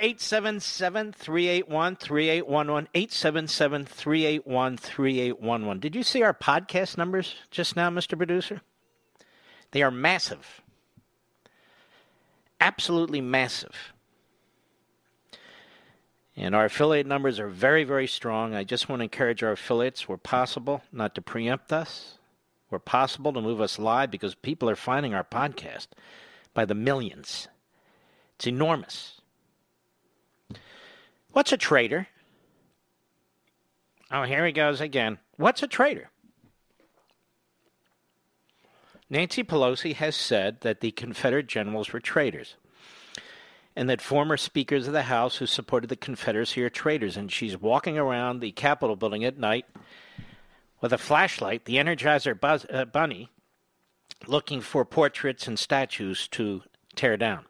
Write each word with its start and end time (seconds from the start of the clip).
877 0.00 1.12
381 1.12 1.96
3811. 1.96 2.88
877 2.94 3.84
381 3.84 4.76
3811. 4.76 5.80
Did 5.80 5.94
you 5.94 6.02
see 6.02 6.22
our 6.22 6.34
podcast 6.34 6.96
numbers 6.96 7.34
just 7.50 7.76
now, 7.76 7.90
Mr. 7.90 8.16
Producer? 8.16 8.60
They 9.72 9.82
are 9.82 9.90
massive. 9.90 10.62
Absolutely 12.60 13.20
massive. 13.20 13.92
And 16.36 16.54
our 16.54 16.66
affiliate 16.66 17.06
numbers 17.06 17.40
are 17.40 17.48
very, 17.48 17.82
very 17.82 18.06
strong. 18.06 18.54
I 18.54 18.62
just 18.62 18.88
want 18.88 19.00
to 19.00 19.04
encourage 19.04 19.42
our 19.42 19.52
affiliates, 19.52 20.08
where 20.08 20.18
possible, 20.18 20.82
not 20.92 21.14
to 21.16 21.20
preempt 21.20 21.72
us, 21.72 22.18
where 22.68 22.78
possible, 22.78 23.32
to 23.32 23.40
move 23.40 23.60
us 23.60 23.78
live 23.78 24.10
because 24.10 24.36
people 24.36 24.70
are 24.70 24.76
finding 24.76 25.14
our 25.14 25.24
podcast 25.24 25.88
by 26.54 26.64
the 26.64 26.74
millions. 26.74 27.48
It's 28.36 28.46
enormous. 28.46 29.17
What's 31.32 31.52
a 31.52 31.56
traitor? 31.56 32.08
Oh, 34.10 34.22
here 34.22 34.46
he 34.46 34.52
goes 34.52 34.80
again. 34.80 35.18
What's 35.36 35.62
a 35.62 35.66
traitor? 35.66 36.10
Nancy 39.10 39.42
Pelosi 39.42 39.94
has 39.94 40.16
said 40.16 40.60
that 40.60 40.80
the 40.80 40.90
Confederate 40.90 41.46
generals 41.46 41.92
were 41.92 42.00
traitors 42.00 42.56
and 43.74 43.88
that 43.88 44.00
former 44.00 44.36
speakers 44.36 44.86
of 44.86 44.92
the 44.92 45.04
House 45.04 45.36
who 45.36 45.46
supported 45.46 45.88
the 45.88 45.96
Confederacy 45.96 46.62
are 46.62 46.68
traitors. 46.68 47.16
And 47.16 47.30
she's 47.30 47.56
walking 47.56 47.96
around 47.96 48.40
the 48.40 48.52
Capitol 48.52 48.96
building 48.96 49.24
at 49.24 49.38
night 49.38 49.66
with 50.80 50.92
a 50.92 50.98
flashlight, 50.98 51.64
the 51.64 51.76
Energizer 51.76 52.38
buzz, 52.38 52.66
uh, 52.72 52.84
Bunny, 52.84 53.30
looking 54.26 54.60
for 54.60 54.84
portraits 54.84 55.46
and 55.46 55.58
statues 55.58 56.28
to 56.28 56.62
tear 56.96 57.16
down. 57.16 57.44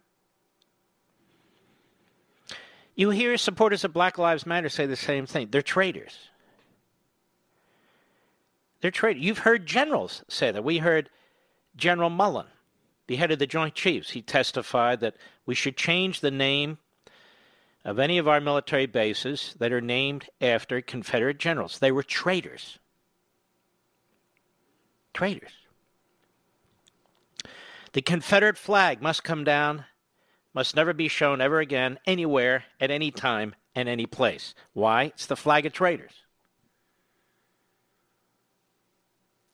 You 2.99 3.11
hear 3.11 3.37
supporters 3.37 3.85
of 3.85 3.93
Black 3.93 4.19
Lives 4.19 4.45
Matter 4.45 4.69
say 4.69 4.85
the 4.85 4.97
same 4.97 5.25
thing. 5.25 5.49
They're 5.53 5.63
traitors. 5.63 6.19
They're 8.81 8.91
traitors. 8.91 9.23
You've 9.23 9.39
heard 9.39 9.67
generals 9.67 10.25
say 10.27 10.51
that. 10.51 10.65
We 10.65 10.79
heard 10.79 11.09
General 11.77 12.11
Mullen, 12.11 12.49
the 13.07 13.15
head 13.15 13.31
of 13.31 13.39
the 13.39 13.47
Joint 13.47 13.77
Chiefs. 13.77 14.11
He 14.11 14.21
testified 14.21 14.99
that 14.99 15.15
we 15.47 15.55
should 15.55 15.77
change 15.77 16.19
the 16.19 16.33
name 16.33 16.79
of 17.85 18.01
any 18.01 18.19
of 18.19 18.27
our 18.27 18.41
military 18.41 18.87
bases 18.87 19.55
that 19.61 19.73
are 19.73 19.81
named 19.81 20.29
after 20.41 20.81
Confederate 20.81 21.39
generals. 21.39 21.79
They 21.79 21.93
were 21.93 22.03
traitors. 22.03 22.81
Traitors. 25.15 25.53
The 27.93 28.03
Confederate 28.03 28.59
flag 28.59 29.01
must 29.01 29.23
come 29.23 29.45
down 29.45 29.85
must 30.55 30.77
never 30.77 30.93
be 30.93 31.09
shown 31.09 31.41
ever 31.41 31.61
again, 31.61 31.99
anywhere, 32.07 32.65
at 32.81 32.91
any 32.91 33.11
time, 33.11 33.55
and 33.75 33.89
any 33.89 34.07
place. 34.07 34.55
Why? 34.73 35.05
It's 35.05 35.27
the 35.27 35.37
flag 35.37 35.67
of 35.67 35.73
traitors. 35.73 36.13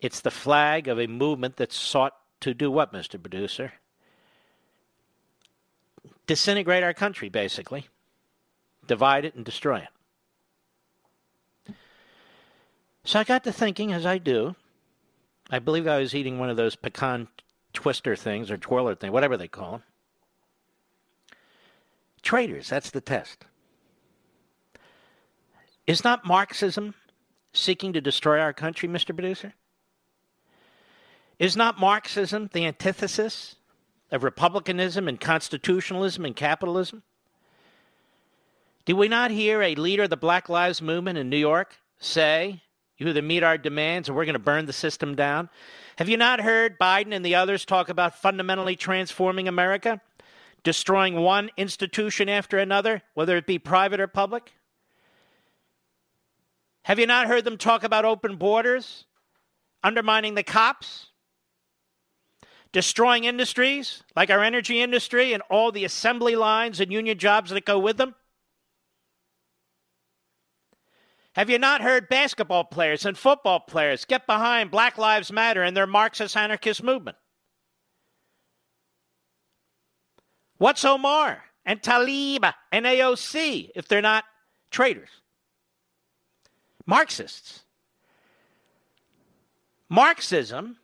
It's 0.01 0.21
the 0.21 0.31
flag 0.31 0.89
of 0.89 1.01
a 1.01 1.07
movement 1.07 1.57
that 1.57 1.73
sought 1.73 2.15
to 2.41 2.55
do 2.55 2.71
what, 2.71 2.93
Mr. 2.93 3.21
Producer? 3.21 3.73
Disintegrate 6.27 6.83
our 6.83 6.95
country, 6.95 7.29
basically. 7.29 7.89
Divide 8.87 9.25
it 9.25 9.35
and 9.35 9.45
destroy 9.45 9.79
it. 9.79 11.75
So 13.05 13.21
I 13.21 13.25
got 13.25 13.45
to 13.45 13.53
thinking, 13.53 13.93
as 13.93 14.07
I 14.07 14.19
do, 14.19 14.57
I 15.51 15.59
believe 15.59 15.87
I 15.87 15.99
was 15.99 16.15
eating 16.15 16.39
one 16.39 16.49
of 16.49 16.57
those 16.57 16.77
pecan 16.77 17.29
twister 17.75 18.17
things 18.17 18.51
or 18.51 18.57
twirler 18.57 18.95
thing, 18.95 19.13
whatever 19.13 19.37
they 19.37 19.49
call 19.49 19.73
them. 19.73 19.83
Traitors, 22.25 22.71
that's 22.71 22.91
the 22.91 23.03
test. 23.03 23.45
Is 25.87 26.03
not 26.03 26.25
Marxism 26.25 26.95
seeking 27.53 27.93
to 27.93 28.01
destroy 28.01 28.41
our 28.41 28.55
country, 28.55 28.89
Mr. 28.89 29.15
Producer? 29.15 29.53
Is 31.39 31.55
not 31.55 31.79
Marxism 31.79 32.49
the 32.53 32.65
antithesis 32.65 33.57
of 34.11 34.25
republicanism 34.25 35.07
and 35.07 35.21
constitutionalism 35.21 36.25
and 36.25 36.35
capitalism? 36.35 37.03
Did 38.87 38.95
we 38.95 39.09
not 39.09 39.31
hear 39.31 39.61
a 39.63 39.75
leader 39.75 40.05
of 40.05 40.11
the 40.11 40.17
Black 40.17 40.49
Lives 40.49 40.81
Movement 40.81 41.19
in 41.19 41.29
New 41.29 41.37
York 41.37 41.77
say, 41.99 42.63
You 42.97 43.09
either 43.09 43.21
meet 43.21 43.43
our 43.43 43.59
demands 43.59 44.09
or 44.09 44.15
we're 44.15 44.25
going 44.25 44.33
to 44.33 44.39
burn 44.39 44.65
the 44.65 44.73
system 44.73 45.15
down? 45.15 45.51
Have 45.97 46.09
you 46.09 46.17
not 46.17 46.41
heard 46.41 46.79
Biden 46.79 47.13
and 47.13 47.25
the 47.25 47.35
others 47.35 47.67
talk 47.67 47.91
about 47.91 48.19
fundamentally 48.19 48.77
transforming 48.77 49.47
America? 49.47 50.01
Destroying 50.65 51.15
one 51.21 51.51
institution 51.57 52.29
after 52.29 52.59
another, 52.59 53.03
whether 53.15 53.37
it 53.37 53.47
be 53.47 53.59
private 53.59 54.01
or 54.01 54.09
public? 54.09 54.53
Have 56.83 56.99
you 56.99 57.07
not 57.07 57.29
heard 57.29 57.45
them 57.45 57.57
talk 57.57 57.85
about 57.85 58.05
open 58.05 58.37
borders, 58.37 59.05
undermining 59.83 60.35
the 60.35 60.43
cops, 60.43 61.11
destroying 62.73 63.25
industries 63.25 64.03
like 64.17 64.31
our 64.31 64.43
energy 64.43 64.83
industry 64.83 65.33
and 65.33 65.43
all 65.49 65.71
the 65.71 65.85
assembly 65.85 66.35
lines 66.35 66.81
and 66.81 66.93
union 66.93 67.19
jobs 67.19 67.51
that 67.51 67.65
go 67.65 67.79
with 67.79 67.97
them? 67.97 68.15
Have 71.35 71.51
you 71.51 71.59
not 71.59 71.83
heard 71.83 72.09
basketball 72.09 72.65
players 72.65 73.05
and 73.05 73.19
football 73.19 73.61
players 73.61 74.05
get 74.05 74.27
behind 74.27 74.71
Black 74.71 74.99
Lives 74.99 75.33
Matter 75.33 75.63
and 75.63 75.77
their 75.77 75.87
Marxist 75.87 76.37
anarchist 76.37 76.83
movement? 76.83 77.17
What's 80.59 80.85
Omar 80.85 81.43
and 81.65 81.83
Tlaib 81.83 82.53
and 82.71 82.87
AOC 82.87 83.71
if 83.75 83.89
they're 83.89 84.01
not 84.01 84.25
traitors? 84.71 85.09
Marxists. 86.87 87.63
Marxism 89.89 90.77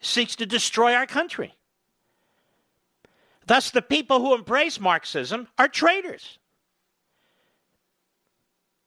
seeks 0.00 0.36
to 0.36 0.46
destroy 0.46 0.94
our 0.94 1.06
country. 1.06 1.54
Thus, 3.46 3.70
the 3.70 3.82
people 3.82 4.20
who 4.20 4.34
embrace 4.34 4.78
Marxism 4.78 5.48
are 5.58 5.68
traitors. 5.68 6.38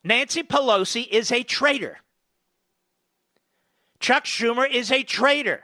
Nancy 0.03 0.43
Pelosi 0.43 1.07
is 1.07 1.31
a 1.31 1.43
traitor. 1.43 1.99
Chuck 3.99 4.25
Schumer 4.25 4.69
is 4.69 4.91
a 4.91 5.03
traitor. 5.03 5.63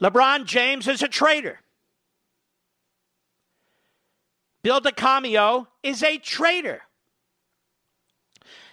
LeBron 0.00 0.44
James 0.44 0.86
is 0.86 1.02
a 1.02 1.08
traitor. 1.08 1.60
Bill 4.62 4.80
DeCamio 4.80 5.66
is 5.82 6.02
a 6.02 6.18
traitor. 6.18 6.82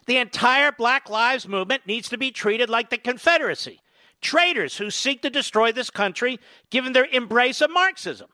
The 0.07 0.17
entire 0.17 0.71
Black 0.71 1.09
Lives 1.09 1.47
Movement 1.47 1.87
needs 1.87 2.09
to 2.09 2.17
be 2.17 2.31
treated 2.31 2.69
like 2.69 2.89
the 2.89 2.97
Confederacy 2.97 3.81
traitors 4.21 4.77
who 4.77 4.89
seek 4.89 5.21
to 5.21 5.29
destroy 5.29 5.71
this 5.71 5.89
country 5.89 6.39
given 6.69 6.93
their 6.93 7.05
embrace 7.05 7.61
of 7.61 7.69
Marxism. 7.69 8.29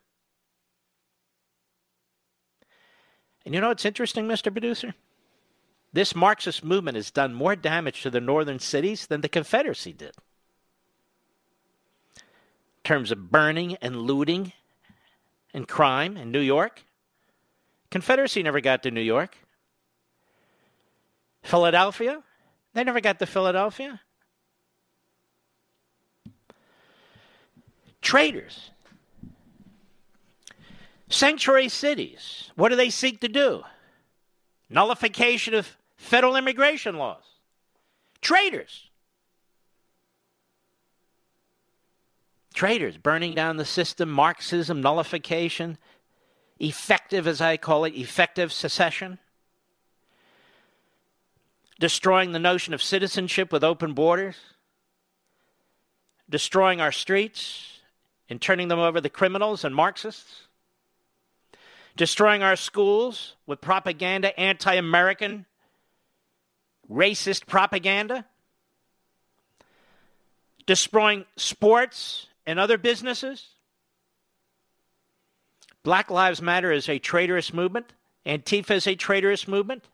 And 3.46 3.54
you 3.54 3.62
know 3.62 3.70
what's 3.70 3.86
interesting, 3.86 4.26
Mr. 4.26 4.52
Producer? 4.52 4.94
This 5.92 6.16
Marxist 6.16 6.64
movement 6.64 6.96
has 6.96 7.12
done 7.12 7.34
more 7.34 7.56
damage 7.56 8.02
to 8.04 8.10
the 8.10 8.22
northern 8.22 8.60
cities 8.60 9.08
than 9.08 9.22
the 9.22 9.28
Confederacy 9.28 9.92
did. 9.92 10.16
Terms 12.92 13.14
of 13.14 13.32
burning 13.32 13.78
and 13.82 14.02
looting 14.02 14.52
and 15.54 15.66
crime 15.66 16.18
in 16.18 16.30
New 16.30 16.42
York, 16.42 16.84
Confederacy 17.90 18.44
never 18.44 18.60
got 18.60 18.84
to 18.84 18.92
New 18.92 19.00
York. 19.00 19.38
Philadelphia, 21.42 22.22
they 22.74 22.84
never 22.84 23.00
got 23.00 23.18
to 23.20 23.26
Philadelphia. 23.26 24.02
Traitors. 28.02 28.72
Sanctuary 31.08 31.70
cities, 31.70 32.52
what 32.58 32.68
do 32.68 32.76
they 32.76 32.90
seek 32.90 33.22
to 33.22 33.30
do? 33.30 33.64
Nullification 34.70 35.54
of 35.54 35.78
federal 35.96 36.36
immigration 36.36 36.98
laws. 36.98 37.24
Traitors. 38.20 38.91
Traitors 42.62 42.96
burning 42.96 43.34
down 43.34 43.58
the 43.58 43.66
system, 43.66 44.12
Marxism, 44.12 44.82
nullification, 44.82 45.80
effective, 46.60 47.26
as 47.26 47.42
I 47.42 47.58
call 47.58 47.86
it, 47.86 47.96
effective 47.96 48.54
secession, 48.54 49.18
destroying 51.80 52.34
the 52.34 52.38
notion 52.38 52.76
of 52.76 52.84
citizenship 52.84 53.52
with 53.52 53.64
open 53.64 53.94
borders, 53.94 54.36
destroying 56.30 56.80
our 56.80 56.92
streets 56.92 57.80
and 58.30 58.40
turning 58.40 58.68
them 58.68 58.78
over 58.78 59.02
to 59.02 59.10
criminals 59.10 59.64
and 59.64 59.74
Marxists, 59.74 60.44
destroying 61.98 62.44
our 62.44 62.56
schools 62.56 63.38
with 63.48 63.60
propaganda, 63.60 64.40
anti 64.40 64.76
American, 64.76 65.48
racist 66.88 67.48
propaganda, 67.48 68.24
destroying 70.68 71.26
sports 71.38 72.28
and 72.46 72.60
other 72.60 72.78
businesses 72.78 73.56
Black 75.84 76.12
Lives 76.12 76.42
Matter 76.42 76.72
is 76.72 76.88
a 76.88 77.00
traitorous 77.00 77.54
movement. 77.54 77.94
Antifa 78.26 78.72
is 78.72 78.88
a 78.88 78.96
traitorous 78.96 79.48
movement. 79.48 79.86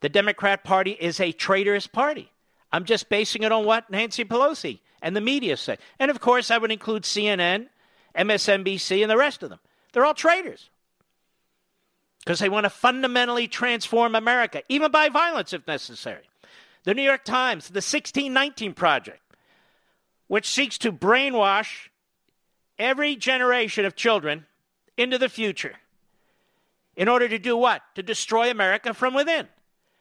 The 0.00 0.08
Democrat 0.08 0.62
Party 0.62 0.92
is 0.92 1.18
a 1.18 1.32
traitorous 1.32 1.86
party. 1.86 2.30
I'm 2.70 2.84
just 2.84 3.08
basing 3.08 3.42
it 3.42 3.50
on 3.50 3.64
what 3.64 3.90
Nancy 3.90 4.24
Pelosi 4.24 4.78
and 5.02 5.16
the 5.16 5.20
media 5.20 5.56
say. 5.56 5.78
And 5.98 6.10
of 6.10 6.20
course, 6.20 6.50
I 6.50 6.58
would 6.58 6.70
include 6.70 7.02
CNN, 7.02 7.68
MSNBC, 8.16 9.02
and 9.02 9.10
the 9.10 9.16
rest 9.16 9.42
of 9.42 9.50
them. 9.50 9.58
They're 9.92 10.04
all 10.04 10.14
traitors 10.14 10.70
because 12.20 12.38
they 12.38 12.48
want 12.48 12.64
to 12.64 12.70
fundamentally 12.70 13.48
transform 13.48 14.14
America, 14.14 14.62
even 14.68 14.90
by 14.90 15.08
violence 15.08 15.52
if 15.52 15.66
necessary. 15.66 16.28
The 16.84 16.94
New 16.94 17.02
York 17.02 17.24
Times, 17.24 17.64
the 17.64 17.78
1619 17.78 18.74
Project, 18.74 19.20
which 20.28 20.48
seeks 20.48 20.78
to 20.78 20.92
brainwash 20.92 21.88
every 22.78 23.16
generation 23.16 23.84
of 23.84 23.96
children 23.96 24.46
into 24.96 25.18
the 25.18 25.28
future. 25.28 25.74
In 26.96 27.08
order 27.08 27.28
to 27.28 27.38
do 27.38 27.56
what? 27.56 27.82
To 27.94 28.02
destroy 28.02 28.50
America 28.50 28.94
from 28.94 29.14
within. 29.14 29.48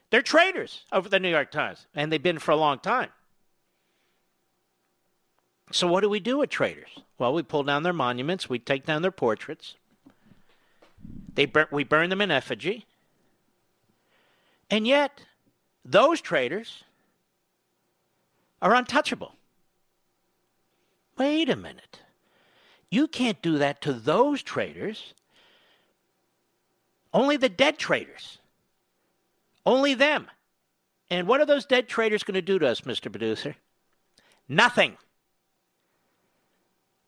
They're 0.09 0.21
traitors 0.21 0.83
over 0.91 1.09
the 1.09 1.19
New 1.19 1.29
York 1.29 1.51
Times, 1.51 1.85
and 1.93 2.11
they've 2.11 2.21
been 2.21 2.39
for 2.39 2.51
a 2.51 2.55
long 2.55 2.79
time. 2.79 3.09
So, 5.71 5.85
what 5.87 6.01
do 6.01 6.09
we 6.09 6.19
do 6.19 6.37
with 6.37 6.49
traitors? 6.49 6.89
Well, 7.17 7.33
we 7.33 7.43
pull 7.43 7.63
down 7.63 7.83
their 7.83 7.93
monuments, 7.93 8.49
we 8.49 8.57
take 8.57 8.85
down 8.85 9.01
their 9.01 9.11
portraits, 9.11 9.75
they 11.33 11.45
bur- 11.45 11.67
we 11.71 11.83
burn 11.83 12.09
them 12.09 12.21
in 12.21 12.31
effigy. 12.31 12.85
And 14.69 14.87
yet, 14.87 15.21
those 15.83 16.21
traitors 16.21 16.83
are 18.61 18.73
untouchable. 18.73 19.36
Wait 21.17 21.49
a 21.49 21.55
minute. 21.55 22.01
You 22.89 23.07
can't 23.07 23.41
do 23.41 23.57
that 23.57 23.81
to 23.81 23.93
those 23.93 24.41
traitors. 24.43 25.13
Only 27.13 27.37
the 27.37 27.49
dead 27.49 27.77
traitors. 27.77 28.37
Only 29.65 29.93
them. 29.93 30.27
And 31.09 31.27
what 31.27 31.41
are 31.41 31.45
those 31.45 31.65
dead 31.65 31.87
traitors 31.87 32.23
going 32.23 32.35
to 32.35 32.41
do 32.41 32.59
to 32.59 32.67
us, 32.67 32.81
Mr. 32.81 33.11
Producer? 33.11 33.55
Nothing. 34.47 34.97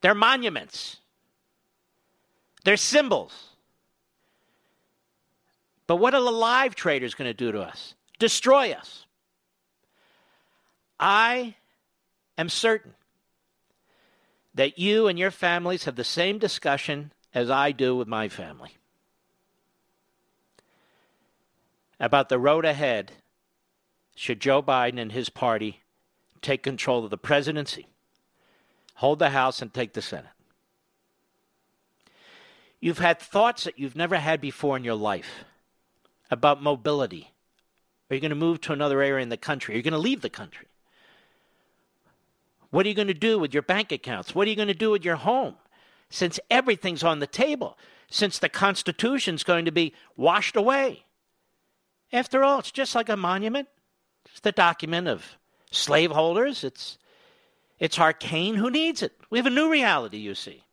They're 0.00 0.14
monuments. 0.14 0.96
They're 2.64 2.76
symbols. 2.76 3.50
But 5.86 5.96
what 5.96 6.14
are 6.14 6.22
the 6.22 6.30
live 6.30 6.74
traitors 6.74 7.14
going 7.14 7.28
to 7.28 7.34
do 7.34 7.52
to 7.52 7.60
us? 7.60 7.94
Destroy 8.18 8.72
us. 8.72 9.06
I 10.98 11.54
am 12.36 12.48
certain 12.48 12.92
that 14.54 14.78
you 14.78 15.06
and 15.06 15.18
your 15.18 15.30
families 15.30 15.84
have 15.84 15.96
the 15.96 16.04
same 16.04 16.38
discussion 16.38 17.12
as 17.34 17.50
I 17.50 17.72
do 17.72 17.94
with 17.96 18.08
my 18.08 18.28
family 18.28 18.76
about 22.00 22.30
the 22.30 22.38
road 22.38 22.64
ahead 22.64 23.12
should 24.16 24.40
Joe 24.40 24.62
Biden 24.62 24.98
and 24.98 25.12
his 25.12 25.28
party 25.28 25.80
take 26.40 26.62
control 26.62 27.04
of 27.04 27.10
the 27.10 27.18
presidency, 27.18 27.86
hold 28.94 29.18
the 29.18 29.30
House, 29.30 29.60
and 29.60 29.72
take 29.72 29.92
the 29.92 30.02
Senate. 30.02 30.30
You've 32.80 32.98
had 32.98 33.20
thoughts 33.20 33.64
that 33.64 33.78
you've 33.78 33.94
never 33.94 34.16
had 34.16 34.40
before 34.40 34.78
in 34.78 34.84
your 34.84 34.94
life 34.94 35.44
about 36.30 36.62
mobility. 36.62 37.30
Are 38.10 38.14
you 38.14 38.20
going 38.20 38.30
to 38.30 38.34
move 38.34 38.62
to 38.62 38.72
another 38.72 39.02
area 39.02 39.22
in 39.22 39.28
the 39.28 39.36
country? 39.36 39.74
Are 39.74 39.76
you 39.76 39.82
going 39.82 39.92
to 39.92 39.98
leave 39.98 40.22
the 40.22 40.30
country? 40.30 40.66
What 42.70 42.86
are 42.86 42.88
you 42.88 42.94
going 42.94 43.08
to 43.08 43.14
do 43.14 43.38
with 43.38 43.52
your 43.52 43.62
bank 43.62 43.92
accounts? 43.92 44.34
What 44.34 44.46
are 44.46 44.50
you 44.50 44.56
going 44.56 44.68
to 44.68 44.74
do 44.74 44.90
with 44.90 45.04
your 45.04 45.16
home? 45.16 45.56
Since 46.08 46.40
everything's 46.50 47.04
on 47.04 47.18
the 47.18 47.26
table, 47.26 47.78
since 48.10 48.38
the 48.38 48.48
Constitution's 48.48 49.44
going 49.44 49.64
to 49.64 49.72
be 49.72 49.94
washed 50.16 50.56
away. 50.56 51.04
After 52.12 52.42
all, 52.42 52.58
it's 52.58 52.72
just 52.72 52.94
like 52.94 53.08
a 53.08 53.16
monument. 53.16 53.68
It's 54.26 54.40
the 54.40 54.52
document 54.52 55.08
of 55.08 55.24
slaveholders. 55.70 56.64
It's 56.64 56.98
it's 57.78 57.98
arcane. 57.98 58.56
Who 58.56 58.70
needs 58.70 59.02
it? 59.02 59.12
We 59.30 59.38
have 59.38 59.46
a 59.46 59.50
new 59.50 59.70
reality, 59.70 60.18
you 60.18 60.34
see. 60.34 60.64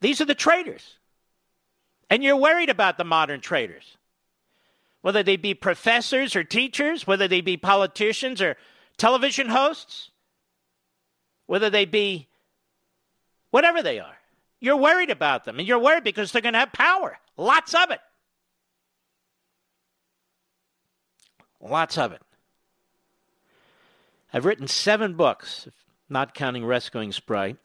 These 0.00 0.20
are 0.20 0.24
the 0.24 0.34
traitors. 0.34 0.96
And 2.08 2.24
you're 2.24 2.36
worried 2.36 2.70
about 2.70 2.98
the 2.98 3.04
modern 3.04 3.40
traitors. 3.40 3.96
Whether 5.02 5.22
they 5.22 5.36
be 5.36 5.54
professors 5.54 6.34
or 6.34 6.42
teachers, 6.42 7.06
whether 7.06 7.28
they 7.28 7.40
be 7.40 7.56
politicians 7.56 8.42
or 8.42 8.56
television 8.96 9.48
hosts, 9.48 10.10
whether 11.50 11.68
they 11.68 11.84
be 11.84 12.28
whatever 13.50 13.82
they 13.82 13.98
are. 13.98 14.16
You're 14.60 14.76
worried 14.76 15.10
about 15.10 15.44
them, 15.44 15.58
and 15.58 15.66
you're 15.66 15.80
worried 15.80 16.04
because 16.04 16.30
they're 16.30 16.40
going 16.40 16.52
to 16.52 16.60
have 16.60 16.72
power. 16.72 17.18
Lots 17.36 17.74
of 17.74 17.90
it. 17.90 17.98
Lots 21.60 21.98
of 21.98 22.12
it. 22.12 22.22
I've 24.32 24.44
written 24.44 24.68
seven 24.68 25.14
books, 25.14 25.66
not 26.08 26.34
counting 26.34 26.64
Rescuing 26.64 27.10
Sprite, 27.10 27.56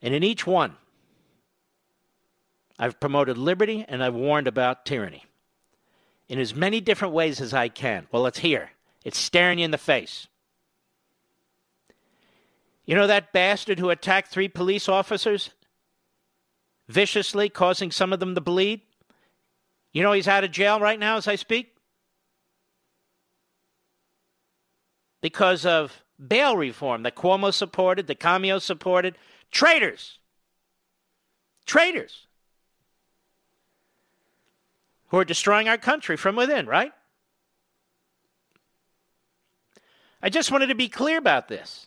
and 0.00 0.14
in 0.14 0.22
each 0.22 0.46
one, 0.46 0.76
I've 2.78 2.98
promoted 2.98 3.36
liberty 3.36 3.84
and 3.86 4.02
I've 4.02 4.14
warned 4.14 4.48
about 4.48 4.86
tyranny 4.86 5.26
in 6.30 6.38
as 6.38 6.54
many 6.54 6.80
different 6.80 7.12
ways 7.12 7.42
as 7.42 7.52
I 7.52 7.68
can. 7.68 8.06
Well, 8.10 8.24
it's 8.24 8.38
here. 8.38 8.70
It's 9.04 9.18
staring 9.18 9.58
you 9.58 9.66
in 9.66 9.70
the 9.70 9.76
face. 9.76 10.28
You 12.90 12.96
know 12.96 13.06
that 13.06 13.32
bastard 13.32 13.78
who 13.78 13.90
attacked 13.90 14.32
three 14.32 14.48
police 14.48 14.88
officers 14.88 15.50
viciously, 16.88 17.48
causing 17.48 17.92
some 17.92 18.12
of 18.12 18.18
them 18.18 18.34
to 18.34 18.40
bleed? 18.40 18.82
You 19.92 20.02
know 20.02 20.10
he's 20.10 20.26
out 20.26 20.42
of 20.42 20.50
jail 20.50 20.80
right 20.80 20.98
now 20.98 21.16
as 21.16 21.28
I 21.28 21.36
speak? 21.36 21.76
because 25.20 25.66
of 25.66 26.02
bail 26.28 26.56
reform 26.56 27.02
that 27.02 27.14
Cuomo 27.14 27.52
supported, 27.52 28.06
that 28.06 28.20
Cameo 28.20 28.58
supported. 28.58 29.16
Traitors. 29.50 30.18
Traitors. 31.66 32.26
Who 35.08 35.18
are 35.18 35.24
destroying 35.24 35.68
our 35.68 35.78
country 35.78 36.16
from 36.16 36.36
within, 36.36 36.66
right? 36.66 36.92
I 40.22 40.28
just 40.28 40.52
wanted 40.52 40.68
to 40.68 40.74
be 40.74 40.88
clear 40.88 41.18
about 41.18 41.48
this. 41.48 41.86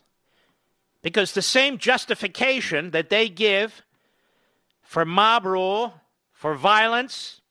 Because 1.04 1.34
the 1.34 1.42
same 1.44 1.78
justification 1.78 2.92
that 2.92 3.10
they 3.12 3.30
give 3.30 3.84
for 4.82 5.06
mob 5.06 5.46
rule, 5.46 5.94
for 6.32 6.56
violence, 6.56 7.42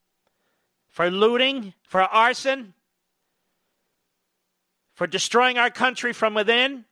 for 0.88 1.10
looting, 1.10 1.74
for 1.82 2.00
arson, 2.00 2.74
for 4.94 5.06
destroying 5.06 5.58
our 5.58 5.70
country 5.70 6.12
from 6.12 6.34
within, 6.34 6.86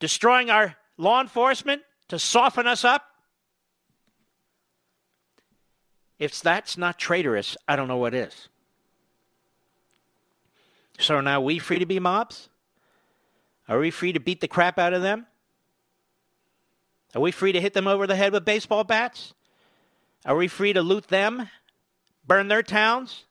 destroying 0.00 0.50
our 0.50 0.76
law 0.96 1.20
enforcement 1.20 1.82
to 2.08 2.18
soften 2.18 2.66
us 2.66 2.84
up. 2.84 3.04
If 6.18 6.40
that's 6.40 6.78
not 6.78 6.98
traitorous, 6.98 7.56
I 7.68 7.76
don't 7.76 7.88
know 7.88 7.98
what 7.98 8.14
is. 8.14 8.48
So 10.98 11.20
now 11.20 11.40
we 11.40 11.58
free 11.58 11.78
to 11.78 11.86
be 11.86 11.98
mobs? 11.98 12.48
Are 13.68 13.78
we 13.78 13.90
free 13.90 14.12
to 14.12 14.20
beat 14.20 14.40
the 14.40 14.48
crap 14.48 14.78
out 14.78 14.92
of 14.92 15.02
them? 15.02 15.26
Are 17.14 17.20
we 17.20 17.30
free 17.30 17.52
to 17.52 17.60
hit 17.60 17.74
them 17.74 17.86
over 17.86 18.06
the 18.06 18.16
head 18.16 18.32
with 18.32 18.44
baseball 18.44 18.84
bats? 18.84 19.34
Are 20.24 20.36
we 20.36 20.48
free 20.48 20.72
to 20.72 20.82
loot 20.82 21.08
them, 21.08 21.48
burn 22.26 22.48
their 22.48 22.62
towns, 22.62 23.24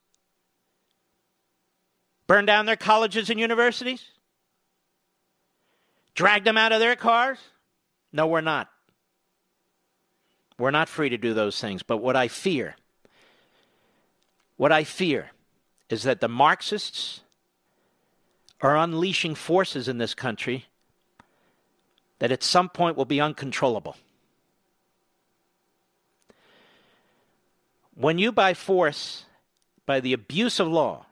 burn 2.27 2.45
down 2.45 2.65
their 2.65 2.75
colleges 2.75 3.29
and 3.29 3.39
universities, 3.39 4.05
drag 6.15 6.43
them 6.43 6.57
out 6.57 6.71
of 6.71 6.79
their 6.79 6.95
cars? 6.95 7.39
No, 8.11 8.27
we're 8.27 8.41
not. 8.41 8.69
We're 10.57 10.71
not 10.71 10.87
free 10.87 11.09
to 11.09 11.17
do 11.17 11.33
those 11.33 11.59
things. 11.59 11.83
But 11.83 11.97
what 11.97 12.15
I 12.15 12.27
fear, 12.27 12.75
what 14.55 14.71
I 14.71 14.83
fear 14.83 15.31
is 15.89 16.03
that 16.03 16.21
the 16.21 16.27
Marxists 16.27 17.23
are 18.63 18.77
unleashing 18.77 19.36
forces 19.36 19.88
in 19.89 19.98
this 19.98 20.15
country 20.15 20.65
that 22.20 22.32
at 22.32 22.41
some 22.41 22.70
point 22.70 22.96
will 22.96 23.05
be 23.05 23.20
uncontrollable. 23.20 23.98
When 27.93 28.17
you, 28.17 28.32
by 28.32 28.53
force, 28.53 29.25
by 29.86 30.00
the 30.00 30.13
abuse 30.13 30.60
of 30.60 30.67
law, 30.67 31.05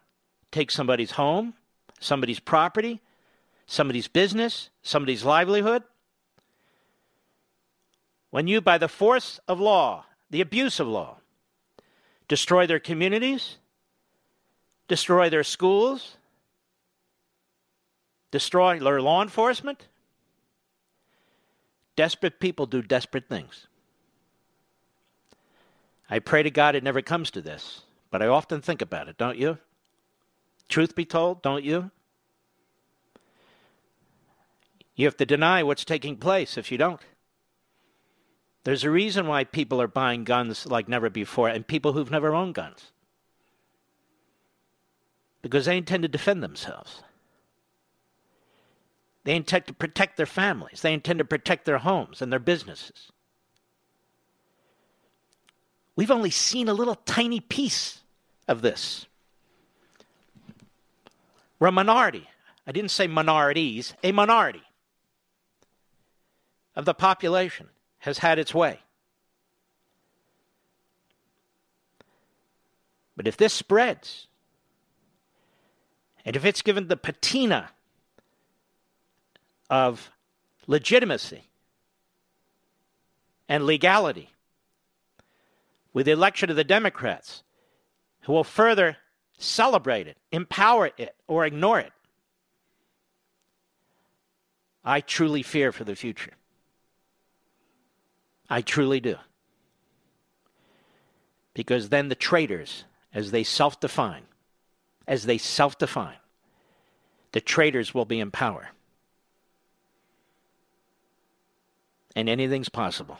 take 0.51 0.71
somebody's 0.71 1.11
home, 1.11 1.53
somebody's 1.99 2.39
property, 2.39 3.01
somebody's 3.67 4.07
business, 4.07 4.69
somebody's 4.81 5.23
livelihood, 5.23 5.83
when 8.29 8.47
you, 8.47 8.61
by 8.61 8.77
the 8.77 8.87
force 8.87 9.41
of 9.47 9.59
law, 9.59 10.05
the 10.29 10.39
abuse 10.39 10.79
of 10.79 10.87
law, 10.87 11.17
destroy 12.29 12.65
their 12.65 12.79
communities, 12.79 13.57
destroy 14.87 15.29
their 15.29 15.43
schools, 15.43 16.15
destroy 18.31 18.79
law 18.79 19.21
enforcement, 19.21 19.87
desperate 21.95 22.39
people 22.39 22.65
do 22.65 22.81
desperate 22.81 23.27
things. 23.27 23.67
I 26.09 26.19
pray 26.19 26.43
to 26.43 26.51
God 26.51 26.75
it 26.75 26.83
never 26.83 27.01
comes 27.01 27.31
to 27.31 27.41
this, 27.41 27.81
but 28.09 28.21
I 28.21 28.27
often 28.27 28.61
think 28.61 28.81
about 28.81 29.07
it, 29.07 29.17
don't 29.17 29.37
you? 29.37 29.57
Truth 30.67 30.95
be 30.95 31.05
told, 31.05 31.41
don't 31.41 31.63
you? 31.63 31.91
You 34.95 35.05
have 35.05 35.17
to 35.17 35.25
deny 35.25 35.63
what's 35.63 35.85
taking 35.85 36.17
place 36.17 36.57
if 36.57 36.71
you 36.71 36.77
don't. 36.77 37.01
There's 38.63 38.83
a 38.83 38.91
reason 38.91 39.25
why 39.25 39.43
people 39.43 39.81
are 39.81 39.87
buying 39.87 40.23
guns 40.23 40.67
like 40.67 40.87
never 40.87 41.09
before 41.09 41.49
and 41.49 41.65
people 41.65 41.93
who've 41.93 42.11
never 42.11 42.33
owned 42.35 42.53
guns. 42.53 42.91
Because 45.41 45.65
they 45.65 45.77
intend 45.77 46.03
to 46.03 46.09
defend 46.09 46.43
themselves. 46.43 47.01
They 49.23 49.35
intend 49.35 49.67
to 49.67 49.73
protect 49.73 50.17
their 50.17 50.25
families. 50.25 50.81
They 50.81 50.93
intend 50.93 51.19
to 51.19 51.25
protect 51.25 51.65
their 51.65 51.77
homes 51.77 52.21
and 52.21 52.31
their 52.31 52.39
businesses. 52.39 53.11
We've 55.95 56.11
only 56.11 56.31
seen 56.31 56.67
a 56.67 56.73
little 56.73 56.95
tiny 56.95 57.39
piece 57.39 57.99
of 58.47 58.61
this. 58.61 59.05
We're 61.59 61.67
a 61.67 61.71
minority. 61.71 62.27
I 62.65 62.71
didn't 62.71 62.91
say 62.91 63.07
minorities, 63.07 63.93
a 64.03 64.11
minority 64.11 64.63
of 66.75 66.85
the 66.85 66.93
population 66.93 67.69
has 67.99 68.19
had 68.19 68.39
its 68.39 68.53
way. 68.53 68.79
But 73.15 73.27
if 73.27 73.37
this 73.37 73.53
spreads, 73.53 74.27
and 76.25 76.35
if 76.35 76.45
it's 76.45 76.61
given 76.61 76.87
the 76.87 76.97
patina 76.97 77.69
of 79.71 80.11
legitimacy 80.67 81.43
and 83.47 83.65
legality 83.65 84.29
with 85.93 86.05
the 86.05 86.11
election 86.11 86.49
of 86.49 86.57
the 86.57 86.63
Democrats, 86.63 87.41
who 88.21 88.33
will 88.33 88.43
further 88.43 88.97
celebrate 89.37 90.07
it, 90.07 90.17
empower 90.31 90.91
it, 90.97 91.15
or 91.27 91.45
ignore 91.45 91.79
it. 91.79 91.91
I 94.83 94.99
truly 94.99 95.41
fear 95.41 95.71
for 95.71 95.83
the 95.83 95.95
future. 95.95 96.33
I 98.49 98.61
truly 98.61 98.99
do. 98.99 99.15
Because 101.53 101.89
then 101.89 102.09
the 102.09 102.15
traitors, 102.15 102.83
as 103.13 103.31
they 103.31 103.43
self 103.43 103.79
define, 103.79 104.23
as 105.07 105.25
they 105.25 105.37
self 105.37 105.77
define, 105.77 106.17
the 107.31 107.41
traitors 107.41 107.93
will 107.93 108.05
be 108.05 108.19
in 108.19 108.31
power. 108.31 108.69
And 112.15 112.29
anything's 112.29 112.69
possible. 112.69 113.19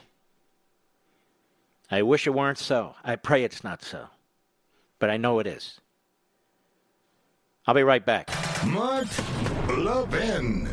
I 1.90 2.02
wish 2.02 2.26
it 2.26 2.30
weren't 2.30 2.58
so. 2.58 2.94
I 3.04 3.16
pray 3.16 3.44
it's 3.44 3.62
not 3.62 3.82
so. 3.82 4.06
But 4.98 5.10
I 5.10 5.16
know 5.16 5.38
it 5.40 5.46
is. 5.46 5.80
I'll 7.66 7.74
be 7.74 7.82
right 7.82 8.04
back. 8.04 8.30
Mark 8.66 9.06
Levin. 9.68 10.68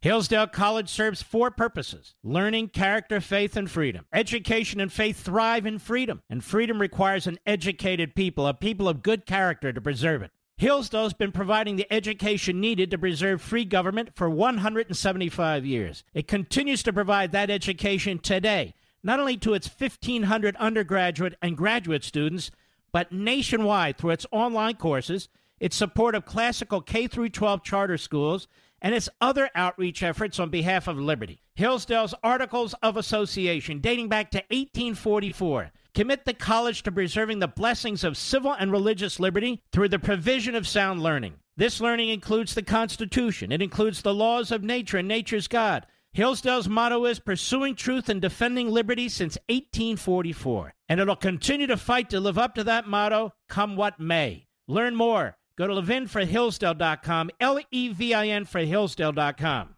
Hillsdale 0.00 0.46
College 0.46 0.88
serves 0.88 1.22
four 1.22 1.50
purposes 1.50 2.14
learning, 2.22 2.68
character, 2.68 3.20
faith, 3.20 3.56
and 3.56 3.70
freedom. 3.70 4.06
Education 4.12 4.80
and 4.80 4.92
faith 4.92 5.20
thrive 5.20 5.66
in 5.66 5.78
freedom, 5.78 6.22
and 6.30 6.42
freedom 6.42 6.80
requires 6.80 7.26
an 7.26 7.38
educated 7.44 8.14
people, 8.14 8.46
a 8.46 8.54
people 8.54 8.88
of 8.88 9.02
good 9.02 9.26
character 9.26 9.72
to 9.72 9.80
preserve 9.80 10.22
it. 10.22 10.30
Hillsdale's 10.58 11.12
been 11.12 11.30
providing 11.30 11.76
the 11.76 11.90
education 11.92 12.60
needed 12.60 12.90
to 12.90 12.98
preserve 12.98 13.40
free 13.40 13.64
government 13.64 14.16
for 14.16 14.28
175 14.28 15.64
years. 15.64 16.02
It 16.12 16.26
continues 16.26 16.82
to 16.82 16.92
provide 16.92 17.30
that 17.30 17.48
education 17.48 18.18
today, 18.18 18.74
not 19.04 19.20
only 19.20 19.36
to 19.36 19.54
its 19.54 19.68
1,500 19.68 20.56
undergraduate 20.56 21.36
and 21.40 21.56
graduate 21.56 22.02
students, 22.02 22.50
but 22.90 23.12
nationwide 23.12 23.98
through 23.98 24.10
its 24.10 24.26
online 24.32 24.74
courses, 24.74 25.28
its 25.60 25.76
support 25.76 26.16
of 26.16 26.26
classical 26.26 26.80
K 26.80 27.06
12 27.06 27.62
charter 27.62 27.96
schools, 27.96 28.48
and 28.82 28.96
its 28.96 29.08
other 29.20 29.50
outreach 29.54 30.02
efforts 30.02 30.40
on 30.40 30.50
behalf 30.50 30.88
of 30.88 30.98
liberty. 30.98 31.40
Hillsdale's 31.54 32.14
Articles 32.24 32.74
of 32.82 32.96
Association, 32.96 33.78
dating 33.78 34.08
back 34.08 34.32
to 34.32 34.38
1844, 34.48 35.70
commit 35.98 36.24
the 36.24 36.32
college 36.32 36.84
to 36.84 36.92
preserving 36.92 37.40
the 37.40 37.48
blessings 37.48 38.04
of 38.04 38.16
civil 38.16 38.52
and 38.52 38.70
religious 38.70 39.18
liberty 39.18 39.60
through 39.72 39.88
the 39.88 39.98
provision 39.98 40.54
of 40.54 40.64
sound 40.64 41.02
learning. 41.02 41.34
This 41.56 41.80
learning 41.80 42.10
includes 42.10 42.54
the 42.54 42.62
Constitution, 42.62 43.50
it 43.50 43.60
includes 43.60 44.00
the 44.00 44.14
laws 44.14 44.52
of 44.52 44.62
nature 44.62 44.98
and 44.98 45.08
nature's 45.08 45.48
God. 45.48 45.86
Hillsdale's 46.12 46.68
motto 46.68 47.04
is 47.04 47.18
pursuing 47.18 47.74
truth 47.74 48.08
and 48.08 48.22
defending 48.22 48.70
liberty 48.70 49.08
since 49.08 49.36
1844, 49.48 50.72
and 50.88 51.00
it'll 51.00 51.16
continue 51.16 51.66
to 51.66 51.76
fight 51.76 52.10
to 52.10 52.20
live 52.20 52.38
up 52.38 52.54
to 52.54 52.62
that 52.62 52.86
motto, 52.86 53.32
come 53.48 53.74
what 53.74 53.98
may. 53.98 54.46
Learn 54.68 54.94
more. 54.94 55.36
Go 55.56 55.66
to 55.66 55.74
levinforhillsdale.com, 55.74 57.30
L 57.40 57.58
E 57.72 57.88
V 57.88 58.14
I 58.14 58.28
N 58.28 58.44
for 58.44 58.60
Hillsdale.com. 58.60 59.77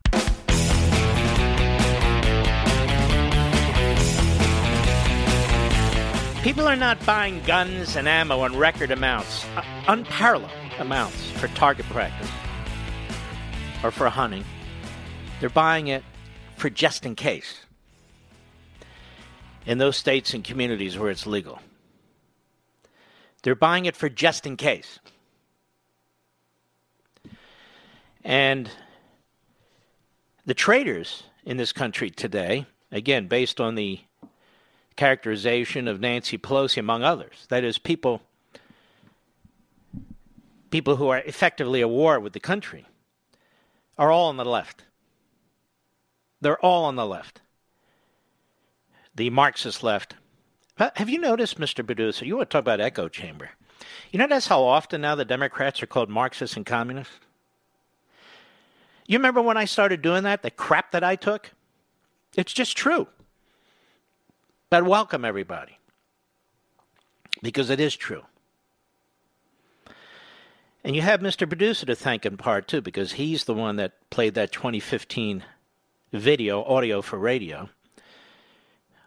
People 6.43 6.67
are 6.67 6.75
not 6.75 7.05
buying 7.05 7.43
guns 7.43 7.97
and 7.97 8.09
ammo 8.09 8.45
in 8.47 8.57
record 8.57 8.91
amounts, 8.91 9.45
uh, 9.57 9.63
unparalleled 9.89 10.51
amounts 10.79 11.31
for 11.33 11.49
target 11.49 11.85
practice 11.87 12.31
or 13.85 13.91
for 13.91 14.09
hunting. 14.09 14.43
They're 15.39 15.51
buying 15.51 15.89
it 15.89 16.03
for 16.57 16.71
just 16.71 17.05
in 17.05 17.15
case 17.15 17.67
in 19.67 19.77
those 19.77 19.99
states 19.99 20.33
and 20.33 20.43
communities 20.43 20.97
where 20.97 21.11
it's 21.11 21.27
legal. 21.27 21.61
They're 23.43 23.55
buying 23.55 23.85
it 23.85 23.95
for 23.95 24.09
just 24.09 24.47
in 24.47 24.57
case. 24.57 24.99
And 28.25 28.71
the 30.47 30.55
traitors 30.55 31.25
in 31.45 31.59
this 31.59 31.75
country 31.75 32.09
today, 32.09 32.65
again, 32.91 33.29
based 33.29 33.61
on 33.61 33.75
the 33.75 34.01
characterization 35.01 35.89
of 35.89 35.99
Nancy 35.99 36.37
Pelosi, 36.37 36.77
among 36.77 37.03
others, 37.03 37.47
that 37.49 37.65
is, 37.65 37.79
people 37.79 38.21
people 40.69 40.97
who 40.97 41.09
are 41.09 41.21
effectively 41.21 41.81
at 41.81 41.89
war 41.89 42.21
with 42.21 42.35
the 42.35 42.39
country, 42.39 42.85
are 43.97 44.11
all 44.11 44.29
on 44.29 44.37
the 44.37 44.45
left. 44.45 44.85
They're 46.43 46.63
all 46.63 46.85
on 46.85 46.97
the 46.97 47.07
left. 47.07 47.41
The 49.15 49.31
Marxist 49.31 49.83
left. 49.83 50.17
Have 50.77 51.09
you 51.09 51.19
noticed, 51.19 51.59
Mr. 51.59 51.85
Producer? 51.85 52.27
You 52.27 52.37
want 52.37 52.51
to 52.51 52.53
talk 52.53 52.61
about 52.61 52.83
echo 52.83 53.09
chamber. 53.09 53.49
You 54.11 54.19
notice 54.19 54.49
how 54.49 54.63
often 54.63 55.01
now 55.01 55.15
the 55.15 55.25
Democrats 55.25 55.83
are 55.83 55.87
called 55.87 56.11
Marxists 56.11 56.59
and 56.59 56.67
communists? 56.67 57.15
You 59.07 59.17
remember 59.17 59.41
when 59.41 59.57
I 59.57 59.65
started 59.65 60.03
doing 60.03 60.25
that, 60.25 60.43
the 60.43 60.51
crap 60.51 60.91
that 60.91 61.03
I 61.03 61.17
took? 61.17 61.53
It's 62.37 62.53
just 62.53 62.77
true. 62.77 63.09
But 64.71 64.85
welcome, 64.85 65.25
everybody. 65.25 65.79
Because 67.43 67.71
it 67.71 67.81
is 67.81 67.97
true. 67.97 68.23
And 70.85 70.95
you 70.95 71.03
have 71.03 71.21
Mr. 71.21 71.47
Producer 71.47 71.85
to 71.87 71.97
thank 71.97 72.25
in 72.25 72.37
part, 72.37 72.69
too, 72.69 72.81
because 72.81 73.13
he's 73.13 73.45
the 73.45 73.55
one 73.55 73.77
that 73.77 73.95
played 74.11 74.35
that 74.35 74.53
2015 74.53 75.45
video, 76.13 76.65
audio 76.65 77.03
for 77.03 77.19
radio, 77.19 77.69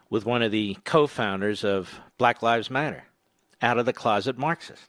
with 0.09 0.25
one 0.25 0.43
of 0.43 0.51
the 0.51 0.77
co 0.83 1.07
founders 1.07 1.63
of 1.63 2.01
Black 2.17 2.43
Lives 2.43 2.69
Matter, 2.69 3.05
out 3.61 3.77
of 3.77 3.85
the 3.85 3.93
closet 3.93 4.37
Marxist. 4.37 4.83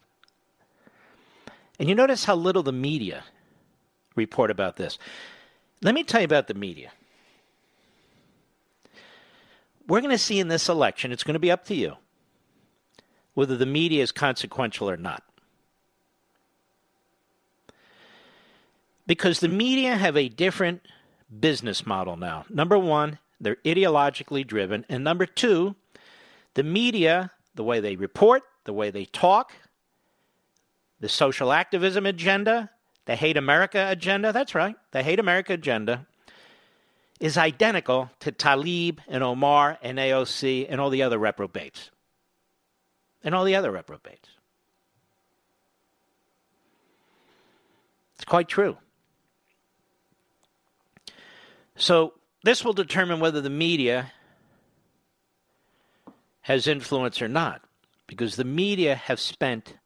And 1.78 1.88
you 1.88 1.94
notice 1.94 2.24
how 2.24 2.34
little 2.34 2.64
the 2.64 2.72
media 2.72 3.22
report 4.16 4.50
about 4.50 4.76
this. 4.76 4.98
Let 5.82 5.94
me 5.94 6.02
tell 6.02 6.20
you 6.20 6.26
about 6.26 6.48
the 6.48 6.54
media. 6.54 6.90
We're 9.86 10.00
going 10.00 10.10
to 10.10 10.18
see 10.18 10.40
in 10.40 10.48
this 10.48 10.68
election, 10.68 11.12
it's 11.12 11.24
going 11.24 11.34
to 11.34 11.40
be 11.40 11.50
up 11.50 11.64
to 11.66 11.74
you 11.74 11.96
whether 13.34 13.56
the 13.56 13.66
media 13.66 14.02
is 14.02 14.12
consequential 14.12 14.88
or 14.88 14.96
not. 14.96 15.22
Because 19.06 19.40
the 19.40 19.48
media 19.48 19.96
have 19.96 20.16
a 20.16 20.28
different 20.28 20.80
business 21.40 21.84
model 21.84 22.16
now. 22.16 22.46
Number 22.48 22.78
one, 22.78 23.18
they're 23.40 23.56
ideologically 23.64 24.46
driven. 24.46 24.86
And 24.88 25.04
number 25.04 25.26
two, 25.26 25.74
the 26.54 26.62
media, 26.62 27.32
the 27.54 27.64
way 27.64 27.80
they 27.80 27.96
report, 27.96 28.42
the 28.64 28.72
way 28.72 28.90
they 28.90 29.04
talk, 29.04 29.52
the 31.00 31.08
social 31.08 31.52
activism 31.52 32.06
agenda, 32.06 32.70
the 33.04 33.16
hate 33.16 33.36
America 33.36 33.86
agenda, 33.90 34.32
that's 34.32 34.54
right, 34.54 34.76
the 34.92 35.02
hate 35.02 35.18
America 35.18 35.52
agenda 35.52 36.06
is 37.20 37.38
identical 37.38 38.10
to 38.20 38.32
Tlaib 38.32 38.98
and 39.08 39.22
Omar 39.22 39.78
and 39.82 39.98
AOC 39.98 40.66
and 40.68 40.80
all 40.80 40.90
the 40.90 41.02
other 41.02 41.18
reprobates. 41.18 41.90
And 43.22 43.34
all 43.34 43.44
the 43.44 43.54
other 43.54 43.70
reprobates. 43.70 44.28
It's 48.16 48.24
quite 48.24 48.48
true. 48.48 48.76
So, 51.76 52.14
this 52.42 52.64
will 52.64 52.74
determine 52.74 53.20
whether 53.20 53.40
the 53.40 53.50
media 53.50 54.12
has 56.42 56.66
influence 56.66 57.22
or 57.22 57.28
not, 57.28 57.62
because 58.06 58.36
the 58.36 58.44
media 58.44 58.94
have 58.94 59.18
spent 59.18 59.78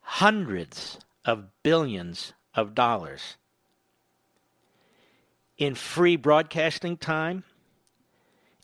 hundreds 0.00 0.98
of 1.24 1.44
billions 1.62 2.32
of 2.54 2.74
dollars 2.74 3.36
in 5.64 5.76
free 5.76 6.16
broadcasting 6.16 6.96
time, 6.96 7.44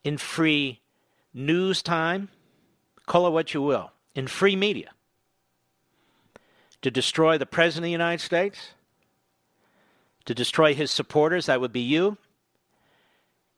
in 0.03 0.19
free 0.19 0.81
news 1.33 1.81
time, 1.81 2.29
call 3.07 3.29
it 3.29 3.31
what 3.31 3.55
you 3.55 3.63
will, 3.63 3.93
in 4.17 4.27
free 4.27 4.57
media 4.57 4.91
to 6.83 6.91
destroy 6.91 7.39
the 7.39 7.47
President 7.47 7.85
of 7.85 7.87
the 7.87 7.93
United 7.93 8.23
States, 8.23 8.71
to 10.25 10.35
destroy 10.35 10.75
his 10.75 10.91
supporters, 10.91 11.47
that 11.47 11.61
would 11.61 11.73
be 11.73 11.81
you, 11.81 12.19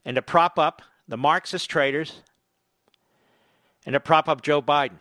and 0.04 0.16
to 0.16 0.22
prop 0.22 0.58
up 0.58 0.82
the 1.08 1.16
Marxist 1.16 1.70
traitors, 1.70 2.20
and 3.86 3.94
to 3.94 4.00
prop 4.00 4.28
up 4.28 4.42
Joe 4.42 4.60
Biden, 4.60 4.98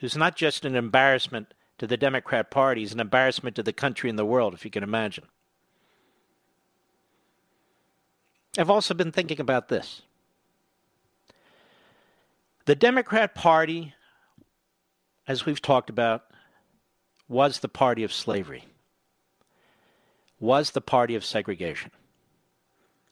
who's 0.00 0.16
not 0.16 0.36
just 0.36 0.64
an 0.64 0.74
embarrassment 0.74 1.52
to 1.76 1.86
the 1.86 1.98
Democrat 1.98 2.50
Party. 2.50 2.82
is 2.82 2.94
an 2.94 3.00
embarrassment 3.00 3.56
to 3.56 3.62
the 3.62 3.72
country 3.74 4.08
and 4.08 4.18
the 4.18 4.24
world, 4.24 4.54
if 4.54 4.64
you 4.64 4.70
can 4.70 4.82
imagine. 4.82 5.24
I've 8.56 8.70
also 8.70 8.94
been 8.94 9.12
thinking 9.12 9.40
about 9.40 9.68
this. 9.68 10.02
The 12.66 12.74
Democrat 12.74 13.34
Party, 13.34 13.94
as 15.26 15.44
we've 15.44 15.60
talked 15.60 15.90
about, 15.90 16.24
was 17.28 17.58
the 17.58 17.68
party 17.68 18.04
of 18.04 18.12
slavery, 18.12 18.64
was 20.38 20.70
the 20.70 20.80
party 20.80 21.14
of 21.14 21.24
segregation. 21.24 21.90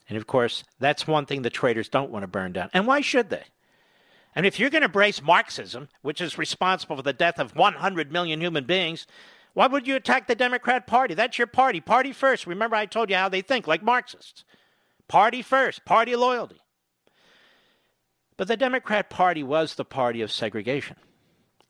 And 0.09 0.17
of 0.17 0.27
course, 0.27 0.63
that's 0.79 1.07
one 1.07 1.25
thing 1.25 1.41
the 1.41 1.49
traitors 1.49 1.89
don't 1.89 2.11
want 2.11 2.23
to 2.23 2.27
burn 2.27 2.53
down. 2.53 2.69
And 2.73 2.87
why 2.87 3.01
should 3.01 3.29
they? 3.29 3.43
And 4.35 4.45
if 4.45 4.59
you're 4.59 4.69
going 4.69 4.81
to 4.81 4.87
embrace 4.87 5.21
Marxism, 5.21 5.89
which 6.01 6.19
is 6.19 6.37
responsible 6.37 6.95
for 6.95 7.03
the 7.03 7.13
death 7.13 7.39
of 7.39 7.55
100 7.55 8.11
million 8.11 8.41
human 8.41 8.65
beings, 8.65 9.05
why 9.53 9.67
would 9.67 9.87
you 9.87 9.95
attack 9.95 10.27
the 10.27 10.35
Democrat 10.35 10.87
Party? 10.87 11.13
That's 11.13 11.37
your 11.37 11.47
party. 11.47 11.79
Party 11.79 12.11
first. 12.11 12.47
Remember, 12.47 12.75
I 12.75 12.87
told 12.87 13.09
you 13.09 13.15
how 13.15 13.29
they 13.29 13.41
think, 13.41 13.67
like 13.67 13.83
Marxists. 13.83 14.43
Party 15.07 15.41
first, 15.41 15.85
party 15.85 16.15
loyalty. 16.15 16.61
But 18.37 18.47
the 18.47 18.57
Democrat 18.57 19.09
Party 19.09 19.43
was 19.43 19.75
the 19.75 19.85
party 19.85 20.21
of 20.21 20.31
segregation. 20.31 20.97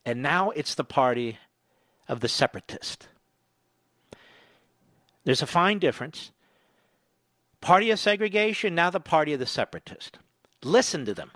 And 0.05 0.21
now 0.21 0.51
it's 0.51 0.75
the 0.75 0.83
party 0.83 1.37
of 2.07 2.19
the 2.19 2.27
separatist. 2.27 3.07
There's 5.23 5.41
a 5.41 5.47
fine 5.47 5.79
difference. 5.79 6.31
Party 7.61 7.91
of 7.91 7.99
segregation, 7.99 8.75
now 8.75 8.89
the 8.89 8.99
party 8.99 9.33
of 9.33 9.39
the 9.39 9.45
separatist. 9.45 10.17
Listen 10.63 11.05
to 11.05 11.13
them. 11.13 11.31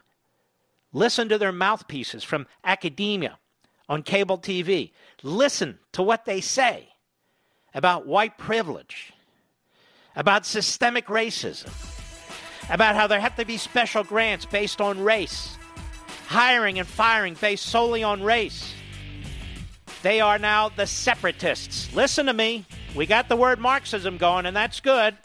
Listen 0.92 1.30
to 1.30 1.38
their 1.38 1.52
mouthpieces 1.52 2.24
from 2.24 2.48
academia 2.64 3.40
on 3.88 4.04
cable 4.04 4.38
TV. 4.38 4.92
Listen 5.24 5.80
to 5.94 6.04
what 6.04 6.26
they 6.26 6.42
say 6.42 6.90
about 7.74 8.08
white 8.08 8.38
privilege, 8.38 9.14
about 10.18 10.46
systemic 10.46 11.06
racism, 11.06 11.70
about 12.70 12.96
how 12.96 13.08
there 13.08 13.20
have 13.20 13.36
to 13.38 13.46
be 13.46 13.56
special 13.56 14.04
grants 14.04 14.46
based 14.46 14.82
on 14.82 15.00
race, 15.00 15.56
hiring 16.26 16.80
and 16.80 16.88
firing 16.88 17.36
based 17.40 17.68
solely 17.68 18.04
on 18.04 18.22
race. 18.22 18.74
They 20.02 20.20
are 20.20 20.38
now 20.40 20.70
the 20.70 20.88
separatists. 20.88 21.94
Listen 21.96 22.26
to 22.26 22.34
me. 22.34 22.66
We 22.96 23.06
got 23.06 23.30
the 23.30 23.36
word 23.36 23.60
Marxism 23.60 24.18
going, 24.18 24.46
and 24.46 24.56
that's 24.56 24.80
good. 24.80 25.16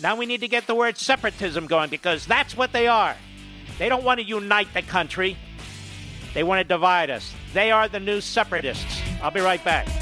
Now 0.00 0.16
we 0.16 0.26
need 0.26 0.40
to 0.40 0.48
get 0.48 0.66
the 0.66 0.74
word 0.74 0.98
separatism 0.98 1.66
going 1.66 1.88
because 1.88 2.26
that's 2.26 2.56
what 2.56 2.72
they 2.72 2.86
are. 2.86 3.16
They 3.78 3.88
don't 3.88 4.04
want 4.04 4.20
to 4.20 4.26
unite 4.26 4.68
the 4.74 4.82
country, 4.82 5.36
they 6.34 6.42
want 6.42 6.60
to 6.60 6.64
divide 6.64 7.10
us. 7.10 7.32
They 7.54 7.70
are 7.70 7.88
the 7.88 8.00
new 8.00 8.20
separatists. 8.20 9.00
I'll 9.22 9.30
be 9.30 9.40
right 9.40 9.62
back. 9.64 10.01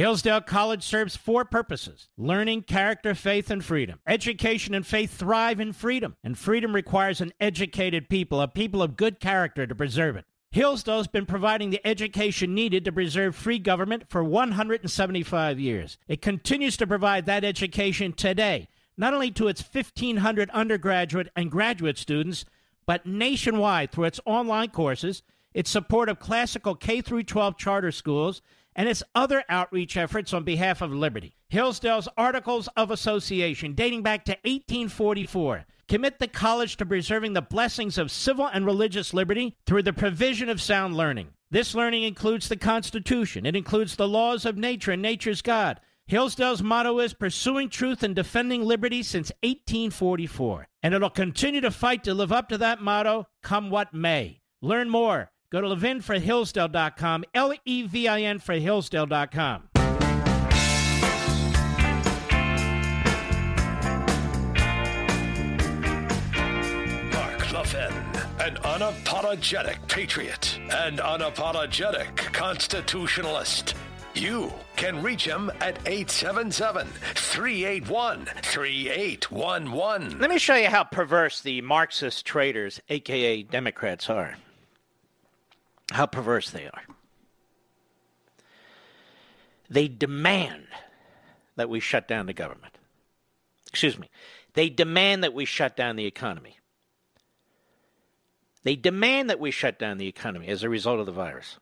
Hillsdale 0.00 0.40
College 0.40 0.82
serves 0.82 1.14
four 1.14 1.44
purposes 1.44 2.08
learning, 2.16 2.62
character, 2.62 3.14
faith, 3.14 3.50
and 3.50 3.62
freedom. 3.62 4.00
Education 4.06 4.74
and 4.74 4.86
faith 4.86 5.12
thrive 5.12 5.60
in 5.60 5.74
freedom, 5.74 6.16
and 6.24 6.38
freedom 6.38 6.74
requires 6.74 7.20
an 7.20 7.34
educated 7.38 8.08
people, 8.08 8.40
a 8.40 8.48
people 8.48 8.80
of 8.82 8.96
good 8.96 9.20
character 9.20 9.66
to 9.66 9.74
preserve 9.74 10.16
it. 10.16 10.24
Hillsdale's 10.52 11.06
been 11.06 11.26
providing 11.26 11.68
the 11.68 11.86
education 11.86 12.54
needed 12.54 12.82
to 12.86 12.92
preserve 12.92 13.36
free 13.36 13.58
government 13.58 14.04
for 14.08 14.24
175 14.24 15.60
years. 15.60 15.98
It 16.08 16.22
continues 16.22 16.78
to 16.78 16.86
provide 16.86 17.26
that 17.26 17.44
education 17.44 18.14
today, 18.14 18.68
not 18.96 19.12
only 19.12 19.30
to 19.32 19.48
its 19.48 19.62
1,500 19.62 20.48
undergraduate 20.48 21.28
and 21.36 21.50
graduate 21.50 21.98
students, 21.98 22.46
but 22.86 23.04
nationwide 23.04 23.92
through 23.92 24.04
its 24.04 24.20
online 24.24 24.70
courses, 24.70 25.22
its 25.52 25.68
support 25.68 26.08
of 26.08 26.18
classical 26.18 26.74
K 26.74 27.02
12 27.02 27.58
charter 27.58 27.92
schools, 27.92 28.40
and 28.80 28.88
its 28.88 29.02
other 29.14 29.44
outreach 29.50 29.94
efforts 29.98 30.32
on 30.32 30.42
behalf 30.42 30.80
of 30.80 30.90
liberty. 30.90 31.36
Hillsdale's 31.50 32.08
Articles 32.16 32.66
of 32.78 32.90
Association, 32.90 33.74
dating 33.74 34.02
back 34.02 34.24
to 34.24 34.32
1844, 34.44 35.66
commit 35.86 36.18
the 36.18 36.26
college 36.26 36.78
to 36.78 36.86
preserving 36.86 37.34
the 37.34 37.42
blessings 37.42 37.98
of 37.98 38.10
civil 38.10 38.46
and 38.46 38.64
religious 38.64 39.12
liberty 39.12 39.54
through 39.66 39.82
the 39.82 39.92
provision 39.92 40.48
of 40.48 40.62
sound 40.62 40.96
learning. 40.96 41.28
This 41.50 41.74
learning 41.74 42.04
includes 42.04 42.48
the 42.48 42.56
Constitution, 42.56 43.44
it 43.44 43.54
includes 43.54 43.96
the 43.96 44.08
laws 44.08 44.46
of 44.46 44.56
nature 44.56 44.92
and 44.92 45.02
nature's 45.02 45.42
God 45.42 45.78
Hillsdale's 46.06 46.60
motto 46.60 46.98
is 46.98 47.14
pursuing 47.14 47.68
truth 47.68 48.02
and 48.02 48.16
defending 48.16 48.64
liberty 48.64 49.00
since 49.04 49.30
1844. 49.44 50.66
And 50.82 50.92
it'll 50.92 51.08
continue 51.08 51.60
to 51.60 51.70
fight 51.70 52.02
to 52.02 52.14
live 52.14 52.32
up 52.32 52.48
to 52.48 52.58
that 52.58 52.82
motto, 52.82 53.28
come 53.44 53.70
what 53.70 53.94
may. 53.94 54.40
Learn 54.60 54.90
more. 54.90 55.29
Go 55.50 55.60
to 55.60 55.66
Levin 55.66 56.00
for 56.00 56.14
levinforhillsdale.com, 56.14 57.24
L 57.34 57.52
E 57.64 57.82
V 57.82 58.06
I 58.06 58.22
N 58.22 58.38
for 58.38 58.54
Hillsdale.com. 58.54 59.70
Mark 67.12 67.52
Levin, 67.52 67.92
an 68.38 68.54
unapologetic 68.62 69.88
patriot 69.88 70.60
and 70.70 71.00
unapologetic 71.00 72.16
constitutionalist. 72.32 73.74
You 74.14 74.52
can 74.76 75.02
reach 75.02 75.24
him 75.24 75.50
at 75.60 75.78
877 75.86 76.86
381 76.86 78.26
3811. 78.42 80.18
Let 80.20 80.30
me 80.30 80.38
show 80.38 80.54
you 80.54 80.68
how 80.68 80.84
perverse 80.84 81.40
the 81.40 81.60
Marxist 81.62 82.24
traitors, 82.24 82.80
aka 82.88 83.42
Democrats, 83.42 84.08
are. 84.08 84.36
How 85.90 86.06
perverse 86.06 86.50
they 86.50 86.66
are. 86.66 86.82
They 89.68 89.88
demand 89.88 90.66
that 91.56 91.68
we 91.68 91.80
shut 91.80 92.08
down 92.08 92.26
the 92.26 92.32
government. 92.32 92.74
Excuse 93.68 93.98
me. 93.98 94.08
They 94.54 94.68
demand 94.68 95.22
that 95.22 95.34
we 95.34 95.44
shut 95.44 95.76
down 95.76 95.96
the 95.96 96.06
economy. 96.06 96.58
They 98.62 98.76
demand 98.76 99.30
that 99.30 99.40
we 99.40 99.50
shut 99.50 99.78
down 99.78 99.98
the 99.98 100.08
economy 100.08 100.48
as 100.48 100.62
a 100.62 100.68
result 100.68 101.00
of 101.00 101.06
the 101.06 101.12
virus. 101.12 101.58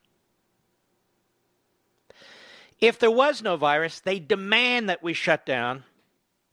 If 2.79 2.99
there 2.99 3.11
was 3.11 3.41
no 3.41 3.57
virus, 3.57 3.99
they 3.99 4.19
demand 4.19 4.89
that 4.89 5.03
we 5.03 5.13
shut 5.13 5.45
down 5.45 5.83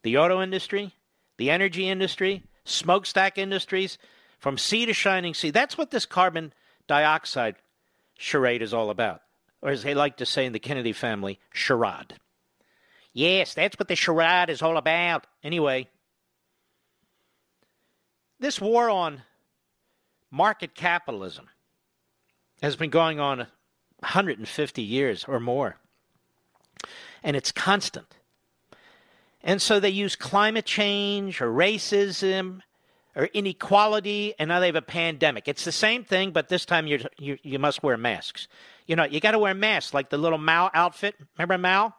the 0.03 0.17
auto 0.17 0.41
industry, 0.41 0.93
the 1.37 1.49
energy 1.49 1.89
industry, 1.89 2.43
smokestack 2.65 3.37
industries, 3.37 3.97
from 4.39 4.57
sea 4.57 4.85
to 4.85 4.93
shining 4.93 5.33
sea. 5.33 5.49
That's 5.51 5.77
what 5.77 5.91
this 5.91 6.05
carbon 6.05 6.53
dioxide 6.85 7.55
charade 8.17 8.61
is 8.61 8.73
all 8.73 8.89
about. 8.89 9.21
Or 9.61 9.69
as 9.69 9.83
they 9.83 9.93
like 9.93 10.17
to 10.17 10.25
say 10.25 10.45
in 10.45 10.53
the 10.53 10.59
Kennedy 10.59 10.93
family, 10.93 11.39
charade. 11.51 12.13
Yes, 13.13 13.53
that's 13.53 13.79
what 13.79 13.87
the 13.87 13.95
charade 13.95 14.49
is 14.49 14.61
all 14.61 14.77
about. 14.77 15.25
Anyway, 15.43 15.87
this 18.39 18.61
war 18.61 18.89
on 18.89 19.23
market 20.29 20.75
capitalism 20.75 21.47
has 22.61 22.75
been 22.75 22.89
going 22.89 23.19
on 23.19 23.39
150 23.99 24.81
years 24.81 25.25
or 25.27 25.39
more 25.39 25.77
and 27.23 27.35
it's 27.35 27.51
constant. 27.51 28.15
And 29.41 29.61
so 29.61 29.79
they 29.79 29.89
use 29.89 30.15
climate 30.15 30.65
change 30.65 31.41
or 31.41 31.51
racism 31.51 32.61
or 33.17 33.25
inequality, 33.33 34.35
and 34.37 34.47
now 34.47 34.59
they 34.59 34.67
have 34.67 34.75
a 34.75 34.81
pandemic. 34.81 35.47
It's 35.47 35.65
the 35.65 35.71
same 35.71 36.03
thing, 36.03 36.31
but 36.31 36.49
this 36.49 36.65
time 36.65 36.85
you 36.85 37.03
you 37.17 37.37
you 37.41 37.57
must 37.57 37.81
wear 37.81 37.97
masks. 37.97 38.47
You 38.85 38.95
know, 38.95 39.05
you 39.05 39.19
got 39.19 39.31
to 39.31 39.39
wear 39.39 39.55
masks 39.55 39.93
like 39.93 40.09
the 40.09 40.19
little 40.19 40.37
Mao 40.37 40.69
outfit. 40.73 41.15
Remember 41.37 41.57
Mao? 41.57 41.95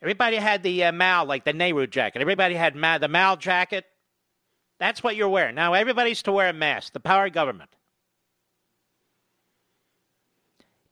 Everybody 0.00 0.36
had 0.36 0.62
the 0.62 0.84
uh, 0.84 0.92
Mao, 0.92 1.26
like 1.26 1.44
the 1.44 1.52
Nehru 1.52 1.86
jacket. 1.86 2.22
Everybody 2.22 2.54
had 2.54 2.74
the 2.74 3.08
Mao 3.08 3.36
jacket. 3.36 3.84
That's 4.80 5.02
what 5.02 5.14
you're 5.14 5.28
wearing. 5.28 5.54
Now 5.54 5.74
everybody's 5.74 6.22
to 6.22 6.32
wear 6.32 6.48
a 6.48 6.54
mask. 6.54 6.94
The 6.94 7.00
power 7.00 7.28
government. 7.28 7.70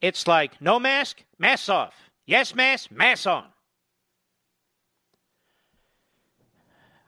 It's 0.03 0.27
like 0.27 0.61
no 0.61 0.79
mask, 0.79 1.25
mask 1.39 1.71
off. 1.71 1.95
Yes, 2.27 2.55
mask, 2.55 2.91
mask 2.91 3.27
on. 3.27 3.47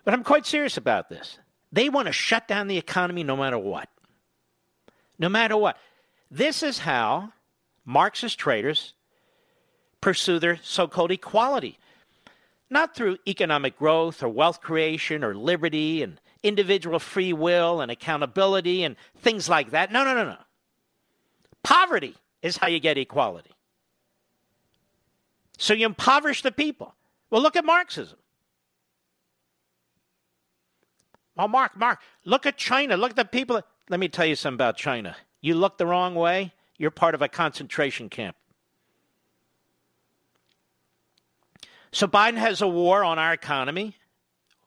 But 0.05 0.15
I'm 0.15 0.25
quite 0.25 0.47
serious 0.47 0.79
about 0.79 1.11
this. 1.11 1.39
They 1.77 1.91
want 1.91 2.07
to 2.07 2.13
shut 2.13 2.49
down 2.49 2.69
the 2.69 2.79
economy 2.79 3.23
no 3.23 3.37
matter 3.37 3.59
what. 3.59 3.91
No 5.19 5.29
matter 5.29 5.59
what. 5.59 5.77
This 6.31 6.63
is 6.63 6.79
how 6.79 7.35
Marxist 7.85 8.39
traitors 8.39 8.95
pursue 10.01 10.39
their 10.39 10.59
so 10.63 10.89
called 10.89 11.11
equality. 11.11 11.79
Not 12.71 12.95
through 12.95 13.19
economic 13.29 13.79
growth 13.79 14.23
or 14.23 14.31
wealth 14.31 14.63
creation 14.63 15.23
or 15.23 15.35
liberty 15.35 16.03
and 16.03 16.19
individual 16.43 16.99
free 16.99 17.35
will 17.35 17.83
and 17.83 17.91
accountability 17.91 18.83
and 18.83 18.97
things 19.19 19.47
like 19.47 19.73
that. 19.73 19.93
No, 19.93 20.03
no, 20.03 20.15
no, 20.15 20.25
no. 20.25 20.39
Poverty 21.63 22.15
is 22.41 22.57
how 22.57 22.69
you 22.69 22.81
get 22.81 22.97
equality. 22.97 23.53
So 25.59 25.75
you 25.75 25.85
impoverish 25.85 26.41
the 26.41 26.53
people. 26.53 26.95
Well, 27.29 27.43
look 27.43 27.55
at 27.55 27.67
Marxism. 27.67 28.17
Well, 31.37 31.49
Mark, 31.49 31.77
Mark, 31.77 32.01
look 32.25 32.47
at 32.47 32.57
China. 32.57 32.97
Look 32.97 33.11
at 33.11 33.17
the 33.17 33.25
people. 33.25 33.61
Let 33.89 34.01
me 34.01 34.09
tell 34.09 34.27
you 34.27 34.35
something 34.35 34.57
about 34.57 34.77
China. 34.77 35.17
You 35.41 35.55
look 35.55 35.79
the 35.79 35.87
wrong 35.87 36.15
way, 36.15 36.53
you're 36.79 36.91
part 36.91 37.15
of 37.15 37.23
a 37.23 37.29
concentration 37.29 38.09
camp. 38.09 38.37
So 41.93 42.07
Biden 42.07 42.37
has 42.37 42.63
a 42.63 42.69
war 42.69 43.05
on 43.05 43.19
our 43.19 43.33
economy, 43.33 43.97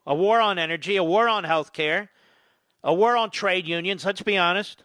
a 0.05 0.15
war 0.15 0.39
on 0.39 0.57
energy, 0.57 0.95
a 0.95 1.03
war 1.03 1.27
on 1.27 1.43
health 1.43 1.73
care, 1.73 2.09
a 2.83 2.93
war 2.93 3.17
on 3.17 3.29
trade 3.29 3.67
unions. 3.67 4.05
Let's 4.05 4.21
be 4.21 4.37
honest. 4.37 4.83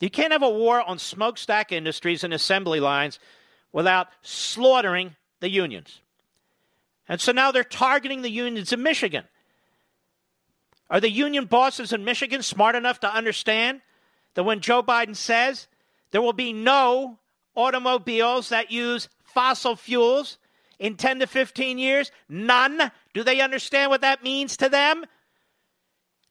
You 0.00 0.10
can't 0.10 0.32
have 0.32 0.42
a 0.42 0.50
war 0.50 0.80
on 0.82 0.98
smokestack 0.98 1.72
industries 1.72 2.24
and 2.24 2.34
assembly 2.34 2.80
lines 2.80 3.18
without 3.72 4.08
slaughtering 4.22 5.16
the 5.40 5.50
unions. 5.50 6.00
And 7.08 7.20
so 7.20 7.32
now 7.32 7.50
they're 7.50 7.64
targeting 7.64 8.22
the 8.22 8.30
unions 8.30 8.72
in 8.72 8.82
Michigan. 8.82 9.24
Are 10.92 11.00
the 11.00 11.10
union 11.10 11.46
bosses 11.46 11.94
in 11.94 12.04
Michigan 12.04 12.42
smart 12.42 12.76
enough 12.76 13.00
to 13.00 13.12
understand 13.12 13.80
that 14.34 14.44
when 14.44 14.60
Joe 14.60 14.82
Biden 14.82 15.16
says 15.16 15.66
there 16.10 16.20
will 16.20 16.34
be 16.34 16.52
no 16.52 17.18
automobiles 17.56 18.50
that 18.50 18.70
use 18.70 19.08
fossil 19.24 19.74
fuels 19.74 20.36
in 20.78 20.96
10 20.96 21.20
to 21.20 21.26
15 21.26 21.78
years? 21.78 22.12
None. 22.28 22.92
Do 23.14 23.24
they 23.24 23.40
understand 23.40 23.90
what 23.90 24.02
that 24.02 24.22
means 24.22 24.58
to 24.58 24.68
them? 24.68 25.06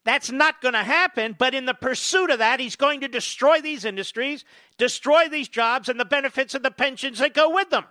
That's 0.04 0.32
not 0.32 0.62
going 0.62 0.76
to 0.76 0.84
happen, 0.84 1.36
but 1.38 1.56
in 1.56 1.66
the 1.66 1.74
pursuit 1.74 2.30
of 2.30 2.38
that, 2.38 2.60
he's 2.60 2.76
going 2.76 3.02
to 3.02 3.08
destroy 3.08 3.62
these 3.62 3.84
industries, 3.84 4.46
destroy 4.78 5.28
these 5.28 5.50
jobs, 5.50 5.90
and 5.90 6.00
the 6.00 6.06
benefits 6.06 6.54
of 6.54 6.62
the 6.62 6.70
pensions 6.70 7.18
that 7.18 7.34
go 7.34 7.50
with 7.50 7.72
them. 7.72 7.86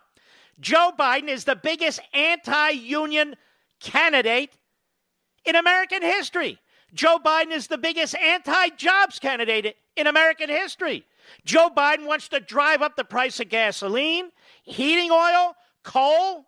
Joe 0.60 0.92
Biden 0.96 1.28
is 1.28 1.44
the 1.44 1.56
biggest 1.56 1.98
anti 2.14 2.70
union 2.70 3.34
candidate 3.80 4.52
in 5.44 5.56
American 5.56 6.02
history. 6.02 6.58
Joe 6.92 7.18
Biden 7.24 7.52
is 7.52 7.66
the 7.66 7.78
biggest 7.78 8.16
anti 8.16 8.70
jobs 8.70 9.18
candidate 9.18 9.76
in 9.96 10.06
American 10.06 10.48
history. 10.48 11.04
Joe 11.44 11.70
Biden 11.74 12.06
wants 12.06 12.28
to 12.28 12.40
drive 12.40 12.82
up 12.82 12.96
the 12.96 13.04
price 13.04 13.38
of 13.40 13.48
gasoline, 13.48 14.30
heating 14.64 15.10
oil, 15.10 15.54
coal. 15.82 16.46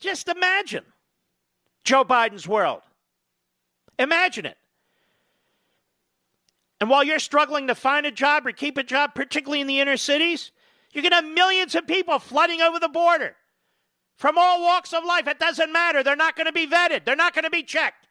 Just 0.00 0.28
imagine. 0.28 0.84
Joe 1.84 2.04
Biden's 2.04 2.46
world. 2.46 2.82
Imagine 3.98 4.46
it. 4.46 4.58
And 6.80 6.90
while 6.90 7.04
you're 7.04 7.18
struggling 7.18 7.68
to 7.68 7.74
find 7.74 8.04
a 8.04 8.10
job 8.10 8.46
or 8.46 8.52
keep 8.52 8.76
a 8.76 8.82
job, 8.82 9.14
particularly 9.14 9.60
in 9.60 9.66
the 9.66 9.80
inner 9.80 9.96
cities, 9.96 10.50
you're 10.92 11.02
going 11.02 11.12
to 11.12 11.16
have 11.16 11.24
millions 11.24 11.74
of 11.74 11.86
people 11.86 12.18
flooding 12.18 12.60
over 12.60 12.78
the 12.78 12.88
border 12.88 13.36
from 14.16 14.38
all 14.38 14.62
walks 14.62 14.92
of 14.92 15.04
life. 15.04 15.26
It 15.26 15.38
doesn't 15.38 15.72
matter. 15.72 16.02
They're 16.02 16.16
not 16.16 16.36
going 16.36 16.46
to 16.46 16.52
be 16.52 16.66
vetted, 16.66 17.04
they're 17.04 17.16
not 17.16 17.34
going 17.34 17.44
to 17.44 17.50
be 17.50 17.62
checked. 17.62 18.08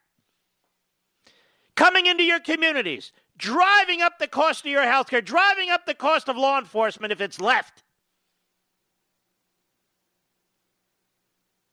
Coming 1.76 2.06
into 2.06 2.22
your 2.22 2.38
communities, 2.38 3.12
driving 3.36 4.00
up 4.00 4.18
the 4.18 4.28
cost 4.28 4.64
of 4.64 4.70
your 4.70 4.82
health 4.82 5.08
care, 5.08 5.20
driving 5.20 5.70
up 5.70 5.86
the 5.86 5.94
cost 5.94 6.28
of 6.28 6.36
law 6.36 6.58
enforcement 6.58 7.12
if 7.12 7.20
it's 7.20 7.40
left, 7.40 7.82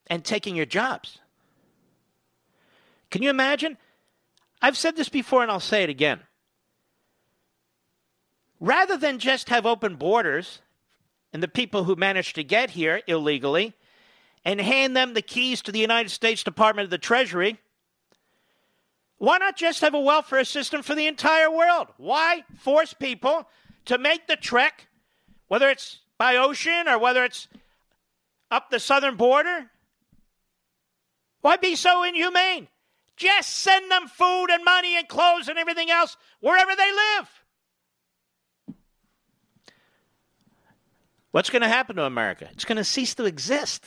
and 0.07 0.25
taking 0.25 0.55
your 0.55 0.65
jobs. 0.65 1.19
Can 3.11 3.21
you 3.21 3.29
imagine? 3.29 3.77
I've 4.61 4.77
said 4.77 4.95
this 4.95 5.09
before 5.09 5.41
and 5.41 5.51
I'll 5.51 5.59
say 5.59 5.83
it 5.83 5.89
again. 5.89 6.21
Rather 8.59 8.97
than 8.97 9.19
just 9.19 9.49
have 9.49 9.65
open 9.65 9.95
borders 9.95 10.61
and 11.33 11.41
the 11.41 11.47
people 11.47 11.83
who 11.85 11.95
managed 11.95 12.35
to 12.35 12.43
get 12.43 12.71
here 12.71 13.01
illegally 13.07 13.73
and 14.43 14.59
hand 14.59 14.95
them 14.95 15.13
the 15.13 15.21
keys 15.21 15.61
to 15.63 15.71
the 15.71 15.79
United 15.79 16.09
States 16.09 16.43
Department 16.43 16.85
of 16.85 16.89
the 16.89 16.97
Treasury, 16.97 17.59
why 19.17 19.37
not 19.37 19.55
just 19.55 19.81
have 19.81 19.93
a 19.93 19.99
welfare 19.99 20.43
system 20.43 20.81
for 20.81 20.95
the 20.95 21.05
entire 21.05 21.51
world? 21.51 21.89
Why 21.97 22.43
force 22.57 22.93
people 22.93 23.47
to 23.85 23.99
make 23.99 24.25
the 24.27 24.35
trek, 24.35 24.87
whether 25.47 25.69
it's 25.69 25.99
by 26.17 26.37
ocean 26.37 26.87
or 26.87 26.97
whether 26.97 27.23
it's 27.23 27.47
up 28.49 28.71
the 28.71 28.79
southern 28.79 29.17
border? 29.17 29.69
Why 31.41 31.57
be 31.57 31.75
so 31.75 32.03
inhumane? 32.03 32.67
Just 33.15 33.49
send 33.49 33.91
them 33.91 34.07
food 34.07 34.47
and 34.49 34.65
money 34.65 34.97
and 34.97 35.07
clothes 35.07 35.47
and 35.47 35.59
everything 35.59 35.91
else 35.91 36.17
wherever 36.39 36.75
they 36.75 36.91
live. 36.91 37.29
What's 41.29 41.51
going 41.51 41.61
to 41.61 41.67
happen 41.67 41.95
to 41.97 42.05
America? 42.05 42.49
It's 42.53 42.65
going 42.65 42.77
to 42.77 42.83
cease 42.83 43.13
to 43.15 43.25
exist. 43.25 43.85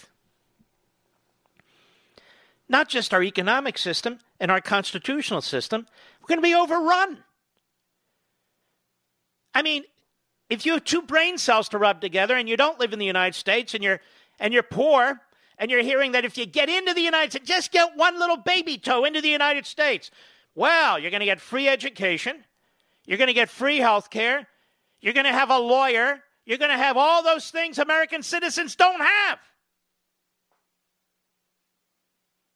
Not 2.68 2.88
just 2.88 3.12
our 3.12 3.22
economic 3.22 3.76
system 3.78 4.20
and 4.40 4.50
our 4.50 4.60
constitutional 4.60 5.42
system, 5.42 5.86
we're 6.20 6.28
going 6.28 6.38
to 6.38 6.42
be 6.42 6.54
overrun. 6.54 7.24
I 9.54 9.62
mean, 9.62 9.84
if 10.50 10.66
you 10.66 10.72
have 10.72 10.84
two 10.84 11.02
brain 11.02 11.38
cells 11.38 11.68
to 11.70 11.78
rub 11.78 12.00
together 12.00 12.36
and 12.36 12.48
you 12.48 12.56
don't 12.56 12.80
live 12.80 12.92
in 12.92 12.98
the 12.98 13.06
United 13.06 13.34
States 13.34 13.74
and 13.74 13.84
you're 13.84 14.00
and 14.40 14.52
you're 14.52 14.62
poor 14.62 15.20
and 15.58 15.70
you're 15.70 15.82
hearing 15.82 16.12
that 16.12 16.24
if 16.24 16.36
you 16.36 16.46
get 16.46 16.68
into 16.68 16.92
the 16.92 17.00
United 17.00 17.30
States, 17.30 17.48
just 17.48 17.72
get 17.72 17.96
one 17.96 18.18
little 18.18 18.36
baby 18.36 18.76
toe 18.78 19.04
into 19.04 19.20
the 19.20 19.28
United 19.28 19.66
States, 19.66 20.10
well, 20.54 20.98
you're 20.98 21.10
going 21.10 21.20
to 21.20 21.26
get 21.26 21.40
free 21.40 21.68
education, 21.68 22.44
you're 23.06 23.18
going 23.18 23.28
to 23.28 23.34
get 23.34 23.48
free 23.48 23.78
health 23.78 24.10
care, 24.10 24.46
you're 25.00 25.12
going 25.12 25.26
to 25.26 25.32
have 25.32 25.50
a 25.50 25.58
lawyer, 25.58 26.20
you're 26.44 26.58
going 26.58 26.70
to 26.70 26.76
have 26.76 26.96
all 26.96 27.22
those 27.22 27.50
things 27.50 27.78
American 27.78 28.22
citizens 28.22 28.74
don't 28.74 29.00
have. 29.00 29.38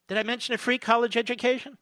Did 0.09 0.19
I 0.19 0.23
mention 0.23 0.55
a 0.55 0.59
free 0.59 0.79
college 0.79 1.17
education? 1.17 1.77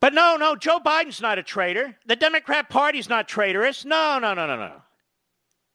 But 0.00 0.14
no, 0.14 0.36
no, 0.36 0.54
Joe 0.54 0.78
Biden's 0.78 1.20
not 1.20 1.38
a 1.38 1.42
traitor. 1.42 1.96
The 2.06 2.14
Democrat 2.14 2.68
Party's 2.68 3.08
not 3.08 3.26
traitorous. 3.26 3.84
No, 3.84 4.18
no, 4.20 4.32
no, 4.34 4.46
no, 4.46 4.56
no. 4.56 4.82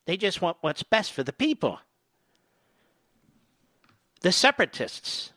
They 0.05 0.17
just 0.17 0.41
want 0.41 0.57
what's 0.62 0.83
best 0.83 1.12
for 1.12 1.23
the 1.23 1.33
people. 1.33 1.79
The 4.21 4.31
separatists, 4.31 5.33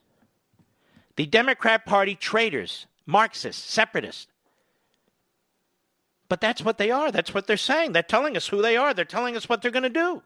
the 1.17 1.27
Democrat 1.27 1.85
Party 1.85 2.15
traitors, 2.15 2.87
Marxists, 3.07 3.65
separatists. 3.65 4.29
But 6.29 6.41
that's 6.41 6.63
what 6.63 6.79
they 6.79 6.91
are. 6.91 7.11
That's 7.11 7.35
what 7.35 7.47
they're 7.47 7.57
saying. 7.57 7.93
They're 7.93 8.03
telling 8.03 8.37
us 8.37 8.49
who 8.49 8.63
they 8.63 8.77
are. 8.77 8.95
They're 8.95 9.05
telling 9.05 9.37
us 9.37 9.49
what 9.49 9.63
they're 9.63 9.71
going 9.71 9.83
to 9.83 9.89
do. 9.89 10.23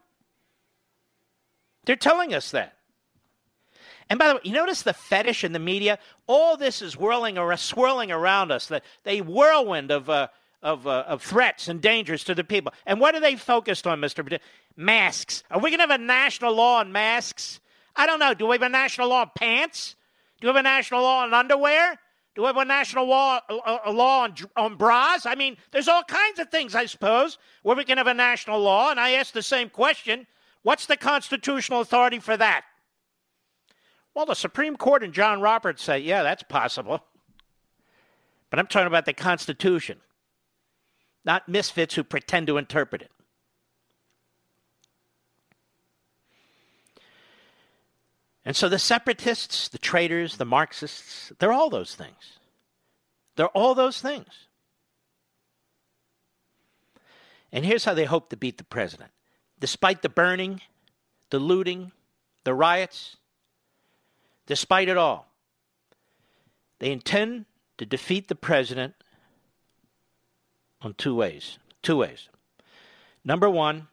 They're 1.85 1.95
telling 1.95 2.33
us 2.33 2.51
that. 2.51 2.77
And 4.09 4.19
by 4.19 4.27
the 4.27 4.35
way, 4.35 4.41
you 4.43 4.51
notice 4.51 4.81
the 4.81 4.93
fetish 4.93 5.43
in 5.43 5.53
the 5.53 5.59
media? 5.59 5.97
All 6.27 6.57
this 6.57 6.81
is 6.81 6.97
whirling 6.97 7.37
or 7.37 7.55
swirling 7.55 8.11
around 8.11 8.51
us, 8.51 8.67
the, 8.67 8.81
the 9.05 9.21
whirlwind 9.21 9.89
of, 9.89 10.09
uh, 10.09 10.27
of, 10.61 10.85
uh, 10.85 11.05
of 11.07 11.23
threats 11.23 11.67
and 11.69 11.81
dangers 11.81 12.23
to 12.25 12.35
the 12.35 12.43
people. 12.43 12.73
And 12.85 12.99
what 12.99 13.15
are 13.15 13.21
they 13.21 13.35
focused 13.35 13.87
on, 13.87 14.01
Mr. 14.01 14.39
Masks. 14.75 15.43
Are 15.49 15.59
we 15.59 15.69
going 15.69 15.79
to 15.79 15.87
have 15.87 15.99
a 15.99 16.03
national 16.03 16.53
law 16.53 16.79
on 16.79 16.91
masks? 16.91 17.59
I 17.95 18.05
don't 18.05 18.19
know. 18.19 18.33
Do 18.33 18.47
we 18.47 18.55
have 18.55 18.61
a 18.61 18.69
national 18.69 19.09
law 19.09 19.21
on 19.21 19.31
pants? 19.35 19.95
Do 20.39 20.47
we 20.47 20.49
have 20.49 20.55
a 20.57 20.63
national 20.63 21.01
law 21.01 21.23
on 21.23 21.33
underwear? 21.33 21.97
Do 22.35 22.41
we 22.41 22.47
have 22.47 22.57
a 22.57 22.65
national 22.65 23.07
law, 23.07 23.39
a 23.49 23.91
law 23.91 24.23
on, 24.23 24.35
on 24.55 24.75
bras? 24.75 25.25
I 25.25 25.35
mean, 25.35 25.57
there's 25.71 25.89
all 25.89 26.03
kinds 26.03 26.39
of 26.39 26.49
things, 26.49 26.75
I 26.75 26.85
suppose, 26.85 27.37
where 27.63 27.75
we 27.75 27.83
can 27.83 27.97
have 27.97 28.07
a 28.07 28.13
national 28.13 28.59
law. 28.59 28.91
And 28.91 28.99
I 28.99 29.11
ask 29.11 29.33
the 29.33 29.43
same 29.43 29.69
question 29.69 30.25
what's 30.63 30.85
the 30.85 30.97
constitutional 30.97 31.81
authority 31.81 32.19
for 32.19 32.37
that? 32.37 32.63
Well, 34.13 34.25
the 34.25 34.35
Supreme 34.35 34.75
Court 34.75 35.03
and 35.03 35.13
John 35.13 35.41
Roberts 35.41 35.83
say, 35.83 35.99
yeah, 35.99 36.23
that's 36.23 36.43
possible. 36.43 37.05
But 38.49 38.59
I'm 38.59 38.67
talking 38.67 38.87
about 38.87 39.05
the 39.05 39.13
Constitution, 39.13 39.99
not 41.23 41.47
misfits 41.47 41.95
who 41.95 42.03
pretend 42.03 42.47
to 42.47 42.57
interpret 42.57 43.01
it. 43.01 43.11
And 48.43 48.55
so 48.55 48.67
the 48.67 48.79
separatists, 48.79 49.69
the 49.69 49.77
traitors, 49.77 50.37
the 50.37 50.45
Marxists, 50.45 51.31
they're 51.39 51.53
all 51.53 51.69
those 51.69 51.95
things. 51.95 52.39
They're 53.35 53.47
all 53.47 53.75
those 53.75 54.01
things. 54.01 54.47
And 57.51 57.65
here's 57.65 57.85
how 57.85 57.93
they 57.93 58.05
hope 58.05 58.29
to 58.29 58.37
beat 58.37 58.57
the 58.57 58.63
president. 58.63 59.11
Despite 59.61 60.01
the 60.01 60.09
burning, 60.09 60.59
the 61.29 61.39
looting, 61.39 61.93
the 62.43 62.53
riots, 62.53 63.15
Despite 64.51 64.89
it 64.89 64.97
all, 64.97 65.27
they 66.79 66.91
intend 66.91 67.45
to 67.77 67.85
defeat 67.85 68.27
the 68.27 68.35
president 68.35 68.95
on 70.81 70.93
two 70.95 71.15
ways. 71.15 71.57
Two 71.81 71.95
ways. 71.95 72.27
Number 73.23 73.49
one, 73.49 73.87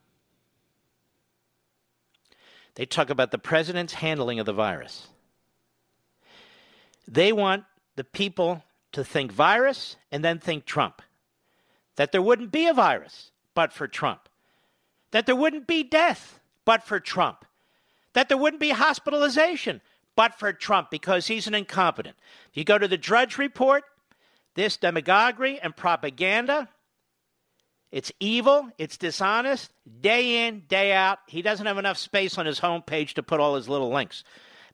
they 2.74 2.86
talk 2.86 3.08
about 3.08 3.30
the 3.30 3.38
president's 3.38 3.94
handling 3.94 4.40
of 4.40 4.46
the 4.46 4.52
virus. 4.52 5.06
They 7.06 7.32
want 7.32 7.62
the 7.94 8.02
people 8.02 8.64
to 8.90 9.04
think 9.04 9.30
virus 9.30 9.94
and 10.10 10.24
then 10.24 10.40
think 10.40 10.64
Trump. 10.64 11.02
That 11.94 12.10
there 12.10 12.20
wouldn't 12.20 12.50
be 12.50 12.66
a 12.66 12.74
virus 12.74 13.30
but 13.54 13.72
for 13.72 13.86
Trump. 13.86 14.27
That 15.10 15.26
there 15.26 15.36
wouldn't 15.36 15.66
be 15.66 15.82
death 15.82 16.40
but 16.64 16.82
for 16.82 17.00
Trump. 17.00 17.44
That 18.12 18.28
there 18.28 18.38
wouldn't 18.38 18.60
be 18.60 18.70
hospitalization 18.70 19.80
but 20.16 20.34
for 20.34 20.52
Trump 20.52 20.90
because 20.90 21.26
he's 21.26 21.46
an 21.46 21.54
incompetent. 21.54 22.16
If 22.50 22.56
you 22.56 22.64
go 22.64 22.78
to 22.78 22.88
the 22.88 22.98
Drudge 22.98 23.38
Report, 23.38 23.84
this 24.54 24.76
demagoguery 24.76 25.60
and 25.60 25.76
propaganda, 25.76 26.68
it's 27.90 28.12
evil, 28.20 28.68
it's 28.76 28.96
dishonest, 28.96 29.72
day 30.00 30.46
in, 30.46 30.64
day 30.68 30.92
out. 30.92 31.20
He 31.26 31.40
doesn't 31.40 31.66
have 31.66 31.78
enough 31.78 31.96
space 31.96 32.36
on 32.36 32.46
his 32.46 32.60
homepage 32.60 33.14
to 33.14 33.22
put 33.22 33.40
all 33.40 33.54
his 33.54 33.68
little 33.68 33.90
links. 33.90 34.24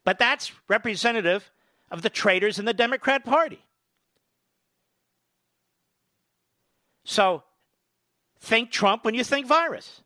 But 0.02 0.18
that's 0.18 0.52
representative 0.68 1.50
of 1.90 2.02
the 2.02 2.10
traitors 2.10 2.58
in 2.58 2.64
the 2.64 2.74
Democrat 2.74 3.24
Party. 3.24 3.62
So 7.04 7.42
think 8.40 8.70
Trump 8.70 9.04
when 9.04 9.14
you 9.14 9.22
think 9.22 9.46
virus. 9.46 10.02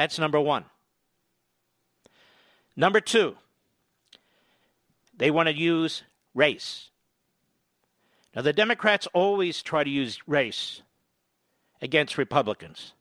That's 0.00 0.18
number 0.18 0.40
one. 0.40 0.64
Number 2.74 3.02
two, 3.02 3.36
they 5.14 5.30
want 5.30 5.50
to 5.50 5.54
use 5.54 6.04
race. 6.34 6.88
Now, 8.34 8.40
the 8.40 8.54
Democrats 8.54 9.06
always 9.12 9.60
try 9.62 9.84
to 9.84 9.90
use 9.90 10.26
race 10.26 10.80
against 11.82 12.16
Republicans. 12.16 12.94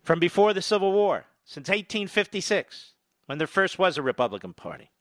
From 0.00 0.20
before 0.20 0.52
the 0.52 0.62
Civil 0.62 0.92
War, 0.92 1.24
since 1.44 1.68
1856, 1.68 2.92
when 3.26 3.38
there 3.38 3.48
first 3.48 3.76
was 3.76 3.98
a 3.98 4.02
Republican 4.02 4.52
Party. 4.52 4.92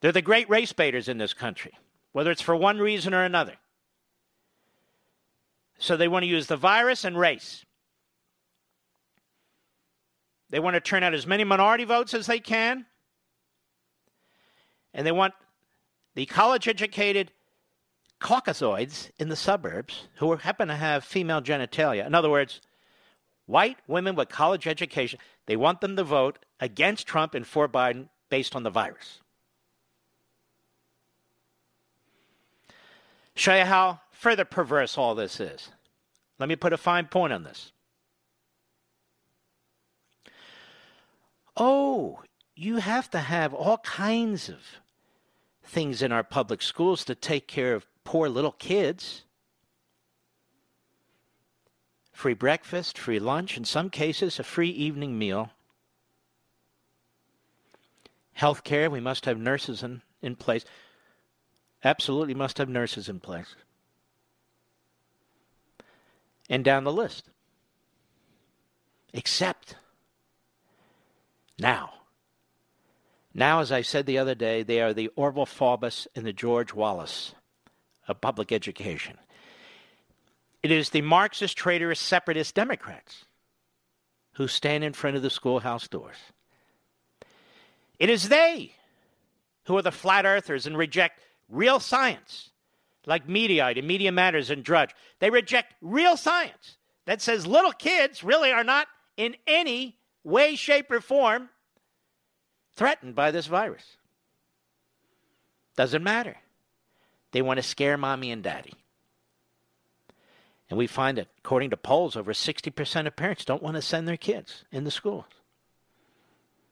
They're 0.00 0.10
the 0.10 0.22
great 0.22 0.48
race 0.48 0.72
baiters 0.72 1.06
in 1.06 1.18
this 1.18 1.34
country, 1.34 1.74
whether 2.12 2.30
it's 2.30 2.40
for 2.40 2.56
one 2.56 2.78
reason 2.78 3.12
or 3.12 3.24
another. 3.24 3.56
So 5.76 5.98
they 5.98 6.08
want 6.08 6.22
to 6.22 6.28
use 6.28 6.46
the 6.46 6.56
virus 6.56 7.04
and 7.04 7.18
race. 7.18 7.66
They 10.50 10.60
want 10.60 10.74
to 10.74 10.80
turn 10.80 11.02
out 11.02 11.14
as 11.14 11.26
many 11.26 11.44
minority 11.44 11.84
votes 11.84 12.14
as 12.14 12.26
they 12.26 12.40
can. 12.40 12.86
And 14.94 15.06
they 15.06 15.12
want 15.12 15.34
the 16.14 16.26
college 16.26 16.66
educated 16.66 17.30
Caucasoids 18.20 19.10
in 19.18 19.28
the 19.28 19.36
suburbs 19.36 20.08
who 20.16 20.34
happen 20.36 20.68
to 20.68 20.74
have 20.74 21.04
female 21.04 21.40
genitalia. 21.40 22.06
In 22.06 22.14
other 22.14 22.30
words, 22.30 22.60
white 23.46 23.78
women 23.86 24.16
with 24.16 24.28
college 24.28 24.66
education, 24.66 25.20
they 25.46 25.56
want 25.56 25.80
them 25.80 25.96
to 25.96 26.04
vote 26.04 26.38
against 26.58 27.06
Trump 27.06 27.34
and 27.34 27.46
for 27.46 27.68
Biden 27.68 28.08
based 28.28 28.56
on 28.56 28.62
the 28.62 28.70
virus. 28.70 29.20
Show 33.36 33.54
you 33.54 33.64
how 33.64 34.00
further 34.10 34.44
perverse 34.44 34.98
all 34.98 35.14
this 35.14 35.38
is. 35.38 35.70
Let 36.40 36.48
me 36.48 36.56
put 36.56 36.72
a 36.72 36.76
fine 36.76 37.06
point 37.06 37.32
on 37.32 37.44
this. 37.44 37.72
Oh, 41.58 42.22
you 42.54 42.76
have 42.76 43.10
to 43.10 43.18
have 43.18 43.52
all 43.52 43.78
kinds 43.78 44.48
of 44.48 44.58
things 45.62 46.00
in 46.00 46.12
our 46.12 46.22
public 46.22 46.62
schools 46.62 47.04
to 47.04 47.14
take 47.14 47.46
care 47.46 47.74
of 47.74 47.86
poor 48.04 48.28
little 48.28 48.52
kids. 48.52 49.24
Free 52.12 52.34
breakfast, 52.34 52.96
free 52.96 53.18
lunch, 53.18 53.56
in 53.56 53.64
some 53.64 53.90
cases, 53.90 54.38
a 54.38 54.44
free 54.44 54.70
evening 54.70 55.18
meal. 55.18 55.50
Health 58.32 58.64
care, 58.64 58.88
we 58.88 59.00
must 59.00 59.24
have 59.24 59.38
nurses 59.38 59.82
in, 59.82 60.02
in 60.22 60.36
place. 60.36 60.64
Absolutely 61.84 62.34
must 62.34 62.58
have 62.58 62.68
nurses 62.68 63.08
in 63.08 63.20
place. 63.20 63.54
And 66.48 66.64
down 66.64 66.84
the 66.84 66.92
list. 66.92 67.28
Except 69.12 69.76
now, 71.58 71.92
now, 73.34 73.60
as 73.60 73.70
I 73.70 73.82
said 73.82 74.06
the 74.06 74.18
other 74.18 74.34
day, 74.34 74.64
they 74.64 74.80
are 74.80 74.92
the 74.92 75.10
Orval 75.16 75.46
Faubus 75.46 76.08
and 76.16 76.26
the 76.26 76.32
George 76.32 76.74
Wallace 76.74 77.34
of 78.08 78.20
public 78.20 78.50
education. 78.50 79.16
It 80.62 80.72
is 80.72 80.90
the 80.90 81.02
Marxist, 81.02 81.56
traitorous, 81.56 82.00
separatist 82.00 82.54
Democrats 82.54 83.26
who 84.32 84.48
stand 84.48 84.82
in 84.82 84.92
front 84.92 85.16
of 85.16 85.22
the 85.22 85.30
schoolhouse 85.30 85.86
doors. 85.86 86.16
It 87.98 88.10
is 88.10 88.28
they 88.28 88.72
who 89.66 89.76
are 89.76 89.82
the 89.82 89.92
flat 89.92 90.24
earthers 90.24 90.66
and 90.66 90.76
reject 90.76 91.20
real 91.48 91.78
science 91.78 92.50
like 93.06 93.28
Mediaite 93.28 93.78
and 93.78 93.86
Media 93.86 94.10
Matters 94.10 94.50
and 94.50 94.64
Drudge. 94.64 94.90
They 95.20 95.30
reject 95.30 95.74
real 95.80 96.16
science 96.16 96.76
that 97.04 97.22
says 97.22 97.46
little 97.46 97.72
kids 97.72 98.24
really 98.24 98.50
are 98.50 98.64
not 98.64 98.88
in 99.16 99.36
any 99.46 99.96
way, 100.24 100.56
shape, 100.56 100.90
or 100.90 101.00
form 101.00 101.48
threatened 102.74 103.14
by 103.14 103.30
this 103.30 103.46
virus. 103.46 103.96
Doesn't 105.76 106.02
matter. 106.02 106.36
They 107.32 107.42
want 107.42 107.58
to 107.58 107.62
scare 107.62 107.96
mommy 107.96 108.30
and 108.30 108.42
daddy. 108.42 108.74
And 110.70 110.78
we 110.78 110.86
find 110.86 111.18
that, 111.18 111.28
according 111.38 111.70
to 111.70 111.76
polls, 111.76 112.16
over 112.16 112.32
60% 112.32 113.06
of 113.06 113.16
parents 113.16 113.44
don't 113.44 113.62
want 113.62 113.76
to 113.76 113.82
send 113.82 114.06
their 114.06 114.16
kids 114.16 114.64
in 114.70 114.84
the 114.84 114.90
schools 114.90 115.24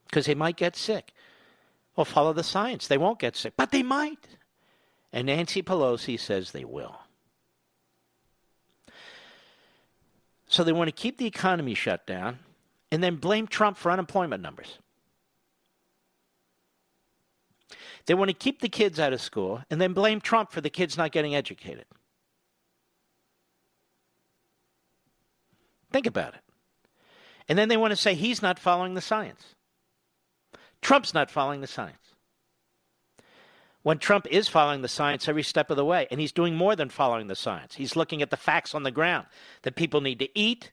because 0.07 0.27
they 0.27 0.35
might 0.35 0.57
get 0.57 0.77
sick. 0.77 1.13
Well, 1.95 2.05
follow 2.05 2.33
the 2.33 2.45
science. 2.45 2.87
They 2.87 2.99
won't 2.99 3.19
get 3.19 3.37
sick, 3.37 3.55
but 3.57 3.71
they 3.71 3.83
might. 3.83 4.29
And 5.13 5.27
Nancy 5.27 5.63
Pelosi 5.63 6.21
says 6.21 6.53
they 6.53 6.65
will. 6.65 6.97
So 10.49 10.63
they 10.63 10.73
want 10.73 10.89
to 10.89 10.93
keep 10.93 11.19
the 11.19 11.27
economy 11.27 11.75
shut 11.75 12.07
down 12.07 12.39
and 12.97 13.05
then 13.05 13.17
blame 13.17 13.47
Trump 13.47 13.77
for 13.77 13.93
unemployment 13.93 14.43
numbers. 14.43 14.79
They 18.07 18.15
want 18.15 18.31
to 18.31 18.35
keep 18.35 18.63
the 18.63 18.71
kids 18.71 18.99
out 18.99 19.13
of 19.13 19.21
school 19.21 19.61
and 19.69 19.79
then 19.79 19.93
blame 19.93 20.19
Trump 20.19 20.51
for 20.51 20.63
the 20.63 20.71
kids 20.71 20.97
not 20.97 21.13
getting 21.13 21.35
educated. 21.35 21.85
Think 25.93 26.07
about 26.07 26.33
it. 26.33 26.41
And 27.51 27.59
then 27.59 27.69
they 27.69 27.77
want 27.77 27.91
to 27.91 27.97
say 27.97 28.15
he's 28.15 28.41
not 28.41 28.59
following 28.59 28.95
the 28.95 29.03
science. 29.03 29.45
Trump's 30.81 31.13
not 31.13 31.31
following 31.31 31.61
the 31.61 31.67
science. 31.67 32.15
When 33.83 33.99
Trump 33.99 34.27
is 34.31 34.49
following 34.49 34.81
the 34.81 34.89
science 34.89 35.29
every 35.29 35.43
step 35.43 35.69
of 35.69 35.77
the 35.77 35.85
way, 35.85 36.09
and 36.11 36.19
he's 36.19 36.33
doing 36.33 36.55
more 36.55 36.75
than 36.75 36.89
following 36.89 37.27
the 37.27 37.37
science, 37.37 37.75
he's 37.75 37.95
looking 37.95 38.23
at 38.23 38.31
the 38.31 38.39
facts 38.39 38.75
on 38.75 38.85
the 38.85 38.91
ground 38.91 39.27
that 39.65 39.77
people 39.77 40.01
need 40.01 40.19
to 40.21 40.31
eat, 40.35 40.73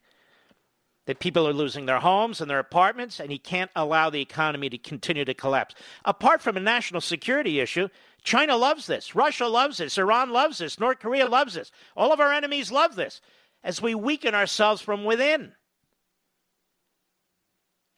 that 1.06 1.18
people 1.18 1.46
are 1.46 1.52
losing 1.52 1.86
their 1.86 2.00
homes 2.00 2.40
and 2.40 2.48
their 2.48 2.58
apartments, 2.58 3.20
and 3.20 3.30
he 3.30 3.38
can't 3.38 3.70
allow 3.76 4.08
the 4.08 4.20
economy 4.20 4.70
to 4.70 4.78
continue 4.78 5.24
to 5.24 5.34
collapse. 5.34 5.74
Apart 6.04 6.40
from 6.40 6.56
a 6.56 6.60
national 6.60 7.00
security 7.00 7.60
issue, 7.60 7.88
China 8.22 8.56
loves 8.56 8.86
this. 8.86 9.14
Russia 9.14 9.46
loves 9.46 9.78
this. 9.78 9.98
Iran 9.98 10.30
loves 10.30 10.58
this. 10.58 10.80
North 10.80 11.00
Korea 11.00 11.26
loves 11.26 11.54
this. 11.54 11.70
All 11.94 12.12
of 12.12 12.20
our 12.20 12.32
enemies 12.32 12.72
love 12.72 12.96
this 12.96 13.20
as 13.62 13.82
we 13.82 13.94
weaken 13.94 14.34
ourselves 14.34 14.80
from 14.80 15.04
within. 15.04 15.52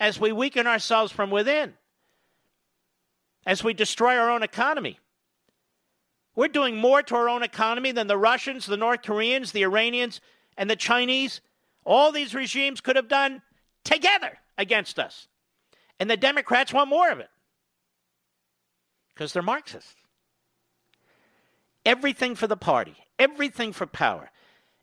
As 0.01 0.21
we 0.21 0.33
weaken 0.33 0.66
ourselves 0.66 1.12
from 1.12 1.31
within. 1.31 1.75
As 3.47 3.62
we 3.62 3.73
destroy 3.73 4.16
our 4.16 4.31
own 4.31 4.42
economy. 4.42 4.99
We're 6.35 6.49
doing 6.49 6.77
more 6.77 7.03
to 7.03 7.14
our 7.14 7.29
own 7.29 7.42
economy 7.45 7.92
than 7.92 8.09
the 8.09 8.19
Russians, 8.19 8.66
the 8.66 8.77
North 8.77 9.03
Koreans, 9.03 9.53
the 9.53 9.62
Iranians, 9.62 10.21
and 10.57 10.69
the 10.69 10.77
Chinese 10.77 11.40
all 11.87 12.12
these 12.12 12.35
regimes 12.35 12.81
could 12.81 12.96
have 12.96 13.09
done 13.09 13.40
together 13.85 14.38
against 14.59 14.99
us. 14.99 15.29
And 15.99 16.11
the 16.11 16.16
Democrats 16.16 16.72
want 16.72 16.90
more 16.90 17.11
of 17.11 17.20
it 17.20 17.31
because 19.14 19.33
they're 19.33 19.42
Marxists. 19.42 19.94
Everything 21.87 22.35
for 22.35 22.49
the 22.49 22.57
party, 22.57 22.96
everything 23.18 23.72
for 23.72 23.87
power. 23.87 24.31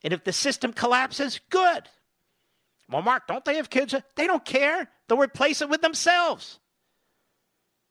And 0.03 0.13
if 0.13 0.23
the 0.23 0.33
system 0.33 0.73
collapses, 0.73 1.39
good. 1.49 1.89
Well, 2.89 3.01
Mark, 3.01 3.27
don't 3.27 3.45
they 3.45 3.57
have 3.57 3.69
kids? 3.69 3.93
They 4.15 4.25
don't 4.25 4.45
care. 4.45 4.89
They'll 5.07 5.19
replace 5.19 5.61
it 5.61 5.69
with 5.69 5.81
themselves 5.81 6.59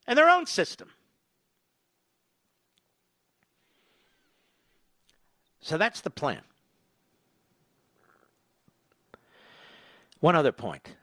and 0.07 0.19
their 0.19 0.31
own 0.31 0.47
system. 0.47 0.91
So 5.61 5.79
that's 5.79 6.01
the 6.01 6.11
plan. 6.11 6.43
One 10.23 10.37
other 10.37 10.53
point 10.53 10.95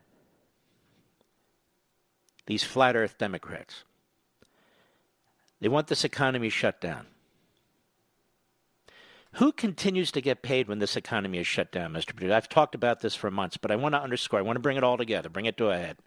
these 2.46 2.64
flat 2.64 2.96
earth 2.96 3.18
Democrats, 3.18 3.84
they 5.60 5.68
want 5.68 5.88
this 5.88 6.06
economy 6.06 6.50
shut 6.50 6.80
down. 6.80 7.06
Who 9.34 9.52
continues 9.52 10.12
to 10.14 10.22
get 10.22 10.42
paid 10.42 10.70
when 10.70 10.80
this 10.80 10.96
economy 10.96 11.38
is 11.38 11.46
shut 11.46 11.70
down, 11.70 11.92
Mr. 11.92 12.16
Producer? 12.16 12.34
I've 12.34 12.48
talked 12.48 12.74
about 12.74 13.02
this 13.02 13.14
for 13.14 13.30
months, 13.30 13.58
but 13.58 13.72
I 13.72 13.76
want 13.76 13.94
to 13.94 14.02
underscore, 14.02 14.40
I 14.40 14.42
want 14.42 14.56
to 14.56 14.62
bring 14.62 14.78
it 14.78 14.86
all 14.86 14.98
together, 14.98 15.28
bring 15.28 15.46
it 15.46 15.58
to 15.58 15.70
a 15.70 15.78
head. 15.78 15.98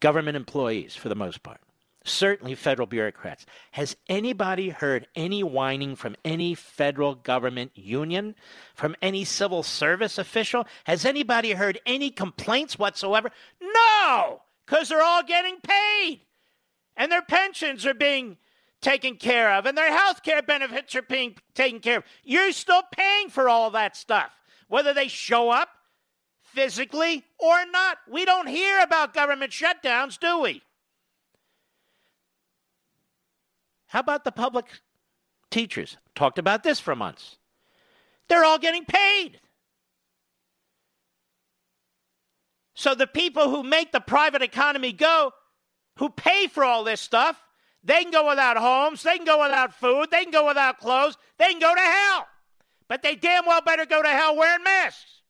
Government 0.00 0.38
employees, 0.38 0.96
for 0.96 1.10
the 1.10 1.14
most 1.14 1.42
part 1.42 1.60
certainly 2.04 2.54
federal 2.54 2.86
bureaucrats. 2.86 3.46
Has 3.72 3.96
anybody 4.08 4.70
heard 4.70 5.06
any 5.14 5.42
whining 5.42 5.96
from 5.96 6.16
any 6.24 6.54
federal 6.54 7.14
government 7.14 7.72
union, 7.74 8.34
from 8.74 8.96
any 9.02 9.24
civil 9.24 9.62
service 9.62 10.18
official? 10.18 10.66
Has 10.84 11.04
anybody 11.04 11.52
heard 11.52 11.80
any 11.86 12.10
complaints 12.10 12.78
whatsoever? 12.78 13.30
No, 13.60 14.42
because 14.66 14.88
they're 14.88 15.02
all 15.02 15.22
getting 15.22 15.58
paid 15.60 16.20
and 16.96 17.10
their 17.10 17.22
pensions 17.22 17.86
are 17.86 17.94
being 17.94 18.36
taken 18.80 19.16
care 19.16 19.54
of 19.54 19.66
and 19.66 19.78
their 19.78 19.92
health 19.92 20.22
care 20.22 20.42
benefits 20.42 20.94
are 20.94 21.02
being 21.02 21.36
taken 21.54 21.80
care 21.80 21.98
of. 21.98 22.04
You're 22.24 22.52
still 22.52 22.82
paying 22.92 23.28
for 23.28 23.48
all 23.48 23.70
that 23.70 23.96
stuff, 23.96 24.30
whether 24.68 24.92
they 24.92 25.08
show 25.08 25.50
up 25.50 25.68
physically 26.42 27.24
or 27.38 27.64
not. 27.70 27.98
We 28.10 28.24
don't 28.24 28.48
hear 28.48 28.80
about 28.80 29.14
government 29.14 29.52
shutdowns, 29.52 30.18
do 30.18 30.40
we? 30.40 30.62
How 33.92 34.00
about 34.00 34.24
the 34.24 34.32
public 34.32 34.64
teachers? 35.50 35.98
Talked 36.14 36.38
about 36.38 36.62
this 36.62 36.80
for 36.80 36.96
months. 36.96 37.36
They're 38.26 38.42
all 38.42 38.58
getting 38.58 38.86
paid. 38.86 39.38
So 42.72 42.94
the 42.94 43.06
people 43.06 43.50
who 43.50 43.62
make 43.62 43.92
the 43.92 44.00
private 44.00 44.40
economy 44.40 44.92
go, 44.92 45.32
who 45.98 46.08
pay 46.08 46.46
for 46.46 46.64
all 46.64 46.84
this 46.84 47.02
stuff, 47.02 47.38
they 47.84 48.02
can 48.02 48.10
go 48.10 48.30
without 48.30 48.56
homes, 48.56 49.02
they 49.02 49.16
can 49.16 49.26
go 49.26 49.42
without 49.42 49.74
food, 49.74 50.10
they 50.10 50.22
can 50.22 50.32
go 50.32 50.46
without 50.46 50.78
clothes, 50.78 51.18
they 51.38 51.50
can 51.50 51.60
go 51.60 51.74
to 51.74 51.80
hell. 51.82 52.26
But 52.88 53.02
they 53.02 53.14
damn 53.14 53.44
well 53.44 53.60
better 53.60 53.84
go 53.84 54.02
to 54.02 54.08
hell 54.08 54.34
wearing 54.36 54.64
masks. 54.64 55.20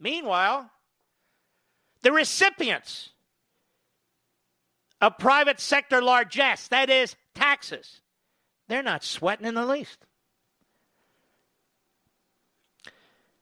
Meanwhile, 0.00 0.70
the 2.00 2.12
recipients 2.12 3.10
of 5.02 5.18
private 5.18 5.60
sector 5.60 6.00
largesse, 6.00 6.68
that 6.68 6.88
is, 6.88 7.14
taxes. 7.38 8.00
They're 8.66 8.82
not 8.82 9.04
sweating 9.04 9.46
in 9.46 9.54
the 9.54 9.64
least. 9.64 9.98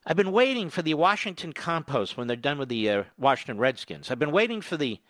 I've 0.07 0.17
been 0.17 0.33
waiting 0.33 0.71
for 0.71 0.83
the 0.83 0.95
Washington 0.95 1.53
Compost 1.53 2.17
when 2.17 2.29
they're 2.29 2.37
done 2.37 2.59
with 2.59 2.69
the 2.69 2.89
uh, 2.89 3.05
Washington 3.19 3.59
Redskins. 3.59 4.11
I've 4.11 4.21
been 4.21 4.31
waiting 4.31 4.61
for 4.61 4.77
the 4.77 5.01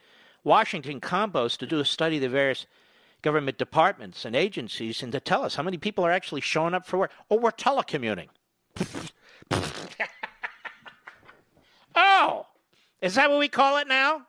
Washington 0.43 1.01
Compost 1.01 1.61
to 1.61 1.67
do 1.67 1.81
a 1.81 1.85
study 1.85 2.17
of 2.17 2.23
the 2.23 2.29
various 2.31 2.67
government 3.21 3.59
departments 3.59 4.25
and 4.25 4.35
agencies 4.35 5.03
and 5.03 5.13
to 5.13 5.21
tell 5.21 5.45
us 5.45 5.57
how 5.57 5.63
many 5.63 5.77
people 5.77 6.07
are 6.07 6.13
actually 6.13 6.41
showing 6.41 6.73
up 6.73 6.87
for 6.87 6.97
work. 6.97 7.11
Oh, 7.31 7.37
we're 7.37 7.51
telecommuting. 7.51 8.29
oh, 11.95 12.47
is 13.03 13.17
that 13.17 13.29
what 13.29 13.39
we 13.39 13.49
call 13.49 13.77
it 13.79 13.89
now? 13.89 14.23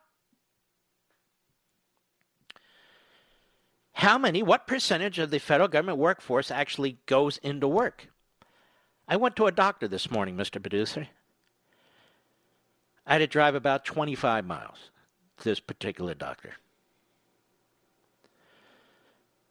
How 3.97 4.19
many, 4.19 4.43
what 4.43 4.67
percentage 4.67 5.17
of 5.17 5.31
the 5.31 5.39
federal 5.39 5.67
government 5.67 5.97
workforce 5.97 6.51
actually 6.51 6.99
goes 7.07 7.39
into 7.39 7.67
work? 7.67 8.09
I 9.07 9.15
went 9.15 9.35
to 9.37 9.47
a 9.47 9.51
doctor 9.51 9.87
this 9.87 10.11
morning, 10.11 10.37
Mr. 10.37 10.61
Producer. 10.61 11.07
I 13.07 13.13
had 13.13 13.19
to 13.19 13.27
drive 13.27 13.55
about 13.55 13.85
25 13.85 14.45
miles 14.45 14.91
to 15.37 15.45
this 15.45 15.59
particular 15.59 16.13
doctor. 16.13 16.53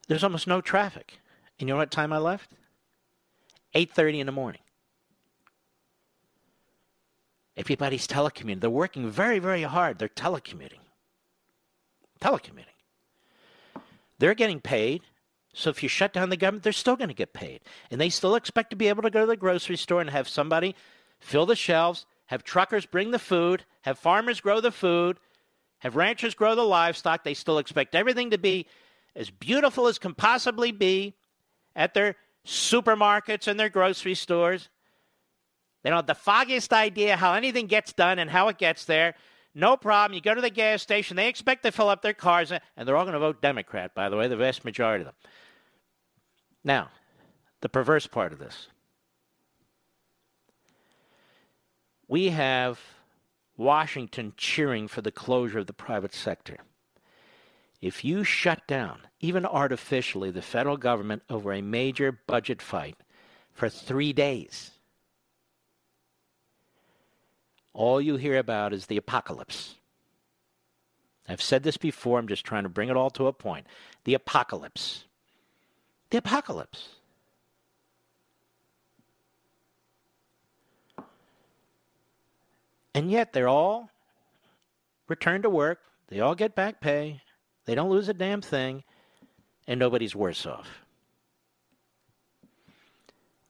There's 0.07 0.23
almost 0.23 0.47
no 0.47 0.61
traffic. 0.61 1.19
And 1.59 1.67
you 1.67 1.73
know 1.73 1.77
what 1.77 1.91
time 1.91 2.13
I 2.13 2.17
left? 2.17 2.49
8:30 3.75 4.21
in 4.21 4.27
the 4.27 4.31
morning. 4.31 4.61
Everybody's 7.57 8.07
telecommuting. 8.07 8.61
They're 8.61 8.69
working 8.69 9.09
very, 9.09 9.39
very 9.39 9.63
hard. 9.63 9.99
They're 9.99 10.07
telecommuting. 10.07 10.85
Telecommuting. 12.21 12.76
They're 14.19 14.33
getting 14.33 14.59
paid. 14.59 15.01
So 15.53 15.69
if 15.69 15.81
you 15.81 15.89
shut 15.89 16.13
down 16.13 16.29
the 16.29 16.37
government, 16.37 16.63
they're 16.63 16.73
still 16.73 16.95
going 16.95 17.09
to 17.09 17.15
get 17.15 17.33
paid. 17.33 17.61
And 17.89 17.99
they 17.99 18.09
still 18.09 18.35
expect 18.35 18.69
to 18.71 18.75
be 18.75 18.87
able 18.87 19.03
to 19.03 19.09
go 19.09 19.21
to 19.21 19.25
the 19.25 19.37
grocery 19.37 19.77
store 19.77 20.01
and 20.01 20.09
have 20.09 20.27
somebody 20.27 20.75
fill 21.19 21.45
the 21.45 21.55
shelves, 21.55 22.05
have 22.27 22.43
truckers 22.43 22.85
bring 22.85 23.11
the 23.11 23.19
food, 23.19 23.65
have 23.81 23.97
farmers 23.97 24.39
grow 24.39 24.61
the 24.61 24.71
food, 24.71 25.19
have 25.79 25.95
ranchers 25.95 26.35
grow 26.35 26.55
the 26.55 26.63
livestock. 26.63 27.23
They 27.23 27.33
still 27.33 27.57
expect 27.57 27.95
everything 27.95 28.31
to 28.31 28.37
be 28.37 28.67
as 29.15 29.29
beautiful 29.29 29.87
as 29.87 29.97
can 29.97 30.13
possibly 30.13 30.71
be 30.71 31.15
at 31.75 31.93
their 31.93 32.15
supermarkets 32.45 33.47
and 33.47 33.59
their 33.59 33.69
grocery 33.69 34.15
stores. 34.15 34.69
They 35.83 35.89
don't 35.89 35.97
have 35.97 36.07
the 36.07 36.15
foggiest 36.15 36.73
idea 36.73 37.15
how 37.15 37.33
anything 37.33 37.67
gets 37.67 37.93
done 37.93 38.19
and 38.19 38.29
how 38.29 38.47
it 38.47 38.57
gets 38.57 38.85
there. 38.85 39.15
No 39.57 39.75
problem. 39.75 40.13
You 40.13 40.21
go 40.21 40.35
to 40.35 40.41
the 40.41 40.51
gas 40.51 40.83
station, 40.83 41.17
they 41.17 41.27
expect 41.27 41.63
to 41.63 41.71
fill 41.71 41.89
up 41.89 42.03
their 42.03 42.13
cars, 42.13 42.51
and 42.51 42.61
they're 42.77 42.95
all 42.95 43.05
going 43.05 43.13
to 43.13 43.19
vote 43.19 43.41
Democrat, 43.41 43.95
by 43.95 44.07
the 44.07 44.15
way, 44.15 44.27
the 44.27 44.37
vast 44.37 44.63
majority 44.63 45.01
of 45.01 45.07
them. 45.07 45.15
Now, 46.63 46.89
the 47.61 47.67
perverse 47.67 48.05
part 48.05 48.33
of 48.33 48.37
this. 48.37 48.67
We 52.07 52.29
have 52.29 52.79
Washington 53.57 54.33
cheering 54.37 54.87
for 54.87 55.01
the 55.01 55.11
closure 55.11 55.57
of 55.57 55.65
the 55.65 55.73
private 55.73 56.13
sector. 56.13 56.57
If 57.81 58.05
you 58.05 58.23
shut 58.23 58.67
down, 58.67 59.07
even 59.21 59.43
artificially, 59.43 60.29
the 60.29 60.43
federal 60.43 60.77
government 60.77 61.23
over 61.31 61.51
a 61.51 61.63
major 61.63 62.11
budget 62.11 62.61
fight 62.61 62.97
for 63.53 63.69
three 63.69 64.13
days, 64.13 64.76
all 67.77 68.01
you 68.01 68.17
hear 68.17 68.37
about 68.37 68.73
is 68.73 68.87
the 68.87 68.97
apocalypse. 68.97 69.75
I've 71.29 71.43
said 71.43 71.61
this 71.61 71.77
before, 71.77 72.17
I'm 72.17 72.27
just 72.27 72.43
trying 72.43 72.63
to 72.63 72.69
bring 72.69 72.89
it 72.89 72.97
all 72.97 73.11
to 73.11 73.27
a 73.27 73.33
point. 73.33 73.67
The 74.03 74.15
apocalypse. 74.15 75.05
The 76.09 76.17
apocalypse. 76.17 76.87
And 82.95 83.11
yet 83.11 83.31
they're 83.31 83.47
all 83.47 83.91
returned 85.07 85.43
to 85.43 85.49
work. 85.49 85.79
They 86.07 86.19
all 86.19 86.33
get 86.33 86.55
back 86.55 86.81
pay. 86.81 87.21
They 87.65 87.75
don't 87.75 87.91
lose 87.91 88.09
a 88.09 88.13
damn 88.13 88.41
thing. 88.41 88.83
And 89.67 89.79
nobody's 89.79 90.15
worse 90.15 90.47
off. 90.47 90.67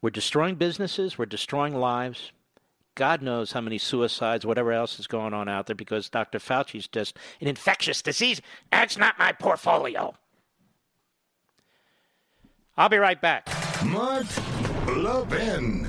We're 0.02 0.10
destroying 0.10 0.56
businesses. 0.56 1.16
We're 1.16 1.24
destroying 1.24 1.74
lives. 1.74 2.32
God 2.98 3.22
knows 3.22 3.52
how 3.52 3.60
many 3.60 3.78
suicides, 3.78 4.44
whatever 4.44 4.72
else 4.72 4.98
is 4.98 5.06
going 5.06 5.32
on 5.32 5.48
out 5.48 5.66
there, 5.66 5.76
because 5.76 6.10
Dr. 6.10 6.40
Fauci's 6.40 6.88
just 6.88 7.16
an 7.40 7.46
infectious 7.46 8.02
disease. 8.02 8.42
That's 8.72 8.98
not 8.98 9.16
my 9.20 9.30
portfolio. 9.30 10.14
I'll 12.76 12.88
be 12.88 12.98
right 12.98 13.20
back. 13.20 13.48
Mark 13.84 14.26
Levin. 14.88 15.86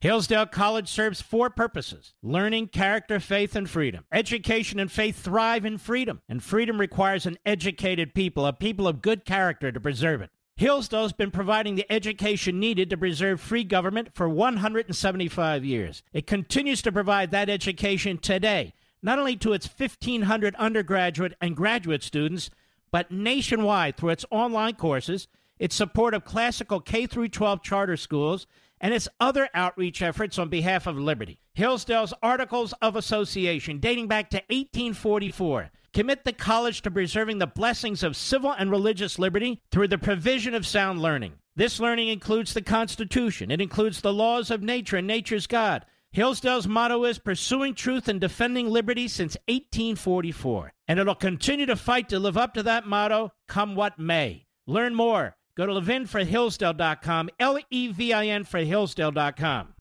Hillsdale 0.00 0.46
College 0.46 0.88
serves 0.88 1.22
four 1.22 1.50
purposes 1.50 2.14
learning, 2.20 2.66
character, 2.68 3.20
faith, 3.20 3.54
and 3.54 3.70
freedom. 3.70 4.04
Education 4.10 4.80
and 4.80 4.90
faith 4.90 5.22
thrive 5.22 5.64
in 5.64 5.78
freedom, 5.78 6.20
and 6.28 6.42
freedom 6.42 6.80
requires 6.80 7.26
an 7.26 7.38
educated 7.46 8.12
people, 8.12 8.44
a 8.44 8.52
people 8.52 8.88
of 8.88 9.00
good 9.00 9.24
character 9.24 9.70
to 9.70 9.80
preserve 9.80 10.20
it. 10.20 10.30
Hillsdale's 10.56 11.12
been 11.12 11.32
providing 11.32 11.74
the 11.74 11.90
education 11.90 12.60
needed 12.60 12.88
to 12.90 12.96
preserve 12.96 13.40
free 13.40 13.64
government 13.64 14.14
for 14.14 14.28
175 14.28 15.64
years. 15.64 16.04
It 16.12 16.28
continues 16.28 16.80
to 16.82 16.92
provide 16.92 17.32
that 17.32 17.50
education 17.50 18.18
today, 18.18 18.72
not 19.02 19.18
only 19.18 19.36
to 19.38 19.52
its 19.52 19.68
1,500 19.68 20.54
undergraduate 20.54 21.34
and 21.40 21.56
graduate 21.56 22.04
students, 22.04 22.50
but 22.92 23.10
nationwide 23.10 23.96
through 23.96 24.10
its 24.10 24.24
online 24.30 24.74
courses, 24.74 25.26
its 25.58 25.74
support 25.74 26.14
of 26.14 26.24
classical 26.24 26.80
K 26.80 27.08
12 27.08 27.60
charter 27.60 27.96
schools, 27.96 28.46
and 28.80 28.94
its 28.94 29.08
other 29.18 29.48
outreach 29.54 30.02
efforts 30.02 30.38
on 30.38 30.48
behalf 30.48 30.86
of 30.86 30.96
liberty. 30.96 31.40
Hillsdale's 31.54 32.14
Articles 32.22 32.72
of 32.80 32.94
Association, 32.94 33.80
dating 33.80 34.06
back 34.06 34.30
to 34.30 34.36
1844, 34.48 35.70
commit 35.94 36.24
the 36.24 36.32
college 36.32 36.82
to 36.82 36.90
preserving 36.90 37.38
the 37.38 37.46
blessings 37.46 38.02
of 38.02 38.16
civil 38.16 38.50
and 38.52 38.70
religious 38.70 39.18
liberty 39.18 39.62
through 39.70 39.88
the 39.88 39.96
provision 39.96 40.54
of 40.54 40.66
sound 40.66 41.00
learning. 41.00 41.34
This 41.56 41.78
learning 41.78 42.08
includes 42.08 42.52
the 42.52 42.62
Constitution, 42.62 43.50
it 43.50 43.60
includes 43.60 44.00
the 44.00 44.12
laws 44.12 44.50
of 44.50 44.62
nature 44.62 44.96
and 44.96 45.06
nature's 45.06 45.46
God. 45.46 45.86
Hillsdale's 46.10 46.68
motto 46.68 47.04
is 47.04 47.18
pursuing 47.18 47.74
truth 47.74 48.06
and 48.06 48.20
defending 48.20 48.68
liberty 48.68 49.08
since 49.08 49.36
1844, 49.48 50.72
and 50.86 51.00
it'll 51.00 51.14
continue 51.14 51.66
to 51.66 51.74
fight 51.76 52.08
to 52.08 52.18
live 52.18 52.36
up 52.36 52.54
to 52.54 52.62
that 52.64 52.86
motto, 52.86 53.32
come 53.48 53.74
what 53.74 53.98
may. 53.98 54.46
Learn 54.66 54.94
more. 54.94 55.36
Go 55.56 55.66
to 55.66 55.72
levinforhillsdale.com, 55.72 57.30
L 57.38 57.58
E 57.70 57.88
V 57.88 58.12
I 58.12 58.26
N 58.26 58.44
for 58.44 58.58
Hillsdale.com. 58.60 59.73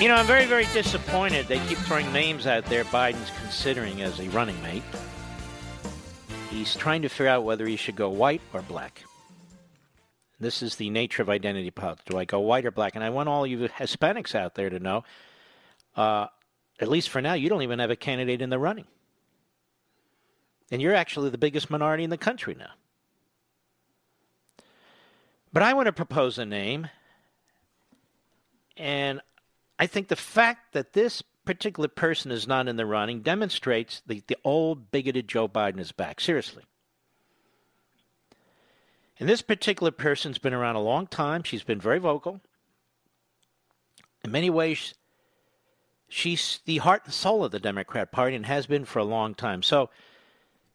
You 0.00 0.08
know, 0.08 0.14
I'm 0.14 0.26
very, 0.26 0.46
very 0.46 0.64
disappointed. 0.72 1.46
They 1.46 1.58
keep 1.66 1.76
throwing 1.76 2.10
names 2.10 2.46
out 2.46 2.64
there 2.64 2.84
Biden's 2.84 3.30
considering 3.38 4.00
as 4.00 4.18
a 4.18 4.30
running 4.30 4.60
mate. 4.62 4.82
He's 6.48 6.74
trying 6.74 7.02
to 7.02 7.10
figure 7.10 7.28
out 7.28 7.44
whether 7.44 7.66
he 7.66 7.76
should 7.76 7.96
go 7.96 8.08
white 8.08 8.40
or 8.54 8.62
black. 8.62 9.04
This 10.40 10.62
is 10.62 10.76
the 10.76 10.88
nature 10.88 11.20
of 11.20 11.28
identity 11.28 11.70
politics. 11.70 12.06
Do 12.10 12.16
I 12.16 12.24
go 12.24 12.40
white 12.40 12.64
or 12.64 12.70
black? 12.70 12.94
And 12.94 13.04
I 13.04 13.10
want 13.10 13.28
all 13.28 13.46
you 13.46 13.58
Hispanics 13.58 14.34
out 14.34 14.54
there 14.54 14.70
to 14.70 14.78
know, 14.78 15.04
uh, 15.96 16.28
at 16.80 16.88
least 16.88 17.10
for 17.10 17.20
now, 17.20 17.34
you 17.34 17.50
don't 17.50 17.60
even 17.60 17.78
have 17.78 17.90
a 17.90 17.96
candidate 17.96 18.40
in 18.40 18.48
the 18.48 18.58
running. 18.58 18.86
And 20.70 20.80
you're 20.80 20.94
actually 20.94 21.28
the 21.28 21.36
biggest 21.36 21.68
minority 21.68 22.04
in 22.04 22.10
the 22.10 22.16
country 22.16 22.56
now. 22.58 22.70
But 25.52 25.62
I 25.62 25.74
want 25.74 25.88
to 25.88 25.92
propose 25.92 26.38
a 26.38 26.46
name, 26.46 26.88
and 28.78 29.20
I 29.80 29.86
think 29.86 30.08
the 30.08 30.14
fact 30.14 30.74
that 30.74 30.92
this 30.92 31.22
particular 31.46 31.88
person 31.88 32.30
is 32.30 32.46
not 32.46 32.68
in 32.68 32.76
the 32.76 32.84
running 32.84 33.22
demonstrates 33.22 34.02
the, 34.06 34.22
the 34.26 34.36
old 34.44 34.90
bigoted 34.90 35.26
Joe 35.26 35.48
Biden 35.48 35.80
is 35.80 35.90
back. 35.90 36.20
Seriously. 36.20 36.64
And 39.18 39.26
this 39.26 39.40
particular 39.40 39.90
person's 39.90 40.36
been 40.36 40.52
around 40.52 40.76
a 40.76 40.82
long 40.82 41.06
time. 41.06 41.44
She's 41.44 41.62
been 41.62 41.80
very 41.80 41.98
vocal. 41.98 42.42
In 44.22 44.30
many 44.30 44.50
ways, 44.50 44.92
she's 46.10 46.60
the 46.66 46.76
heart 46.78 47.06
and 47.06 47.14
soul 47.14 47.42
of 47.42 47.50
the 47.50 47.58
Democrat 47.58 48.12
Party 48.12 48.36
and 48.36 48.44
has 48.44 48.66
been 48.66 48.84
for 48.84 48.98
a 48.98 49.04
long 49.04 49.34
time. 49.34 49.62
So, 49.62 49.88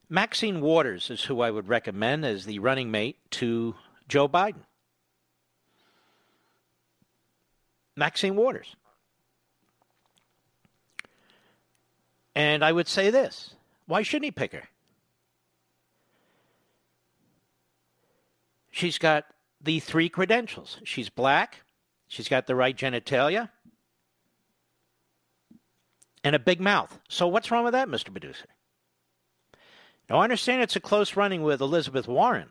Maxine 0.10 0.62
Waters 0.62 1.12
is 1.12 1.24
who 1.24 1.41
I 1.41 1.51
would 1.51 1.68
recommend 1.68 2.26
as 2.26 2.45
the 2.45 2.58
running 2.58 2.89
mate 2.89 3.18
to 3.32 3.76
Joe 4.08 4.28
Biden. 4.28 4.64
Maxine 7.95 8.36
Waters. 8.36 8.76
And 12.36 12.64
I 12.64 12.72
would 12.72 12.88
say 12.88 13.10
this 13.10 13.56
why 13.88 14.02
shouldn't 14.02 14.26
he 14.26 14.32
pick 14.32 14.54
her? 14.54 14.68
She's 18.72 18.98
got 18.98 19.26
the 19.62 19.80
three 19.80 20.10
credentials. 20.10 20.80
She's 20.84 21.10
black, 21.10 21.62
she's 22.08 22.28
got 22.28 22.46
the 22.46 22.56
right 22.56 22.76
genitalia, 22.76 23.50
and 26.24 26.36
a 26.36 26.40
big 26.40 26.60
mouth. 26.60 27.00
So 27.08 27.28
what's 27.28 27.52
wrong 27.52 27.64
with 27.64 27.74
that, 27.74 27.88
Mr. 27.88 28.12
Producer? 28.12 28.48
Now, 30.10 30.18
I 30.18 30.24
understand 30.24 30.62
it's 30.62 30.76
a 30.76 30.82
close 30.82 31.16
running 31.16 31.42
with 31.42 31.62
Elizabeth 31.62 32.08
Warren. 32.08 32.50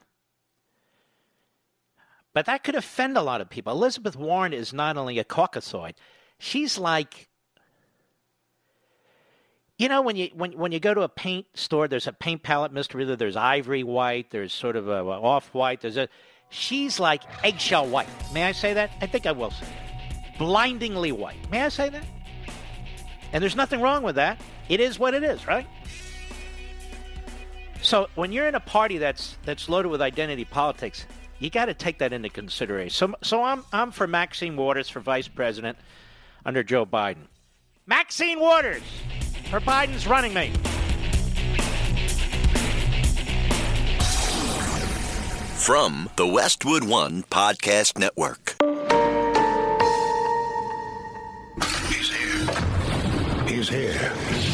But 2.32 2.46
that 2.46 2.64
could 2.64 2.74
offend 2.74 3.16
a 3.16 3.22
lot 3.22 3.40
of 3.40 3.48
people. 3.48 3.72
Elizabeth 3.72 4.16
Warren 4.16 4.52
is 4.52 4.72
not 4.72 4.96
only 4.96 5.20
a 5.20 5.24
Caucasoid, 5.24 5.94
she's 6.38 6.78
like 6.78 7.28
you 9.78 9.88
know, 9.88 10.02
when 10.02 10.16
you 10.16 10.30
when 10.34 10.52
when 10.52 10.72
you 10.72 10.80
go 10.80 10.94
to 10.94 11.02
a 11.02 11.08
paint 11.08 11.46
store, 11.54 11.88
there's 11.88 12.06
a 12.06 12.12
paint 12.12 12.42
palette, 12.42 12.72
Mister 12.72 12.98
Reader. 12.98 13.16
There's 13.16 13.36
ivory 13.36 13.82
white. 13.82 14.30
There's 14.30 14.52
sort 14.52 14.76
of 14.76 14.88
a, 14.88 15.02
a 15.02 15.20
off 15.20 15.52
white. 15.52 15.80
There's 15.80 15.96
a. 15.96 16.08
She's 16.50 17.00
like 17.00 17.22
eggshell 17.42 17.86
white. 17.86 18.08
May 18.32 18.44
I 18.44 18.52
say 18.52 18.74
that? 18.74 18.90
I 19.00 19.06
think 19.06 19.26
I 19.26 19.32
will 19.32 19.50
say 19.50 19.66
that. 19.66 20.38
Blindingly 20.38 21.10
white. 21.10 21.50
May 21.50 21.62
I 21.62 21.68
say 21.68 21.88
that? 21.88 22.04
And 23.32 23.42
there's 23.42 23.56
nothing 23.56 23.80
wrong 23.80 24.04
with 24.04 24.14
that. 24.14 24.40
It 24.68 24.78
is 24.78 24.98
what 24.98 25.14
it 25.14 25.24
is, 25.24 25.46
right? 25.48 25.66
So 27.82 28.08
when 28.14 28.30
you're 28.30 28.46
in 28.46 28.54
a 28.54 28.60
party 28.60 28.98
that's 28.98 29.36
that's 29.44 29.68
loaded 29.68 29.88
with 29.88 30.00
identity 30.00 30.44
politics, 30.44 31.04
you 31.40 31.50
got 31.50 31.64
to 31.64 31.74
take 31.74 31.98
that 31.98 32.12
into 32.12 32.28
consideration. 32.28 32.90
So 32.90 33.14
so 33.22 33.42
I'm 33.42 33.64
I'm 33.72 33.90
for 33.90 34.06
Maxine 34.06 34.56
Waters 34.56 34.88
for 34.88 35.00
vice 35.00 35.26
president 35.26 35.78
under 36.46 36.62
Joe 36.62 36.86
Biden. 36.86 37.26
Maxine 37.86 38.38
Waters 38.38 38.82
for 39.50 39.60
Biden's 39.60 40.06
running 40.06 40.32
mate. 40.32 40.56
From 45.56 46.10
the 46.16 46.26
Westwood 46.26 46.84
One 46.84 47.22
Podcast 47.24 47.98
Network. 47.98 48.56
He's 51.88 52.10
here. 52.12 53.46
He's 53.46 53.68
here. 53.68 54.53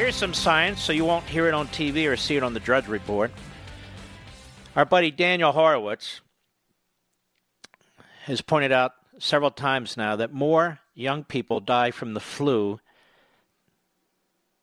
here's 0.00 0.16
some 0.16 0.32
science 0.32 0.80
so 0.80 0.94
you 0.94 1.04
won't 1.04 1.26
hear 1.26 1.46
it 1.46 1.52
on 1.52 1.68
TV 1.68 2.10
or 2.10 2.16
see 2.16 2.34
it 2.34 2.42
on 2.42 2.54
the 2.54 2.60
Drudge 2.60 2.88
Report. 2.88 3.30
Our 4.74 4.86
buddy 4.86 5.10
Daniel 5.10 5.52
Horowitz 5.52 6.22
has 8.22 8.40
pointed 8.40 8.72
out 8.72 8.92
several 9.18 9.50
times 9.50 9.98
now 9.98 10.16
that 10.16 10.32
more 10.32 10.78
young 10.94 11.22
people 11.22 11.60
die 11.60 11.90
from 11.90 12.14
the 12.14 12.20
flu 12.20 12.80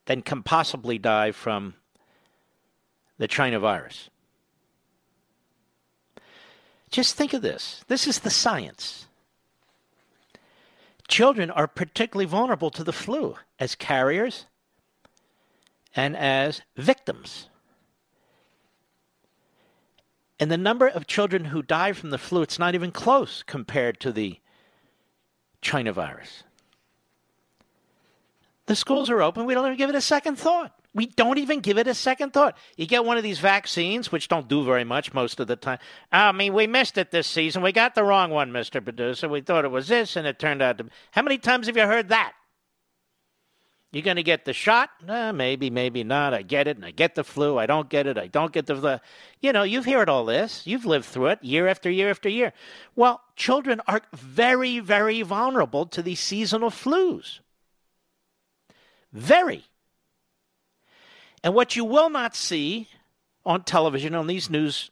than 0.08 0.24
can 0.24 0.42
possibly 0.42 0.98
die 0.98 1.32
from 1.32 1.76
the 3.20 3.28
China 3.28 3.60
virus. 3.60 4.10
Just 6.90 7.14
think 7.16 7.34
of 7.34 7.44
this. 7.44 7.86
This 7.88 8.08
is 8.08 8.22
the 8.22 8.32
science. 8.32 9.06
Children 11.08 11.52
are 11.52 11.68
particularly 11.68 12.26
vulnerable 12.26 12.72
to 12.72 12.84
the 12.84 12.92
flu 12.92 13.36
as 13.60 13.76
carriers 13.76 14.48
and 15.98 16.16
as 16.16 16.62
victims. 16.78 17.50
And 20.40 20.52
the 20.52 20.58
number 20.58 20.88
of 20.88 21.08
children 21.08 21.46
who 21.46 21.64
die 21.64 21.92
from 21.94 22.12
the 22.12 22.20
flu, 22.20 22.44
it's 22.44 22.60
not 22.60 22.76
even 22.76 22.92
close 22.92 23.42
compared 23.42 24.00
to 24.02 24.12
the 24.12 24.40
China 25.62 25.92
virus. 25.92 26.44
The 28.68 28.76
schools 28.76 29.10
are 29.10 29.24
open. 29.24 29.46
We 29.46 29.56
don't 29.56 29.66
even 29.66 29.78
give 29.78 29.90
it 29.90 29.96
a 29.96 30.02
second 30.02 30.38
thought. 30.38 30.72
We 30.94 31.08
don't 31.08 31.40
even 31.40 31.62
give 31.62 31.78
it 31.78 31.88
a 31.88 31.94
second 31.94 32.34
thought. 32.34 32.58
You 32.76 32.86
get 32.86 33.06
one 33.06 33.18
of 33.18 33.24
these 33.24 33.40
vaccines, 33.40 34.12
which 34.12 34.28
don't 34.28 34.48
do 34.48 34.64
very 34.64 34.84
much 34.84 35.14
most 35.14 35.40
of 35.40 35.48
the 35.48 35.56
time. 35.56 35.80
Ah, 36.12 36.30
I 36.30 36.32
mean, 36.32 36.54
we 36.54 36.68
missed 36.68 36.98
it 36.98 37.10
this 37.10 37.28
season. 37.28 37.64
We 37.64 37.72
got 37.72 37.96
the 37.96 38.04
wrong 38.04 38.30
one, 38.30 38.52
Mr. 38.52 38.84
Producer. 38.84 39.28
We 39.28 39.42
thought 39.42 39.66
it 39.66 39.72
was 39.72 39.88
this, 39.88 40.16
and 40.16 40.28
it 40.28 40.38
turned 40.38 40.62
out 40.62 40.78
to. 40.78 40.84
be. 40.86 40.92
How 41.12 41.24
many 41.24 41.38
times 41.38 41.68
have 41.68 41.78
you 41.78 41.86
heard 41.86 42.10
that? 42.10 42.34
You 43.98 44.04
going 44.04 44.18
to 44.18 44.22
get 44.24 44.46
the 44.46 44.54
shot? 44.54 44.92
Uh, 45.08 45.34
maybe, 45.34 45.72
maybe 45.72 46.04
not. 46.04 46.32
I 46.32 46.44
get 46.44 46.68
it, 46.68 46.78
and 46.78 46.86
I 46.86 46.92
get 46.92 47.16
the 47.16 47.24
flu. 47.24 47.58
I 47.58 47.66
don't 47.66 47.90
get 47.90 48.06
it. 48.06 48.16
I 48.16 48.28
don't 48.28 48.52
get 48.52 48.68
the 48.68 48.76
flu. 48.76 48.98
You 49.42 49.52
know, 49.52 49.64
you've 49.64 49.88
heard 49.88 50.08
all 50.08 50.24
this. 50.24 50.68
You've 50.68 50.86
lived 50.86 51.06
through 51.06 51.30
it 51.30 51.44
year 51.44 51.68
after 51.68 51.90
year 51.90 52.12
after 52.12 52.30
year. 52.30 52.54
Well, 52.96 53.22
children 53.36 53.82
are 53.88 54.04
very, 54.14 54.78
very 54.78 55.24
vulnerable 55.24 55.88
to 55.88 56.04
these 56.04 56.20
seasonal 56.20 56.70
flus. 56.70 57.40
Very. 59.12 59.66
And 61.44 61.56
what 61.56 61.76
you 61.76 61.84
will 61.84 62.12
not 62.12 62.36
see 62.36 62.90
on 63.48 63.64
television, 63.64 64.14
on 64.14 64.28
these 64.28 64.48
news 64.48 64.92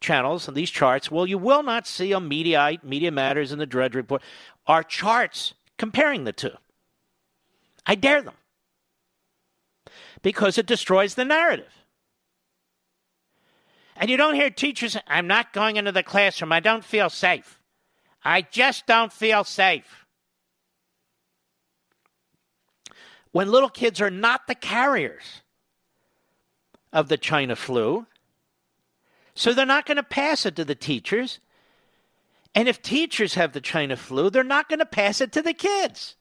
channels 0.00 0.48
on 0.48 0.54
these 0.54 0.70
charts, 0.70 1.10
well, 1.10 1.26
you 1.26 1.36
will 1.36 1.62
not 1.62 1.86
see 1.86 2.14
on 2.14 2.30
Mediaite, 2.30 2.82
Media 2.82 3.12
Matters, 3.12 3.52
and 3.52 3.60
the 3.60 3.66
Drudge 3.66 3.94
Report, 3.94 4.22
are 4.66 4.82
charts 4.82 5.52
comparing 5.76 6.24
the 6.24 6.32
two. 6.32 6.56
I 7.88 7.96
dare 7.96 8.22
them. 8.22 8.34
Because 10.22 10.58
it 10.58 10.66
destroys 10.66 11.16
the 11.16 11.24
narrative. 11.24 11.72
And 13.96 14.08
you 14.08 14.16
don't 14.16 14.36
hear 14.36 14.50
teachers 14.50 14.96
I'm 15.08 15.26
not 15.26 15.52
going 15.52 15.76
into 15.76 15.90
the 15.90 16.04
classroom. 16.04 16.52
I 16.52 16.60
don't 16.60 16.84
feel 16.84 17.10
safe. 17.10 17.58
I 18.24 18.42
just 18.42 18.86
don't 18.86 19.12
feel 19.12 19.42
safe. 19.42 20.06
when 23.32 23.50
little 23.50 23.68
kids 23.68 24.00
are 24.00 24.10
not 24.10 24.46
the 24.46 24.54
carriers 24.54 25.42
of 26.92 27.08
the 27.08 27.16
China 27.16 27.54
flu. 27.54 28.06
So 29.34 29.52
they're 29.52 29.66
not 29.66 29.86
going 29.86 29.96
to 29.96 30.02
pass 30.02 30.46
it 30.46 30.56
to 30.56 30.64
the 30.64 30.74
teachers. 30.74 31.38
And 32.54 32.66
if 32.66 32.82
teachers 32.82 33.34
have 33.34 33.52
the 33.52 33.60
China 33.60 33.96
flu, 33.96 34.30
they're 34.30 34.42
not 34.42 34.68
going 34.68 34.80
to 34.80 34.86
pass 34.86 35.20
it 35.20 35.30
to 35.32 35.42
the 35.42 35.52
kids. 35.52 36.16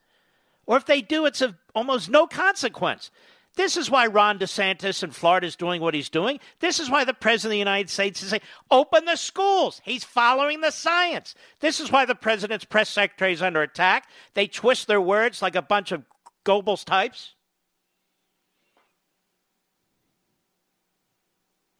Or 0.67 0.77
if 0.77 0.85
they 0.85 1.01
do, 1.01 1.25
it's 1.25 1.41
of 1.41 1.55
almost 1.73 2.09
no 2.09 2.27
consequence. 2.27 3.09
This 3.55 3.75
is 3.75 3.89
why 3.89 4.05
Ron 4.05 4.37
DeSantis 4.37 5.01
in 5.01 5.09
Florida 5.09 5.47
is 5.47 5.55
doing 5.55 5.81
what 5.81 5.95
he's 5.95 6.09
doing. 6.09 6.39
This 6.59 6.79
is 6.79 6.91
why 6.91 7.05
the 7.05 7.13
President 7.13 7.47
of 7.47 7.51
the 7.53 7.57
United 7.57 7.89
States 7.89 8.21
is 8.21 8.29
saying, 8.29 8.43
open 8.69 9.05
the 9.05 9.15
schools. 9.15 9.81
He's 9.83 10.03
following 10.03 10.61
the 10.61 10.69
science. 10.69 11.33
This 11.59 11.79
is 11.79 11.91
why 11.91 12.05
the 12.05 12.13
President's 12.13 12.65
press 12.65 12.89
secretary 12.89 13.33
is 13.33 13.41
under 13.41 13.63
attack. 13.63 14.07
They 14.35 14.45
twist 14.45 14.87
their 14.87 15.01
words 15.01 15.41
like 15.41 15.55
a 15.55 15.63
bunch 15.63 15.91
of 15.91 16.03
Goebbels 16.47 16.85
types? 16.85 17.33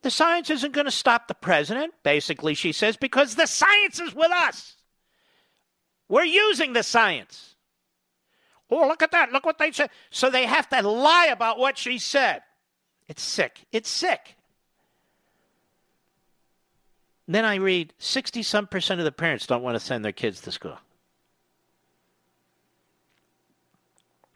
The 0.03 0.11
science 0.11 0.49
isn't 0.49 0.73
going 0.73 0.85
to 0.85 0.91
stop 0.91 1.27
the 1.27 1.33
president, 1.33 1.93
basically, 2.03 2.53
she 2.53 2.71
says, 2.71 2.97
because 2.97 3.35
the 3.35 3.45
science 3.45 3.99
is 3.99 4.13
with 4.13 4.31
us. 4.31 4.75
We're 6.09 6.23
using 6.23 6.73
the 6.73 6.83
science. 6.83 7.57
Oh, 8.70 8.88
look 8.88 9.01
at 9.01 9.11
that. 9.11 9.32
Look 9.32 9.45
what 9.45 9.57
they 9.57 9.72
said. 9.72 9.89
So 10.09 10.30
they 10.30 10.45
have 10.45 10.68
to 10.70 10.82
lie 10.82 11.28
about 11.32 11.57
what 11.57 11.78
she 11.78 11.97
said. 11.97 12.41
It's 13.07 13.22
sick. 13.22 13.65
It's 13.72 13.89
sick. 13.89 14.36
Then 17.28 17.45
I 17.45 17.55
read 17.55 17.93
60 17.97 18.43
some 18.43 18.68
percent 18.68 18.99
of 18.99 19.05
the 19.05 19.11
parents 19.11 19.47
don't 19.47 19.63
want 19.63 19.76
to 19.76 19.86
send 19.86 20.03
their 20.03 20.11
kids 20.11 20.41
to 20.41 20.51
school. 20.51 20.78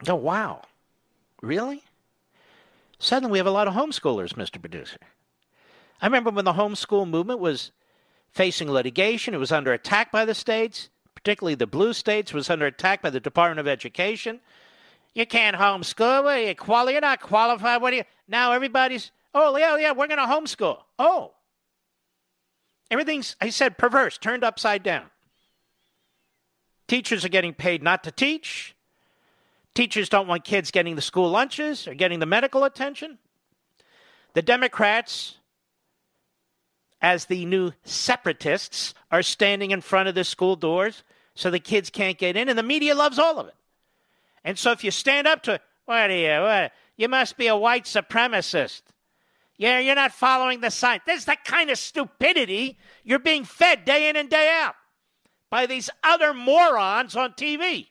Oh, 0.08 0.16
wow. 0.16 0.64
Really? 1.42 1.84
Suddenly 3.00 3.32
we 3.32 3.38
have 3.38 3.48
a 3.48 3.52
lot 3.52 3.68
of 3.68 3.74
homeschoolers, 3.74 4.34
Mr. 4.34 4.60
Producer. 4.60 4.98
I 6.02 6.08
remember 6.08 6.32
when 6.32 6.46
the 6.46 6.54
homeschool 6.54 7.08
movement 7.08 7.40
was 7.40 7.72
facing 8.32 8.72
litigation, 8.72 9.34
it 9.34 9.40
was 9.40 9.52
under 9.52 9.74
attack 9.74 10.12
by 10.12 10.26
the 10.26 10.34
states, 10.34 10.90
particularly 11.24 11.56
the 11.56 11.68
blue 11.68 11.94
states, 11.94 12.34
was 12.34 12.50
under 12.50 12.66
attack 12.66 13.02
by 13.02 13.10
the 13.10 13.20
Department 13.20 13.60
of 13.60 13.68
Education. 13.68 14.40
You 15.14 15.26
can't 15.26 15.58
homeschool. 15.58 16.24
What 16.24 16.46
you 16.46 16.56
quali- 16.56 16.94
You're 16.94 17.02
not 17.02 17.22
qualified. 17.22 17.82
What 17.82 17.92
do 17.92 17.98
you? 17.98 18.04
Now 18.28 18.54
everybody's. 18.54 19.12
Oh 19.34 19.56
yeah, 19.58 19.72
oh, 19.74 19.78
yeah. 19.78 19.92
We're 19.92 20.08
going 20.08 20.20
to 20.20 20.26
homeschool. 20.26 20.80
Oh, 20.98 21.34
everything's. 22.90 23.36
I 23.42 23.50
said 23.50 23.78
perverse, 23.78 24.18
turned 24.18 24.44
upside 24.44 24.84
down. 24.84 25.06
Teachers 26.88 27.24
are 27.24 27.30
getting 27.30 27.54
paid 27.54 27.84
not 27.84 28.04
to 28.04 28.12
teach. 28.12 28.76
Teachers 29.74 30.10
don't 30.10 30.28
want 30.28 30.44
kids 30.44 30.72
getting 30.72 30.96
the 30.96 31.02
school 31.02 31.30
lunches 31.30 31.88
or 31.88 31.94
getting 31.94 32.20
the 32.20 32.26
medical 32.26 32.66
attention. 32.66 33.18
The 34.34 34.42
Democrats, 34.42 35.38
as 37.02 37.26
the 37.26 37.46
new 37.46 37.72
separatists, 37.84 38.94
are 39.10 39.24
standing 39.24 39.72
in 39.72 39.80
front 39.80 40.10
of 40.10 40.16
the 40.16 40.26
school 40.26 40.58
doors 40.58 41.04
so 41.36 41.50
the 41.50 41.60
kids 41.60 41.90
can't 41.90 42.18
get 42.18 42.36
in, 42.36 42.50
and 42.50 42.58
the 42.58 42.64
media 42.64 42.96
loves 42.96 43.20
all 43.20 43.40
of 43.40 43.48
it. 43.48 43.56
And 44.44 44.58
so 44.58 44.72
if 44.72 44.84
you 44.84 44.92
stand 44.92 45.28
up 45.28 45.44
to, 45.44 45.60
what 45.86 46.10
are 46.10 46.16
you? 46.16 46.42
What, 46.42 46.72
you 46.98 47.08
must 47.08 47.38
be 47.38 47.48
a 47.48 47.56
white 47.56 47.86
supremacist. 47.86 48.82
Yeah, 49.58 49.80
you're 49.80 49.96
not 49.96 50.12
following 50.12 50.62
the 50.62 50.72
science. 50.72 51.04
This 51.06 51.20
is 51.20 51.26
the 51.26 51.38
kind 51.46 51.70
of 51.70 51.78
stupidity 51.78 52.78
you're 53.04 53.20
being 53.20 53.44
fed 53.44 53.86
day 53.86 54.10
in 54.10 54.16
and 54.16 54.30
day 54.30 54.50
out 54.52 54.76
by 55.50 55.68
these 55.68 55.90
other 56.04 56.34
morons 56.34 57.16
on 57.16 57.34
TV. 57.34 57.88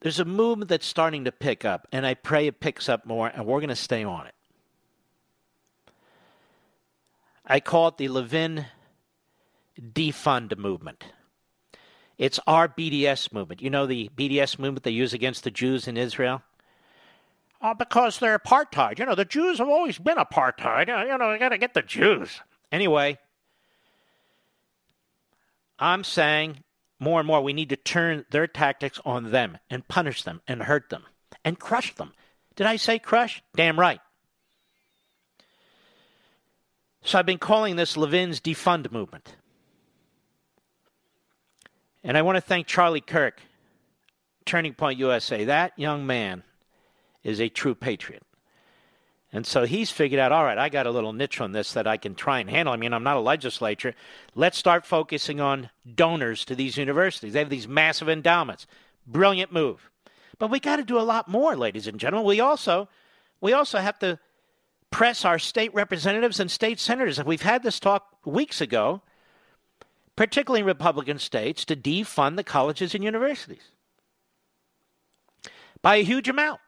There's 0.00 0.18
a 0.18 0.24
movement 0.24 0.70
that's 0.70 0.86
starting 0.86 1.24
to 1.24 1.32
pick 1.32 1.64
up, 1.64 1.86
and 1.92 2.06
I 2.06 2.14
pray 2.14 2.46
it 2.46 2.60
picks 2.60 2.88
up 2.88 3.04
more, 3.04 3.28
and 3.28 3.46
we're 3.46 3.60
going 3.60 3.68
to 3.68 3.76
stay 3.76 4.02
on 4.02 4.26
it. 4.26 4.34
I 7.46 7.60
call 7.60 7.88
it 7.88 7.96
the 7.96 8.08
Levin 8.08 8.66
defund 9.80 10.56
movement. 10.58 11.04
It's 12.18 12.38
our 12.46 12.68
BDS 12.68 13.32
movement. 13.32 13.62
You 13.62 13.70
know 13.70 13.86
the 13.86 14.10
BDS 14.16 14.58
movement 14.58 14.82
they 14.84 14.90
use 14.90 15.14
against 15.14 15.42
the 15.44 15.50
Jews 15.50 15.88
in 15.88 15.96
Israel? 15.96 16.42
Oh, 17.62 17.74
because 17.74 18.18
they're 18.18 18.38
apartheid. 18.38 18.98
You 18.98 19.06
know, 19.06 19.14
the 19.14 19.24
Jews 19.24 19.58
have 19.58 19.68
always 19.68 19.98
been 19.98 20.16
apartheid. 20.16 20.88
You 20.88 21.18
know, 21.18 21.32
you 21.32 21.38
got 21.38 21.50
to 21.50 21.58
get 21.58 21.74
the 21.74 21.82
Jews. 21.82 22.40
Anyway, 22.70 23.18
I'm 25.78 26.04
saying 26.04 26.62
more 26.98 27.20
and 27.20 27.26
more 27.26 27.40
we 27.40 27.52
need 27.54 27.70
to 27.70 27.76
turn 27.76 28.26
their 28.30 28.46
tactics 28.46 29.00
on 29.04 29.30
them 29.30 29.58
and 29.70 29.88
punish 29.88 30.22
them 30.22 30.42
and 30.46 30.62
hurt 30.62 30.90
them 30.90 31.04
and 31.44 31.58
crush 31.58 31.94
them. 31.94 32.12
Did 32.54 32.66
I 32.66 32.76
say 32.76 32.98
crush? 32.98 33.42
Damn 33.56 33.80
right. 33.80 34.00
So 37.02 37.18
I've 37.18 37.26
been 37.26 37.38
calling 37.38 37.76
this 37.76 37.96
Levin's 37.96 38.40
defund 38.40 38.92
movement. 38.92 39.36
And 42.02 42.16
I 42.16 42.22
want 42.22 42.36
to 42.36 42.40
thank 42.40 42.66
Charlie 42.66 43.00
Kirk, 43.00 43.40
Turning 44.46 44.74
Point 44.74 44.98
USA. 44.98 45.44
That 45.44 45.72
young 45.76 46.06
man 46.06 46.42
is 47.22 47.40
a 47.40 47.48
true 47.48 47.74
patriot. 47.74 48.22
And 49.32 49.46
so 49.46 49.64
he's 49.64 49.90
figured 49.90 50.18
out, 50.18 50.32
all 50.32 50.44
right, 50.44 50.58
I 50.58 50.68
got 50.68 50.86
a 50.86 50.90
little 50.90 51.12
niche 51.12 51.40
on 51.40 51.52
this 51.52 51.72
that 51.74 51.86
I 51.86 51.96
can 51.96 52.14
try 52.14 52.40
and 52.40 52.50
handle. 52.50 52.74
I 52.74 52.76
mean, 52.76 52.92
I'm 52.92 53.04
not 53.04 53.16
a 53.16 53.20
legislature. 53.20 53.94
Let's 54.34 54.58
start 54.58 54.84
focusing 54.84 55.40
on 55.40 55.70
donors 55.94 56.44
to 56.46 56.56
these 56.56 56.76
universities. 56.76 57.32
They 57.32 57.38
have 57.38 57.48
these 57.48 57.68
massive 57.68 58.08
endowments. 58.08 58.66
Brilliant 59.06 59.52
move. 59.52 59.88
But 60.38 60.50
we 60.50 60.58
got 60.58 60.76
to 60.76 60.84
do 60.84 60.98
a 60.98 61.02
lot 61.02 61.28
more, 61.28 61.54
ladies 61.54 61.86
and 61.86 62.00
gentlemen. 62.00 62.26
We 62.26 62.40
also 62.40 62.88
we 63.40 63.52
also 63.52 63.78
have 63.78 63.98
to 64.00 64.18
press 64.90 65.24
our 65.24 65.38
state 65.38 65.72
representatives 65.74 66.40
and 66.40 66.50
state 66.50 66.80
senators, 66.80 67.18
and 67.18 67.28
we've 67.28 67.42
had 67.42 67.62
this 67.62 67.78
talk 67.78 68.16
weeks 68.24 68.60
ago, 68.60 69.02
particularly 70.16 70.60
in 70.60 70.66
Republican 70.66 71.18
states, 71.18 71.64
to 71.64 71.76
defund 71.76 72.36
the 72.36 72.44
colleges 72.44 72.94
and 72.94 73.02
universities 73.02 73.70
by 75.82 75.96
a 75.96 76.04
huge 76.04 76.28
amount. 76.28 76.60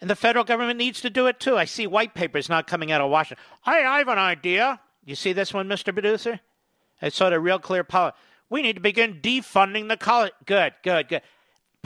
And 0.00 0.10
the 0.10 0.16
federal 0.16 0.44
government 0.44 0.78
needs 0.78 1.00
to 1.00 1.10
do 1.10 1.26
it 1.26 1.40
too. 1.40 1.56
I 1.56 1.64
see 1.64 1.86
white 1.86 2.14
papers 2.14 2.48
not 2.48 2.66
coming 2.66 2.92
out 2.92 3.00
of 3.00 3.10
Washington. 3.10 3.42
Hey, 3.64 3.84
I 3.84 3.98
have 3.98 4.08
an 4.08 4.18
idea. 4.18 4.80
You 5.04 5.14
see 5.14 5.32
this 5.32 5.54
one, 5.54 5.68
Mr. 5.68 5.92
Producer? 5.92 6.40
I 7.00 7.08
saw 7.08 7.30
the 7.30 7.40
real 7.40 7.58
clear 7.58 7.84
policy. 7.84 8.16
We 8.48 8.62
need 8.62 8.74
to 8.74 8.80
begin 8.80 9.20
defunding 9.20 9.88
the 9.88 9.96
college. 9.96 10.32
Good, 10.44 10.74
good, 10.82 11.08
good. 11.08 11.22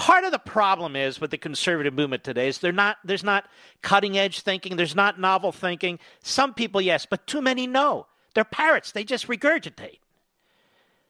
Part 0.01 0.25
of 0.25 0.33
the 0.33 0.39
problem 0.39 0.97
is 0.97 1.21
with 1.21 1.31
the 1.31 1.37
conservative 1.37 1.93
movement 1.93 2.25
today 2.25 2.49
is 2.49 2.57
they're 2.57 2.73
not, 2.73 2.97
there's 3.05 3.23
not 3.23 3.45
cutting 3.83 4.17
edge 4.17 4.41
thinking, 4.41 4.77
there's 4.77 4.95
not 4.95 5.21
novel 5.21 5.53
thinking. 5.53 5.99
Some 6.23 6.55
people, 6.55 6.81
yes, 6.81 7.05
but 7.05 7.27
too 7.27 7.43
many 7.43 7.67
no. 7.67 8.07
They're 8.35 8.45
parrots, 8.45 8.93
they 8.93 9.05
just 9.05 9.27
regurgitate. 9.27 9.99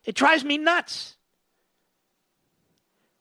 It 0.05 0.17
drives 0.17 0.43
me 0.43 0.59
nuts. 0.59 1.15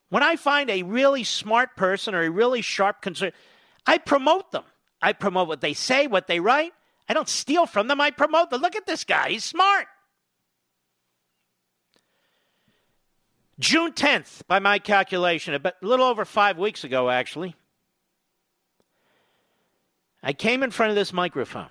When 0.08 0.24
I 0.24 0.34
find 0.34 0.68
a 0.70 0.82
really 0.82 1.22
smart 1.22 1.76
person 1.76 2.16
or 2.16 2.22
a 2.22 2.30
really 2.30 2.62
sharp 2.62 3.00
conservative, 3.00 3.38
I 3.86 3.98
promote 3.98 4.50
them. 4.50 4.64
I 5.00 5.12
promote 5.12 5.46
what 5.46 5.60
they 5.60 5.74
say, 5.74 6.08
what 6.08 6.26
they 6.26 6.40
write. 6.40 6.72
I 7.08 7.14
don't 7.14 7.28
steal 7.28 7.66
from 7.66 7.86
them, 7.86 8.00
I 8.00 8.10
promote 8.10 8.50
them. 8.50 8.60
Look 8.60 8.74
at 8.74 8.86
this 8.86 9.04
guy, 9.04 9.28
he's 9.28 9.44
smart. 9.44 9.86
June 13.60 13.92
10th, 13.92 14.40
by 14.48 14.58
my 14.58 14.78
calculation, 14.78 15.54
a 15.54 15.72
little 15.82 16.06
over 16.06 16.24
five 16.24 16.56
weeks 16.56 16.82
ago, 16.82 17.10
actually, 17.10 17.54
I 20.22 20.32
came 20.32 20.62
in 20.62 20.70
front 20.70 20.90
of 20.90 20.96
this 20.96 21.12
microphone 21.12 21.68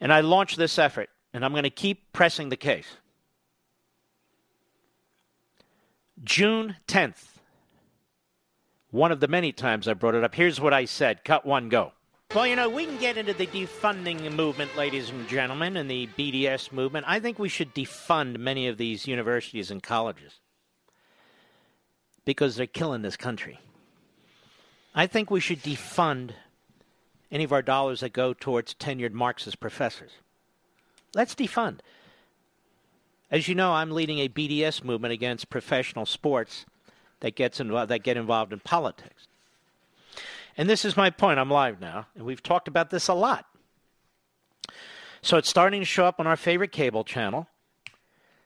and 0.00 0.12
I 0.12 0.20
launched 0.20 0.56
this 0.56 0.78
effort, 0.78 1.10
and 1.34 1.44
I'm 1.44 1.50
going 1.50 1.64
to 1.64 1.70
keep 1.70 2.12
pressing 2.12 2.48
the 2.48 2.56
case. 2.56 2.86
June 6.22 6.76
10th, 6.86 7.24
one 8.90 9.10
of 9.10 9.18
the 9.18 9.28
many 9.28 9.52
times 9.52 9.88
I 9.88 9.94
brought 9.94 10.14
it 10.14 10.22
up. 10.22 10.36
Here's 10.36 10.60
what 10.60 10.72
I 10.72 10.84
said 10.84 11.24
cut 11.24 11.44
one, 11.44 11.68
go. 11.68 11.92
Well, 12.34 12.46
you 12.46 12.56
know, 12.56 12.68
we 12.68 12.84
can 12.84 12.98
get 12.98 13.16
into 13.16 13.32
the 13.32 13.46
defunding 13.46 14.30
movement, 14.34 14.76
ladies 14.76 15.08
and 15.08 15.26
gentlemen, 15.26 15.78
and 15.78 15.90
the 15.90 16.08
BDS 16.08 16.70
movement. 16.72 17.06
I 17.08 17.20
think 17.20 17.38
we 17.38 17.48
should 17.48 17.74
defund 17.74 18.36
many 18.36 18.68
of 18.68 18.76
these 18.76 19.06
universities 19.06 19.70
and 19.70 19.82
colleges 19.82 20.34
because 22.26 22.56
they're 22.56 22.66
killing 22.66 23.00
this 23.00 23.16
country. 23.16 23.60
I 24.94 25.06
think 25.06 25.30
we 25.30 25.40
should 25.40 25.62
defund 25.62 26.32
any 27.32 27.44
of 27.44 27.52
our 27.52 27.62
dollars 27.62 28.00
that 28.00 28.12
go 28.12 28.34
towards 28.34 28.74
tenured 28.74 29.12
Marxist 29.12 29.58
professors. 29.58 30.10
Let's 31.14 31.34
defund. 31.34 31.78
As 33.30 33.48
you 33.48 33.54
know, 33.54 33.72
I'm 33.72 33.90
leading 33.90 34.18
a 34.18 34.28
BDS 34.28 34.84
movement 34.84 35.14
against 35.14 35.48
professional 35.48 36.04
sports 36.04 36.66
that 37.20 37.36
gets 37.36 37.56
that 37.56 38.02
get 38.02 38.18
involved 38.18 38.52
in 38.52 38.60
politics. 38.60 39.27
And 40.58 40.68
this 40.68 40.84
is 40.84 40.96
my 40.96 41.08
point. 41.08 41.38
I'm 41.38 41.50
live 41.50 41.80
now, 41.80 42.08
and 42.16 42.24
we've 42.24 42.42
talked 42.42 42.66
about 42.66 42.90
this 42.90 43.06
a 43.06 43.14
lot. 43.14 43.46
So 45.22 45.36
it's 45.36 45.48
starting 45.48 45.80
to 45.80 45.86
show 45.86 46.04
up 46.04 46.18
on 46.18 46.26
our 46.26 46.36
favorite 46.36 46.72
cable 46.72 47.04
channel. 47.04 47.46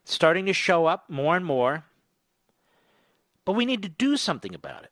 It's 0.03 0.13
starting 0.13 0.45
to 0.45 0.53
show 0.53 0.85
up 0.85 1.09
more 1.09 1.37
and 1.37 1.45
more. 1.45 1.85
But 3.47 3.55
we 3.55 3.65
need 3.65 3.83
to 3.83 3.89
do 3.89 4.19
something 4.19 4.55
about 4.55 4.85
it. 4.85 4.91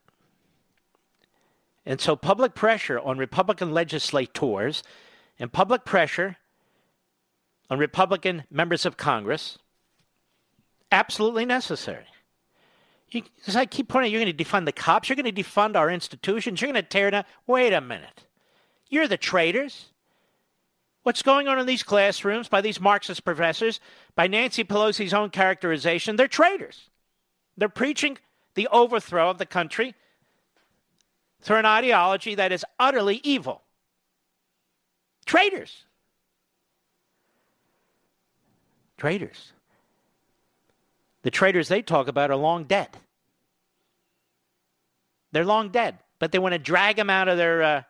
And 1.84 2.00
so 2.00 2.16
public 2.16 2.54
pressure 2.54 2.98
on 2.98 3.18
Republican 3.18 3.72
legislators 3.72 4.82
and 5.38 5.52
public 5.52 5.84
pressure 5.84 6.38
on 7.68 7.78
Republican 7.78 8.44
members 8.50 8.86
of 8.86 8.96
Congress 8.96 9.58
absolutely 10.90 11.44
necessary. 11.44 12.06
You, 13.10 13.22
as 13.46 13.56
I 13.56 13.66
keep 13.66 13.88
pointing, 13.88 14.12
you're 14.12 14.22
going 14.22 14.36
to 14.36 14.44
defund 14.44 14.66
the 14.66 14.72
cops. 14.72 15.08
You're 15.08 15.16
going 15.16 15.32
to 15.32 15.42
defund 15.42 15.76
our 15.76 15.90
institutions. 15.90 16.60
You're 16.60 16.70
going 16.70 16.82
to 16.82 16.88
tear 16.88 17.10
down. 17.10 17.24
Wait 17.46 17.72
a 17.72 17.80
minute. 17.80 18.24
You're 18.88 19.08
the 19.08 19.16
traitors. 19.16 19.86
What's 21.02 21.22
going 21.22 21.48
on 21.48 21.58
in 21.58 21.66
these 21.66 21.82
classrooms 21.82 22.48
by 22.48 22.60
these 22.60 22.80
Marxist 22.80 23.24
professors, 23.24 23.80
by 24.14 24.26
Nancy 24.26 24.64
Pelosi's 24.64 25.14
own 25.14 25.30
characterization, 25.30 26.16
they're 26.16 26.28
traitors. 26.28 26.90
They're 27.56 27.68
preaching 27.68 28.18
the 28.54 28.68
overthrow 28.68 29.30
of 29.30 29.38
the 29.38 29.46
country 29.46 29.94
through 31.40 31.56
an 31.56 31.66
ideology 31.66 32.34
that 32.34 32.52
is 32.52 32.64
utterly 32.78 33.20
evil. 33.24 33.62
Traitors. 35.24 35.84
Traitors. 38.98 39.52
The 41.22 41.30
traitors 41.30 41.68
they 41.68 41.82
talk 41.82 42.08
about 42.08 42.30
are 42.30 42.36
long 42.36 42.64
dead. 42.64 42.88
They're 45.32 45.44
long 45.44 45.68
dead, 45.68 45.98
but 46.18 46.32
they 46.32 46.38
want 46.38 46.54
to 46.54 46.58
drag 46.58 46.96
them 46.96 47.10
out 47.10 47.28
of 47.28 47.36
their 47.36 47.62
uh, 47.62 47.82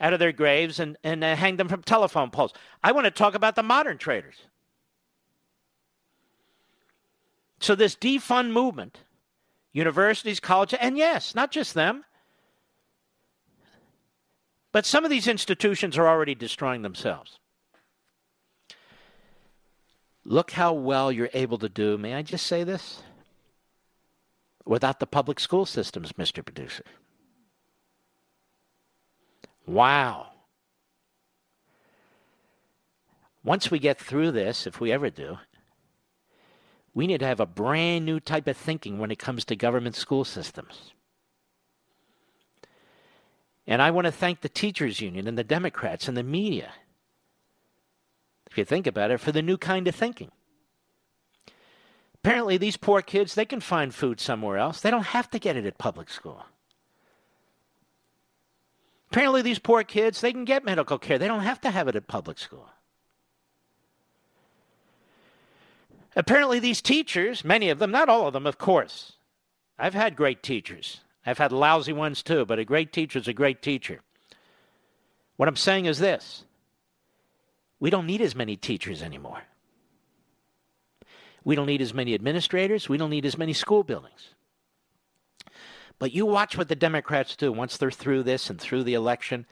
out 0.00 0.12
of 0.12 0.18
their 0.18 0.32
graves 0.32 0.78
and 0.78 0.96
and 1.02 1.24
uh, 1.24 1.34
hang 1.34 1.56
them 1.56 1.68
from 1.68 1.82
telephone 1.82 2.30
poles. 2.30 2.52
I 2.82 2.92
want 2.92 3.06
to 3.06 3.10
talk 3.10 3.34
about 3.34 3.56
the 3.56 3.62
modern 3.62 3.98
traitors. 3.98 4.36
So 7.60 7.74
this 7.74 7.96
defund 7.96 8.52
movement, 8.52 9.00
universities, 9.72 10.38
colleges, 10.38 10.78
and 10.80 10.96
yes, 10.96 11.34
not 11.34 11.50
just 11.50 11.74
them, 11.74 12.04
but 14.70 14.86
some 14.86 15.04
of 15.04 15.10
these 15.10 15.26
institutions 15.26 15.98
are 15.98 16.06
already 16.06 16.36
destroying 16.36 16.82
themselves. 16.82 17.40
Look 20.30 20.50
how 20.50 20.74
well 20.74 21.10
you're 21.10 21.30
able 21.32 21.56
to 21.56 21.70
do. 21.70 21.96
May 21.96 22.12
I 22.12 22.20
just 22.20 22.46
say 22.46 22.62
this? 22.62 23.02
Without 24.66 25.00
the 25.00 25.06
public 25.06 25.40
school 25.40 25.64
systems, 25.64 26.12
Mr. 26.12 26.44
Producer. 26.44 26.84
Wow. 29.66 30.26
Once 33.42 33.70
we 33.70 33.78
get 33.78 33.98
through 33.98 34.32
this, 34.32 34.66
if 34.66 34.82
we 34.82 34.92
ever 34.92 35.08
do, 35.08 35.38
we 36.92 37.06
need 37.06 37.20
to 37.20 37.26
have 37.26 37.40
a 37.40 37.46
brand 37.46 38.04
new 38.04 38.20
type 38.20 38.46
of 38.46 38.56
thinking 38.58 38.98
when 38.98 39.10
it 39.10 39.18
comes 39.18 39.46
to 39.46 39.56
government 39.56 39.96
school 39.96 40.26
systems. 40.26 40.92
And 43.66 43.80
I 43.80 43.90
want 43.92 44.04
to 44.04 44.12
thank 44.12 44.42
the 44.42 44.50
teachers 44.50 45.00
union 45.00 45.26
and 45.26 45.38
the 45.38 45.44
Democrats 45.44 46.06
and 46.06 46.18
the 46.18 46.22
media 46.22 46.72
you 48.58 48.64
think 48.64 48.86
about 48.86 49.10
it, 49.10 49.18
for 49.18 49.32
the 49.32 49.42
new 49.42 49.56
kind 49.56 49.88
of 49.88 49.94
thinking. 49.94 50.30
Apparently, 52.22 52.58
these 52.58 52.76
poor 52.76 53.00
kids, 53.00 53.34
they 53.34 53.44
can 53.44 53.60
find 53.60 53.94
food 53.94 54.20
somewhere 54.20 54.58
else. 54.58 54.80
They 54.80 54.90
don't 54.90 55.06
have 55.06 55.30
to 55.30 55.38
get 55.38 55.56
it 55.56 55.64
at 55.64 55.78
public 55.78 56.10
school. 56.10 56.44
Apparently, 59.10 59.40
these 59.40 59.58
poor 59.58 59.84
kids, 59.84 60.20
they 60.20 60.32
can 60.32 60.44
get 60.44 60.64
medical 60.64 60.98
care. 60.98 61.18
They 61.18 61.28
don't 61.28 61.40
have 61.40 61.60
to 61.62 61.70
have 61.70 61.88
it 61.88 61.96
at 61.96 62.08
public 62.08 62.38
school. 62.38 62.68
Apparently, 66.14 66.58
these 66.58 66.82
teachers, 66.82 67.44
many 67.44 67.70
of 67.70 67.78
them, 67.78 67.90
not 67.90 68.08
all 68.08 68.26
of 68.26 68.32
them, 68.32 68.46
of 68.46 68.58
course. 68.58 69.12
I've 69.78 69.94
had 69.94 70.16
great 70.16 70.42
teachers. 70.42 71.00
I've 71.24 71.38
had 71.38 71.52
lousy 71.52 71.92
ones 71.92 72.22
too, 72.22 72.44
but 72.44 72.58
a 72.58 72.64
great 72.64 72.92
teacher 72.92 73.18
is 73.18 73.28
a 73.28 73.32
great 73.32 73.62
teacher. 73.62 74.00
What 75.36 75.48
I'm 75.48 75.56
saying 75.56 75.86
is 75.86 75.98
this 75.98 76.44
we 77.80 77.90
don't 77.90 78.06
need 78.06 78.20
as 78.20 78.34
many 78.34 78.56
teachers 78.56 79.02
anymore. 79.02 79.42
We 81.44 81.54
don't 81.54 81.66
need 81.66 81.80
as 81.80 81.94
many 81.94 82.14
administrators. 82.14 82.88
We 82.88 82.98
don't 82.98 83.10
need 83.10 83.24
as 83.24 83.38
many 83.38 83.52
school 83.52 83.84
buildings. 83.84 84.34
But 85.98 86.12
you 86.12 86.26
watch 86.26 86.56
what 86.56 86.68
the 86.68 86.76
Democrats 86.76 87.36
do 87.36 87.50
once 87.52 87.76
they're 87.76 87.90
through 87.90 88.24
this 88.24 88.50
and 88.50 88.60
through 88.60 88.84
the 88.84 88.94
election. 88.94 89.46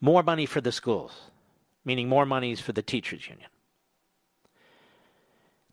More 0.00 0.22
money 0.22 0.46
for 0.46 0.60
the 0.60 0.72
schools, 0.72 1.12
meaning 1.84 2.08
more 2.08 2.26
monies 2.26 2.60
for 2.60 2.72
the 2.72 2.82
teachers 2.82 3.28
union. 3.28 3.50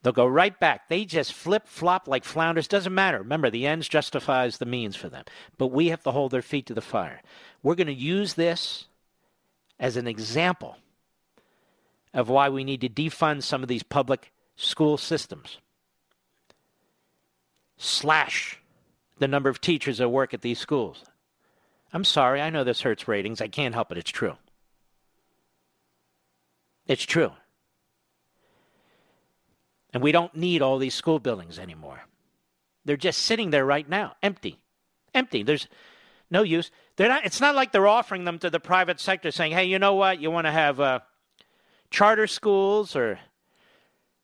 They'll 0.04 0.14
go 0.14 0.28
right 0.28 0.58
back. 0.60 0.89
They 0.89 1.06
just 1.06 1.34
flip 1.34 1.68
flop 1.68 2.08
like 2.08 2.24
flounders. 2.24 2.68
Doesn't 2.68 2.93
matter. 2.93 3.20
Remember, 3.20 3.50
the 3.50 3.66
ends 3.66 3.88
justifies 3.88 4.58
the 4.58 4.66
means 4.66 4.95
for 4.95 5.10
them. 5.10 5.26
But 5.58 5.68
we 5.68 5.88
have 5.88 6.04
to 6.04 6.12
hold 6.12 6.32
their 6.32 6.41
feet 6.41 6.66
to 6.68 6.74
the 6.74 6.82
fire. 6.82 7.22
We're 7.64 7.76
going 7.76 7.88
to 7.88 7.93
use 7.93 8.36
this 8.36 8.86
as 9.80 9.98
an 9.98 10.08
example 10.08 10.78
of 12.18 12.30
why 12.30 12.49
we 12.49 12.63
need 12.63 12.82
to 12.82 12.89
defund 12.89 13.43
some 13.43 13.61
of 13.61 13.70
these 13.70 13.84
public 13.84 14.34
school 14.55 14.97
systems. 14.97 15.59
Slash 17.78 18.59
the 19.20 19.28
number 19.28 19.49
of 19.49 19.61
teachers 19.61 19.99
that 19.99 20.09
work 20.09 20.34
at 20.34 20.41
these 20.41 20.57
schools. 20.57 21.05
I'm 21.93 22.03
sorry, 22.03 22.41
I 22.41 22.49
know 22.49 22.63
this 22.63 22.82
hurts 22.82 23.07
ratings. 23.07 23.39
I 23.39 23.47
can't 23.47 23.76
help 23.76 23.91
it. 23.91 23.99
It's 23.99 24.09
true. 24.09 24.36
It's 26.88 27.03
true. 27.05 27.34
And 29.93 30.01
we 30.01 30.11
don't 30.11 30.36
need 30.36 30.63
all 30.63 30.80
these 30.80 30.95
school 30.95 31.20
buildings 31.20 31.59
anymore. 31.59 32.01
They're 32.84 32.97
just 32.97 33.20
sitting 33.20 33.51
there 33.51 33.65
right 33.65 33.88
now, 33.88 34.15
empty, 34.24 34.57
empty. 35.13 35.43
There's 35.43 35.68
no 36.32 36.41
use. 36.41 36.72
They're 36.95 37.09
not. 37.09 37.26
It's 37.26 37.41
not 37.41 37.55
like 37.55 37.72
they're 37.72 37.88
offering 37.88 38.24
them 38.24 38.39
to 38.39 38.49
the 38.49 38.59
private 38.59 38.99
sector, 38.99 39.30
saying, 39.30 39.51
"Hey, 39.51 39.65
you 39.65 39.78
know 39.78 39.93
what? 39.95 40.20
You 40.20 40.32
want 40.32 40.47
to 40.47 40.51
have 40.51 40.80
uh, 40.80 40.99
charter 41.89 42.27
schools, 42.27 42.95
or 42.95 43.19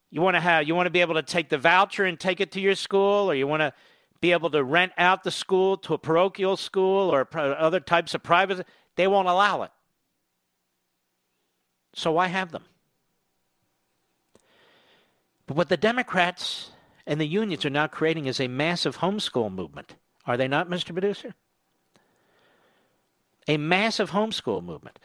you 0.10 0.22
want 0.22 0.36
to 0.36 0.42
have 0.42 0.68
you 0.68 0.76
want 0.76 0.88
to 0.88 0.92
be 0.92 1.02
able 1.02 1.16
to 1.16 1.24
take 1.24 1.50
the 1.50 1.58
voucher 1.58 2.06
and 2.06 2.20
take 2.20 2.40
it 2.40 2.52
to 2.52 2.62
your 2.62 2.76
school, 2.76 3.30
or 3.30 3.36
you 3.36 3.48
want 3.48 3.62
to 3.62 3.74
be 4.22 4.32
able 4.32 4.50
to 4.52 4.64
rent 4.64 4.92
out 4.98 5.24
the 5.24 5.32
school 5.32 5.78
to 5.78 5.94
a 5.94 5.98
parochial 5.98 6.56
school 6.58 7.10
or 7.14 7.28
other 7.36 7.80
types 7.80 8.14
of 8.14 8.24
private." 8.24 8.66
They 8.96 9.08
won't 9.08 9.28
allow 9.28 9.64
it. 9.64 9.72
So 11.96 12.12
why 12.12 12.28
have 12.28 12.52
them? 12.52 12.66
But 15.46 15.58
what 15.58 15.70
the 15.70 15.78
Democrats 15.78 16.72
and 17.06 17.20
the 17.20 17.28
unions 17.28 17.66
are 17.66 17.70
now 17.70 17.88
creating 17.88 18.28
is 18.28 18.40
a 18.40 18.48
massive 18.48 18.98
homeschool 18.98 19.52
movement. 19.52 19.96
Are 20.26 20.38
they 20.38 20.48
not, 20.48 20.70
Mr. 20.70 20.94
Producer? 20.94 21.36
A 23.48 23.58
massive 23.58 24.12
homeschool 24.12 24.64
movement. 24.64 25.00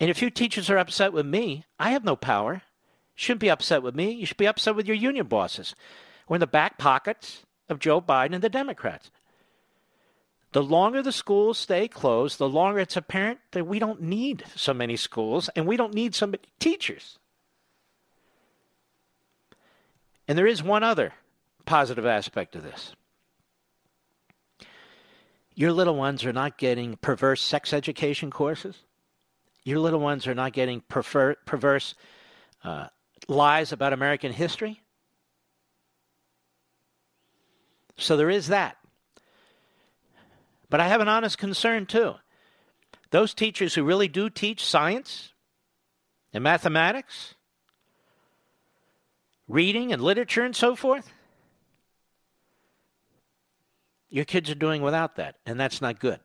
And 0.00 0.10
if 0.10 0.22
you 0.22 0.30
teachers 0.30 0.70
are 0.70 0.78
upset 0.78 1.12
with 1.12 1.26
me, 1.26 1.64
I 1.78 1.90
have 1.90 2.04
no 2.04 2.16
power. 2.16 2.54
You 2.54 2.60
shouldn't 3.14 3.40
be 3.40 3.50
upset 3.50 3.82
with 3.82 3.94
me. 3.94 4.12
You 4.12 4.26
should 4.26 4.36
be 4.36 4.46
upset 4.46 4.76
with 4.76 4.86
your 4.86 4.96
union 4.96 5.26
bosses. 5.26 5.74
We're 6.28 6.36
in 6.36 6.40
the 6.40 6.46
back 6.46 6.78
pockets 6.78 7.42
of 7.68 7.78
Joe 7.78 8.00
Biden 8.00 8.34
and 8.34 8.42
the 8.42 8.48
Democrats. 8.48 9.10
The 10.52 10.62
longer 10.62 11.02
the 11.02 11.12
schools 11.12 11.58
stay 11.58 11.88
closed, 11.88 12.38
the 12.38 12.48
longer 12.48 12.80
it's 12.80 12.96
apparent 12.96 13.40
that 13.50 13.66
we 13.66 13.78
don't 13.78 14.00
need 14.00 14.44
so 14.54 14.72
many 14.72 14.96
schools 14.96 15.50
and 15.54 15.66
we 15.66 15.76
don't 15.76 15.94
need 15.94 16.14
so 16.14 16.26
many 16.26 16.42
teachers. 16.58 17.18
And 20.26 20.38
there 20.38 20.46
is 20.46 20.62
one 20.62 20.82
other 20.82 21.12
positive 21.66 22.06
aspect 22.06 22.56
of 22.56 22.62
this. 22.62 22.94
Your 25.54 25.72
little 25.72 25.96
ones 25.96 26.24
are 26.24 26.32
not 26.32 26.56
getting 26.56 26.96
perverse 26.96 27.42
sex 27.42 27.72
education 27.72 28.30
courses. 28.30 28.76
Your 29.68 29.80
little 29.80 30.00
ones 30.00 30.26
are 30.26 30.34
not 30.34 30.54
getting 30.54 30.80
perverse 30.88 31.94
uh, 32.64 32.86
lies 33.28 33.70
about 33.70 33.92
American 33.92 34.32
history. 34.32 34.80
So 37.98 38.16
there 38.16 38.30
is 38.30 38.46
that. 38.46 38.78
But 40.70 40.80
I 40.80 40.88
have 40.88 41.02
an 41.02 41.08
honest 41.08 41.36
concern 41.36 41.84
too. 41.84 42.14
Those 43.10 43.34
teachers 43.34 43.74
who 43.74 43.84
really 43.84 44.08
do 44.08 44.30
teach 44.30 44.64
science 44.64 45.34
and 46.32 46.42
mathematics, 46.42 47.34
reading 49.48 49.92
and 49.92 50.00
literature 50.00 50.44
and 50.44 50.56
so 50.56 50.76
forth, 50.76 51.12
your 54.08 54.24
kids 54.24 54.48
are 54.48 54.54
doing 54.54 54.80
without 54.80 55.16
that, 55.16 55.36
and 55.44 55.60
that's 55.60 55.82
not 55.82 56.00
good. 56.00 56.20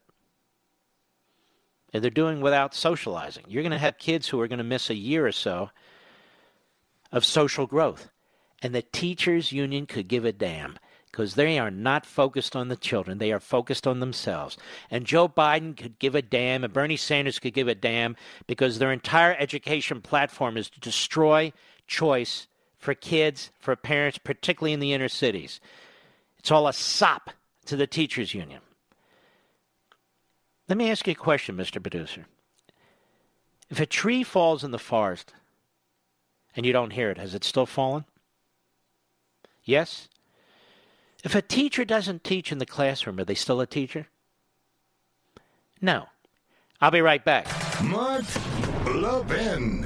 And 1.93 2.03
they're 2.03 2.11
doing 2.11 2.41
without 2.41 2.73
socializing. 2.73 3.45
You're 3.47 3.63
going 3.63 3.71
to 3.71 3.77
mm-hmm. 3.77 3.85
have 3.85 3.97
kids 3.99 4.27
who 4.27 4.41
are 4.41 4.47
going 4.47 4.57
to 4.57 4.63
miss 4.63 4.89
a 4.89 4.95
year 4.95 5.25
or 5.27 5.31
so 5.31 5.69
of 7.11 7.23
social 7.23 7.67
growth. 7.67 8.09
And 8.61 8.73
the 8.73 8.81
teachers' 8.81 9.51
union 9.51 9.85
could 9.85 10.07
give 10.07 10.25
a 10.25 10.31
damn 10.31 10.77
because 11.11 11.35
they 11.35 11.59
are 11.59 11.69
not 11.69 12.07
focused 12.07 12.55
on 12.55 12.69
the 12.69 12.75
children. 12.75 13.19
They 13.19 13.31
are 13.31 13.39
focused 13.39 13.85
on 13.85 13.99
themselves. 13.99 14.57
And 14.89 15.05
Joe 15.05 15.29
Biden 15.29 15.77
could 15.77 15.99
give 15.99 16.15
a 16.15 16.23
damn, 16.23 16.63
and 16.63 16.73
Bernie 16.73 16.97
Sanders 16.97 17.37
could 17.37 17.53
give 17.53 17.67
a 17.67 17.75
damn 17.75 18.15
because 18.47 18.79
their 18.79 18.91
entire 18.91 19.35
education 19.37 20.01
platform 20.01 20.57
is 20.57 20.71
to 20.71 20.79
destroy 20.79 21.53
choice 21.85 22.47
for 22.79 22.95
kids, 22.95 23.51
for 23.59 23.75
parents, 23.75 24.17
particularly 24.17 24.73
in 24.73 24.79
the 24.79 24.93
inner 24.93 25.07
cities. 25.07 25.61
It's 26.39 26.49
all 26.49 26.67
a 26.67 26.73
sop 26.73 27.29
to 27.65 27.75
the 27.75 27.87
teachers' 27.87 28.33
union. 28.33 28.61
Let 30.73 30.77
me 30.77 30.89
ask 30.89 31.05
you 31.05 31.11
a 31.11 31.15
question, 31.15 31.55
Mr. 31.55 31.79
Producer. 31.79 32.25
If 33.69 33.79
a 33.79 33.85
tree 33.85 34.23
falls 34.23 34.63
in 34.63 34.71
the 34.71 34.79
forest 34.79 35.31
and 36.55 36.65
you 36.65 36.73
don't 36.73 36.93
hear 36.93 37.11
it, 37.11 37.19
has 37.19 37.35
it 37.35 37.43
still 37.43 37.67
fallen? 37.67 38.05
Yes? 39.63 40.09
If 41.23 41.35
a 41.35 41.43
teacher 41.43 41.85
doesn't 41.85 42.23
teach 42.23 42.51
in 42.51 42.57
the 42.57 42.65
classroom, 42.65 43.19
are 43.19 43.23
they 43.23 43.35
still 43.35 43.61
a 43.61 43.67
teacher? 43.67 44.07
No. 45.79 46.07
I'll 46.81 46.89
be 46.89 47.01
right 47.01 47.23
back. 47.23 47.45
Mark 47.83 48.25
Levin. 48.87 49.85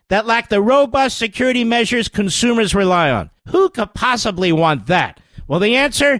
that 0.11 0.25
lack 0.25 0.49
the 0.49 0.61
robust 0.61 1.17
security 1.17 1.63
measures 1.63 2.09
consumers 2.09 2.75
rely 2.75 3.09
on. 3.09 3.29
Who 3.47 3.69
could 3.69 3.93
possibly 3.93 4.51
want 4.51 4.87
that? 4.87 5.21
Well, 5.47 5.61
the 5.61 5.77
answer 5.77 6.19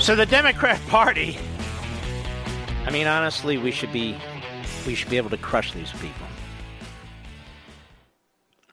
So 0.00 0.16
the 0.16 0.24
Democrat 0.24 0.80
Party, 0.88 1.36
I 2.86 2.90
mean, 2.90 3.06
honestly, 3.06 3.58
we 3.58 3.70
should 3.70 3.92
be, 3.92 4.16
we 4.86 4.94
should 4.94 5.10
be 5.10 5.18
able 5.18 5.28
to 5.28 5.36
crush 5.36 5.74
these 5.74 5.92
people. 5.92 6.26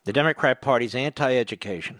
The 0.05 0.13
Democrat 0.13 0.61
Party's 0.61 0.95
anti-education. 0.95 1.99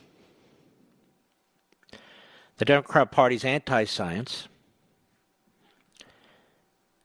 The 2.55 2.63
Democrat 2.63 3.11
Party's 3.11 3.43
anti-science. 3.43 4.47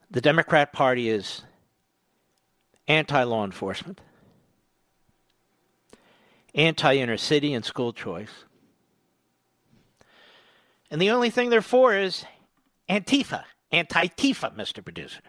The 0.09 0.21
Democrat 0.21 0.71
Party 0.71 1.09
is 1.09 1.43
anti-law 2.87 3.43
enforcement, 3.43 3.99
anti-inner 6.55 7.17
city 7.17 7.53
and 7.53 7.65
school 7.65 7.91
choice 7.91 8.45
and 10.93 11.01
the 11.01 11.09
only 11.09 11.31
thing 11.31 11.49
they're 11.49 11.63
for 11.63 11.97
is 11.97 12.23
Antifa, 12.87 13.45
anti 13.71 14.05
Tifa, 14.09 14.55
Mr. 14.55 14.83
Producer. 14.83 15.21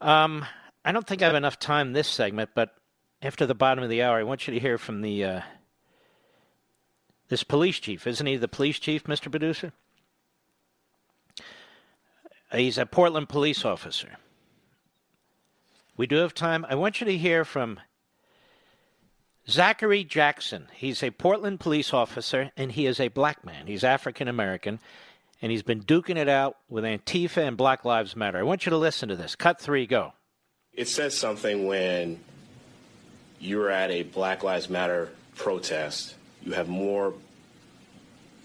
Um, 0.00 0.46
I 0.84 0.92
don't 0.92 1.04
think 1.04 1.20
I 1.20 1.26
have 1.26 1.34
enough 1.34 1.58
time 1.58 1.92
this 1.92 2.06
segment, 2.06 2.50
but 2.54 2.76
after 3.22 3.44
the 3.44 3.56
bottom 3.56 3.82
of 3.82 3.90
the 3.90 4.04
hour, 4.04 4.20
I 4.20 4.22
want 4.22 4.46
you 4.46 4.54
to 4.54 4.60
hear 4.60 4.78
from 4.78 5.02
the 5.02 5.24
uh, 5.24 5.40
this 7.26 7.42
police 7.42 7.80
chief. 7.80 8.06
Isn't 8.06 8.26
he 8.26 8.36
the 8.36 8.46
police 8.46 8.78
chief, 8.78 9.02
Mr. 9.02 9.28
Producer? 9.28 9.72
He's 12.52 12.78
a 12.78 12.86
Portland 12.86 13.28
police 13.28 13.64
officer. 13.64 14.10
We 15.96 16.06
do 16.06 16.16
have 16.18 16.34
time. 16.34 16.64
I 16.68 16.76
want 16.76 17.00
you 17.00 17.04
to 17.06 17.18
hear 17.18 17.44
from 17.44 17.80
Zachary 19.48 20.04
Jackson. 20.04 20.68
He's 20.74 21.02
a 21.02 21.10
Portland 21.10 21.60
police 21.60 21.92
officer, 21.92 22.52
and 22.56 22.72
he 22.72 22.86
is 22.86 23.00
a 23.00 23.08
black 23.08 23.44
man. 23.44 23.66
He's 23.66 23.84
African 23.84 24.28
American, 24.28 24.78
and 25.40 25.50
he's 25.50 25.62
been 25.62 25.82
duking 25.82 26.16
it 26.16 26.28
out 26.28 26.56
with 26.68 26.84
Antifa 26.84 27.46
and 27.46 27.56
Black 27.56 27.84
Lives 27.84 28.14
Matter. 28.14 28.38
I 28.38 28.42
want 28.42 28.64
you 28.66 28.70
to 28.70 28.76
listen 28.76 29.08
to 29.08 29.16
this. 29.16 29.34
Cut 29.34 29.60
three, 29.60 29.86
go. 29.86 30.12
It 30.72 30.88
says 30.88 31.16
something 31.16 31.66
when 31.66 32.20
you're 33.40 33.68
at 33.68 33.90
a 33.90 34.04
Black 34.04 34.44
Lives 34.44 34.70
Matter 34.70 35.10
protest. 35.34 36.14
You 36.42 36.52
have 36.52 36.68
more 36.68 37.14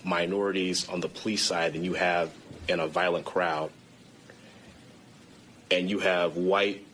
minorities 0.03 0.87
on 0.89 0.99
the 0.99 1.09
police 1.09 1.43
side 1.43 1.73
than 1.73 1.83
you 1.83 1.93
have 1.93 2.31
in 2.67 2.79
a 2.79 2.87
violent 2.87 3.25
crowd. 3.25 3.71
And 5.69 5.89
you 5.89 5.99
have 5.99 6.37
white 6.37 6.85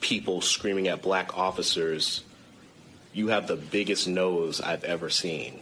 people 0.00 0.40
screaming 0.40 0.88
at 0.88 1.02
black 1.02 1.36
officers 1.36 2.22
you 3.12 3.28
have 3.28 3.46
the 3.46 3.56
biggest 3.56 4.08
nose 4.08 4.60
I've 4.60 4.84
ever 4.84 5.10
seen. 5.10 5.60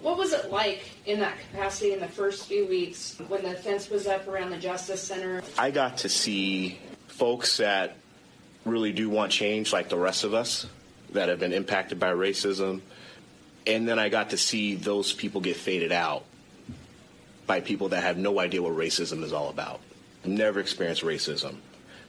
What 0.00 0.18
was 0.18 0.32
it 0.32 0.50
like 0.50 0.82
in 1.06 1.20
that 1.20 1.38
capacity 1.38 1.92
in 1.92 2.00
the 2.00 2.08
first 2.08 2.46
few 2.46 2.66
weeks 2.66 3.16
when 3.28 3.42
the 3.42 3.54
fence 3.54 3.88
was 3.88 4.06
up 4.06 4.26
around 4.26 4.50
the 4.50 4.58
Justice 4.58 5.00
Center? 5.00 5.42
I 5.56 5.70
got 5.70 5.98
to 5.98 6.08
see 6.08 6.78
folks 7.06 7.58
that 7.58 7.96
really 8.64 8.92
do 8.92 9.08
want 9.08 9.30
change, 9.30 9.72
like 9.72 9.88
the 9.88 9.96
rest 9.96 10.24
of 10.24 10.34
us, 10.34 10.66
that 11.10 11.28
have 11.28 11.38
been 11.38 11.52
impacted 11.52 12.00
by 12.00 12.12
racism. 12.12 12.80
And 13.66 13.86
then 13.86 13.98
I 13.98 14.08
got 14.08 14.30
to 14.30 14.36
see 14.36 14.74
those 14.74 15.12
people 15.12 15.40
get 15.40 15.56
faded 15.56 15.92
out 15.92 16.24
by 17.46 17.60
people 17.60 17.90
that 17.90 18.02
have 18.02 18.16
no 18.16 18.40
idea 18.40 18.62
what 18.62 18.72
racism 18.72 19.22
is 19.22 19.32
all 19.32 19.50
about, 19.50 19.80
never 20.24 20.58
experienced 20.58 21.02
racism, 21.02 21.56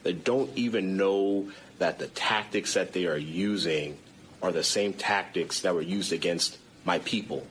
that 0.02 0.24
don't 0.24 0.50
even 0.56 0.98
know 0.98 1.52
that 1.78 2.00
the 2.00 2.08
tactics 2.08 2.74
that 2.74 2.94
they 2.94 3.06
are 3.06 3.18
using 3.18 3.98
are 4.44 4.52
the 4.52 4.64
same 4.64 4.94
tactics 4.94 5.62
that 5.62 5.74
were 5.74 5.82
used 5.82 6.12
against 6.12 6.58
my 6.84 7.00
people. 7.00 7.48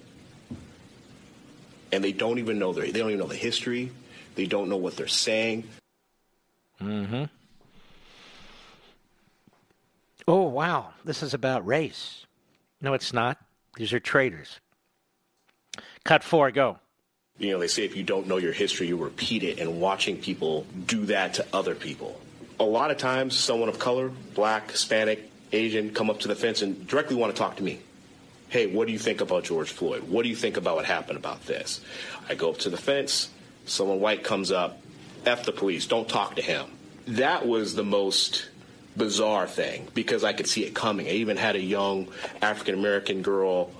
And 1.90 2.04
they 2.04 2.12
don't 2.12 2.38
even 2.38 2.58
know 2.58 2.72
their, 2.72 2.84
they 2.84 3.00
don't 3.00 3.08
even 3.08 3.20
know 3.20 3.26
the 3.26 3.34
history. 3.34 3.90
They 4.34 4.46
don't 4.46 4.68
know 4.68 4.76
what 4.76 4.96
they're 4.96 5.08
saying. 5.08 5.64
Mm-hmm. 6.80 7.24
Oh, 10.28 10.42
wow. 10.42 10.90
This 11.04 11.22
is 11.22 11.34
about 11.34 11.66
race. 11.66 12.26
No, 12.80 12.92
it's 12.92 13.12
not. 13.12 13.38
These 13.76 13.92
are 13.92 14.00
traitors. 14.00 14.60
Cut 16.04 16.22
four, 16.22 16.50
go. 16.50 16.78
You 17.38 17.52
know, 17.52 17.58
they 17.58 17.68
say 17.68 17.84
if 17.84 17.96
you 17.96 18.02
don't 18.02 18.26
know 18.26 18.36
your 18.36 18.52
history, 18.52 18.86
you 18.86 18.96
repeat 18.96 19.42
it, 19.42 19.58
and 19.58 19.80
watching 19.80 20.18
people 20.18 20.66
do 20.86 21.06
that 21.06 21.34
to 21.34 21.46
other 21.52 21.74
people. 21.74 22.20
A 22.60 22.64
lot 22.64 22.90
of 22.90 22.98
times, 22.98 23.36
someone 23.36 23.68
of 23.70 23.78
color, 23.78 24.10
black, 24.34 24.70
Hispanic, 24.70 25.31
Asian, 25.52 25.92
come 25.92 26.10
up 26.10 26.20
to 26.20 26.28
the 26.28 26.34
fence 26.34 26.62
and 26.62 26.86
directly 26.86 27.16
want 27.16 27.34
to 27.34 27.38
talk 27.38 27.56
to 27.56 27.62
me. 27.62 27.80
Hey, 28.48 28.66
what 28.66 28.86
do 28.86 28.92
you 28.92 28.98
think 28.98 29.20
about 29.20 29.44
George 29.44 29.70
Floyd? 29.70 30.02
What 30.04 30.24
do 30.24 30.28
you 30.28 30.36
think 30.36 30.56
about 30.56 30.76
what 30.76 30.84
happened 30.84 31.18
about 31.18 31.46
this? 31.46 31.80
I 32.28 32.34
go 32.34 32.50
up 32.50 32.58
to 32.58 32.70
the 32.70 32.76
fence, 32.76 33.30
someone 33.64 34.00
white 34.00 34.24
comes 34.24 34.50
up, 34.50 34.80
F 35.24 35.44
the 35.44 35.52
police, 35.52 35.86
don't 35.86 36.08
talk 36.08 36.36
to 36.36 36.42
him. 36.42 36.66
That 37.06 37.46
was 37.46 37.74
the 37.74 37.84
most 37.84 38.48
bizarre 38.96 39.46
thing 39.46 39.88
because 39.94 40.22
I 40.22 40.32
could 40.32 40.46
see 40.46 40.64
it 40.64 40.74
coming. 40.74 41.06
I 41.06 41.12
even 41.12 41.36
had 41.36 41.56
a 41.56 41.60
young 41.60 42.08
African 42.42 42.74
American 42.74 43.22
girl 43.22 43.70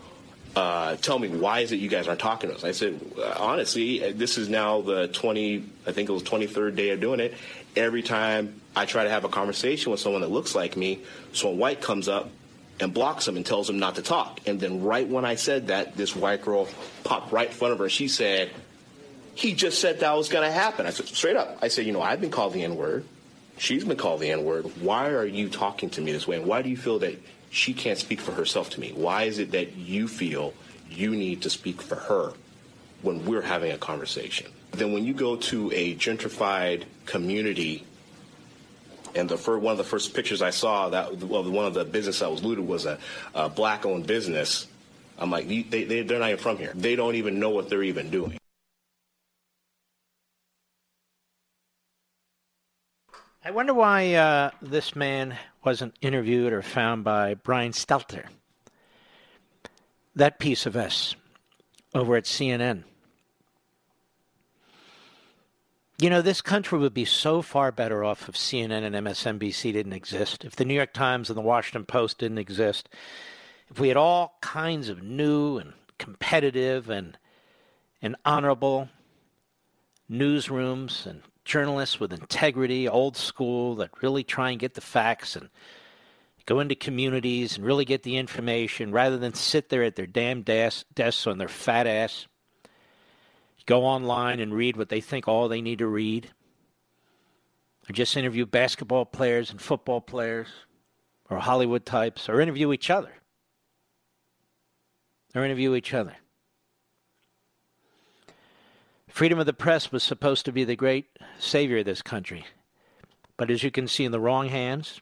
uh, 0.55 0.97
tell 0.97 1.19
me, 1.19 1.29
why 1.29 1.61
is 1.61 1.73
it 1.73 1.77
you 1.77 1.89
guys 1.89 2.09
aren't 2.09 2.21
talking 2.21 2.51
to 2.51 2.57
us? 2.57 2.65
I 2.65 2.73
said, 2.73 3.01
honestly, 3.37 4.13
this 4.13 4.37
is 4.37 4.49
now 4.49 4.83
the 4.83 5.09
20, 5.09 5.65
I 5.87 5.93
think 5.93 6.09
it 6.09 6.13
was 6.13 6.23
23rd 6.23 6.77
day 6.77 6.91
of 6.91 7.01
doing 7.01 7.21
it. 7.21 7.35
Every 7.75 8.03
time 8.03 8.61
I 8.75 8.87
try 8.87 9.05
to 9.05 9.11
have 9.11 9.25
a 9.25 9.29
conversation 9.29 9.93
with 9.93 10.01
someone 10.01 10.23
that 10.23 10.31
looks 10.31 10.55
like 10.55 10.77
me, 10.77 11.01
someone 11.33 11.59
white 11.59 11.81
comes 11.81 12.09
up 12.09 12.31
and 12.81 12.93
blocks 12.93 13.27
them 13.27 13.37
and 13.37 13.45
tells 13.45 13.67
them 13.67 13.79
not 13.79 13.97
to 13.97 14.03
talk. 14.03 14.41
And 14.47 14.59
then 14.59 14.83
right 14.83 15.07
when 15.07 15.25
I 15.25 15.35
said 15.35 15.69
that, 15.69 15.97
this 15.97 16.17
white 16.17 16.43
girl 16.43 16.69
popped 17.05 17.33
right 17.33 17.49
in 17.49 17.55
front 17.55 17.73
of 17.73 17.79
her. 17.79 17.89
She 17.89 18.09
said, 18.09 18.51
he 19.35 19.55
just 19.55 19.81
said 19.81 20.01
that 20.01 20.17
was 20.17 20.29
going 20.29 20.47
to 20.47 20.53
happen. 20.53 20.87
I 20.87 20.91
said, 20.91 21.07
straight 21.07 21.37
up. 21.37 21.59
I 21.63 21.69
said, 21.69 21.87
you 21.87 21.93
know, 21.93 22.03
I've 22.03 22.21
been 22.21 22.31
called 22.31 22.55
the 22.55 22.65
N 22.65 22.77
word. 22.77 23.05
She's 23.59 23.85
been 23.85 23.97
called 23.97 24.21
the 24.21 24.31
N 24.31 24.45
word. 24.45 24.65
Why 24.81 25.09
are 25.11 25.27
you 25.27 25.49
talking 25.49 25.91
to 25.91 26.01
me 26.01 26.13
this 26.13 26.27
way? 26.27 26.37
And 26.37 26.47
why 26.47 26.63
do 26.63 26.71
you 26.71 26.77
feel 26.77 26.99
that 27.01 27.19
she 27.51 27.75
can't 27.75 27.99
speak 27.99 28.21
for 28.21 28.33
herself 28.33 28.71
to 28.71 28.81
me? 28.81 28.93
Why 28.95 29.25
is 29.25 29.39
it 29.39 29.53
that 29.53 29.77
you 29.77 30.09
feel 30.09 30.55
you 30.91 31.11
need 31.11 31.43
to 31.43 31.51
speak 31.51 31.81
for 31.83 31.97
her 31.97 32.33
when 33.03 33.25
we're 33.27 33.43
having 33.43 33.73
a 33.73 33.79
conversation? 33.79 34.51
Then 34.73 34.93
when 34.93 35.05
you 35.05 35.13
go 35.13 35.37
to 35.37 35.71
a 35.73 35.95
gentrified 35.95 36.85
community, 37.05 37.85
and 39.15 39.29
the 39.29 39.37
first, 39.37 39.63
one 39.63 39.73
of 39.73 39.79
the 39.79 39.85
first 39.85 40.15
pictures 40.15 40.43
I 40.43 40.51
saw 40.51 40.89
that 40.91 41.19
well, 41.19 41.49
one 41.51 41.67
of 41.67 41.75
the 41.75 41.85
business 41.85 42.23
I 42.23 42.29
was 42.29 42.43
looted 42.43 42.67
was 42.67 42.87
a, 42.87 42.99
a 43.35 43.49
black-owned 43.49 44.07
business. 44.07 44.67
I'm 45.19 45.31
like, 45.31 45.47
they, 45.49 45.63
they, 45.63 46.03
they're 46.03 46.19
not 46.19 46.31
even 46.31 46.39
from 46.39 46.57
here. 46.57 46.73
They 46.75 46.97
don't 46.97 47.15
even 47.15 47.39
know 47.39 47.51
what 47.51 47.69
they're 47.69 47.83
even 47.83 48.11
doing. 48.11 48.39
I 53.45 53.51
wonder 53.51 53.75
why 53.75 54.15
uh, 54.15 54.51
this 54.63 54.95
man 54.95 55.37
wasn't 55.65 55.97
interviewed 56.01 56.53
or 56.53 56.63
found 56.63 57.03
by 57.03 57.35
Brian 57.35 57.73
Stelter. 57.73 58.27
That 60.15 60.39
piece 60.39 60.65
of 60.67 60.77
S 60.77 61.17
over 61.95 62.17
at 62.17 62.25
CNN. 62.25 62.85
You 66.03 66.11
know, 66.11 66.21
this 66.21 66.43
country 66.43 66.81
would 66.81 66.95
be 66.95 67.05
so 67.05 67.43
far 67.43 67.71
better 67.71 68.03
off 68.03 68.29
if 68.29 68.35
CNN 68.35 68.83
and 68.83 69.07
MSNBC 69.07 69.73
didn't 69.73 69.93
exist, 69.93 70.45
if 70.45 70.57
the 70.57 70.65
New 70.65 70.75
York 70.75 70.93
Times 70.93 71.31
and 71.31 71.37
the 71.37 71.43
Washington 71.43 71.85
Post 71.85 72.19
didn't 72.19 72.39
exist, 72.39 72.89
if 73.71 73.79
we 73.79 73.87
had 73.87 73.97
all 73.97 74.37
kinds 74.41 74.89
of 74.89 75.01
new 75.01 75.59
and 75.59 75.75
competitive 75.99 76.91
and, 76.91 77.17
and 78.03 78.17
honorable 78.25 78.89
newsrooms 80.11 81.07
and 81.07 81.23
journalists 81.45 82.01
with 82.01 82.13
integrity, 82.13 82.89
old 82.89 83.17
school, 83.17 83.77
that 83.77 84.03
really 84.03 84.25
try 84.25 84.51
and 84.51 84.59
get 84.59 84.75
the 84.75 84.81
facts 84.81 85.37
and 85.37 85.51
go 86.47 86.59
into 86.59 86.75
communities 86.75 87.57
and 87.57 87.65
really 87.65 87.85
get 87.85 88.03
the 88.03 88.17
information 88.17 88.91
rather 88.91 89.19
than 89.19 89.35
sit 89.35 89.69
there 89.69 89.85
at 89.85 89.95
their 89.95 90.09
damn 90.09 90.43
des- 90.43 90.83
desks 90.93 91.29
on 91.29 91.39
their 91.39 91.47
fat 91.47 91.87
ass, 91.87 92.27
go 93.73 93.87
online 93.87 94.39
and 94.39 94.53
read 94.53 94.77
what 94.77 94.91
they 94.91 95.01
think 95.01 95.27
all 95.27 95.49
they 95.49 95.63
need 95.63 95.79
to 95.79 95.87
read, 95.87 96.31
or 97.89 97.93
just 97.95 98.19
interview 98.19 98.45
basketball 98.45 99.07
players 99.07 99.51
and 99.51 99.63
football 99.63 99.99
players, 99.99 100.49
or 101.31 101.39
Hollywood 101.39 101.87
types, 101.87 102.29
or 102.29 102.43
interview 102.43 102.71
each 102.75 102.91
other. 102.91 103.15
Or 105.35 105.43
interview 105.43 105.75
each 105.75 105.95
other. 105.95 106.17
Freedom 109.09 109.39
of 109.39 109.47
the 109.47 109.55
press 109.55 109.91
was 109.91 110.03
supposed 110.03 110.45
to 110.45 110.53
be 110.53 110.65
the 110.65 110.77
great 110.77 111.07
savior 111.39 111.79
of 111.79 111.87
this 111.87 112.03
country. 112.03 112.45
But 113.39 113.51
as 113.51 113.63
you 113.63 113.71
can 113.71 113.89
see 113.89 114.05
in 114.05 114.13
the 114.13 114.21
wrong 114.21 114.49
hands, 114.49 115.01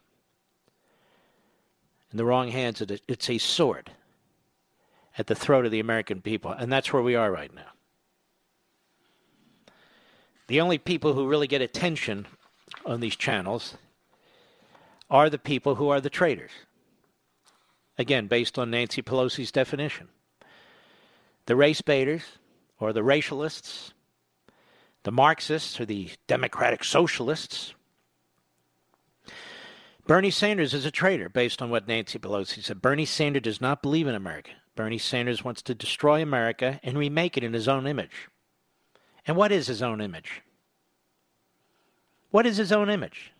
in 2.12 2.18
the 2.18 2.24
wrong 2.24 2.52
hands, 2.52 2.80
it's 3.08 3.30
a 3.30 3.38
sword 3.38 3.90
at 5.18 5.26
the 5.26 5.34
throat 5.34 5.64
of 5.64 5.72
the 5.72 5.80
American 5.80 6.20
people. 6.20 6.52
And 6.52 6.72
that's 6.72 6.92
where 6.92 7.02
we 7.02 7.16
are 7.16 7.32
right 7.32 7.52
now. 7.52 7.69
The 10.50 10.60
only 10.60 10.78
people 10.78 11.12
who 11.12 11.28
really 11.28 11.46
get 11.46 11.62
attention 11.62 12.26
on 12.84 12.98
these 12.98 13.14
channels 13.14 13.76
are 15.08 15.30
the 15.30 15.38
people 15.38 15.76
who 15.76 15.90
are 15.90 16.00
the 16.00 16.10
traitors. 16.10 16.50
Again, 17.96 18.26
based 18.26 18.58
on 18.58 18.72
Nancy 18.72 19.00
Pelosi's 19.00 19.52
definition. 19.52 20.08
The 21.46 21.54
race 21.54 21.82
baiters, 21.82 22.22
or 22.80 22.92
the 22.92 23.02
racialists, 23.02 23.92
the 25.04 25.12
Marxists 25.12 25.80
or 25.80 25.84
the 25.84 26.10
Democratic 26.26 26.82
Socialists. 26.82 27.74
Bernie 30.04 30.32
Sanders 30.32 30.74
is 30.74 30.84
a 30.84 30.90
traitor 30.90 31.28
based 31.28 31.62
on 31.62 31.70
what 31.70 31.86
Nancy 31.86 32.18
Pelosi 32.18 32.60
said. 32.60 32.82
Bernie 32.82 33.04
Sanders 33.04 33.42
does 33.42 33.60
not 33.60 33.82
believe 33.82 34.08
in 34.08 34.16
America. 34.16 34.50
Bernie 34.74 34.98
Sanders 34.98 35.44
wants 35.44 35.62
to 35.62 35.76
destroy 35.76 36.20
America 36.20 36.80
and 36.82 36.98
remake 36.98 37.36
it 37.36 37.44
in 37.44 37.52
his 37.52 37.68
own 37.68 37.86
image. 37.86 38.26
And 39.30 39.36
what 39.36 39.52
is 39.52 39.68
his 39.68 39.80
own 39.80 40.00
image? 40.00 40.42
What 42.32 42.46
is 42.46 42.56
his 42.56 42.72
own 42.72 42.90
image? 42.90 43.30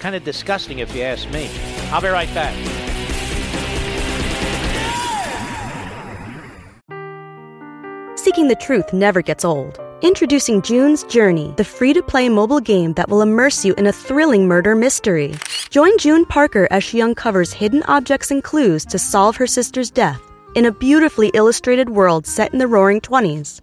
Kind 0.00 0.14
of 0.14 0.22
disgusting 0.22 0.80
if 0.80 0.94
you 0.94 1.00
ask 1.00 1.30
me. 1.30 1.48
I'll 1.90 2.02
be 2.02 2.08
right 2.08 2.28
back. 2.34 2.52
Seeking 8.18 8.48
the 8.48 8.54
truth 8.60 8.92
never 8.92 9.22
gets 9.22 9.46
old. 9.46 9.80
Introducing 10.02 10.60
June's 10.60 11.04
Journey, 11.04 11.54
the 11.56 11.64
free 11.64 11.94
to 11.94 12.02
play 12.02 12.28
mobile 12.28 12.60
game 12.60 12.92
that 12.92 13.08
will 13.08 13.22
immerse 13.22 13.64
you 13.64 13.72
in 13.76 13.86
a 13.86 13.92
thrilling 13.92 14.46
murder 14.46 14.74
mystery. 14.74 15.34
Join 15.70 15.96
June 15.96 16.26
Parker 16.26 16.68
as 16.70 16.84
she 16.84 17.00
uncovers 17.00 17.54
hidden 17.54 17.82
objects 17.84 18.30
and 18.30 18.44
clues 18.44 18.84
to 18.84 18.98
solve 18.98 19.36
her 19.36 19.46
sister's 19.46 19.90
death 19.90 20.20
in 20.54 20.66
a 20.66 20.72
beautifully 20.72 21.30
illustrated 21.32 21.88
world 21.88 22.26
set 22.26 22.52
in 22.52 22.58
the 22.58 22.66
roaring 22.66 23.00
20s. 23.00 23.62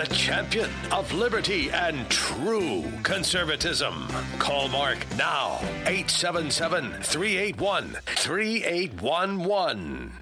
The 0.00 0.06
champion 0.14 0.70
of 0.92 1.12
liberty 1.12 1.70
and 1.70 2.08
true 2.08 2.84
conservatism. 3.02 4.08
Call 4.38 4.68
Mark 4.68 4.96
now, 5.18 5.58
877 5.84 7.02
381 7.02 7.98
3811. 8.06 10.12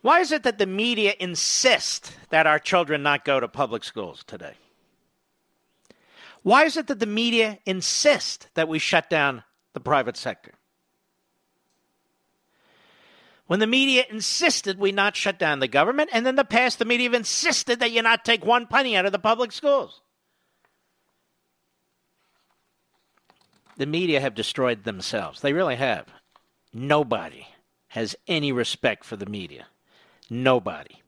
Why 0.00 0.20
is 0.20 0.32
it 0.32 0.42
that 0.44 0.56
the 0.56 0.64
media 0.64 1.12
insist 1.20 2.16
that 2.30 2.46
our 2.46 2.58
children 2.58 3.02
not 3.02 3.26
go 3.26 3.40
to 3.40 3.46
public 3.46 3.84
schools 3.84 4.24
today? 4.26 4.54
Why 6.42 6.64
is 6.64 6.78
it 6.78 6.86
that 6.86 7.00
the 7.00 7.06
media 7.06 7.58
insist 7.66 8.48
that 8.54 8.68
we 8.68 8.78
shut 8.78 9.10
down 9.10 9.44
the 9.74 9.80
private 9.80 10.16
sector? 10.16 10.53
When 13.46 13.60
the 13.60 13.66
media 13.66 14.04
insisted 14.08 14.78
we 14.78 14.90
not 14.92 15.16
shut 15.16 15.38
down 15.38 15.58
the 15.58 15.68
government, 15.68 16.10
and 16.12 16.26
in 16.26 16.34
the 16.34 16.44
past, 16.44 16.78
the 16.78 16.84
media 16.84 17.08
have 17.08 17.14
insisted 17.14 17.80
that 17.80 17.90
you 17.90 18.00
not 18.00 18.24
take 18.24 18.44
one 18.44 18.66
penny 18.66 18.96
out 18.96 19.04
of 19.06 19.12
the 19.12 19.18
public 19.18 19.52
schools. 19.52 20.00
The 23.76 23.86
media 23.86 24.20
have 24.20 24.34
destroyed 24.34 24.84
themselves. 24.84 25.40
They 25.40 25.52
really 25.52 25.76
have. 25.76 26.06
Nobody 26.72 27.46
has 27.88 28.16
any 28.26 28.50
respect 28.50 29.04
for 29.04 29.16
the 29.16 29.26
media. 29.26 29.66
Nobody. 30.30 31.02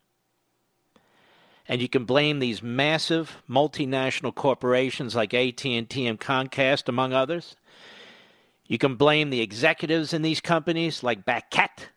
And 1.69 1.81
you 1.81 1.89
can 1.89 2.05
blame 2.05 2.39
these 2.39 2.63
massive 2.63 3.43
multinational 3.49 4.35
corporations 4.35 5.17
like 5.17 5.35
AT&T 5.35 5.73
and 5.73 6.21
Comcast 6.21 6.89
among 6.89 7.13
others. 7.13 7.57
You 8.67 8.79
can 8.79 8.97
blame 8.97 9.31
the 9.31 9.41
executives 9.41 10.13
in 10.13 10.23
these 10.23 10.41
companies 10.41 11.03
like 11.03 11.25
Baquet, 11.25 11.89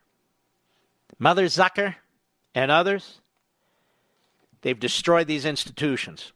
Mother 1.19 1.45
Zucker, 1.45 1.95
and 2.55 2.71
others. 2.71 3.19
They've 4.61 4.79
destroyed 4.79 5.27
these 5.27 5.45
institutions 5.45 6.33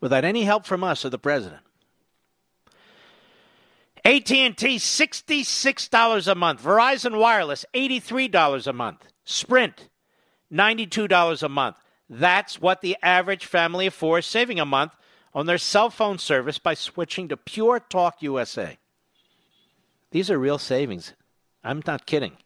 without 0.00 0.24
any 0.24 0.44
help 0.44 0.64
from 0.64 0.84
us 0.84 1.04
or 1.04 1.10
the 1.10 1.18
president. 1.18 1.62
AT&T 4.04 4.54
$66 4.54 6.28
a 6.28 6.34
month, 6.34 6.62
Verizon 6.62 7.18
Wireless 7.18 7.64
$83 7.74 8.66
a 8.66 8.72
month, 8.72 9.04
Sprint 9.24 9.88
$92 10.52 11.42
a 11.42 11.48
month. 11.48 11.76
That's 12.08 12.60
what 12.60 12.82
the 12.82 12.96
average 13.02 13.44
family 13.46 13.88
of 13.88 13.94
four 13.94 14.20
is 14.20 14.26
saving 14.26 14.60
a 14.60 14.64
month 14.64 14.92
on 15.34 15.46
their 15.46 15.58
cell 15.58 15.90
phone 15.90 16.18
service 16.18 16.58
by 16.58 16.74
switching 16.74 17.28
to 17.28 17.36
Pure 17.36 17.80
Talk 17.80 18.22
USA. 18.22 18.78
These 20.12 20.30
are 20.30 20.38
real 20.38 20.58
savings. 20.58 21.14
I'm 21.66 21.82
not 21.86 22.06
kidding. 22.06 22.36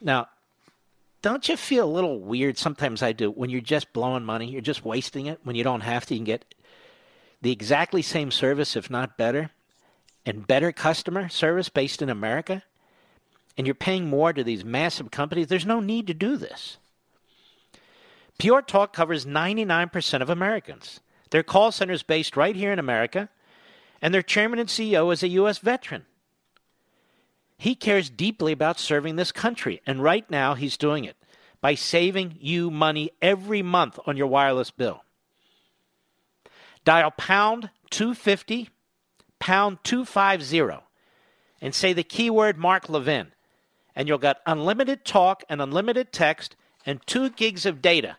Now, 0.00 0.28
don't 1.20 1.48
you 1.48 1.56
feel 1.56 1.84
a 1.84 1.90
little 1.90 2.20
weird? 2.20 2.58
Sometimes 2.58 3.02
I 3.02 3.12
do. 3.12 3.30
When 3.30 3.50
you're 3.50 3.60
just 3.60 3.92
blowing 3.92 4.24
money, 4.24 4.50
you're 4.50 4.60
just 4.60 4.84
wasting 4.84 5.26
it. 5.26 5.40
When 5.44 5.56
you 5.56 5.64
don't 5.64 5.82
have 5.82 6.06
to, 6.06 6.14
you 6.14 6.18
can 6.18 6.24
get 6.24 6.54
the 7.40 7.52
exactly 7.52 8.02
same 8.02 8.30
service, 8.30 8.76
if 8.76 8.90
not 8.90 9.16
better 9.16 9.50
and 10.24 10.46
better 10.46 10.72
customer 10.72 11.28
service 11.28 11.68
based 11.68 12.02
in 12.02 12.08
America, 12.08 12.62
and 13.56 13.66
you're 13.66 13.74
paying 13.74 14.08
more 14.08 14.32
to 14.32 14.44
these 14.44 14.64
massive 14.64 15.10
companies, 15.10 15.48
there's 15.48 15.66
no 15.66 15.80
need 15.80 16.06
to 16.06 16.14
do 16.14 16.36
this. 16.36 16.78
Pure 18.38 18.62
Talk 18.62 18.92
covers 18.92 19.26
99% 19.26 20.22
of 20.22 20.30
Americans. 20.30 21.00
Their 21.30 21.42
call 21.42 21.72
center 21.72 21.92
is 21.92 22.02
based 22.02 22.36
right 22.36 22.56
here 22.56 22.72
in 22.72 22.78
America, 22.78 23.28
and 24.00 24.12
their 24.12 24.22
chairman 24.22 24.58
and 24.58 24.68
CEO 24.68 25.12
is 25.12 25.22
a 25.22 25.28
U.S. 25.28 25.58
veteran. 25.58 26.06
He 27.62 27.76
cares 27.76 28.10
deeply 28.10 28.50
about 28.50 28.80
serving 28.80 29.14
this 29.14 29.30
country, 29.30 29.80
and 29.86 30.02
right 30.02 30.28
now 30.28 30.54
he's 30.54 30.76
doing 30.76 31.04
it 31.04 31.16
by 31.60 31.76
saving 31.76 32.36
you 32.40 32.72
money 32.72 33.12
every 33.22 33.62
month 33.62 34.00
on 34.04 34.16
your 34.16 34.26
wireless 34.26 34.72
bill. 34.72 35.04
Dial 36.84 37.12
pound 37.12 37.70
250 37.90 38.68
pound 39.38 39.78
250 39.84 40.82
and 41.60 41.72
say 41.72 41.92
the 41.92 42.02
keyword 42.02 42.58
Mark 42.58 42.88
Levin, 42.88 43.28
and 43.94 44.08
you'll 44.08 44.18
get 44.18 44.40
unlimited 44.44 45.04
talk 45.04 45.44
and 45.48 45.62
unlimited 45.62 46.12
text 46.12 46.56
and 46.84 47.00
two 47.06 47.30
gigs 47.30 47.64
of 47.64 47.80
data 47.80 48.16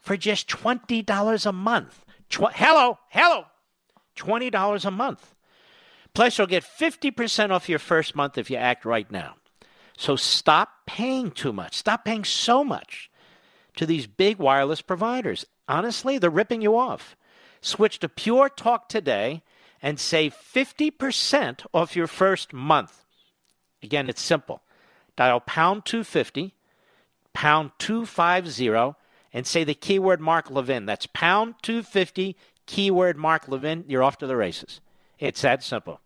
for 0.00 0.16
just 0.16 0.46
$20 0.46 1.46
a 1.46 1.52
month. 1.52 2.04
Tw- 2.28 2.54
hello, 2.54 2.96
hello, 3.08 3.46
$20 4.16 4.84
a 4.84 4.90
month. 4.92 5.34
Plus, 6.14 6.36
you'll 6.38 6.46
get 6.46 6.64
50% 6.64 7.50
off 7.50 7.68
your 7.68 7.78
first 7.78 8.16
month 8.16 8.38
if 8.38 8.50
you 8.50 8.56
act 8.56 8.84
right 8.84 9.10
now. 9.10 9.36
So 9.96 10.16
stop 10.16 10.86
paying 10.86 11.30
too 11.30 11.52
much. 11.52 11.76
Stop 11.76 12.04
paying 12.04 12.24
so 12.24 12.62
much 12.62 13.10
to 13.76 13.86
these 13.86 14.06
big 14.06 14.38
wireless 14.38 14.80
providers. 14.80 15.44
Honestly, 15.68 16.18
they're 16.18 16.30
ripping 16.30 16.62
you 16.62 16.76
off. 16.76 17.16
Switch 17.60 17.98
to 18.00 18.08
Pure 18.08 18.50
Talk 18.50 18.88
today 18.88 19.42
and 19.82 19.98
save 19.98 20.34
50% 20.34 21.66
off 21.72 21.96
your 21.96 22.06
first 22.06 22.52
month. 22.52 23.04
Again, 23.82 24.08
it's 24.08 24.22
simple. 24.22 24.62
Dial 25.16 25.40
pound 25.40 25.84
250, 25.84 26.54
pound 27.32 27.72
250, 27.78 28.94
and 29.32 29.46
say 29.46 29.64
the 29.64 29.74
keyword 29.74 30.20
Mark 30.20 30.50
Levin. 30.50 30.86
That's 30.86 31.06
pound 31.06 31.54
250, 31.62 32.36
keyword 32.66 33.16
Mark 33.16 33.48
Levin. 33.48 33.84
You're 33.88 34.02
off 34.02 34.18
to 34.18 34.26
the 34.26 34.36
races. 34.36 34.80
It's 35.18 35.42
that 35.42 35.62
simple. 35.62 36.00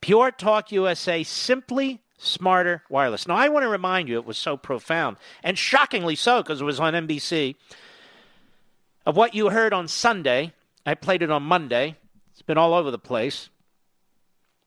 Pure 0.00 0.32
Talk 0.32 0.70
USA, 0.72 1.22
simply 1.22 2.00
smarter 2.18 2.82
wireless. 2.88 3.26
Now, 3.26 3.36
I 3.36 3.48
want 3.48 3.64
to 3.64 3.68
remind 3.68 4.08
you, 4.08 4.16
it 4.16 4.26
was 4.26 4.38
so 4.38 4.56
profound, 4.56 5.16
and 5.42 5.58
shockingly 5.58 6.16
so, 6.16 6.42
because 6.42 6.60
it 6.60 6.64
was 6.64 6.80
on 6.80 6.94
NBC, 6.94 7.56
of 9.06 9.16
what 9.16 9.34
you 9.34 9.50
heard 9.50 9.72
on 9.72 9.88
Sunday. 9.88 10.52
I 10.86 10.94
played 10.94 11.22
it 11.22 11.30
on 11.30 11.42
Monday 11.42 11.96
it's 12.38 12.46
been 12.46 12.56
all 12.56 12.72
over 12.72 12.92
the 12.92 13.00
place. 13.00 13.48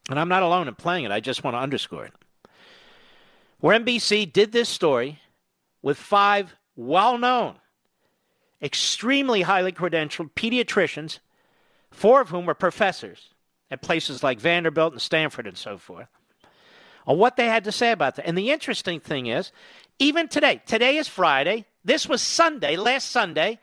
And 0.09 0.19
I'm 0.19 0.27
not 0.27 0.43
alone 0.43 0.67
in 0.67 0.75
playing 0.75 1.05
it. 1.05 1.11
I 1.11 1.21
just 1.21 1.41
want 1.41 1.55
to 1.55 1.59
underscore 1.59 2.03
it. 2.03 2.13
Where 3.61 3.79
NBC 3.79 4.33
did 4.33 4.51
this 4.51 4.67
story 4.67 5.21
with 5.81 5.97
five 5.97 6.53
well 6.75 7.17
known, 7.17 7.55
extremely 8.61 9.43
highly 9.43 9.71
credentialed 9.71 10.31
pediatricians, 10.31 11.19
four 11.91 12.19
of 12.19 12.27
whom 12.27 12.45
were 12.45 12.53
professors 12.53 13.29
at 13.71 13.81
places 13.81 14.21
like 14.21 14.39
Vanderbilt 14.39 14.93
and 14.93 15.01
Stanford 15.01 15.47
and 15.47 15.57
so 15.57 15.77
forth, 15.77 16.07
on 17.07 17.17
what 17.17 17.37
they 17.37 17.47
had 17.47 17.63
to 17.63 17.71
say 17.71 17.91
about 17.91 18.15
that. 18.17 18.27
And 18.27 18.37
the 18.37 18.51
interesting 18.51 18.99
thing 18.99 19.27
is, 19.27 19.51
even 19.97 20.27
today, 20.27 20.61
today 20.65 20.97
is 20.97 21.07
Friday, 21.07 21.65
this 21.83 22.07
was 22.07 22.21
Sunday, 22.21 22.75
last 22.75 23.09
Sunday, 23.09 23.59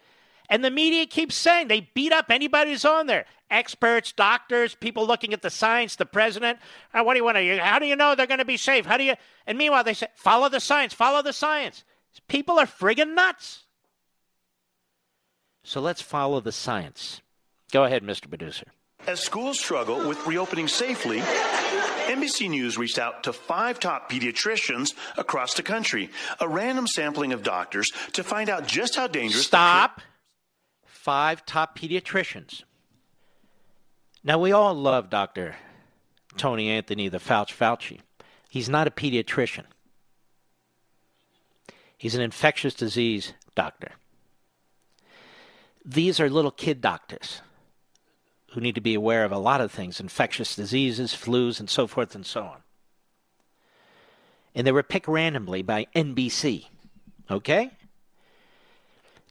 and 0.48 0.64
the 0.64 0.70
media 0.70 1.06
keeps 1.06 1.34
saying 1.34 1.68
they 1.68 1.90
beat 1.94 2.12
up 2.12 2.26
anybody 2.30 2.72
who's 2.72 2.84
on 2.84 3.06
there 3.06 3.26
experts, 3.50 4.12
doctors, 4.12 4.74
people 4.74 5.06
looking 5.06 5.32
at 5.32 5.42
the 5.42 5.50
science, 5.50 5.96
the 5.96 6.06
president. 6.06 6.58
Uh, 6.92 7.02
what 7.02 7.14
do 7.14 7.18
you 7.18 7.24
want 7.24 7.36
to? 7.36 7.58
How 7.58 7.78
do 7.78 7.86
you 7.86 7.96
know 7.96 8.14
they're 8.14 8.26
going 8.26 8.38
to 8.38 8.44
be 8.44 8.56
safe? 8.56 8.86
How 8.86 8.96
do 8.96 9.04
you? 9.04 9.14
And 9.46 9.56
meanwhile, 9.58 9.84
they 9.84 9.94
say, 9.94 10.08
follow 10.14 10.48
the 10.48 10.60
science, 10.60 10.92
follow 10.92 11.22
the 11.22 11.32
science. 11.32 11.84
People 12.28 12.58
are 12.58 12.66
friggin' 12.66 13.14
nuts. 13.14 13.64
So 15.62 15.80
let's 15.80 16.02
follow 16.02 16.40
the 16.40 16.52
science. 16.52 17.20
Go 17.72 17.84
ahead, 17.84 18.02
Mr. 18.02 18.28
Producer. 18.28 18.66
As 19.06 19.20
schools 19.20 19.58
struggle 19.58 20.06
with 20.06 20.26
reopening 20.26 20.68
safely, 20.68 21.20
NBC 22.08 22.50
News 22.50 22.76
reached 22.76 22.98
out 22.98 23.22
to 23.24 23.32
five 23.32 23.80
top 23.80 24.10
pediatricians 24.10 24.94
across 25.16 25.54
the 25.54 25.62
country, 25.62 26.10
a 26.40 26.48
random 26.48 26.86
sampling 26.86 27.32
of 27.32 27.42
doctors 27.42 27.90
to 28.12 28.24
find 28.24 28.50
out 28.50 28.66
just 28.66 28.96
how 28.96 29.06
dangerous. 29.06 29.46
Stop. 29.46 30.00
Five 30.84 31.46
top 31.46 31.78
pediatricians. 31.78 32.64
Now, 34.24 34.38
we 34.38 34.52
all 34.52 34.74
love 34.74 35.10
Dr. 35.10 35.54
Tony 36.36 36.68
Anthony, 36.68 37.08
the 37.08 37.18
Fauci 37.18 37.54
Fauci. 37.54 38.00
He's 38.50 38.68
not 38.68 38.86
a 38.86 38.90
pediatrician, 38.90 39.64
he's 41.96 42.14
an 42.14 42.20
infectious 42.20 42.74
disease 42.74 43.32
doctor. 43.54 43.92
These 45.84 46.20
are 46.20 46.28
little 46.28 46.50
kid 46.50 46.80
doctors 46.80 47.40
who 48.50 48.60
need 48.60 48.74
to 48.74 48.80
be 48.80 48.94
aware 48.94 49.24
of 49.24 49.32
a 49.32 49.38
lot 49.38 49.60
of 49.60 49.70
things 49.70 50.00
infectious 50.00 50.56
diseases, 50.56 51.12
flus, 51.12 51.60
and 51.60 51.68
so 51.68 51.86
forth 51.86 52.14
and 52.14 52.24
so 52.24 52.42
on. 52.42 52.58
And 54.54 54.66
they 54.66 54.72
were 54.72 54.82
picked 54.82 55.08
randomly 55.08 55.62
by 55.62 55.86
NBC. 55.94 56.66
Okay? 57.30 57.70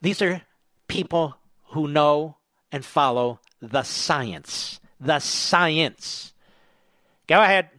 These 0.02 0.22
are 0.22 0.42
people 0.88 1.36
who 1.70 1.88
know 1.88 2.38
and 2.72 2.86
follow 2.86 3.40
the 3.62 3.84
science. 3.84 4.80
The 5.00 5.20
science. 5.20 6.34
Go 7.28 7.42
ahead. 7.42 7.70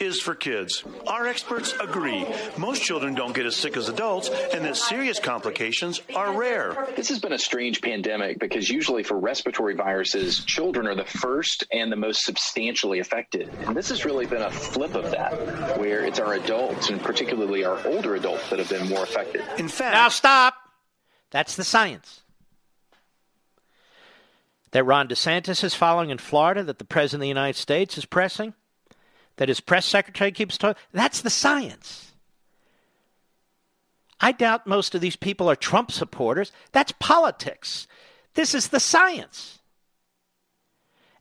Is 0.00 0.18
for 0.18 0.34
kids. 0.34 0.82
Our 1.06 1.26
experts 1.26 1.74
agree. 1.78 2.26
Most 2.56 2.82
children 2.82 3.14
don't 3.14 3.34
get 3.34 3.44
as 3.44 3.54
sick 3.54 3.76
as 3.76 3.90
adults, 3.90 4.30
and 4.30 4.64
that 4.64 4.78
serious 4.78 5.20
complications 5.20 6.00
are 6.16 6.32
rare. 6.32 6.88
This 6.96 7.10
has 7.10 7.18
been 7.18 7.34
a 7.34 7.38
strange 7.38 7.82
pandemic 7.82 8.38
because 8.38 8.70
usually 8.70 9.02
for 9.02 9.18
respiratory 9.18 9.74
viruses, 9.74 10.42
children 10.42 10.86
are 10.86 10.94
the 10.94 11.04
first 11.04 11.64
and 11.70 11.92
the 11.92 11.96
most 11.96 12.24
substantially 12.24 12.98
affected. 13.00 13.50
And 13.66 13.76
this 13.76 13.90
has 13.90 14.06
really 14.06 14.24
been 14.24 14.40
a 14.40 14.50
flip 14.50 14.94
of 14.94 15.10
that, 15.10 15.78
where 15.78 16.06
it's 16.06 16.18
our 16.18 16.32
adults, 16.32 16.88
and 16.88 16.98
particularly 17.02 17.66
our 17.66 17.86
older 17.86 18.14
adults, 18.14 18.48
that 18.48 18.58
have 18.58 18.70
been 18.70 18.88
more 18.88 19.02
affected. 19.02 19.42
In 19.58 19.68
fact, 19.68 19.92
now 19.92 20.08
stop. 20.08 20.54
That's 21.30 21.56
the 21.56 21.64
science 21.64 22.22
that 24.70 24.84
Ron 24.84 25.08
DeSantis 25.08 25.62
is 25.62 25.74
following 25.74 26.08
in 26.08 26.16
Florida, 26.16 26.64
that 26.64 26.78
the 26.78 26.84
President 26.86 27.18
of 27.18 27.24
the 27.24 27.28
United 27.28 27.58
States 27.58 27.98
is 27.98 28.06
pressing, 28.06 28.54
that 29.40 29.48
his 29.48 29.60
press 29.60 29.86
secretary 29.86 30.30
keeps 30.30 30.58
talking. 30.58 30.78
That's 30.92 31.22
the 31.22 31.30
science. 31.30 32.12
I 34.20 34.32
doubt 34.32 34.66
most 34.66 34.94
of 34.94 35.00
these 35.00 35.16
people 35.16 35.48
are 35.48 35.56
Trump 35.56 35.90
supporters. 35.90 36.52
That's 36.72 36.92
politics. 36.92 37.88
This 38.34 38.54
is 38.54 38.68
the 38.68 38.78
science. 38.78 39.60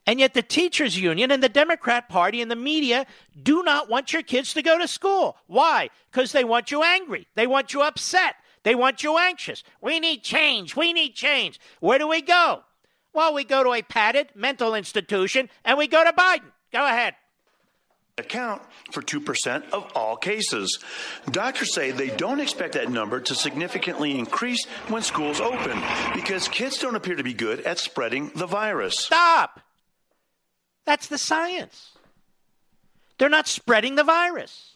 And 0.06 0.20
yet, 0.20 0.34
the 0.34 0.42
teachers' 0.42 1.00
union 1.00 1.32
and 1.32 1.42
the 1.42 1.48
Democrat 1.48 2.10
Party 2.10 2.42
and 2.42 2.52
the 2.52 2.58
media 2.58 3.06
do 3.42 3.64
not 3.64 3.90
want 3.90 4.12
your 4.12 4.24
kids 4.24 4.54
to 4.54 4.62
go 4.62 4.78
to 4.78 4.88
school. 4.88 5.38
Why? 5.48 5.90
Because 6.12 6.34
they 6.34 6.44
want 6.44 6.72
you 6.72 6.84
angry. 6.84 7.26
They 7.36 7.48
want 7.48 7.74
you 7.74 7.84
upset. 7.84 8.36
They 8.64 8.76
want 8.76 9.02
you 9.02 9.18
anxious. 9.18 9.64
We 9.80 10.02
need 10.02 10.24
change. 10.24 10.76
We 10.76 10.92
need 10.92 11.16
change. 11.16 11.58
Where 11.80 12.00
do 12.00 12.08
we 12.10 12.22
go? 12.22 12.64
Well, 13.14 13.34
we 13.34 13.46
go 13.46 13.64
to 13.64 13.72
a 13.72 13.82
padded 13.82 14.32
mental 14.36 14.76
institution 14.76 15.50
and 15.64 15.78
we 15.78 15.88
go 15.88 16.04
to 16.04 16.12
Biden. 16.12 16.52
Go 16.74 16.86
ahead 16.86 17.16
account 18.20 18.62
for 18.92 19.02
2% 19.02 19.70
of 19.72 19.92
all 19.96 20.16
cases. 20.16 20.80
Doctors 21.32 21.74
say 21.74 21.92
they 21.92 22.10
don't 22.10 22.40
expect 22.40 22.74
that 22.74 22.92
number 22.92 23.20
to 23.20 23.36
significantly 23.36 24.18
increase 24.18 24.66
when 24.88 25.02
schools 25.02 25.40
open 25.40 25.82
because 26.14 26.48
kids 26.48 26.78
don't 26.78 26.96
appear 26.96 27.16
to 27.16 27.24
be 27.24 27.34
good 27.34 27.62
at 27.62 27.80
spreading 27.80 28.32
the 28.36 28.48
virus. 28.48 29.00
Stop! 29.00 29.62
That's 30.86 31.08
the 31.08 31.18
science. 31.18 31.92
They're 33.18 33.30
not 33.30 33.48
spreading 33.48 33.96
the 33.96 34.04
virus. 34.04 34.76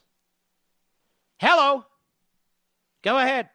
Hello. 1.39 1.85
Go 3.03 3.17
ahead. 3.17 3.49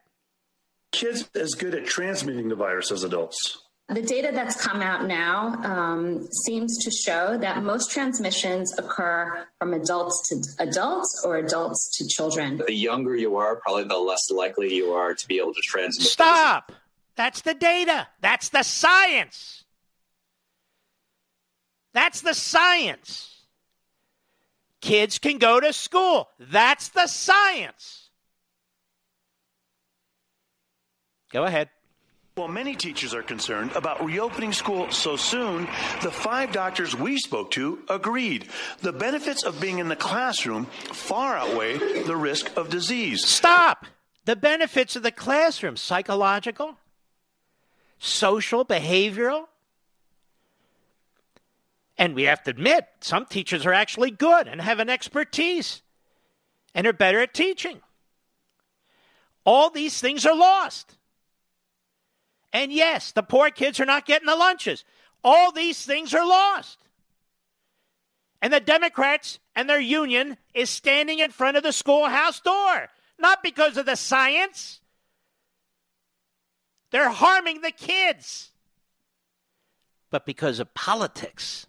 Kids 0.93 1.29
as 1.35 1.55
good 1.55 1.75
at 1.75 1.87
transmitting 1.87 2.49
the 2.49 2.55
virus 2.55 2.91
as 2.91 3.05
adults. 3.05 3.63
The 3.91 4.03
data 4.03 4.31
that's 4.35 4.55
come 4.55 4.83
out 4.83 5.07
now 5.07 5.55
um, 5.65 6.29
seems 6.45 6.85
to 6.85 6.91
show 6.91 7.39
that 7.39 7.63
most 7.63 7.91
transmissions 7.91 8.79
occur 8.79 9.47
from 9.59 9.73
adults 9.73 10.29
to 10.29 10.63
adults 10.63 11.23
or 11.25 11.39
adults 11.39 11.97
to 11.97 12.07
children. 12.07 12.59
The 12.59 12.75
younger 12.75 13.17
you 13.17 13.37
are, 13.37 13.57
probably 13.57 13.85
the 13.85 13.97
less 13.97 14.31
likely 14.31 14.75
you 14.75 14.93
are 14.93 15.15
to 15.15 15.27
be 15.27 15.39
able 15.39 15.55
to 15.55 15.63
transmit. 15.63 16.07
Stop! 16.07 16.73
That's 17.17 17.41
the 17.41 17.55
data. 17.55 18.09
That's 18.21 18.51
the 18.51 18.63
science. 18.63 19.65
That's 21.95 22.21
the 22.21 22.35
science. 22.35 23.47
Kids 24.83 25.19
can 25.19 25.39
go 25.39 25.61
to 25.61 25.73
school. 25.73 26.29
That's 26.39 26.91
the 26.91 27.07
science. 27.07 28.11
Go 31.33 31.45
ahead. 31.45 31.71
While 32.39 32.47
many 32.47 32.77
teachers 32.77 33.15
are 33.15 33.23
concerned 33.25 33.73
about 33.75 34.05
reopening 34.05 34.53
school 34.53 34.93
so 34.93 35.17
soon, 35.17 35.65
the 36.03 36.13
five 36.13 36.53
doctors 36.53 36.95
we 36.95 37.19
spoke 37.19 37.51
to 37.51 37.81
agreed. 37.89 38.49
The 38.81 38.93
benefits 38.93 39.43
of 39.43 39.61
being 39.61 39.81
in 39.81 39.89
the 39.89 39.97
classroom 39.97 40.67
far 40.67 41.37
outweigh 41.37 41.79
the 42.05 42.15
risk 42.15 42.57
of 42.57 42.71
disease. 42.71 43.25
Stop! 43.25 43.87
The 44.25 44.37
benefits 44.37 44.95
of 44.95 45.03
the 45.03 45.11
classroom 45.11 45.77
psychological, 45.77 46.77
social, 47.99 48.65
behavioral. 48.65 49.47
And 51.99 52.15
we 52.15 52.23
have 52.23 52.45
to 52.45 52.51
admit, 52.51 52.87
some 53.01 53.27
teachers 53.27 53.67
are 53.67 53.73
actually 53.73 54.13
good 54.13 54.47
and 54.47 54.61
have 54.61 54.79
an 54.79 54.89
expertise 54.89 55.83
and 56.73 56.87
are 56.87 56.93
better 56.93 57.19
at 57.19 57.35
teaching. 57.35 57.81
All 59.45 59.71
these 59.71 60.01
things 60.01 60.25
are 60.25 60.37
lost. 60.37 60.98
And 62.53 62.73
yes, 62.73 63.13
the 63.13 63.23
poor 63.23 63.51
kids 63.51 63.79
are 63.81 63.85
not 63.85 64.07
getting 64.07 64.27
the 64.27 64.37
lunches. 64.37 64.85
All 65.23 65.53
these 65.53 65.85
things 65.85 66.15
are 66.15 66.27
lost. 66.27 66.79
And 68.41 68.53
the 68.53 68.61
Democrats 68.61 69.39
and 69.57 69.69
their 69.69 69.81
union 69.81 70.37
is 70.55 70.71
standing 70.71 71.19
in 71.19 71.31
front 71.31 71.57
of 71.57 71.63
the 71.63 71.73
schoolhouse 71.73 72.41
door, 72.41 72.89
not 73.19 73.43
because 73.43 73.77
of 73.77 73.87
the 73.87 73.97
science. 73.97 74.81
They're 76.91 77.11
harming 77.11 77.61
the 77.61 77.73
kids, 77.73 78.51
but 80.11 80.25
because 80.25 80.61
of 80.61 80.73
politics. 80.73 81.67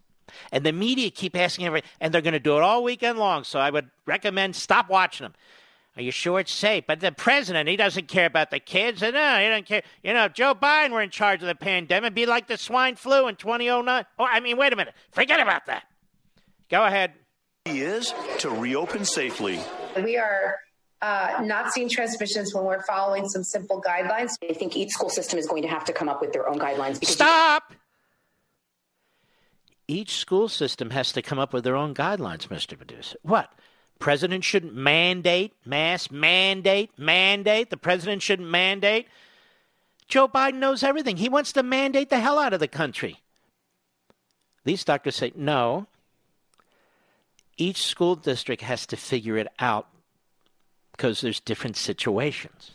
And 0.51 0.63
the 0.63 0.71
media 0.71 1.09
keep 1.09 1.35
asking 1.35 1.65
everything, 1.65 1.89
and 1.99 2.13
they're 2.13 2.21
going 2.21 2.33
to 2.33 2.39
do 2.39 2.55
it 2.55 2.61
all 2.61 2.83
weekend 2.83 3.17
long. 3.17 3.43
So 3.43 3.59
I 3.59 3.71
would 3.71 3.89
recommend 4.05 4.55
stop 4.55 4.89
watching 4.89 5.25
them. 5.25 5.33
Are 5.99 6.01
you 6.01 6.11
sure 6.11 6.39
it's 6.39 6.53
safe? 6.53 6.85
But 6.87 7.01
the 7.01 7.11
president, 7.11 7.67
he 7.67 7.75
doesn't 7.75 8.07
care 8.07 8.25
about 8.25 8.51
the 8.51 8.59
kids. 8.59 9.03
And 9.03 9.15
no, 9.15 9.37
he 9.37 9.49
doesn't 9.49 9.65
care. 9.65 9.83
You 10.01 10.13
know, 10.13 10.23
if 10.23 10.33
Joe 10.33 10.55
Biden 10.55 10.91
were 10.91 11.01
in 11.01 11.09
charge 11.09 11.41
of 11.41 11.49
the 11.49 11.55
pandemic. 11.55 12.13
Be 12.13 12.25
like 12.25 12.47
the 12.47 12.57
swine 12.57 12.95
flu 12.95 13.27
in 13.27 13.35
2009. 13.35 14.05
Oh, 14.17 14.23
I 14.23 14.39
mean, 14.39 14.55
wait 14.55 14.71
a 14.71 14.77
minute. 14.77 14.93
Forget 15.11 15.41
about 15.41 15.65
that. 15.65 15.83
Go 16.69 16.85
ahead. 16.85 17.11
He 17.65 17.81
is 17.81 18.13
to 18.37 18.49
reopen 18.49 19.03
safely. 19.03 19.59
We 20.01 20.15
are 20.15 20.55
uh, 21.01 21.41
not 21.43 21.73
seeing 21.73 21.89
transmissions 21.89 22.55
when 22.55 22.63
we're 22.63 22.83
following 22.83 23.27
some 23.27 23.43
simple 23.43 23.81
guidelines. 23.81 24.29
I 24.49 24.53
think 24.53 24.77
each 24.77 24.91
school 24.91 25.09
system 25.09 25.37
is 25.37 25.47
going 25.47 25.63
to 25.63 25.67
have 25.67 25.83
to 25.83 25.91
come 25.91 26.07
up 26.07 26.21
with 26.21 26.31
their 26.31 26.47
own 26.47 26.59
guidelines. 26.59 27.03
Stop! 27.03 27.73
Each 29.89 30.15
school 30.15 30.47
system 30.47 30.91
has 30.91 31.11
to 31.11 31.21
come 31.21 31.39
up 31.39 31.51
with 31.51 31.65
their 31.65 31.75
own 31.75 31.93
guidelines, 31.93 32.47
Mr. 32.47 32.77
Producer. 32.77 33.17
What? 33.23 33.51
President 33.99 34.43
shouldn't 34.43 34.73
mandate, 34.73 35.53
mass 35.65 36.09
mandate, 36.09 36.91
mandate. 36.97 37.69
The 37.69 37.77
president 37.77 38.21
shouldn't 38.21 38.49
mandate. 38.49 39.07
Joe 40.07 40.27
Biden 40.27 40.55
knows 40.55 40.83
everything. 40.83 41.17
He 41.17 41.29
wants 41.29 41.51
to 41.53 41.63
mandate 41.63 42.09
the 42.09 42.19
hell 42.19 42.39
out 42.39 42.53
of 42.53 42.59
the 42.59 42.67
country. 42.67 43.19
These 44.63 44.83
doctors 44.83 45.17
say 45.17 45.33
no. 45.35 45.87
Each 47.57 47.83
school 47.83 48.15
district 48.15 48.61
has 48.61 48.85
to 48.87 48.97
figure 48.97 49.37
it 49.37 49.47
out 49.59 49.87
because 50.93 51.21
there's 51.21 51.41
different 51.41 51.75
situations. 51.75 52.71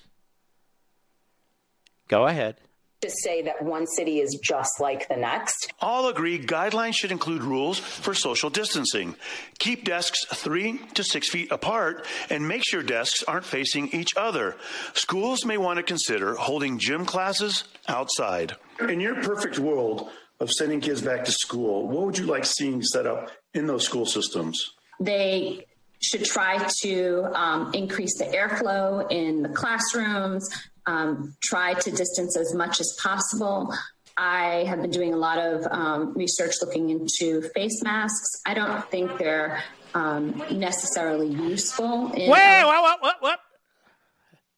Go 2.07 2.27
ahead 2.27 2.57
to 3.05 3.11
say 3.11 3.43
that 3.43 3.63
one 3.63 3.87
city 3.87 4.21
is 4.21 4.39
just 4.43 4.81
like 4.81 5.09
the 5.09 5.17
next. 5.17 5.73
All 5.81 6.09
agree 6.09 6.39
guidelines 6.39 6.95
should 6.95 7.13
include 7.13 7.43
rules 7.43 7.79
for 7.79 8.15
social 8.15 8.51
distancing. 8.51 9.15
Keep 9.59 9.85
desks 9.85 10.25
three 10.27 10.81
to 10.95 11.05
six 11.05 11.29
feet 11.29 11.53
apart 11.53 12.07
and 12.31 12.49
make 12.49 12.65
sure 12.65 12.83
desks 12.83 13.23
aren't 13.25 13.45
facing 13.45 13.89
each 13.89 14.17
other. 14.17 14.57
Schools 14.95 15.45
may 15.45 15.59
want 15.59 15.77
to 15.77 15.83
consider 15.83 16.35
holding 16.35 16.79
gym 16.79 17.05
classes 17.05 17.65
outside. 17.89 18.57
In 18.81 19.01
your 19.01 19.17
perfect 19.23 19.59
world 19.59 20.09
of 20.41 20.51
sending 20.51 20.81
kids 20.81 21.03
back 21.03 21.25
to 21.25 21.33
school, 21.33 21.87
what 21.87 22.07
would 22.07 22.19
you 22.19 22.27
like 22.27 22.45
seeing 22.45 22.83
set 22.83 23.07
up 23.07 23.31
in 23.53 23.67
those 23.67 23.85
school 23.85 24.07
systems? 24.07 24.73
They 24.99 25.67
should 26.01 26.25
try 26.25 26.67
to 26.83 27.31
um, 27.35 27.73
increase 27.75 28.19
the 28.19 28.25
airflow 28.25 29.11
in 29.11 29.43
the 29.43 29.49
classrooms, 29.49 30.49
um, 30.87 31.37
try 31.43 31.75
to 31.75 31.91
distance 31.91 32.37
as 32.37 32.55
much 32.55 32.81
as 32.81 32.97
possible. 33.03 33.73
I 34.17 34.65
have 34.69 34.81
been 34.81 34.91
doing 34.91 35.13
a 35.13 35.17
lot 35.17 35.39
of 35.39 35.67
um, 35.71 36.15
research 36.15 36.55
looking 36.63 36.91
into 36.91 37.43
face 37.55 37.83
masks. 37.83 38.41
I 38.47 38.55
don't 38.55 38.85
think 38.91 39.19
they're 39.19 39.63
um, 39.95 40.43
necessarily 40.51 41.29
useful. 41.29 42.13
In, 42.13 42.31
Wait, 42.31 42.65
what, 42.65 42.83
what, 42.83 43.03
what, 43.03 43.17
what? 43.21 43.41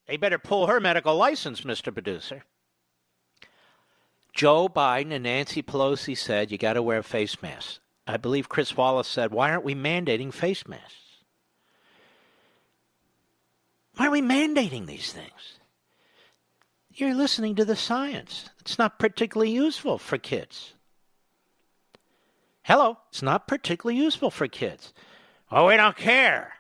They 0.07 0.17
better 0.17 0.39
pull 0.39 0.67
her 0.67 0.79
medical 0.81 1.17
license, 1.17 1.63
Mr. 1.63 1.93
Producer. 1.93 2.45
Joe 4.35 4.69
Biden 4.69 5.13
and 5.13 5.25
Nancy 5.25 5.63
Pelosi 5.63 6.17
said 6.17 6.51
you 6.51 6.59
got 6.59 6.75
to 6.75 6.83
wear 6.83 6.99
a 6.99 7.03
face 7.03 7.41
mask. 7.41 7.81
I 8.07 8.19
believe 8.19 8.49
Chris 8.49 8.77
Wallace 8.77 9.09
said, 9.09 9.33
why 9.33 9.51
aren't 9.51 9.65
we 9.65 9.75
mandating 9.75 10.33
face 10.33 10.69
masks? 10.69 10.95
Why 13.97 14.07
are 14.07 14.11
we 14.11 14.21
mandating 14.21 14.87
these 14.87 15.13
things? 15.13 15.56
You're 16.97 17.15
listening 17.15 17.55
to 17.57 17.65
the 17.67 17.77
science. 17.77 18.49
It's 18.61 18.79
not 18.79 18.99
particularly 18.99 19.53
useful 19.53 19.99
for 19.99 20.17
kids. 20.17 20.73
Hello, 22.63 22.97
it's 23.11 23.21
not 23.21 23.47
particularly 23.47 24.01
useful 24.01 24.31
for 24.31 24.49
kids. 24.49 24.95
Oh, 25.53 25.67
we 25.67 25.77
don't 25.77 25.97
care. 25.97 26.55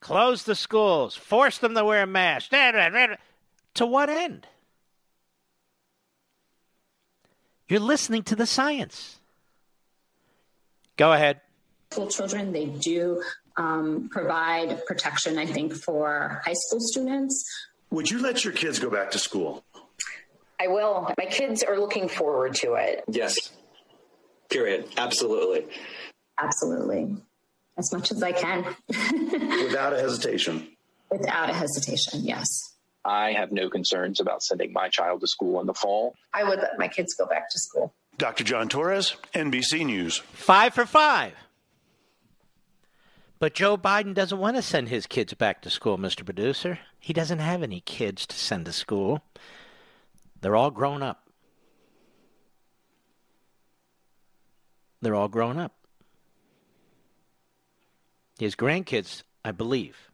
Close 0.00 0.42
the 0.42 0.56
schools, 0.56 1.14
force 1.14 1.58
them 1.58 1.74
to 1.76 1.84
wear 1.84 2.06
masks. 2.06 2.48
To 2.50 3.86
what 3.86 4.10
end? 4.10 4.48
You're 7.68 7.80
listening 7.80 8.24
to 8.24 8.36
the 8.36 8.46
science. 8.46 9.20
Go 10.96 11.12
ahead. 11.12 11.40
Children, 12.10 12.52
they 12.52 12.66
do 12.66 13.22
um, 13.56 14.08
provide 14.10 14.84
protection, 14.86 15.38
I 15.38 15.46
think, 15.46 15.72
for 15.72 16.42
high 16.44 16.52
school 16.54 16.80
students. 16.80 17.44
Would 17.92 18.10
you 18.10 18.20
let 18.22 18.42
your 18.42 18.54
kids 18.54 18.78
go 18.78 18.88
back 18.88 19.10
to 19.10 19.18
school? 19.18 19.62
I 20.58 20.68
will. 20.68 21.12
My 21.18 21.26
kids 21.26 21.62
are 21.62 21.78
looking 21.78 22.08
forward 22.08 22.54
to 22.56 22.72
it. 22.72 23.04
Yes. 23.06 23.34
Period. 24.48 24.88
Absolutely. 24.96 25.66
Absolutely. 26.40 27.18
As 27.76 27.92
much 27.92 28.10
as 28.10 28.22
I 28.22 28.32
can. 28.32 28.64
Without 28.88 29.92
a 29.92 30.00
hesitation. 30.00 30.68
Without 31.10 31.50
a 31.50 31.52
hesitation, 31.52 32.20
yes. 32.24 32.48
I 33.04 33.32
have 33.32 33.52
no 33.52 33.68
concerns 33.68 34.20
about 34.20 34.42
sending 34.42 34.72
my 34.72 34.88
child 34.88 35.20
to 35.20 35.26
school 35.26 35.60
in 35.60 35.66
the 35.66 35.74
fall. 35.74 36.14
I 36.32 36.44
would 36.44 36.60
let 36.60 36.78
my 36.78 36.88
kids 36.88 37.14
go 37.14 37.26
back 37.26 37.50
to 37.50 37.58
school. 37.58 37.92
Dr. 38.16 38.44
John 38.44 38.70
Torres, 38.70 39.16
NBC 39.34 39.84
News. 39.84 40.16
Five 40.32 40.72
for 40.72 40.86
five. 40.86 41.34
But 43.42 43.54
Joe 43.54 43.76
Biden 43.76 44.14
doesn't 44.14 44.38
want 44.38 44.54
to 44.54 44.62
send 44.62 44.88
his 44.88 45.08
kids 45.08 45.34
back 45.34 45.62
to 45.62 45.68
school, 45.68 45.98
Mr. 45.98 46.24
Producer. 46.24 46.78
He 47.00 47.12
doesn't 47.12 47.40
have 47.40 47.64
any 47.64 47.80
kids 47.80 48.24
to 48.26 48.36
send 48.36 48.66
to 48.66 48.72
school. 48.72 49.20
They're 50.40 50.54
all 50.54 50.70
grown 50.70 51.02
up. 51.02 51.28
They're 55.00 55.16
all 55.16 55.26
grown 55.26 55.58
up. 55.58 55.74
His 58.38 58.54
grandkids, 58.54 59.24
I 59.44 59.50
believe. 59.50 60.12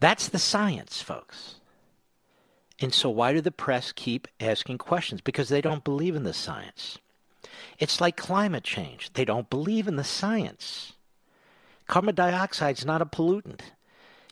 That's 0.00 0.28
the 0.28 0.40
science, 0.40 1.00
folks. 1.00 1.60
And 2.80 2.92
so, 2.92 3.08
why 3.08 3.32
do 3.32 3.40
the 3.40 3.52
press 3.52 3.92
keep 3.92 4.26
asking 4.40 4.78
questions? 4.78 5.20
Because 5.20 5.48
they 5.48 5.60
don't 5.60 5.84
believe 5.84 6.16
in 6.16 6.24
the 6.24 6.34
science. 6.34 6.98
It's 7.78 8.00
like 8.00 8.16
climate 8.16 8.64
change. 8.64 9.12
They 9.12 9.24
don't 9.24 9.50
believe 9.50 9.88
in 9.88 9.96
the 9.96 10.04
science. 10.04 10.92
Carbon 11.86 12.14
dioxide 12.14 12.78
is 12.78 12.84
not 12.84 13.02
a 13.02 13.06
pollutant. 13.06 13.60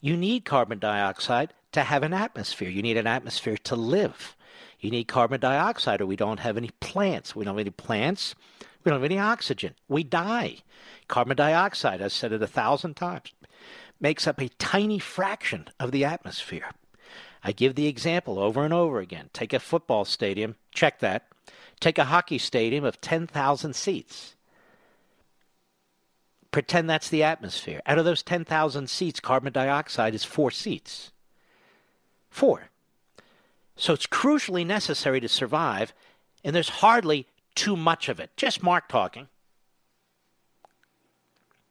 You 0.01 0.17
need 0.17 0.45
carbon 0.45 0.79
dioxide 0.79 1.53
to 1.73 1.83
have 1.83 2.03
an 2.03 2.15
atmosphere. 2.15 2.71
You 2.71 2.83
need 2.83 2.97
an 2.97 3.07
atmosphere 3.07 3.57
to 3.65 3.77
live. 3.77 4.37
You 4.81 4.91
need 4.91 5.09
carbon 5.09 5.41
dioxide, 5.41 6.01
or 6.01 6.07
we 6.07 6.17
don't 6.17 6.41
have 6.41 6.57
any 6.57 6.71
plants. 6.81 7.37
We 7.37 7.45
don't 7.45 7.55
have 7.55 7.61
any 7.61 7.71
plants. 7.71 8.35
We 8.83 8.91
don't 8.91 9.01
have 9.01 9.11
any 9.11 9.19
oxygen. 9.19 9.75
We 9.89 10.05
die. 10.05 10.59
Carbon 11.07 11.37
dioxide, 11.37 12.01
I've 12.01 12.13
said 12.13 12.33
it 12.33 12.43
a 12.43 12.47
thousand 12.47 12.95
times, 12.95 13.33
makes 14.01 14.27
up 14.27 14.41
a 14.41 14.49
tiny 14.49 14.99
fraction 14.99 15.69
of 15.79 15.93
the 15.93 16.05
atmosphere. 16.05 16.71
I 17.45 17.53
give 17.53 17.75
the 17.75 17.87
example 17.87 18.39
over 18.39 18.65
and 18.65 18.73
over 18.73 19.01
again. 19.01 19.29
Take 19.33 19.53
a 19.53 19.61
football 19.61 20.05
stadium, 20.05 20.57
check 20.73 21.01
that. 21.01 21.27
Take 21.81 21.99
a 21.99 22.05
hockey 22.05 22.39
stadium 22.39 22.85
of 22.85 23.01
10,000 23.01 23.75
seats. 23.75 24.35
Pretend 26.53 26.91
that's 26.91 27.09
the 27.09 27.23
atmosphere. 27.23 27.81
Out 27.87 27.99
of 27.99 28.05
those 28.05 28.23
10,000 28.23 28.91
seats, 28.91 29.21
carbon 29.21 29.53
dioxide 29.53 30.15
is 30.15 30.25
four 30.25 30.51
seats. 30.51 31.11
Four. 32.29 32.69
So 33.77 33.95
it's 33.95 34.07
crucially 34.07 34.67
necessary 34.67 35.21
to 35.21 35.29
survive, 35.29 35.95
and 36.45 36.55
there's 36.55 36.69
hardly 36.69 37.27
too 37.55 37.77
much 37.77 38.09
of 38.09 38.21
it. 38.21 38.31
Just 38.37 38.63
Mark 38.63 38.89
talking. 38.89 39.29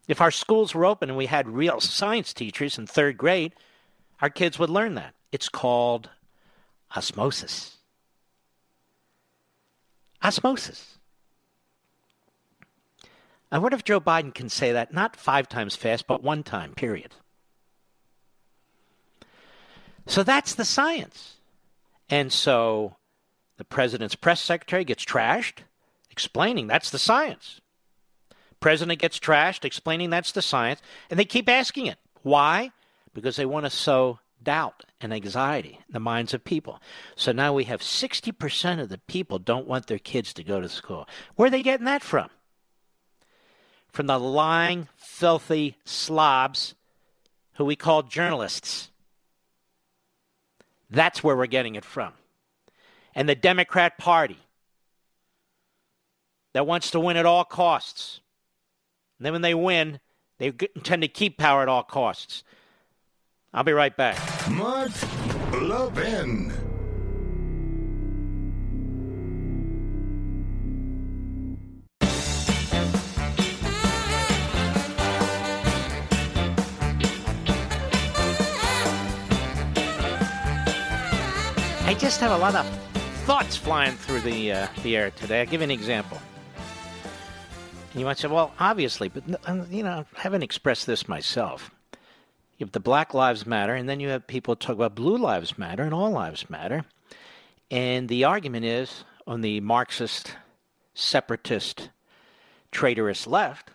If 0.08 0.22
our 0.22 0.32
schools 0.32 0.74
were 0.74 0.86
open 0.86 1.10
and 1.10 1.18
we 1.18 1.28
had 1.28 1.48
real 1.48 1.80
science 1.80 2.34
teachers 2.34 2.80
in 2.80 2.88
third 2.88 3.16
grade, 3.16 3.54
our 4.22 4.30
kids 4.30 4.58
would 4.58 4.70
learn 4.70 4.96
that. 4.96 5.14
It's 5.32 5.50
called 5.50 6.10
osmosis. 6.96 7.79
Osmosis. 10.24 10.98
I 13.52 13.58
wonder 13.58 13.76
if 13.76 13.84
Joe 13.84 14.00
Biden 14.00 14.34
can 14.34 14.50
say 14.50 14.72
that 14.74 14.94
not 14.94 15.16
five 15.16 15.50
times 15.50 15.76
fast, 15.76 16.06
but 16.06 16.22
one 16.22 16.44
time, 16.44 16.74
period. 16.74 17.16
So 20.06 20.24
that's 20.24 20.56
the 20.56 20.66
science. 20.66 21.38
And 22.10 22.32
so 22.32 22.96
the 23.58 23.64
president's 23.64 24.16
press 24.16 24.42
secretary 24.42 24.84
gets 24.84 25.06
trashed, 25.06 25.60
explaining 26.12 26.68
that's 26.68 26.90
the 26.90 27.00
science. 27.00 27.62
President 28.60 29.00
gets 29.00 29.20
trashed, 29.20 29.64
explaining 29.64 30.10
that's 30.10 30.32
the 30.32 30.42
science, 30.42 30.82
and 31.10 31.20
they 31.20 31.26
keep 31.26 31.48
asking 31.48 31.86
it. 31.86 31.98
Why? 32.24 32.72
Because 33.14 33.36
they 33.36 33.46
want 33.46 33.66
to 33.66 33.70
sow 33.70 34.20
doubt 34.44 34.84
and 35.02 35.14
anxiety 35.14 35.80
in 35.88 35.94
the 35.94 36.00
minds 36.00 36.34
of 36.34 36.44
people. 36.44 36.82
So 37.16 37.32
now 37.32 37.54
we 37.54 37.66
have 37.66 37.82
60% 37.82 38.80
of 38.80 38.90
the 38.90 38.98
people 38.98 39.40
don't 39.40 39.68
want 39.68 39.88
their 39.88 40.00
kids 40.00 40.34
to 40.34 40.44
go 40.44 40.62
to 40.62 40.70
school. 40.70 41.08
Where 41.36 41.48
are 41.48 41.52
they 41.52 41.64
getting 41.64 41.86
that 41.86 42.02
from? 42.02 42.30
From 43.88 44.08
the 44.08 44.20
lying, 44.20 44.88
filthy 44.98 45.78
slobs 45.84 46.76
who 47.54 47.66
we 47.66 47.76
call 47.76 48.04
journalists. 48.04 48.90
That's 50.90 51.24
where 51.24 51.36
we're 51.36 51.48
getting 51.48 51.76
it 51.76 51.86
from. 51.86 52.14
And 53.16 53.28
the 53.28 53.36
Democrat 53.36 53.98
Party 53.98 54.40
that 56.54 56.66
wants 56.66 56.92
to 56.92 57.00
win 57.00 57.18
at 57.18 57.26
all 57.26 57.44
costs. 57.44 58.22
And 59.18 59.26
then 59.26 59.34
when 59.34 59.42
they 59.42 59.54
win, 59.54 60.00
they 60.38 60.48
intend 60.48 61.02
to 61.02 61.08
keep 61.08 61.38
power 61.38 61.62
at 61.62 61.68
all 61.68 61.84
costs. 61.84 62.44
I'll 63.54 63.64
be 63.64 63.72
right 63.72 63.96
back. 63.96 64.18
Mark 64.50 64.92
Levin. 65.54 66.54
I 81.86 81.96
just 81.96 82.22
have 82.22 82.32
a 82.32 82.38
lot 82.38 82.54
of 82.54 82.68
thoughts 83.26 83.56
flying 83.58 83.96
through 83.96 84.22
the 84.22 84.52
uh, 84.52 84.68
the 84.84 84.96
air 84.96 85.10
today. 85.10 85.40
I'll 85.42 85.48
give 85.48 85.62
you 85.62 85.66
an 85.66 85.72
example. 85.72 86.20
And 87.94 88.00
you 88.00 88.06
might 88.06 88.20
say, 88.20 88.28
well, 88.28 88.54
obviously, 88.60 89.10
but 89.10 89.24
you 89.72 89.82
know, 89.82 90.06
I 90.16 90.22
haven't 90.22 90.44
expressed 90.44 90.86
this 90.86 91.08
myself. 91.08 91.72
You 92.60 92.66
have 92.66 92.74
the 92.74 92.82
Black 92.82 93.14
Lives 93.14 93.46
Matter, 93.46 93.74
and 93.74 93.88
then 93.88 94.02
you 94.02 94.10
have 94.10 94.28
people 94.28 94.58
talk 94.58 94.76
about 94.76 94.94
Blue 94.94 95.18
Lives 95.18 95.58
Matter 95.58 95.84
and 95.84 95.94
All 95.94 96.12
Lives 96.12 96.50
Matter. 96.50 96.84
And 97.72 98.10
the 98.10 98.26
argument 98.26 98.66
is 98.66 99.06
on 99.26 99.40
the 99.40 99.62
Marxist, 99.62 100.36
separatist, 100.94 101.90
traitorous 102.70 103.26
left, 103.26 103.72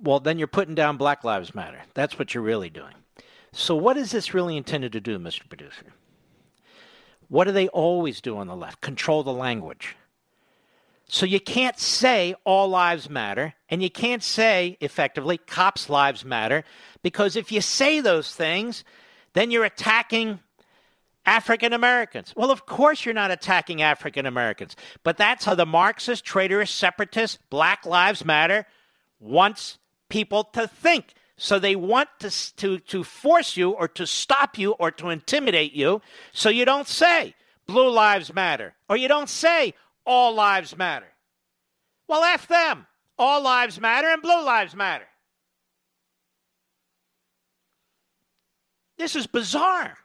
well, 0.00 0.18
then 0.18 0.36
you're 0.36 0.48
putting 0.48 0.74
down 0.74 0.96
Black 0.96 1.22
Lives 1.22 1.54
Matter. 1.54 1.82
That's 1.94 2.18
what 2.18 2.34
you're 2.34 2.42
really 2.42 2.70
doing. 2.70 2.94
So, 3.52 3.76
what 3.76 3.96
is 3.96 4.10
this 4.10 4.34
really 4.34 4.56
intended 4.56 4.92
to 4.92 5.00
do, 5.00 5.16
Mr. 5.18 5.48
Producer? 5.48 5.94
What 7.28 7.44
do 7.44 7.52
they 7.52 7.68
always 7.68 8.20
do 8.20 8.36
on 8.36 8.48
the 8.48 8.56
left? 8.56 8.80
Control 8.80 9.22
the 9.22 9.32
language. 9.32 9.94
So 11.08 11.24
you 11.24 11.38
can't 11.38 11.78
say 11.78 12.34
all 12.44 12.68
lives 12.68 13.08
matter, 13.08 13.54
and 13.68 13.82
you 13.82 13.90
can't 13.90 14.22
say 14.22 14.76
effectively 14.80 15.38
cops' 15.38 15.88
lives 15.88 16.24
matter, 16.24 16.64
because 17.02 17.36
if 17.36 17.52
you 17.52 17.60
say 17.60 18.00
those 18.00 18.34
things, 18.34 18.82
then 19.32 19.50
you're 19.50 19.64
attacking 19.64 20.40
African 21.24 21.72
Americans. 21.72 22.32
Well, 22.36 22.50
of 22.50 22.66
course 22.66 23.04
you're 23.04 23.14
not 23.14 23.30
attacking 23.30 23.82
African 23.82 24.26
Americans, 24.26 24.76
but 25.04 25.16
that's 25.16 25.44
how 25.44 25.54
the 25.54 25.66
Marxist, 25.66 26.24
traitorous, 26.24 26.70
separatist, 26.70 27.38
Black 27.50 27.84
Lives 27.84 28.24
Matter 28.24 28.66
wants 29.20 29.78
people 30.08 30.44
to 30.44 30.66
think. 30.66 31.14
So 31.36 31.58
they 31.58 31.76
want 31.76 32.08
to, 32.20 32.56
to, 32.56 32.78
to 32.78 33.04
force 33.04 33.56
you 33.56 33.70
or 33.72 33.88
to 33.88 34.06
stop 34.06 34.56
you 34.56 34.72
or 34.72 34.90
to 34.92 35.10
intimidate 35.10 35.72
you 35.72 36.00
so 36.32 36.48
you 36.48 36.64
don't 36.64 36.88
say 36.88 37.34
Blue 37.66 37.90
Lives 37.90 38.32
Matter 38.32 38.74
or 38.88 38.96
you 38.96 39.08
don't 39.08 39.28
say 39.28 39.74
all 40.06 40.32
lives 40.34 40.76
matter. 40.76 41.12
Well, 42.08 42.22
F 42.22 42.46
them. 42.46 42.86
All 43.18 43.42
lives 43.42 43.80
matter 43.80 44.08
and 44.08 44.22
blue 44.22 44.44
lives 44.44 44.74
matter. 44.74 45.06
This 48.98 49.16
is 49.16 49.26
bizarre. 49.26 49.96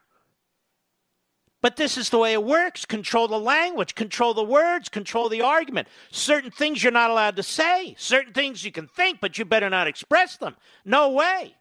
But 1.62 1.76
this 1.76 1.98
is 1.98 2.10
the 2.10 2.18
way 2.18 2.34
it 2.34 2.44
works. 2.44 2.86
Control 2.86 3.28
the 3.28 3.40
language, 3.40 3.94
control 3.94 4.34
the 4.34 4.44
words, 4.44 4.90
control 4.90 5.30
the 5.30 5.42
argument. 5.42 5.88
Certain 6.12 6.50
things 6.50 6.82
you're 6.82 6.92
not 6.92 7.12
allowed 7.12 7.36
to 7.36 7.44
say, 7.44 7.96
certain 8.00 8.34
things 8.34 8.66
you 8.66 8.72
can 8.72 8.88
think, 8.88 9.20
but 9.22 9.38
you 9.38 9.46
better 9.46 9.70
not 9.70 9.88
express 9.88 10.38
them. 10.38 10.56
No 10.84 11.12
way. 11.12 11.56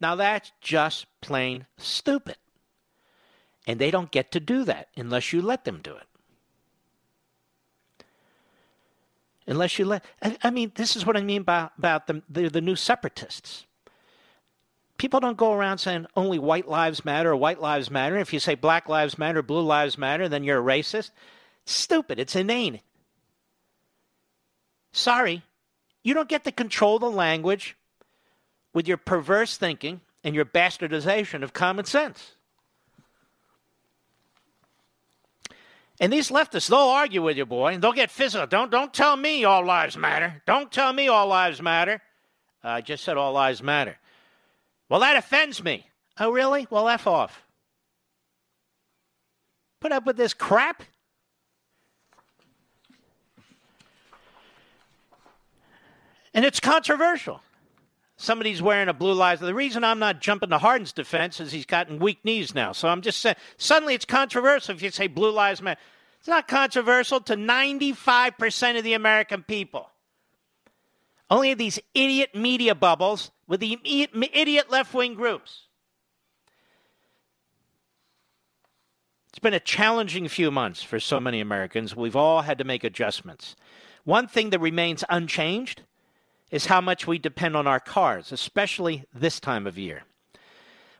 Now 0.00 0.14
that's 0.14 0.52
just 0.60 1.06
plain 1.20 1.66
stupid. 1.76 2.36
And 3.66 3.78
they 3.78 3.90
don't 3.90 4.10
get 4.10 4.32
to 4.32 4.40
do 4.40 4.64
that 4.64 4.88
unless 4.96 5.32
you 5.32 5.42
let 5.42 5.64
them 5.64 5.80
do 5.82 5.94
it. 5.94 6.07
Unless 9.48 9.78
you 9.78 9.84
let. 9.86 10.04
I, 10.42 10.50
mean, 10.50 10.72
this 10.76 10.94
is 10.94 11.04
what 11.04 11.16
I 11.16 11.22
mean 11.22 11.42
by, 11.42 11.70
about 11.78 12.06
the, 12.06 12.22
the, 12.28 12.48
the 12.48 12.60
new 12.60 12.76
separatists. 12.76 13.66
People 14.98 15.20
don't 15.20 15.36
go 15.36 15.52
around 15.52 15.78
saying 15.78 16.06
only 16.16 16.38
white 16.38 16.68
lives 16.68 17.04
matter 17.04 17.30
or 17.32 17.36
white 17.36 17.60
lives 17.60 17.90
matter. 17.90 18.16
If 18.16 18.32
you 18.32 18.40
say 18.40 18.54
black 18.54 18.88
lives 18.88 19.18
matter, 19.18 19.42
blue 19.42 19.62
lives 19.62 19.96
matter, 19.96 20.28
then 20.28 20.44
you're 20.44 20.60
a 20.60 20.62
racist. 20.78 21.10
Stupid. 21.64 22.18
It's 22.18 22.36
inane. 22.36 22.80
Sorry, 24.92 25.42
you 26.02 26.14
don't 26.14 26.28
get 26.28 26.44
to 26.44 26.52
control 26.52 26.98
the 26.98 27.10
language 27.10 27.76
with 28.72 28.88
your 28.88 28.96
perverse 28.96 29.56
thinking 29.56 30.00
and 30.24 30.34
your 30.34 30.44
bastardization 30.44 31.42
of 31.42 31.52
common 31.52 31.84
sense. 31.84 32.32
And 36.00 36.12
these 36.12 36.28
leftists, 36.30 36.68
they'll 36.68 36.78
argue 36.78 37.22
with 37.22 37.36
you, 37.36 37.44
boy, 37.44 37.74
and 37.74 37.82
they'll 37.82 37.92
get 37.92 38.10
physical. 38.10 38.46
Don't, 38.46 38.70
don't 38.70 38.94
tell 38.94 39.16
me 39.16 39.44
all 39.44 39.64
lives 39.64 39.96
matter. 39.96 40.42
Don't 40.46 40.70
tell 40.70 40.92
me 40.92 41.08
all 41.08 41.26
lives 41.26 41.60
matter. 41.60 42.00
Uh, 42.64 42.68
I 42.68 42.80
just 42.80 43.02
said 43.02 43.16
all 43.16 43.32
lives 43.32 43.62
matter. 43.62 43.98
Well, 44.88 45.00
that 45.00 45.16
offends 45.16 45.62
me. 45.62 45.86
Oh, 46.18 46.30
really? 46.30 46.66
Well, 46.70 46.88
F 46.88 47.06
off. 47.06 47.42
Put 49.80 49.92
up 49.92 50.06
with 50.06 50.16
this 50.16 50.34
crap? 50.34 50.82
And 56.32 56.44
it's 56.44 56.60
controversial. 56.60 57.40
Somebody's 58.20 58.60
wearing 58.60 58.88
a 58.88 58.92
blue 58.92 59.12
lives. 59.12 59.40
The 59.40 59.54
reason 59.54 59.84
I'm 59.84 60.00
not 60.00 60.20
jumping 60.20 60.50
to 60.50 60.58
Harden's 60.58 60.92
defense 60.92 61.38
is 61.38 61.52
he's 61.52 61.64
gotten 61.64 62.00
weak 62.00 62.24
knees 62.24 62.52
now. 62.52 62.72
So 62.72 62.88
I'm 62.88 63.00
just 63.00 63.20
saying, 63.20 63.36
suddenly 63.58 63.94
it's 63.94 64.04
controversial 64.04 64.74
if 64.74 64.82
you 64.82 64.90
say 64.90 65.06
blue 65.06 65.30
lives 65.30 65.62
matter. 65.62 65.80
It's 66.18 66.26
not 66.26 66.48
controversial 66.48 67.20
to 67.20 67.36
95% 67.36 68.76
of 68.76 68.82
the 68.82 68.94
American 68.94 69.44
people. 69.44 69.88
Only 71.30 71.54
these 71.54 71.78
idiot 71.94 72.34
media 72.34 72.74
bubbles 72.74 73.30
with 73.46 73.60
the 73.60 73.78
idiot 73.84 74.68
left 74.68 74.92
wing 74.92 75.14
groups. 75.14 75.68
It's 79.28 79.38
been 79.38 79.54
a 79.54 79.60
challenging 79.60 80.26
few 80.26 80.50
months 80.50 80.82
for 80.82 80.98
so 80.98 81.20
many 81.20 81.40
Americans. 81.40 81.94
We've 81.94 82.16
all 82.16 82.42
had 82.42 82.58
to 82.58 82.64
make 82.64 82.82
adjustments. 82.82 83.54
One 84.02 84.26
thing 84.26 84.50
that 84.50 84.58
remains 84.58 85.04
unchanged 85.08 85.82
is 86.50 86.66
how 86.66 86.80
much 86.80 87.06
we 87.06 87.18
depend 87.18 87.56
on 87.56 87.66
our 87.66 87.80
cars, 87.80 88.32
especially 88.32 89.04
this 89.12 89.38
time 89.40 89.66
of 89.66 89.78
year. 89.78 90.04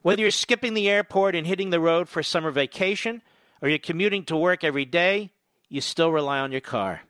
Whether 0.02 0.22
you're 0.22 0.30
skipping 0.30 0.74
the 0.74 0.88
airport 0.88 1.34
and 1.34 1.46
hitting 1.46 1.70
the 1.70 1.80
road 1.80 2.08
for 2.08 2.22
summer 2.22 2.50
vacation, 2.50 3.22
or 3.60 3.68
you're 3.68 3.78
commuting 3.78 4.24
to 4.24 4.36
work 4.36 4.62
every 4.62 4.84
day, 4.84 5.30
you 5.68 5.80
still 5.80 6.12
rely 6.12 6.38
on 6.38 6.52
your 6.52 6.60
car. 6.60 7.02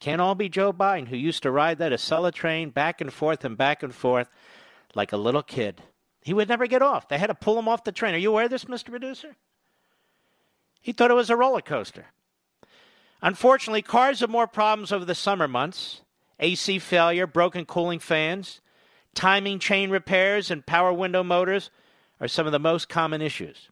Can't 0.00 0.20
all 0.20 0.34
be 0.34 0.48
Joe 0.48 0.72
Biden, 0.72 1.08
who 1.08 1.16
used 1.16 1.42
to 1.42 1.50
ride 1.50 1.78
that 1.78 1.92
Acela 1.92 2.32
train 2.32 2.70
back 2.70 3.00
and 3.00 3.12
forth 3.12 3.44
and 3.44 3.56
back 3.56 3.82
and 3.82 3.94
forth 3.94 4.30
like 4.94 5.12
a 5.12 5.18
little 5.18 5.42
kid. 5.42 5.82
He 6.22 6.34
would 6.34 6.48
never 6.48 6.66
get 6.66 6.82
off. 6.82 7.08
They 7.08 7.18
had 7.18 7.28
to 7.28 7.34
pull 7.34 7.58
him 7.58 7.68
off 7.68 7.84
the 7.84 7.92
train. 7.92 8.14
Are 8.14 8.18
you 8.18 8.30
aware 8.30 8.44
of 8.44 8.50
this, 8.50 8.64
Mr. 8.64 8.86
Producer? 8.86 9.36
He 10.80 10.92
thought 10.92 11.10
it 11.10 11.14
was 11.14 11.30
a 11.30 11.36
roller 11.36 11.60
coaster. 11.60 12.06
Unfortunately, 13.22 13.82
cars 13.82 14.20
have 14.20 14.30
more 14.30 14.46
problems 14.46 14.92
over 14.92 15.04
the 15.04 15.14
summer 15.14 15.46
months 15.46 16.00
AC 16.40 16.78
failure, 16.78 17.26
broken 17.26 17.64
cooling 17.64 17.98
fans, 17.98 18.60
timing 19.14 19.58
chain 19.58 19.90
repairs, 19.90 20.50
and 20.50 20.66
power 20.66 20.92
window 20.92 21.22
motors 21.22 21.70
are 22.20 22.28
some 22.28 22.46
of 22.46 22.52
the 22.52 22.58
most 22.58 22.88
common 22.88 23.22
issues. 23.22 23.68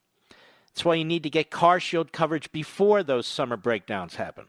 That's 0.69 0.85
why 0.85 0.95
you 0.95 1.05
need 1.05 1.23
to 1.25 1.31
get 1.31 1.51
Car 1.51 1.81
Shield 1.81 2.13
coverage 2.13 2.53
before 2.53 3.03
those 3.03 3.27
summer 3.27 3.57
breakdowns 3.57 4.17
happen. 4.17 4.47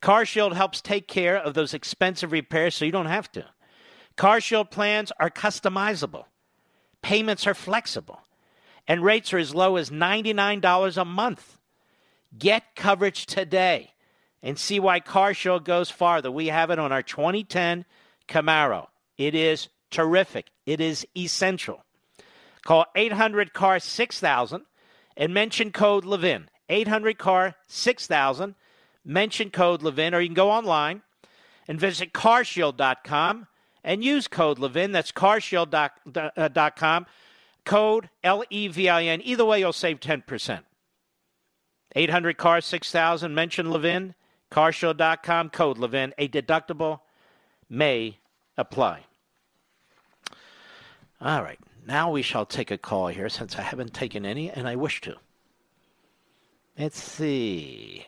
Car 0.00 0.24
Shield 0.24 0.54
helps 0.54 0.80
take 0.80 1.06
care 1.06 1.36
of 1.36 1.54
those 1.54 1.74
expensive 1.74 2.32
repairs 2.32 2.74
so 2.74 2.84
you 2.84 2.92
don't 2.92 3.06
have 3.06 3.30
to. 3.32 3.44
Car 4.16 4.40
Shield 4.40 4.70
plans 4.70 5.12
are 5.20 5.30
customizable, 5.30 6.24
payments 7.02 7.46
are 7.46 7.54
flexible, 7.54 8.20
and 8.88 9.04
rates 9.04 9.32
are 9.32 9.38
as 9.38 9.54
low 9.54 9.76
as 9.76 9.90
$99 9.90 10.96
a 10.96 11.04
month. 11.04 11.58
Get 12.38 12.74
coverage 12.76 13.26
today 13.26 13.92
and 14.42 14.58
see 14.58 14.80
why 14.80 15.00
Car 15.00 15.34
Shield 15.34 15.64
goes 15.64 15.90
farther. 15.90 16.30
We 16.30 16.46
have 16.48 16.70
it 16.70 16.78
on 16.78 16.92
our 16.92 17.02
2010 17.02 17.84
Camaro. 18.28 18.88
It 19.18 19.34
is 19.34 19.68
terrific. 19.90 20.46
It 20.66 20.80
is 20.80 21.06
essential. 21.16 21.84
Call 22.64 22.86
800 22.94 23.52
CAR 23.52 23.78
6000 23.78 24.62
and 25.16 25.34
mention 25.34 25.72
code 25.72 26.04
Levin. 26.04 26.48
800 26.68 27.18
CAR 27.18 27.56
6000. 27.66 28.54
Mention 29.04 29.50
code 29.50 29.82
Levin, 29.82 30.14
or 30.14 30.20
you 30.20 30.28
can 30.28 30.34
go 30.34 30.50
online 30.50 31.02
and 31.66 31.80
visit 31.80 32.12
carshield.com 32.12 33.46
and 33.82 34.04
use 34.04 34.28
code 34.28 34.58
Levin. 34.58 34.92
That's 34.92 35.10
carshield.com. 35.10 35.92
Uh, 36.16 37.04
code 37.64 38.10
L 38.22 38.44
E 38.50 38.68
V 38.68 38.88
I 38.88 39.04
N. 39.04 39.20
Either 39.24 39.44
way, 39.44 39.60
you'll 39.60 39.72
save 39.72 40.00
10%. 40.00 40.60
800 41.96 42.36
CAR 42.36 42.60
6000. 42.60 43.34
Mention 43.34 43.70
Levin. 43.70 44.14
Carshield.com. 44.50 45.50
Code 45.50 45.78
Levin. 45.78 46.12
A 46.18 46.28
deductible 46.28 47.00
may 47.68 48.18
apply. 48.56 49.04
All 51.20 51.42
right. 51.42 51.58
Now 51.86 52.10
we 52.10 52.22
shall 52.22 52.46
take 52.46 52.70
a 52.70 52.78
call 52.78 53.08
here 53.08 53.28
since 53.28 53.56
I 53.56 53.62
haven't 53.62 53.94
taken 53.94 54.24
any 54.24 54.50
and 54.50 54.68
I 54.68 54.76
wish 54.76 55.00
to. 55.02 55.16
Let's 56.78 57.02
see. 57.02 58.06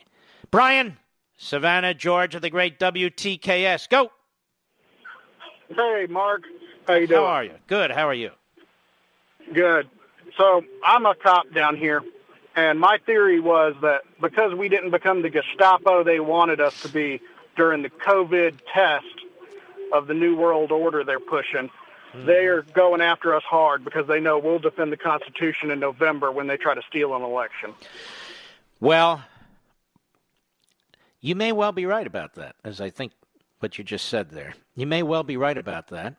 Brian, 0.50 0.98
Savannah, 1.36 1.94
Georgia, 1.94 2.40
the 2.40 2.50
great 2.50 2.78
WTKS. 2.78 3.88
Go. 3.88 4.12
Hey, 5.68 6.06
Mark. 6.08 6.42
How 6.86 6.94
you 6.94 7.06
doing? 7.06 7.20
How 7.20 7.26
are 7.26 7.44
you? 7.44 7.54
Good. 7.66 7.90
How 7.90 8.08
are 8.08 8.14
you? 8.14 8.30
Good. 9.52 9.88
So 10.38 10.62
I'm 10.84 11.06
a 11.06 11.14
cop 11.14 11.52
down 11.54 11.76
here, 11.76 12.02
and 12.54 12.78
my 12.78 12.98
theory 12.98 13.40
was 13.40 13.74
that 13.82 14.02
because 14.20 14.54
we 14.54 14.68
didn't 14.68 14.90
become 14.90 15.22
the 15.22 15.30
Gestapo 15.30 16.04
they 16.04 16.20
wanted 16.20 16.60
us 16.60 16.80
to 16.82 16.88
be 16.88 17.20
during 17.56 17.82
the 17.82 17.90
COVID 17.90 18.58
test 18.72 19.06
of 19.92 20.06
the 20.06 20.14
New 20.14 20.36
World 20.36 20.72
Order 20.72 21.04
they're 21.04 21.20
pushing, 21.20 21.68
mm-hmm. 21.68 22.26
they 22.26 22.46
are 22.46 22.62
going 22.62 23.00
after 23.00 23.34
us 23.34 23.42
hard 23.44 23.84
because 23.84 24.06
they 24.06 24.20
know 24.20 24.38
we'll 24.38 24.58
defend 24.58 24.92
the 24.92 24.96
Constitution 24.96 25.70
in 25.70 25.80
November 25.80 26.32
when 26.32 26.46
they 26.46 26.56
try 26.56 26.74
to 26.74 26.82
steal 26.88 27.14
an 27.14 27.22
election. 27.22 27.74
Well, 28.80 29.22
you 31.20 31.36
may 31.36 31.52
well 31.52 31.72
be 31.72 31.86
right 31.86 32.06
about 32.06 32.34
that, 32.34 32.56
as 32.64 32.80
I 32.80 32.90
think 32.90 33.12
what 33.60 33.78
you 33.78 33.84
just 33.84 34.08
said 34.08 34.30
there. 34.30 34.54
You 34.74 34.86
may 34.86 35.02
well 35.02 35.22
be 35.22 35.36
right 35.36 35.56
about 35.56 35.88
that. 35.88 36.16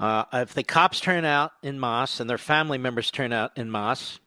Uh, 0.00 0.24
if 0.32 0.54
the 0.54 0.64
cops 0.64 0.98
turn 0.98 1.24
out 1.24 1.52
in 1.62 1.78
mass 1.78 2.20
and 2.20 2.28
their 2.28 2.38
family 2.38 2.78
members 2.78 3.10
turn 3.10 3.32
out 3.32 3.56
in 3.56 3.70
mass, 3.70 4.18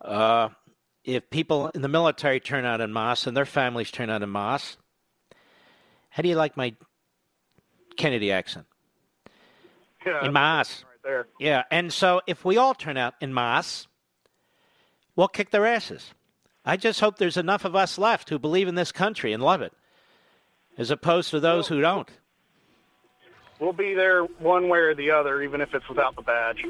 uh, 0.00 0.48
if 1.04 1.28
people 1.30 1.68
in 1.74 1.82
the 1.82 1.88
military 1.88 2.40
turn 2.40 2.64
out 2.64 2.80
in 2.80 2.92
mass 2.92 3.26
and 3.26 3.36
their 3.36 3.46
families 3.46 3.90
turn 3.90 4.10
out 4.10 4.22
in 4.22 4.30
mass, 4.30 4.76
how 6.10 6.22
do 6.22 6.28
you 6.28 6.36
like 6.36 6.56
my 6.56 6.74
Kennedy 7.96 8.32
accent? 8.32 8.66
Yeah, 10.04 10.24
in 10.24 10.32
mass. 10.32 10.84
Right 10.84 10.98
there. 11.04 11.26
Yeah, 11.38 11.62
and 11.70 11.92
so 11.92 12.20
if 12.26 12.44
we 12.44 12.56
all 12.56 12.74
turn 12.74 12.96
out 12.96 13.14
in 13.20 13.34
mass, 13.34 13.86
we'll 15.16 15.28
kick 15.28 15.50
their 15.50 15.66
asses. 15.66 16.12
I 16.64 16.76
just 16.76 17.00
hope 17.00 17.16
there's 17.16 17.36
enough 17.36 17.64
of 17.64 17.74
us 17.74 17.98
left 17.98 18.28
who 18.28 18.38
believe 18.38 18.68
in 18.68 18.74
this 18.74 18.92
country 18.92 19.32
and 19.32 19.42
love 19.42 19.62
it, 19.62 19.72
as 20.76 20.90
opposed 20.90 21.30
to 21.30 21.40
those 21.40 21.68
who 21.68 21.80
don't. 21.80 22.10
We'll 23.58 23.72
be 23.72 23.94
there 23.94 24.24
one 24.24 24.68
way 24.68 24.78
or 24.78 24.94
the 24.94 25.10
other, 25.10 25.42
even 25.42 25.60
if 25.60 25.74
it's 25.74 25.88
without 25.88 26.16
the 26.16 26.22
badge. 26.22 26.64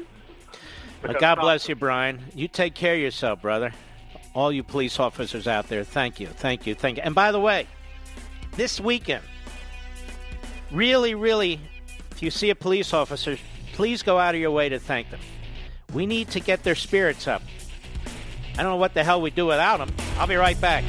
Well, 1.03 1.15
God 1.19 1.35
bless 1.39 1.67
you, 1.67 1.75
Brian. 1.75 2.19
You 2.35 2.47
take 2.47 2.75
care 2.75 2.93
of 2.93 2.99
yourself, 2.99 3.41
brother. 3.41 3.71
All 4.33 4.51
you 4.51 4.63
police 4.63 4.99
officers 4.99 5.47
out 5.47 5.67
there, 5.67 5.83
thank 5.83 6.19
you, 6.19 6.27
thank 6.27 6.65
you, 6.65 6.75
thank 6.75 6.97
you. 6.97 7.03
And 7.03 7.15
by 7.15 7.31
the 7.31 7.39
way, 7.39 7.67
this 8.55 8.79
weekend, 8.79 9.23
really, 10.71 11.15
really, 11.15 11.59
if 12.11 12.21
you 12.21 12.31
see 12.31 12.49
a 12.49 12.55
police 12.55 12.93
officer, 12.93 13.37
please 13.73 14.03
go 14.03 14.19
out 14.19 14.35
of 14.35 14.41
your 14.41 14.51
way 14.51 14.69
to 14.69 14.79
thank 14.79 15.09
them. 15.09 15.19
We 15.93 16.05
need 16.05 16.29
to 16.29 16.39
get 16.39 16.63
their 16.63 16.75
spirits 16.75 17.27
up. 17.27 17.41
I 18.57 18.63
don't 18.63 18.71
know 18.71 18.77
what 18.77 18.93
the 18.93 19.03
hell 19.03 19.21
we 19.21 19.31
do 19.31 19.45
without 19.45 19.77
them. 19.77 19.93
I'll 20.17 20.27
be 20.27 20.35
right 20.35 20.59
back. 20.61 20.83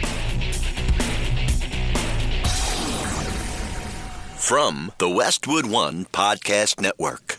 From 4.37 4.93
the 4.99 5.09
Westwood 5.09 5.67
One 5.67 6.05
Podcast 6.07 6.81
Network. 6.81 7.39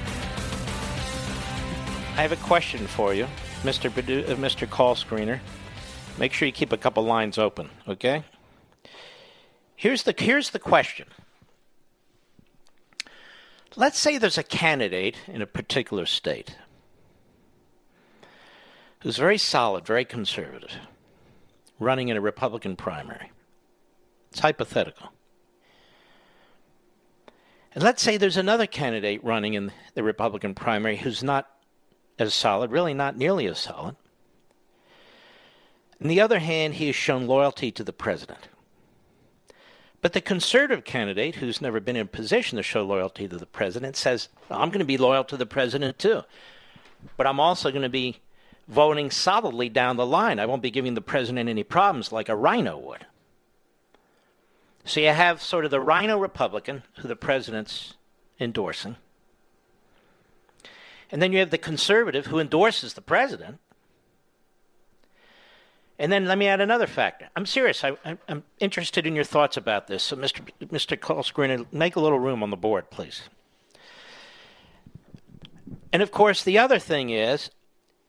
I 2.15 2.23
have 2.23 2.33
a 2.33 2.47
question 2.47 2.85
for 2.87 3.13
you, 3.13 3.25
Mr. 3.63 3.89
Bedu- 3.89 4.29
uh, 4.29 4.35
Mr. 4.35 4.69
Call 4.69 4.95
Screener. 4.95 5.39
Make 6.19 6.33
sure 6.33 6.45
you 6.45 6.51
keep 6.51 6.73
a 6.73 6.77
couple 6.77 7.03
lines 7.03 7.37
open, 7.37 7.69
okay? 7.87 8.23
Here's 9.77 10.03
the 10.03 10.13
here's 10.15 10.49
the 10.49 10.59
question. 10.59 11.07
Let's 13.77 13.97
say 13.97 14.17
there's 14.17 14.37
a 14.37 14.43
candidate 14.43 15.15
in 15.25 15.41
a 15.41 15.45
particular 15.45 16.05
state 16.05 16.57
who's 18.99 19.17
very 19.17 19.37
solid, 19.37 19.85
very 19.85 20.03
conservative, 20.03 20.73
running 21.79 22.09
in 22.09 22.17
a 22.17 22.21
Republican 22.21 22.75
primary. 22.75 23.31
It's 24.31 24.41
hypothetical. 24.41 25.13
And 27.73 27.83
let's 27.83 28.03
say 28.03 28.17
there's 28.17 28.37
another 28.37 28.67
candidate 28.67 29.23
running 29.23 29.53
in 29.53 29.71
the 29.93 30.03
Republican 30.03 30.53
primary 30.53 30.97
who's 30.97 31.23
not 31.23 31.47
as 32.21 32.33
solid, 32.33 32.71
really 32.71 32.93
not 32.93 33.17
nearly 33.17 33.47
as 33.47 33.59
solid. 33.59 33.95
On 36.01 36.07
the 36.07 36.21
other 36.21 36.39
hand, 36.39 36.75
he 36.75 36.87
has 36.87 36.95
shown 36.95 37.27
loyalty 37.27 37.71
to 37.71 37.83
the 37.83 37.93
president. 37.93 38.47
But 40.01 40.13
the 40.13 40.21
conservative 40.21 40.83
candidate, 40.83 41.35
who's 41.35 41.61
never 41.61 41.79
been 41.79 41.95
in 41.95 42.03
a 42.03 42.09
position 42.09 42.57
to 42.57 42.63
show 42.63 42.83
loyalty 42.83 43.27
to 43.27 43.37
the 43.37 43.45
president, 43.45 43.95
says, 43.95 44.29
I'm 44.49 44.69
going 44.69 44.79
to 44.79 44.85
be 44.85 44.97
loyal 44.97 45.23
to 45.25 45.37
the 45.37 45.45
president 45.45 45.99
too. 45.99 46.23
But 47.17 47.27
I'm 47.27 47.39
also 47.39 47.69
going 47.69 47.83
to 47.83 47.89
be 47.89 48.17
voting 48.67 49.11
solidly 49.11 49.69
down 49.69 49.97
the 49.97 50.05
line. 50.05 50.39
I 50.39 50.47
won't 50.47 50.63
be 50.63 50.71
giving 50.71 50.95
the 50.95 51.01
president 51.01 51.49
any 51.49 51.63
problems 51.63 52.11
like 52.11 52.29
a 52.29 52.35
rhino 52.35 52.77
would. 52.79 53.05
So 54.85 54.99
you 54.99 55.09
have 55.09 55.43
sort 55.43 55.65
of 55.65 55.71
the 55.71 55.79
rhino 55.79 56.17
Republican, 56.17 56.81
who 56.97 57.07
the 57.07 57.15
president's 57.15 57.93
endorsing. 58.39 58.95
And 61.11 61.21
then 61.21 61.33
you 61.33 61.39
have 61.39 61.49
the 61.49 61.57
conservative 61.57 62.27
who 62.27 62.39
endorses 62.39 62.93
the 62.93 63.01
president. 63.01 63.59
And 65.99 66.11
then 66.11 66.25
let 66.25 66.37
me 66.37 66.47
add 66.47 66.61
another 66.61 66.87
factor. 66.87 67.29
I'm 67.35 67.45
serious. 67.45 67.83
I, 67.83 67.95
am 68.27 68.43
interested 68.59 69.05
in 69.05 69.13
your 69.13 69.23
thoughts 69.23 69.55
about 69.55 69.87
this. 69.87 70.01
So, 70.01 70.15
Mr. 70.15 70.41
Mr. 70.59 70.99
Call 70.99 71.23
make 71.71 71.95
a 71.95 71.99
little 71.99 72.19
room 72.19 72.41
on 72.41 72.49
the 72.49 72.57
board, 72.57 72.89
please. 72.89 73.21
And 75.93 76.01
of 76.01 76.11
course, 76.11 76.43
the 76.43 76.57
other 76.57 76.79
thing 76.79 77.09
is 77.09 77.51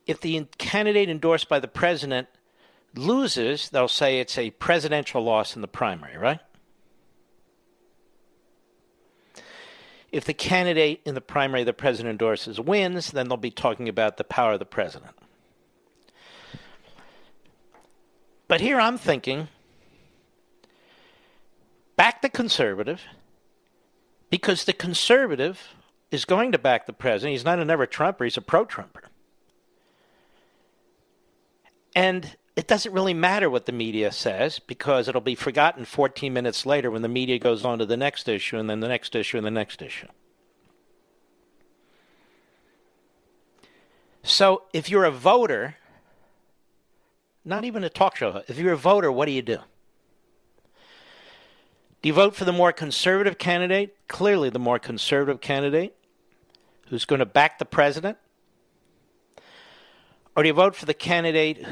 if 0.07 0.21
the 0.21 0.47
candidate 0.59 1.11
endorsed 1.11 1.49
by 1.49 1.61
the 1.61 1.69
president 1.69 2.29
loses, 2.95 3.69
they'll 3.69 3.89
say 3.89 4.21
it's 4.21 4.39
a 4.39 4.51
presidential 4.51 5.23
loss 5.23 5.57
in 5.57 5.63
the 5.63 5.69
primary, 5.69 6.17
right? 6.17 6.41
If 10.13 10.27
the 10.27 10.35
candidate 10.35 11.01
in 11.07 11.15
the 11.15 11.23
primary 11.23 11.65
the 11.65 11.73
president 11.73 12.11
endorses 12.11 12.61
wins, 12.61 13.11
then 13.11 13.29
they'll 13.29 13.39
be 13.39 13.51
talking 13.51 13.89
about 13.89 14.19
the 14.19 14.25
power 14.25 14.53
of 14.53 14.59
the 14.59 14.67
president. 14.67 15.13
But 18.47 18.61
here 18.61 18.79
I'm 18.79 18.99
thinking 18.99 19.49
back 21.97 22.21
the 22.21 22.29
conservative 22.29 23.01
because 24.29 24.65
the 24.65 24.75
conservative 24.75 25.75
is 26.11 26.27
going 26.27 26.53
to 26.53 26.59
back 26.59 26.85
the 26.85 26.93
president. 26.93 27.33
He's 27.33 27.45
not 27.45 27.59
a 27.59 27.65
never 27.65 27.87
Trumper, 27.87 28.25
he's 28.25 28.37
a 28.37 28.43
pro 28.43 28.67
Trumper. 28.67 29.05
And 31.95 32.37
it 32.55 32.67
doesn't 32.67 32.93
really 32.93 33.15
matter 33.15 33.49
what 33.49 33.67
the 33.67 33.73
media 33.73 34.13
says 34.13 34.59
because 34.59 35.09
it'll 35.09 35.23
be 35.23 35.35
forgotten 35.35 35.85
14 35.85 36.33
minutes 36.33 36.67
later 36.67 36.91
when 36.91 37.03
the 37.03 37.09
media 37.09 37.39
goes 37.39 37.65
on 37.65 37.79
to 37.79 37.87
the 37.87 37.97
next 37.97 38.29
issue 38.29 38.59
and 38.59 38.69
then 38.69 38.81
the 38.81 38.89
next 38.89 39.15
issue 39.15 39.39
and 39.39 39.47
the 39.47 39.51
next 39.51 39.81
issue. 39.81 40.09
So 44.23 44.65
if 44.73 44.91
you're 44.91 45.05
a 45.05 45.11
voter, 45.11 45.77
not 47.45 47.65
even 47.65 47.85
a 47.85 47.89
talk 47.89 48.17
show, 48.17 48.43
if 48.47 48.59
you're 48.59 48.75
a 48.75 48.77
voter, 48.77 49.11
what 49.11 49.27
do 49.27 49.33
you 49.33 49.43
do? 49.43 49.59
Do 52.03 52.09
you 52.09 52.13
vote 52.13 52.35
for 52.35 52.45
the 52.45 52.53
more 52.53 52.73
conservative 52.73 53.39
candidate? 53.39 53.97
Clearly, 54.09 54.51
the 54.51 54.59
more 54.59 54.79
conservative 54.79 55.41
candidate 55.41 55.97
who's 56.89 57.05
going 57.05 57.21
to 57.21 57.27
back 57.27 57.59
the 57.59 57.65
president? 57.65 58.19
Or 60.37 60.43
do 60.43 60.49
you 60.49 60.53
vote 60.53 60.75
for 60.75 60.85
the 60.85 60.95
candidate 60.95 61.65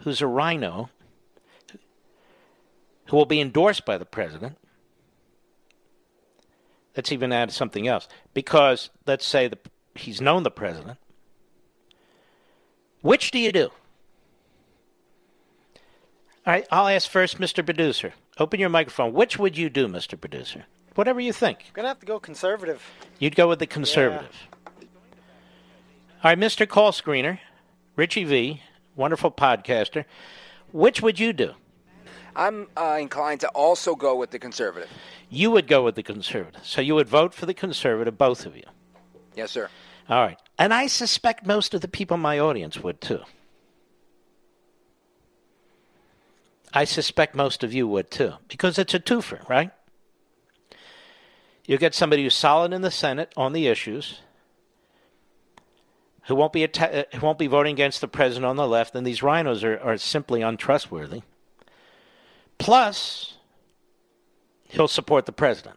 who's 0.00 0.20
a 0.20 0.26
rhino, 0.26 0.90
who 3.06 3.16
will 3.16 3.26
be 3.26 3.40
endorsed 3.40 3.84
by 3.84 3.98
the 3.98 4.04
president. 4.04 4.56
Let's 6.96 7.12
even 7.12 7.32
add 7.32 7.52
something 7.52 7.88
else. 7.88 8.08
Because, 8.32 8.90
let's 9.06 9.26
say, 9.26 9.48
the, 9.48 9.58
he's 9.94 10.20
known 10.20 10.42
the 10.42 10.50
president. 10.50 10.98
Which 13.02 13.30
do 13.30 13.38
you 13.38 13.52
do? 13.52 13.70
All 16.46 16.52
right, 16.52 16.66
I'll 16.70 16.88
ask 16.88 17.10
first, 17.10 17.38
Mr. 17.38 17.64
Producer. 17.64 18.12
Open 18.38 18.60
your 18.60 18.68
microphone. 18.68 19.12
Which 19.12 19.38
would 19.38 19.56
you 19.56 19.70
do, 19.70 19.88
Mr. 19.88 20.20
Producer? 20.20 20.64
Whatever 20.94 21.20
you 21.20 21.32
think. 21.32 21.58
I'm 21.68 21.72
going 21.74 21.84
to 21.84 21.88
have 21.88 22.00
to 22.00 22.06
go 22.06 22.20
conservative. 22.20 22.82
You'd 23.18 23.34
go 23.34 23.48
with 23.48 23.58
the 23.58 23.66
conservative. 23.66 24.30
Yeah. 24.32 24.78
All 26.22 26.30
right, 26.30 26.38
Mr. 26.38 26.68
Call 26.68 26.92
Screener, 26.92 27.38
Richie 27.96 28.24
V 28.24 28.62
wonderful 28.96 29.30
podcaster. 29.30 30.04
Which 30.72 31.02
would 31.02 31.18
you 31.18 31.32
do? 31.32 31.52
I'm 32.36 32.66
uh, 32.76 32.98
inclined 33.00 33.40
to 33.40 33.48
also 33.48 33.94
go 33.94 34.16
with 34.16 34.30
the 34.30 34.38
conservative. 34.38 34.88
You 35.30 35.50
would 35.52 35.68
go 35.68 35.84
with 35.84 35.94
the 35.94 36.02
conservative. 36.02 36.64
So 36.64 36.80
you 36.80 36.94
would 36.96 37.08
vote 37.08 37.32
for 37.32 37.46
the 37.46 37.54
conservative, 37.54 38.18
both 38.18 38.44
of 38.44 38.56
you. 38.56 38.64
Yes, 39.36 39.52
sir. 39.52 39.68
All 40.08 40.20
right. 40.20 40.38
And 40.58 40.74
I 40.74 40.86
suspect 40.86 41.46
most 41.46 41.74
of 41.74 41.80
the 41.80 41.88
people 41.88 42.16
in 42.16 42.20
my 42.20 42.38
audience 42.38 42.82
would 42.82 43.00
too. 43.00 43.20
I 46.72 46.84
suspect 46.84 47.36
most 47.36 47.62
of 47.62 47.72
you 47.72 47.86
would 47.86 48.10
too, 48.10 48.32
because 48.48 48.78
it's 48.78 48.94
a 48.94 48.98
twofer, 48.98 49.48
right? 49.48 49.70
You 51.66 51.78
get 51.78 51.94
somebody 51.94 52.24
who's 52.24 52.34
solid 52.34 52.72
in 52.72 52.82
the 52.82 52.90
Senate 52.90 53.32
on 53.36 53.52
the 53.52 53.68
issues, 53.68 54.20
who 56.26 56.34
won't 56.34 56.52
be 56.52 56.64
atta- 56.64 57.00
uh, 57.00 57.16
who 57.16 57.26
won't 57.26 57.38
be 57.38 57.46
voting 57.46 57.72
against 57.72 58.00
the 58.00 58.08
president 58.08 58.46
on 58.46 58.56
the 58.56 58.66
left, 58.66 58.94
and 58.94 59.06
these 59.06 59.22
rhinos 59.22 59.62
are, 59.62 59.78
are 59.80 59.96
simply 59.98 60.42
untrustworthy. 60.42 61.22
Plus, 62.58 63.34
he'll 64.68 64.88
support 64.88 65.26
the 65.26 65.32
president. 65.32 65.76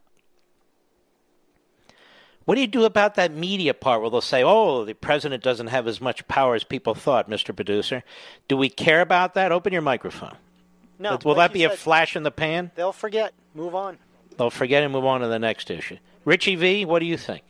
What 2.45 2.55
do 2.55 2.61
you 2.61 2.67
do 2.67 2.85
about 2.85 3.15
that 3.15 3.33
media 3.33 3.73
part 3.73 3.99
where 3.99 4.09
they'll 4.09 4.21
say, 4.21 4.41
oh, 4.41 4.85
the 4.85 4.93
president 4.93 5.43
doesn't 5.43 5.67
have 5.67 5.85
as 5.85 5.99
much 5.99 6.25
power 6.29 6.55
as 6.55 6.63
people 6.63 6.95
thought, 6.95 7.29
Mr. 7.29 7.53
Producer? 7.53 8.03
Do 8.47 8.55
we 8.55 8.69
care 8.69 9.01
about 9.01 9.33
that? 9.33 9.51
Open 9.51 9.73
your 9.73 9.81
microphone. 9.81 10.37
No. 10.97 11.19
Will 11.25 11.35
like 11.35 11.49
that 11.49 11.53
be 11.53 11.63
said, 11.63 11.71
a 11.71 11.75
flash 11.75 12.15
in 12.15 12.23
the 12.23 12.31
pan? 12.31 12.71
They'll 12.75 12.93
forget. 12.93 13.33
Move 13.53 13.75
on. 13.75 13.97
They'll 14.37 14.49
forget 14.49 14.81
and 14.81 14.93
move 14.93 15.03
on 15.03 15.19
to 15.21 15.27
the 15.27 15.39
next 15.39 15.69
issue. 15.69 15.97
Richie 16.23 16.55
V, 16.55 16.85
what 16.85 16.99
do 16.99 17.05
you 17.05 17.17
think? 17.17 17.43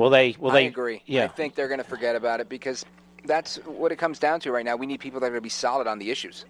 Will 0.00 0.08
they? 0.08 0.34
Will 0.38 0.50
they? 0.50 0.64
I 0.64 0.68
agree. 0.68 1.02
Yeah. 1.04 1.24
I 1.24 1.28
think 1.28 1.54
they're 1.54 1.68
going 1.68 1.76
to 1.76 1.84
forget 1.84 2.16
about 2.16 2.40
it 2.40 2.48
because 2.48 2.86
that's 3.26 3.56
what 3.66 3.92
it 3.92 3.96
comes 3.96 4.18
down 4.18 4.40
to 4.40 4.50
right 4.50 4.64
now. 4.64 4.74
We 4.74 4.86
need 4.86 4.98
people 4.98 5.20
that 5.20 5.26
are 5.26 5.28
going 5.28 5.40
to 5.40 5.42
be 5.42 5.50
solid 5.50 5.86
on 5.86 5.98
the 5.98 6.10
issues. 6.10 6.46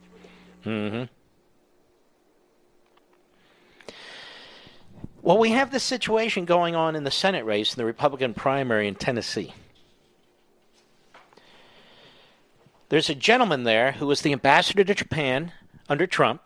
hmm 0.63 1.03
Well, 5.21 5.37
we 5.37 5.51
have 5.51 5.73
this 5.73 5.83
situation 5.83 6.45
going 6.45 6.77
on 6.77 6.95
in 6.95 7.03
the 7.03 7.11
Senate 7.11 7.45
race 7.45 7.75
in 7.75 7.79
the 7.79 7.85
Republican 7.85 8.35
primary 8.35 8.87
in 8.87 8.95
Tennessee. 8.95 9.53
There's 12.89 13.11
a 13.11 13.17
gentleman 13.17 13.65
there 13.65 13.91
who 13.91 14.07
was 14.07 14.21
the 14.23 14.31
ambassador 14.31 14.85
to 14.85 14.95
Japan 14.95 15.51
under 15.89 16.07
Trump. 16.07 16.41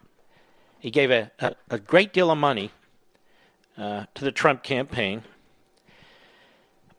He 0.78 0.90
gave 0.90 1.10
a, 1.10 1.30
a, 1.38 1.54
a 1.68 1.78
great 1.78 2.14
deal 2.14 2.30
of 2.30 2.38
money 2.38 2.70
uh, 3.76 4.06
to 4.14 4.24
the 4.24 4.32
Trump 4.32 4.62
campaign. 4.62 5.22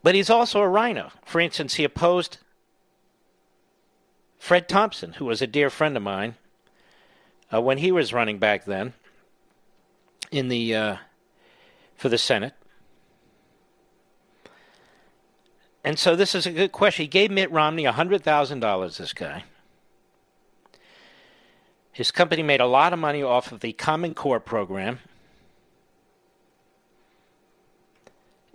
But 0.05 0.13
he's 0.13 0.29
also 0.29 0.61
a 0.61 0.69
rhino. 0.69 1.09
For 1.25 1.41
instance, 1.41 1.73
he 1.73 1.83
opposed 1.83 2.37
Fred 4.37 4.69
Thompson, 4.69 5.13
who 5.13 5.25
was 5.25 5.41
a 5.41 5.47
dear 5.47 5.71
friend 5.71 5.97
of 5.97 6.03
mine 6.03 6.35
uh, 7.51 7.59
when 7.59 7.79
he 7.79 7.91
was 7.91 8.13
running 8.13 8.37
back 8.37 8.65
then 8.65 8.93
in 10.29 10.47
the 10.47 10.75
uh, 10.75 10.97
for 11.95 12.09
the 12.09 12.19
Senate. 12.19 12.53
And 15.83 15.97
so 15.97 16.15
this 16.15 16.35
is 16.35 16.45
a 16.45 16.51
good 16.51 16.71
question. 16.71 17.05
He 17.05 17.07
gave 17.07 17.31
Mitt 17.31 17.49
Romney 17.49 17.85
$100,000, 17.85 18.97
this 18.97 19.11
guy. 19.11 19.43
His 21.91 22.11
company 22.11 22.43
made 22.43 22.61
a 22.61 22.67
lot 22.67 22.93
of 22.93 22.99
money 22.99 23.23
off 23.23 23.51
of 23.51 23.61
the 23.61 23.73
Common 23.73 24.13
Core 24.13 24.39
program. 24.39 24.99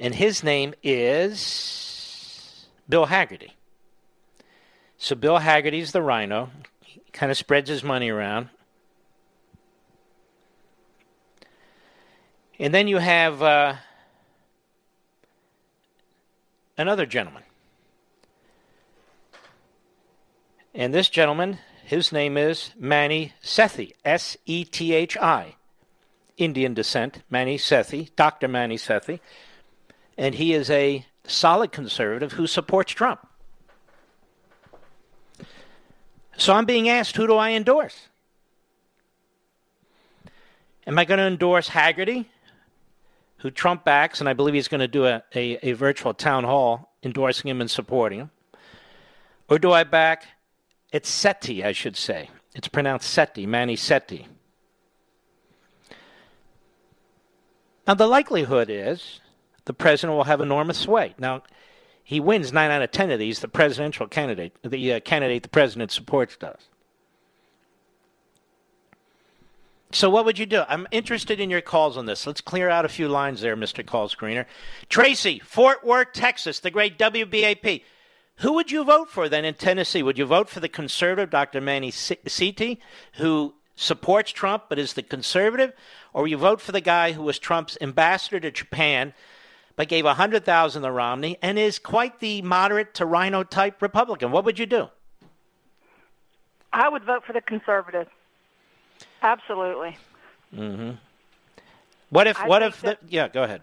And 0.01 0.15
his 0.15 0.43
name 0.43 0.73
is 0.83 2.67
Bill 2.89 3.07
Hagerty. 3.07 3.51
So 4.97 5.15
Bill 5.15 5.39
Hagerty's 5.39 5.93
the 5.93 6.01
rhino. 6.01 6.49
He 6.81 7.03
kind 7.13 7.31
of 7.31 7.37
spreads 7.37 7.69
his 7.69 7.85
money 7.85 8.09
around. 8.09 8.49
And 12.59 12.73
then 12.73 12.89
you 12.89 12.97
have 12.97 13.43
uh, 13.43 13.77
another 16.79 17.05
gentleman. 17.05 17.43
And 20.75 20.95
this 20.95 21.11
gentleman, 21.11 21.59
his 21.85 22.11
name 22.11 22.39
is 22.39 22.71
Manny 22.79 23.35
Sethi, 23.43 23.93
S 24.03 24.39
E 24.47 24.65
T 24.65 24.95
H 24.95 25.19
I. 25.19 25.57
Indian 26.39 26.73
descent, 26.73 27.23
Manny 27.29 27.59
Sethi, 27.59 28.15
Dr. 28.17 28.49
Manny 28.49 28.77
Sethi, 28.77 29.21
and 30.21 30.35
he 30.35 30.53
is 30.53 30.69
a 30.69 31.07
solid 31.25 31.73
conservative 31.73 32.33
who 32.33 32.47
supports 32.47 32.93
Trump. 32.93 33.27
So 36.37 36.53
I'm 36.53 36.67
being 36.67 36.91
asked, 36.91 37.17
who 37.17 37.27
do 37.27 37.37
I 37.37 37.53
endorse? 37.53 38.09
Am 40.87 40.99
I 40.99 41.07
going 41.07 41.19
to 41.19 41.25
endorse 41.25 41.71
Hagerty, 41.71 42.27
who 43.39 43.51
Trump 43.51 43.83
backs, 43.83 44.21
and 44.21 44.29
I 44.29 44.35
believe 44.35 44.53
he's 44.53 44.69
going 44.69 44.81
to 44.81 44.89
do 44.89 45.07
a, 45.07 45.23
a, 45.35 45.71
a 45.71 45.73
virtual 45.73 46.13
town 46.13 46.45
hall 46.45 46.93
endorsing 47.03 47.49
him 47.49 47.63
and 47.63 47.71
supporting 47.71 48.19
him? 48.19 48.31
Or 49.49 49.59
do 49.59 49.73
I 49.73 49.85
back 49.85 50.27
it's 50.93 51.09
Seti, 51.09 51.65
I 51.65 51.73
should 51.73 51.97
say. 51.97 52.29
It's 52.55 52.69
pronounced 52.69 53.09
Seti, 53.09 53.47
Manny 53.47 53.77
Seti. 53.77 54.27
Now, 57.87 57.95
the 57.95 58.09
likelihood 58.09 58.69
is 58.69 59.21
the 59.65 59.73
president 59.73 60.17
will 60.17 60.25
have 60.25 60.41
enormous 60.41 60.79
sway. 60.79 61.15
Now, 61.19 61.43
he 62.03 62.21
wins 62.21 62.53
nine 62.53 62.71
out 62.71 62.83
of 62.83 62.91
ten 62.91 63.11
of 63.11 63.19
these. 63.19 63.41
The 63.41 63.49
presidential 63.49 64.07
candidate, 64.09 64.57
the 64.63 64.95
uh, 64.95 65.01
candidate 65.01 65.43
the 65.43 65.49
president 65.49 65.93
supports, 65.93 66.37
does. 66.37 66.69
So, 69.93 70.09
what 70.09 70.25
would 70.25 70.39
you 70.39 70.47
do? 70.47 70.63
I'm 70.69 70.87
interested 70.93 71.41
in 71.41 71.51
your 71.51 71.61
calls 71.61 71.97
on 71.97 72.07
this. 72.07 72.27
Let's 72.27 72.41
clear 72.41 72.69
out 72.69 72.85
a 72.85 72.89
few 72.89 73.09
lines 73.09 73.41
there, 73.41 73.57
Mr. 73.57 73.85
Call 73.85 74.09
Screener. 74.09 74.47
Tracy, 74.89 75.41
Fort 75.41 75.85
Worth, 75.85 76.13
Texas, 76.13 76.61
the 76.61 76.71
great 76.71 76.99
WBAP. 76.99 77.83
Who 78.37 78.55
would 78.55 78.71
you 78.71 78.85
vote 78.85 79.11
for 79.11 79.29
then 79.29 79.45
in 79.45 79.55
Tennessee? 79.55 80.03
Would 80.03 80.17
you 80.17 80.27
vote 80.27 80.49
for 80.49 80.61
the 80.61 80.69
conservative 80.69 81.29
Dr. 81.29 81.61
Manny 81.61 81.91
Sethi, 81.91 82.79
who 83.15 83.55
supports 83.75 84.31
Trump 84.31 84.65
but 84.69 84.79
is 84.79 84.95
the 84.95 85.03
conservative, 85.03 85.73
or 86.13 86.29
you 86.29 86.37
vote 86.37 86.61
for 86.61 86.73
the 86.73 86.81
guy 86.81 87.13
who 87.13 87.23
was 87.23 87.39
Trump's 87.39 87.77
ambassador 87.81 88.41
to 88.41 88.51
Japan 88.51 89.13
but 89.81 89.89
gave 89.89 90.05
a 90.05 90.13
hundred 90.13 90.45
thousand 90.45 90.83
to 90.83 90.93
Romney 90.93 91.39
and 91.41 91.59
is 91.59 91.79
quite 91.79 92.21
the 92.21 92.43
moderate 92.43 92.93
to 92.93 93.07
RINO 93.07 93.45
type 93.45 93.81
Republican? 93.81 94.31
What 94.31 94.45
would 94.45 94.59
you 94.59 94.67
do? 94.67 94.91
I 96.71 96.87
would 96.87 97.03
vote 97.03 97.25
for 97.25 97.33
the 97.33 97.41
conservative. 97.41 98.07
Absolutely. 99.23 99.97
Mm-hmm. 100.55 100.91
What 102.11 102.27
if? 102.27 102.39
I 102.39 102.47
What 102.47 102.63
if? 102.63 102.83
The, 102.83 102.99
yeah, 103.09 103.29
go 103.29 103.43
ahead. 103.43 103.63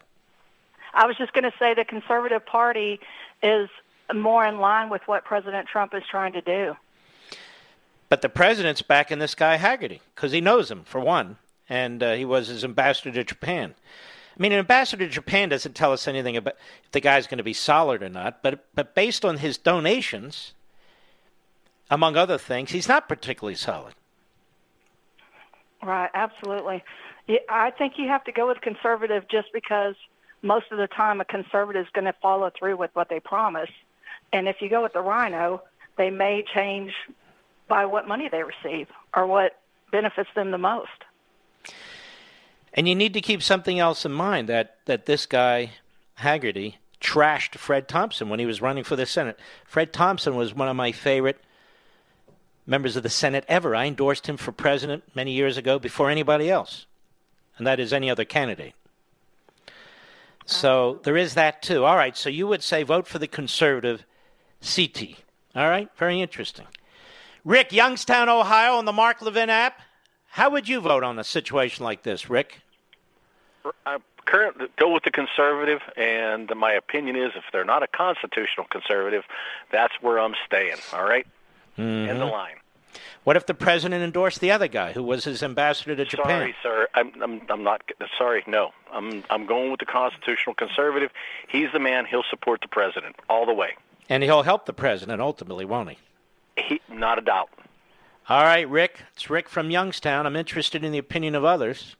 I 0.92 1.06
was 1.06 1.16
just 1.18 1.34
going 1.34 1.44
to 1.44 1.54
say 1.60 1.76
the 1.76 1.86
Conservative 1.86 2.44
Party 2.44 3.00
is 3.44 3.70
more 4.12 4.44
in 4.44 4.58
line 4.58 4.90
with 4.90 5.04
what 5.06 5.24
President 5.24 5.68
Trump 5.68 5.94
is 5.94 6.02
trying 6.10 6.34
to 6.34 6.42
do. 6.42 6.76
But 8.10 8.24
the 8.24 8.30
president's 8.30 8.82
backing 8.82 9.20
this 9.20 9.36
guy 9.36 9.60
Hagerty 9.60 10.00
because 10.16 10.32
he 10.32 10.42
knows 10.42 10.72
him 10.72 10.84
for 10.84 11.00
one, 11.00 11.38
and 11.70 12.02
uh, 12.02 12.16
he 12.16 12.26
was 12.26 12.48
his 12.48 12.64
ambassador 12.64 13.12
to 13.12 13.24
Japan. 13.24 13.76
I 14.38 14.42
mean, 14.42 14.52
an 14.52 14.60
ambassador 14.60 15.06
to 15.06 15.12
Japan 15.12 15.50
doesn't 15.50 15.74
tell 15.74 15.92
us 15.92 16.08
anything 16.08 16.38
about 16.38 16.56
if 16.84 16.92
the 16.92 17.00
guy's 17.00 17.26
going 17.26 17.40
to 17.40 17.44
be 17.44 17.54
solid 17.54 18.04
or 18.04 18.10
not. 18.10 18.44
But 18.44 18.66
but 18.76 18.94
based 18.94 19.26
on 19.26 19.38
his 19.38 19.58
donations, 19.58 20.54
among 21.90 22.16
other 22.16 22.38
things, 22.38 22.72
he's 22.72 22.88
not 22.88 23.10
particularly 23.10 23.56
solid. 23.56 23.96
Right, 25.82 26.10
absolutely. 26.14 26.84
I 27.50 27.72
think 27.72 27.94
you 27.98 28.08
have 28.08 28.24
to 28.26 28.32
go 28.32 28.48
with 28.48 28.62
conservative 28.62 29.28
just 29.28 29.52
because 29.54 29.96
most 30.42 30.66
of 30.72 30.78
the 30.78 30.88
time 30.88 31.20
a 31.20 31.26
conservative 31.26 31.86
is 31.86 31.92
going 31.94 32.06
to 32.06 32.14
follow 32.22 32.52
through 32.58 32.78
with 32.78 32.92
what 32.94 33.10
they 33.10 33.20
promise. 33.20 33.70
And 34.32 34.48
if 34.48 34.62
you 34.62 34.70
go 34.70 34.84
with 34.84 34.94
the 34.94 35.02
rhino, 35.02 35.64
they 35.98 36.10
may 36.10 36.44
change 36.54 36.94
by 37.68 37.86
what 37.86 38.08
money 38.08 38.30
they 38.30 38.44
receive 38.44 38.88
or 39.16 39.26
what 39.26 39.60
benefits 39.92 40.30
them 40.36 40.52
the 40.52 40.58
most. 40.58 40.90
And 42.78 42.88
you 42.88 42.94
need 42.94 43.14
to 43.16 43.22
keep 43.22 43.42
something 43.42 43.80
else 43.80 44.06
in 44.06 44.12
mind 44.12 44.48
that, 44.50 44.78
that 44.86 45.08
this 45.08 45.26
guy, 45.26 45.72
Hagerty, 46.20 46.76
trashed 47.02 47.58
Fred 47.58 47.88
Thompson 47.88 48.30
when 48.30 48.40
he 48.40 48.46
was 48.46 48.62
running 48.62 48.84
for 48.84 48.96
the 48.96 49.08
Senate. 49.08 49.40
Fred 49.66 49.92
Thompson 49.92 50.36
was 50.36 50.54
one 50.54 50.68
of 50.68 50.76
my 50.76 50.92
favorite 50.92 51.42
members 52.68 52.96
of 52.96 53.02
the 53.02 53.10
Senate 53.10 53.46
ever. 53.48 53.76
I 53.76 53.86
endorsed 53.86 54.28
him 54.28 54.38
for 54.38 54.52
president 54.52 55.04
many 55.16 55.32
years 55.32 55.58
ago 55.58 55.80
before 55.80 56.12
anybody 56.12 56.52
else, 56.52 56.86
and 57.58 57.66
that 57.66 57.80
is 57.80 57.92
any 57.92 58.12
other 58.12 58.26
candidate. 58.26 58.74
So 60.46 61.00
there 61.04 61.18
is 61.18 61.34
that 61.34 61.64
too. 61.64 61.84
All 61.84 61.96
right, 61.96 62.16
so 62.16 62.30
you 62.30 62.46
would 62.46 62.62
say 62.62 62.84
vote 62.84 63.08
for 63.08 63.18
the 63.18 63.28
conservative 63.28 64.06
Sethi. 64.62 65.16
All 65.56 65.68
right, 65.68 65.90
very 65.98 66.22
interesting. 66.22 66.68
Rick, 67.44 67.72
Youngstown, 67.72 68.30
Ohio, 68.30 68.74
on 68.74 68.86
the 68.86 68.94
Mark 68.94 69.22
Levin 69.24 69.50
app. 69.50 69.82
How 70.28 70.52
would 70.52 70.68
you 70.68 70.80
vote 70.80 71.04
on 71.04 71.18
a 71.18 71.24
situation 71.24 71.84
like 71.84 72.04
this, 72.04 72.30
Rick? 72.30 72.60
I 73.86 73.98
current 74.26 74.76
go 74.76 74.94
with 74.94 75.04
the 75.04 75.12
conservative, 75.12 75.82
and 75.96 76.52
my 76.56 76.74
opinion 76.74 77.16
is 77.16 77.32
if 77.36 77.46
they're 77.52 77.64
not 77.66 77.82
a 77.84 77.88
constitutional 77.88 78.68
conservative, 78.70 79.24
that's 79.72 79.94
where 80.02 80.20
I'm 80.20 80.36
staying. 80.46 80.78
All 80.94 81.04
right? 81.04 81.26
Mhm. 81.78 82.10
in 82.10 82.18
the 82.18 82.26
line. 82.26 82.56
What 83.24 83.36
if 83.38 83.46
the 83.46 83.54
president 83.54 84.04
endorsed 84.04 84.40
the 84.42 84.52
other 84.52 84.68
guy 84.68 84.94
who 84.94 85.04
was 85.04 85.26
his 85.26 85.44
ambassador 85.44 85.96
to 85.96 86.06
Japan? 86.06 86.26
Sorry, 86.42 86.56
sir. 86.64 86.88
I'm, 86.96 87.12
I'm 87.22 87.42
I'm 87.50 87.64
not 87.64 87.82
sorry. 88.18 88.44
No, 88.48 88.72
I'm 88.92 89.24
I'm 89.30 89.46
going 89.46 89.70
with 89.70 89.80
the 89.80 89.86
constitutional 89.86 90.56
conservative. 90.56 91.12
He's 91.48 91.72
the 91.72 91.80
man. 91.80 92.06
He'll 92.06 92.24
support 92.30 92.62
the 92.62 92.68
president 92.68 93.16
all 93.30 93.46
the 93.46 93.54
way. 93.54 93.76
And 94.10 94.24
he'll 94.24 94.44
help 94.44 94.66
the 94.66 94.74
president 94.74 95.22
ultimately, 95.22 95.66
won't 95.66 95.90
he? 95.92 95.98
He, 96.58 96.82
not 96.90 97.18
a 97.20 97.22
doubt. 97.22 97.50
All 98.30 98.42
right, 98.44 98.68
Rick. 98.68 99.04
It's 99.14 99.30
Rick 99.30 99.50
from 99.50 99.70
Youngstown. 99.70 100.26
I'm 100.26 100.36
interested 100.36 100.84
in 100.84 100.92
the 100.92 100.98
opinion 100.98 101.36
of 101.36 101.44
others. 101.46 101.96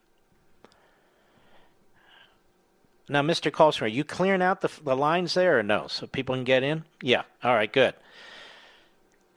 Now, 3.10 3.22
Mr. 3.22 3.52
Colson, 3.52 3.86
are 3.86 3.88
you 3.88 4.04
clearing 4.04 4.42
out 4.42 4.62
the, 4.62 4.70
the 4.84 4.96
lines 4.96 5.34
there 5.34 5.58
or 5.58 5.64
no 5.64 5.88
so 5.88 6.08
people 6.08 6.36
can 6.36 6.44
get 6.44 6.64
in? 6.64 6.84
Yeah. 7.02 7.24
All 7.44 7.54
right, 7.54 7.72
good. 7.72 7.94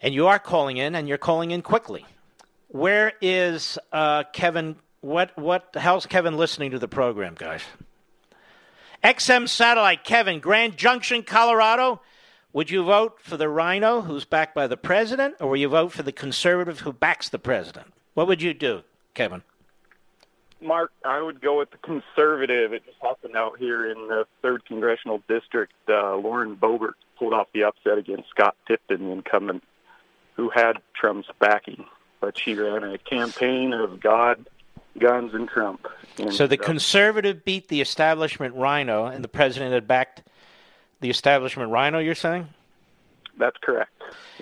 And 0.03 0.13
you 0.15 0.27
are 0.27 0.39
calling 0.39 0.77
in, 0.77 0.95
and 0.95 1.07
you're 1.09 1.19
calling 1.19 1.51
in 1.51 1.63
quickly. 1.63 2.05
Where 2.69 3.13
is 3.21 3.79
uh, 3.93 4.25
Kevin? 4.33 4.77
What 5.03 5.37
what? 5.37 5.75
How's 5.77 6.07
Kevin 6.07 6.37
listening 6.37 6.71
to 6.71 6.79
the 6.79 6.89
program, 6.89 7.35
guys? 7.39 7.63
XM 9.05 9.49
Satellite, 9.49 10.05
Kevin, 10.05 10.41
Grand 10.41 10.77
Junction, 10.77 11.23
Colorado. 11.23 12.01
Would 12.53 12.71
you 12.71 12.85
vote 12.85 13.19
for 13.21 13.37
the 13.37 13.49
Rhino, 13.49 14.03
who's 14.03 14.25
backed 14.25 14.55
by 14.55 14.67
the 14.67 14.77
president, 14.77 15.37
or 15.41 15.51
will 15.51 15.57
you 15.57 15.69
vote 15.69 15.93
for 15.93 16.03
the 16.03 16.13
conservative 16.13 16.81
who 16.81 16.93
backs 16.93 17.29
the 17.29 17.39
president? 17.39 17.93
What 18.15 18.27
would 18.27 18.43
you 18.43 18.53
do, 18.53 18.83
Kevin? 19.15 19.43
Mark, 20.63 20.93
I 21.05 21.21
would 21.21 21.41
go 21.41 21.59
with 21.59 21.71
the 21.71 21.79
conservative. 21.79 22.73
It 22.73 22.85
just 22.85 22.99
happened 23.01 23.37
out 23.37 23.59
here 23.59 23.91
in 23.91 24.09
the 24.09 24.27
third 24.43 24.65
congressional 24.65 25.23
district. 25.29 25.73
Uh, 25.89 26.17
Lauren 26.17 26.57
Boebert 26.57 26.95
pulled 27.19 27.33
off 27.33 27.49
the 27.53 27.65
upset 27.65 27.99
against 27.99 28.29
Scott 28.31 28.57
Tipton, 28.67 29.07
the 29.07 29.13
incumbent, 29.13 29.63
who 30.37 30.51
had 30.51 30.79
Trump's 30.95 31.29
backing. 31.39 31.85
But 32.21 32.39
she 32.39 32.55
ran 32.55 32.85
a 32.85 32.99
campaign 32.99 33.73
of 33.73 34.01
God, 34.01 34.47
guns, 34.99 35.35
and 35.35 35.49
Trump. 35.49 35.89
And, 36.19 36.33
So 36.33 36.47
the 36.47 36.61
uh, 36.61 36.65
conservative 36.65 37.45
beat 37.45 37.69
the 37.69 37.81
establishment 37.81 38.55
Rhino, 38.55 39.07
and 39.07 39.25
the 39.25 39.29
president 39.29 39.73
had 39.73 39.89
backed 39.89 40.23
the 41.01 41.11
establishment 41.11 41.71
Rhino. 41.71 41.99
You're 41.99 42.15
saying? 42.15 42.49
That's 43.41 43.57
correct. 43.63 43.91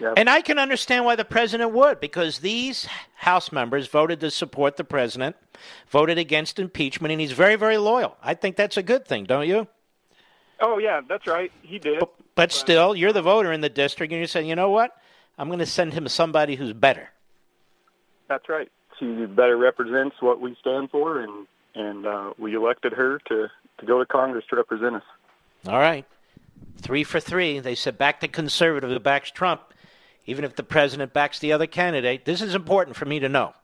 Yeah. 0.00 0.14
And 0.16 0.28
I 0.28 0.42
can 0.42 0.58
understand 0.58 1.04
why 1.04 1.16
the 1.16 1.24
president 1.24 1.72
would, 1.72 2.00
because 2.00 2.40
these 2.40 2.86
House 3.16 3.52
members 3.52 3.86
voted 3.86 4.20
to 4.20 4.30
support 4.30 4.76
the 4.76 4.84
president, 4.84 5.36
voted 5.88 6.18
against 6.18 6.58
impeachment, 6.58 7.12
and 7.12 7.20
he's 7.20 7.32
very, 7.32 7.56
very 7.56 7.78
loyal. 7.78 8.16
I 8.22 8.34
think 8.34 8.56
that's 8.56 8.76
a 8.76 8.82
good 8.82 9.06
thing, 9.06 9.24
don't 9.24 9.46
you? 9.46 9.68
Oh 10.60 10.78
yeah, 10.78 11.00
that's 11.08 11.26
right. 11.26 11.52
He 11.62 11.78
did. 11.78 12.02
But 12.34 12.52
still, 12.52 12.96
you're 12.96 13.12
the 13.12 13.22
voter 13.22 13.52
in 13.52 13.60
the 13.60 13.68
district, 13.68 14.12
and 14.12 14.18
you're 14.18 14.26
saying, 14.26 14.48
you 14.48 14.56
know 14.56 14.70
what? 14.70 14.96
I'm 15.38 15.48
going 15.48 15.60
to 15.60 15.66
send 15.66 15.92
him 15.92 16.08
somebody 16.08 16.56
who's 16.56 16.72
better. 16.72 17.10
That's 18.28 18.48
right. 18.48 18.68
She 18.98 19.06
better 19.26 19.56
represents 19.56 20.16
what 20.20 20.40
we 20.40 20.56
stand 20.60 20.90
for, 20.90 21.20
and 21.20 21.46
and 21.74 22.06
uh, 22.06 22.32
we 22.36 22.54
elected 22.54 22.92
her 22.92 23.20
to 23.28 23.48
to 23.78 23.86
go 23.86 24.00
to 24.00 24.06
Congress 24.06 24.44
to 24.50 24.56
represent 24.56 24.96
us. 24.96 25.02
All 25.68 25.78
right. 25.78 26.04
Three 26.80 27.04
for 27.04 27.20
three. 27.20 27.58
They 27.58 27.74
said 27.74 27.98
back 27.98 28.20
to 28.20 28.28
conservative 28.28 28.90
who 28.90 28.98
backs 28.98 29.30
Trump, 29.30 29.60
even 30.26 30.44
if 30.44 30.56
the 30.56 30.62
president 30.62 31.12
backs 31.12 31.38
the 31.38 31.52
other 31.52 31.66
candidate. 31.66 32.24
This 32.24 32.40
is 32.40 32.54
important 32.54 32.96
for 32.96 33.04
me 33.04 33.18
to 33.18 33.28
know. 33.28 33.54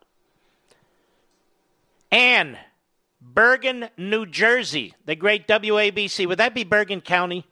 Ann, 2.11 2.59
Bergen, 3.21 3.89
New 3.97 4.27
Jersey, 4.27 4.95
the 5.07 5.17
great 5.17 5.49
WABC. 5.49 6.27
Would 6.27 6.39
that 6.39 6.55
be 6.55 6.65
Bergen 6.65 7.01
County? 7.01 7.47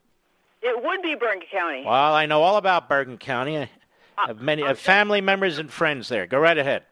It 0.62 0.82
would 0.84 1.02
be 1.02 1.14
Bergen 1.14 1.42
County. 1.50 1.84
Well, 1.84 2.14
I 2.14 2.26
know 2.26 2.42
all 2.42 2.56
about 2.56 2.88
Bergen 2.88 3.18
County. 3.18 3.58
I 3.58 3.62
uh, 4.18 4.26
have 4.28 4.40
many 4.40 4.62
I 4.62 4.68
have 4.68 4.76
uh, 4.76 4.80
family 4.80 5.20
members 5.20 5.58
and 5.58 5.70
friends 5.70 6.08
there. 6.08 6.26
Go 6.26 6.38
right 6.38 6.56
ahead. 6.56 6.84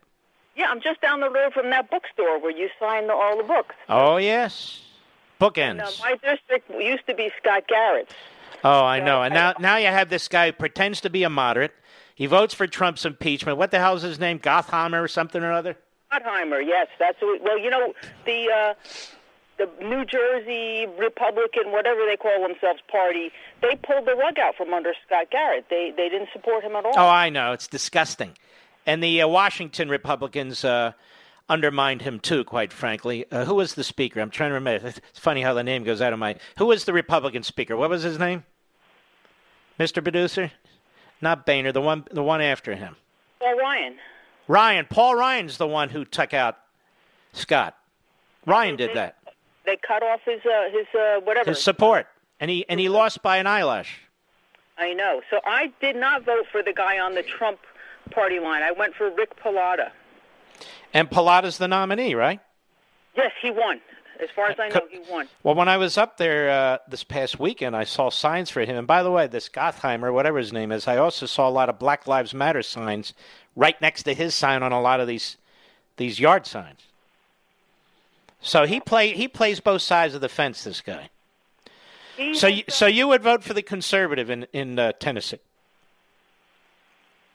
Yeah, 0.56 0.66
I'm 0.68 0.80
just 0.80 1.00
down 1.00 1.20
the 1.20 1.30
road 1.30 1.52
from 1.52 1.70
that 1.70 1.90
bookstore 1.90 2.40
where 2.40 2.50
you 2.50 2.68
sign 2.78 3.06
the, 3.06 3.14
all 3.14 3.36
the 3.36 3.44
books. 3.44 3.74
Oh, 3.88 4.16
yes. 4.16 4.82
Bookends. 5.40 5.76
Now, 5.76 5.86
uh, 5.86 5.92
my 6.00 6.16
district 6.16 6.70
used 6.70 7.06
to 7.06 7.14
be 7.14 7.30
Scott 7.40 7.64
Garrett's. 7.68 8.14
Oh, 8.64 8.84
I 8.84 9.00
know. 9.00 9.22
And 9.22 9.32
now, 9.34 9.54
now 9.58 9.76
you 9.76 9.86
have 9.86 10.10
this 10.10 10.28
guy 10.28 10.46
who 10.46 10.52
pretends 10.52 11.00
to 11.02 11.10
be 11.10 11.22
a 11.22 11.30
moderate. 11.30 11.72
He 12.14 12.26
votes 12.26 12.52
for 12.52 12.66
Trump's 12.66 13.04
impeachment. 13.06 13.56
What 13.56 13.70
the 13.70 13.78
hell 13.78 13.96
is 13.96 14.02
his 14.02 14.18
name? 14.18 14.38
Gottheimer 14.38 15.02
or 15.02 15.08
something 15.08 15.42
or 15.42 15.52
other? 15.52 15.76
Gottheimer, 16.12 16.62
yes, 16.64 16.88
that's 16.98 17.20
what, 17.22 17.42
well, 17.42 17.58
you 17.58 17.70
know 17.70 17.94
the 18.26 18.50
uh, 18.50 18.74
the 19.58 19.84
New 19.84 20.04
Jersey 20.04 20.86
Republican, 20.98 21.70
whatever 21.70 22.00
they 22.06 22.16
call 22.16 22.42
themselves, 22.42 22.80
party. 22.90 23.30
They 23.60 23.76
pulled 23.76 24.06
the 24.06 24.14
rug 24.16 24.38
out 24.38 24.56
from 24.56 24.72
under 24.72 24.92
Scott 25.06 25.30
Garrett. 25.30 25.66
They 25.70 25.92
they 25.96 26.08
didn't 26.08 26.30
support 26.32 26.64
him 26.64 26.74
at 26.76 26.84
all. 26.84 26.92
Oh, 26.96 27.08
I 27.08 27.28
know. 27.28 27.52
It's 27.52 27.68
disgusting. 27.68 28.36
And 28.86 29.02
the 29.02 29.22
uh, 29.22 29.28
Washington 29.28 29.88
Republicans 29.88 30.64
uh, 30.64 30.92
undermined 31.48 32.02
him 32.02 32.20
too, 32.20 32.44
quite 32.44 32.72
frankly. 32.72 33.26
Uh, 33.30 33.44
who 33.44 33.54
was 33.54 33.74
the 33.74 33.84
speaker? 33.84 34.20
I'm 34.20 34.30
trying 34.30 34.50
to 34.50 34.54
remember. 34.54 34.88
It's 34.88 35.18
funny 35.18 35.42
how 35.42 35.54
the 35.54 35.62
name 35.62 35.84
goes 35.84 36.00
out 36.00 36.12
of 36.12 36.18
my. 36.18 36.36
Who 36.58 36.66
was 36.66 36.84
the 36.84 36.92
Republican 36.92 37.42
speaker? 37.42 37.76
What 37.76 37.90
was 37.90 38.02
his 38.02 38.18
name? 38.18 38.44
Mr. 39.80 40.02
Producer? 40.02 40.52
Not 41.22 41.46
Boehner, 41.46 41.72
the 41.72 41.80
one 41.80 42.04
the 42.10 42.22
one 42.22 42.42
after 42.42 42.74
him. 42.74 42.96
Paul 43.40 43.58
Ryan. 43.58 43.96
Ryan. 44.46 44.86
Paul 44.88 45.14
Ryan's 45.14 45.56
the 45.56 45.66
one 45.66 45.88
who 45.88 46.04
took 46.04 46.34
out 46.34 46.58
Scott. 47.32 47.76
Ryan 48.44 48.76
did 48.76 48.94
that. 48.94 49.16
They 49.64 49.76
cut 49.76 50.02
off 50.02 50.20
his 50.24 50.40
uh, 50.44 50.70
his 50.70 50.86
uh, 50.94 51.20
whatever. 51.20 51.50
His 51.50 51.62
support. 51.62 52.06
And 52.40 52.50
he 52.50 52.66
and 52.68 52.78
he 52.78 52.90
lost 52.90 53.22
by 53.22 53.38
an 53.38 53.46
eyelash. 53.46 54.00
I 54.76 54.92
know. 54.92 55.22
So 55.30 55.40
I 55.46 55.72
did 55.80 55.96
not 55.96 56.24
vote 56.24 56.46
for 56.52 56.62
the 56.62 56.72
guy 56.72 56.98
on 56.98 57.14
the 57.14 57.22
Trump 57.22 57.60
party 58.10 58.38
line. 58.38 58.62
I 58.62 58.72
went 58.72 58.94
for 58.94 59.10
Rick 59.10 59.38
Pallotta. 59.42 59.90
And 60.92 61.10
Pallotta's 61.10 61.56
the 61.58 61.68
nominee, 61.68 62.14
right? 62.14 62.40
Yes, 63.16 63.32
he 63.40 63.50
won. 63.50 63.80
As 64.22 64.28
far 64.30 64.48
as 64.48 64.58
I 64.58 64.68
know, 64.68 64.86
he 64.90 65.00
won. 65.10 65.28
Well, 65.42 65.54
when 65.54 65.68
I 65.68 65.78
was 65.78 65.96
up 65.96 66.18
there 66.18 66.50
uh, 66.50 66.78
this 66.88 67.04
past 67.04 67.40
weekend, 67.40 67.74
I 67.74 67.84
saw 67.84 68.10
signs 68.10 68.50
for 68.50 68.60
him. 68.60 68.76
And 68.76 68.86
by 68.86 69.02
the 69.02 69.10
way, 69.10 69.26
this 69.26 69.48
Gottheimer, 69.48 70.12
whatever 70.12 70.38
his 70.38 70.52
name 70.52 70.72
is, 70.72 70.86
I 70.86 70.98
also 70.98 71.24
saw 71.26 71.48
a 71.48 71.50
lot 71.50 71.68
of 71.70 71.78
Black 71.78 72.06
Lives 72.06 72.34
Matter 72.34 72.62
signs 72.62 73.14
right 73.56 73.80
next 73.80 74.02
to 74.04 74.14
his 74.14 74.34
sign 74.34 74.62
on 74.62 74.72
a 74.72 74.80
lot 74.80 75.00
of 75.00 75.06
these 75.06 75.36
these 75.96 76.20
yard 76.20 76.46
signs. 76.46 76.80
So 78.42 78.66
he 78.66 78.80
play 78.80 79.12
he 79.12 79.28
plays 79.28 79.60
both 79.60 79.82
sides 79.82 80.14
of 80.14 80.20
the 80.20 80.28
fence. 80.28 80.64
This 80.64 80.80
guy. 80.80 81.08
He 82.16 82.34
So 82.34 82.46
you, 82.46 82.64
so 82.68 82.86
you 82.86 83.08
would 83.08 83.22
vote 83.22 83.42
for 83.42 83.54
the 83.54 83.62
conservative 83.62 84.28
in 84.28 84.46
in 84.52 84.78
uh, 84.78 84.92
Tennessee? 84.92 85.38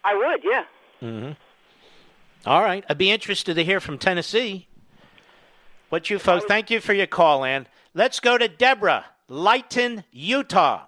I 0.03 0.16
would, 0.16 0.44
yeah. 0.44 0.66
Mm-hmm. 1.02 1.32
All 2.45 2.62
right. 2.62 2.86
I'd 2.88 2.98
be 2.99 3.10
interested 3.10 3.56
to 3.56 3.64
hear 3.64 3.80
from 3.80 3.98
Tennessee. 3.98 4.68
What 5.95 6.09
you 6.09 6.19
folks, 6.19 6.43
thank 6.43 6.69
you 6.69 6.81
for 6.81 6.91
your 6.91 7.07
call, 7.07 7.45
Ann. 7.45 7.67
Let's 7.93 8.19
go 8.19 8.38
to 8.38 8.49
Deborah, 8.49 9.05
Layton, 9.30 10.03
Utah. 10.11 10.88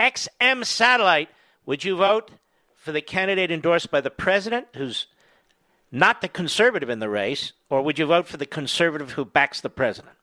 XM 0.00 0.64
Satellite. 0.64 1.28
Would 1.66 1.84
you 1.84 1.94
vote 1.94 2.32
for 2.74 2.90
the 2.90 3.00
candidate 3.00 3.52
endorsed 3.52 3.92
by 3.92 4.00
the 4.00 4.10
president, 4.10 4.66
who's 4.74 5.06
not 5.92 6.20
the 6.20 6.26
conservative 6.26 6.90
in 6.90 6.98
the 6.98 7.08
race, 7.08 7.52
or 7.70 7.80
would 7.82 7.96
you 7.96 8.06
vote 8.06 8.26
for 8.26 8.36
the 8.36 8.44
conservative 8.44 9.12
who 9.12 9.24
backs 9.24 9.60
the 9.60 9.70
president? 9.70 10.16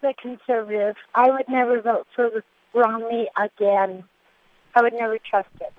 the 0.00 0.14
conservative. 0.22 0.94
I 1.12 1.28
would 1.28 1.48
never 1.48 1.80
vote 1.80 2.06
for 2.14 2.44
Romney 2.72 3.28
again. 3.36 4.04
I 4.76 4.82
would 4.82 4.92
never 4.92 5.18
trust 5.18 5.48
it. 5.60 5.72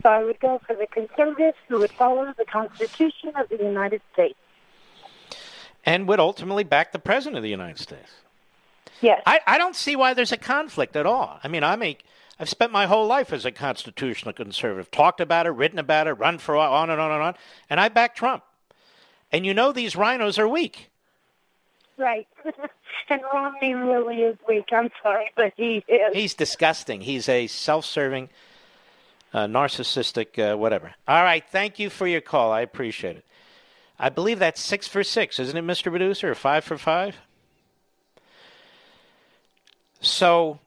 So 0.00 0.10
I 0.10 0.22
would 0.22 0.38
go 0.38 0.60
for 0.64 0.76
the 0.76 0.86
conservative 0.86 1.54
who 1.66 1.80
would 1.80 1.90
follow 1.90 2.32
the 2.38 2.44
Constitution 2.44 3.32
of 3.34 3.48
the 3.48 3.56
United 3.56 4.00
States. 4.12 4.36
And 5.84 6.06
would 6.08 6.20
ultimately 6.20 6.64
back 6.64 6.92
the 6.92 6.98
president 6.98 7.36
of 7.36 7.42
the 7.42 7.50
United 7.50 7.78
States. 7.78 8.10
Yes. 9.00 9.20
I, 9.26 9.40
I 9.46 9.58
don't 9.58 9.74
see 9.74 9.96
why 9.96 10.14
there's 10.14 10.32
a 10.32 10.36
conflict 10.36 10.94
at 10.94 11.06
all. 11.06 11.40
I 11.42 11.48
mean, 11.48 11.64
I 11.64 11.74
make 11.76 12.04
I've 12.42 12.48
spent 12.48 12.72
my 12.72 12.86
whole 12.86 13.06
life 13.06 13.32
as 13.32 13.44
a 13.44 13.52
constitutional 13.52 14.32
conservative, 14.32 14.90
talked 14.90 15.20
about 15.20 15.46
it, 15.46 15.50
written 15.50 15.78
about 15.78 16.08
it, 16.08 16.14
run 16.14 16.38
for 16.38 16.56
on 16.56 16.90
and 16.90 17.00
on 17.00 17.12
and 17.12 17.22
on, 17.22 17.34
and 17.70 17.78
I 17.78 17.88
back 17.88 18.16
Trump. 18.16 18.42
And 19.30 19.46
you 19.46 19.54
know 19.54 19.70
these 19.70 19.94
RINOs 19.94 20.38
are 20.38 20.48
weak. 20.48 20.90
Right. 21.96 22.26
and 23.08 23.20
Romney 23.32 23.74
really 23.74 24.22
is 24.22 24.36
weak. 24.48 24.68
I'm 24.72 24.90
sorry, 25.02 25.30
but 25.36 25.52
he 25.56 25.84
is. 25.86 26.14
He's 26.14 26.34
disgusting. 26.34 27.02
He's 27.02 27.28
a 27.28 27.46
self-serving, 27.46 28.28
uh, 29.32 29.46
narcissistic, 29.46 30.38
uh, 30.38 30.56
whatever. 30.56 30.94
All 31.06 31.22
right, 31.22 31.44
thank 31.48 31.78
you 31.78 31.90
for 31.90 32.06
your 32.08 32.20
call. 32.20 32.50
I 32.50 32.62
appreciate 32.62 33.16
it. 33.16 33.24
I 34.02 34.08
believe 34.08 34.40
that's 34.40 34.60
six 34.60 34.88
for 34.88 35.04
six, 35.04 35.38
isn't 35.38 35.56
it, 35.56 35.64
Mr. 35.64 35.84
Producer? 35.84 36.32
Or 36.32 36.34
five 36.34 36.64
for 36.64 36.76
five? 36.76 37.18
So, 40.00 40.58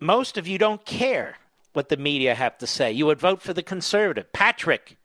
most 0.00 0.38
of 0.38 0.48
you 0.48 0.56
don't 0.56 0.82
care 0.86 1.36
what 1.74 1.90
the 1.90 1.98
media 1.98 2.34
have 2.34 2.56
to 2.58 2.66
say. 2.66 2.90
You 2.90 3.04
would 3.04 3.20
vote 3.20 3.42
for 3.42 3.52
the 3.52 3.62
conservative. 3.62 4.32
Patrick, 4.32 4.96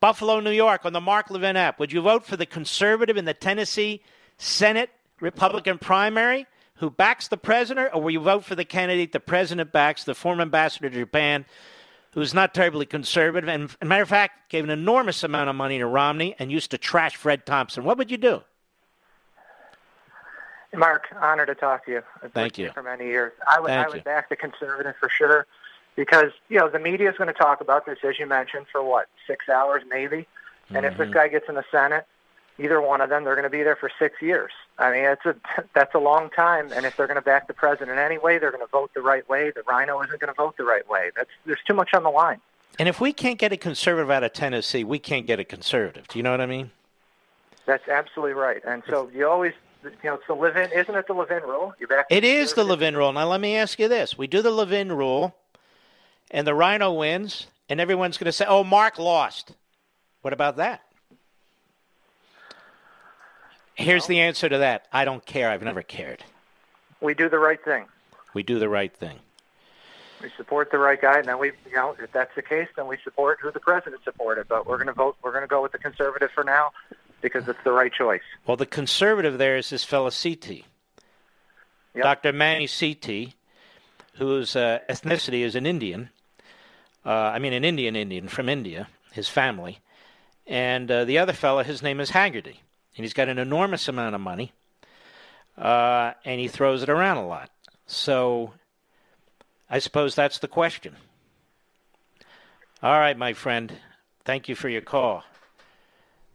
Buffalo, 0.00 0.40
New 0.40 0.50
York, 0.50 0.86
on 0.86 0.94
the 0.94 1.00
Mark 1.00 1.30
Levin 1.30 1.56
app. 1.56 1.78
Would 1.78 1.92
you 1.92 2.00
vote 2.00 2.24
for 2.24 2.38
the 2.38 2.46
conservative 2.46 3.18
in 3.18 3.26
the 3.26 3.34
Tennessee 3.34 4.02
Senate 4.38 4.88
Republican 5.20 5.76
primary 5.76 6.46
who 6.76 6.88
backs 6.88 7.28
the 7.28 7.36
president, 7.36 7.90
or 7.92 8.00
will 8.00 8.10
you 8.10 8.20
vote 8.20 8.42
for 8.42 8.54
the 8.54 8.64
candidate 8.64 9.12
the 9.12 9.20
president 9.20 9.70
backs, 9.72 10.04
the 10.04 10.14
former 10.14 10.40
ambassador 10.40 10.88
to 10.88 11.00
Japan, 11.00 11.44
who's 12.12 12.34
not 12.34 12.54
terribly 12.54 12.86
conservative, 12.86 13.48
and, 13.48 13.64
as 13.70 13.76
a 13.80 13.84
matter 13.84 14.02
of 14.02 14.08
fact, 14.08 14.50
gave 14.50 14.64
an 14.64 14.70
enormous 14.70 15.22
amount 15.22 15.48
of 15.48 15.56
money 15.56 15.78
to 15.78 15.86
Romney 15.86 16.34
and 16.38 16.50
used 16.50 16.70
to 16.72 16.78
trash 16.78 17.16
Fred 17.16 17.46
Thompson? 17.46 17.84
What 17.84 17.98
would 17.98 18.10
you 18.10 18.16
do? 18.16 18.42
Mark, 20.74 21.06
honor 21.20 21.46
to 21.46 21.54
talk 21.54 21.84
to 21.86 21.90
you. 21.92 22.02
I've 22.22 22.32
Thank 22.32 22.56
you. 22.58 22.70
for 22.72 22.82
many 22.82 23.06
years. 23.06 23.32
I 23.48 23.60
would, 23.60 23.70
I 23.70 23.88
would 23.88 24.04
back 24.04 24.28
the 24.28 24.36
conservative 24.36 24.94
for 25.00 25.08
sure, 25.08 25.46
because 25.96 26.30
you 26.48 26.58
know 26.58 26.68
the 26.68 26.78
media 26.78 27.10
is 27.10 27.16
going 27.16 27.28
to 27.28 27.34
talk 27.34 27.60
about 27.60 27.86
this, 27.86 27.98
as 28.06 28.18
you 28.18 28.26
mentioned, 28.26 28.66
for 28.70 28.82
what 28.82 29.08
six 29.26 29.48
hours 29.48 29.82
maybe, 29.88 30.26
and 30.68 30.86
if 30.86 30.96
this 30.96 31.08
Mhm. 31.08 31.12
guy 31.12 31.28
gets 31.28 31.48
in 31.48 31.56
the 31.56 31.64
Senate, 31.72 32.06
either 32.60 32.80
one 32.80 33.00
of 33.00 33.08
them, 33.08 33.24
they're 33.24 33.34
going 33.34 33.44
to 33.44 33.50
be 33.50 33.62
there 33.62 33.76
for 33.76 33.90
six 33.98 34.20
years. 34.20 34.52
I 34.78 34.90
mean, 34.92 35.04
it's 35.04 35.24
a 35.24 35.34
that's 35.74 35.94
a 35.94 35.98
long 35.98 36.30
time, 36.30 36.72
and 36.72 36.86
if 36.86 36.96
they're 36.96 37.06
going 37.06 37.16
to 37.16 37.22
back 37.22 37.46
the 37.46 37.54
president 37.54 37.98
anyway, 37.98 38.38
they're 38.38 38.52
going 38.52 38.64
to 38.64 38.70
vote 38.70 38.90
the 38.94 39.02
right 39.02 39.28
way. 39.28 39.50
The 39.50 39.62
RINO 39.66 40.02
isn't 40.02 40.20
going 40.20 40.32
to 40.32 40.36
vote 40.36 40.56
the 40.56 40.64
right 40.64 40.88
way. 40.88 41.10
That's 41.16 41.30
there's 41.46 41.62
too 41.66 41.74
much 41.74 41.94
on 41.94 42.02
the 42.02 42.10
line. 42.10 42.40
And 42.78 42.88
if 42.88 43.00
we 43.00 43.12
can't 43.12 43.38
get 43.38 43.52
a 43.52 43.56
conservative 43.56 44.10
out 44.10 44.24
of 44.24 44.32
Tennessee, 44.32 44.84
we 44.84 44.98
can't 44.98 45.26
get 45.26 45.38
a 45.38 45.44
conservative. 45.44 46.08
Do 46.08 46.18
you 46.18 46.22
know 46.22 46.30
what 46.30 46.40
I 46.40 46.46
mean? 46.46 46.70
That's 47.66 47.86
absolutely 47.88 48.34
right. 48.34 48.62
And 48.66 48.82
so 48.88 49.10
you 49.14 49.28
always, 49.28 49.52
you 49.84 49.90
know, 50.04 50.14
it's 50.14 50.26
the 50.26 50.34
Levin, 50.34 50.70
isn't 50.72 50.94
it 50.94 51.06
the 51.06 51.12
Levin 51.12 51.42
rule? 51.42 51.74
You're 51.78 51.88
back 51.88 52.06
It 52.10 52.24
is 52.24 52.54
the 52.54 52.64
Levin 52.64 52.96
rule. 52.96 53.12
Now, 53.12 53.28
let 53.28 53.40
me 53.40 53.56
ask 53.56 53.78
you 53.78 53.88
this. 53.88 54.16
We 54.16 54.26
do 54.26 54.40
the 54.40 54.50
Levin 54.50 54.92
rule, 54.92 55.36
and 56.30 56.46
the 56.46 56.54
RINO 56.54 56.92
wins, 56.94 57.48
and 57.68 57.80
everyone's 57.80 58.18
going 58.18 58.26
to 58.26 58.32
say, 58.32 58.46
oh, 58.48 58.64
Mark 58.64 58.98
lost. 58.98 59.52
What 60.22 60.32
about 60.32 60.56
that? 60.56 60.82
Here's 63.74 64.06
the 64.06 64.20
answer 64.20 64.48
to 64.48 64.58
that. 64.58 64.86
I 64.92 65.04
don't 65.04 65.24
care. 65.24 65.50
I've 65.50 65.62
never 65.62 65.82
cared. 65.82 66.24
we 67.00 67.14
do 67.14 67.28
the 67.28 67.38
right 67.38 67.62
thing. 67.64 67.86
We 68.34 68.42
do 68.42 68.58
the 68.58 68.68
right 68.68 68.94
thing. 68.94 69.18
We 70.22 70.30
support 70.36 70.70
the 70.70 70.78
right 70.78 71.00
guy, 71.00 71.18
and 71.18 71.26
then 71.26 71.38
we, 71.38 71.52
you 71.68 71.74
know, 71.74 71.96
if 71.98 72.12
that's 72.12 72.34
the 72.36 72.42
case, 72.42 72.68
then 72.76 72.86
we 72.86 72.98
support 73.02 73.38
who 73.40 73.50
the 73.50 73.60
president 73.60 74.04
supported. 74.04 74.48
But 74.48 74.66
we're 74.66 74.76
going 74.76 74.88
to 74.88 74.92
vote. 74.92 75.16
We're 75.22 75.32
going 75.32 75.44
to 75.44 75.48
go 75.48 75.62
with 75.62 75.72
the 75.72 75.78
conservative 75.78 76.30
for 76.34 76.44
now 76.44 76.72
because 77.22 77.48
it's 77.48 77.58
the 77.64 77.72
right 77.72 77.92
choice. 77.92 78.20
Well, 78.46 78.58
the 78.58 78.66
conservative 78.66 79.38
there 79.38 79.56
is 79.56 79.70
this 79.70 79.82
fellow 79.82 80.10
Sethi, 80.10 80.64
Dr. 81.96 82.32
Manny 82.34 82.66
Sethi, 82.66 83.32
whose 84.14 84.54
uh, 84.56 84.80
ethnicity 84.90 85.40
is 85.40 85.54
an 85.54 85.64
Indian. 85.64 86.10
Uh, 87.04 87.10
I 87.10 87.38
mean, 87.38 87.54
an 87.54 87.64
Indian 87.64 87.96
Indian 87.96 88.28
from 88.28 88.48
India, 88.50 88.88
his 89.12 89.28
family. 89.28 89.78
And 90.46 90.90
uh, 90.90 91.04
the 91.06 91.16
other 91.18 91.32
fellow, 91.32 91.62
his 91.62 91.82
name 91.82 91.98
is 91.98 92.10
Hagerty. 92.10 92.56
And 92.96 93.04
he's 93.04 93.14
got 93.14 93.28
an 93.28 93.38
enormous 93.38 93.88
amount 93.88 94.14
of 94.14 94.20
money, 94.20 94.52
uh, 95.56 96.12
and 96.24 96.40
he 96.40 96.48
throws 96.48 96.82
it 96.82 96.88
around 96.88 97.18
a 97.18 97.26
lot. 97.26 97.50
So 97.86 98.52
I 99.68 99.78
suppose 99.78 100.14
that's 100.14 100.38
the 100.38 100.48
question. 100.48 100.96
All 102.82 102.98
right, 102.98 103.16
my 103.16 103.32
friend. 103.32 103.72
Thank 104.24 104.48
you 104.48 104.54
for 104.54 104.68
your 104.68 104.80
call. 104.80 105.24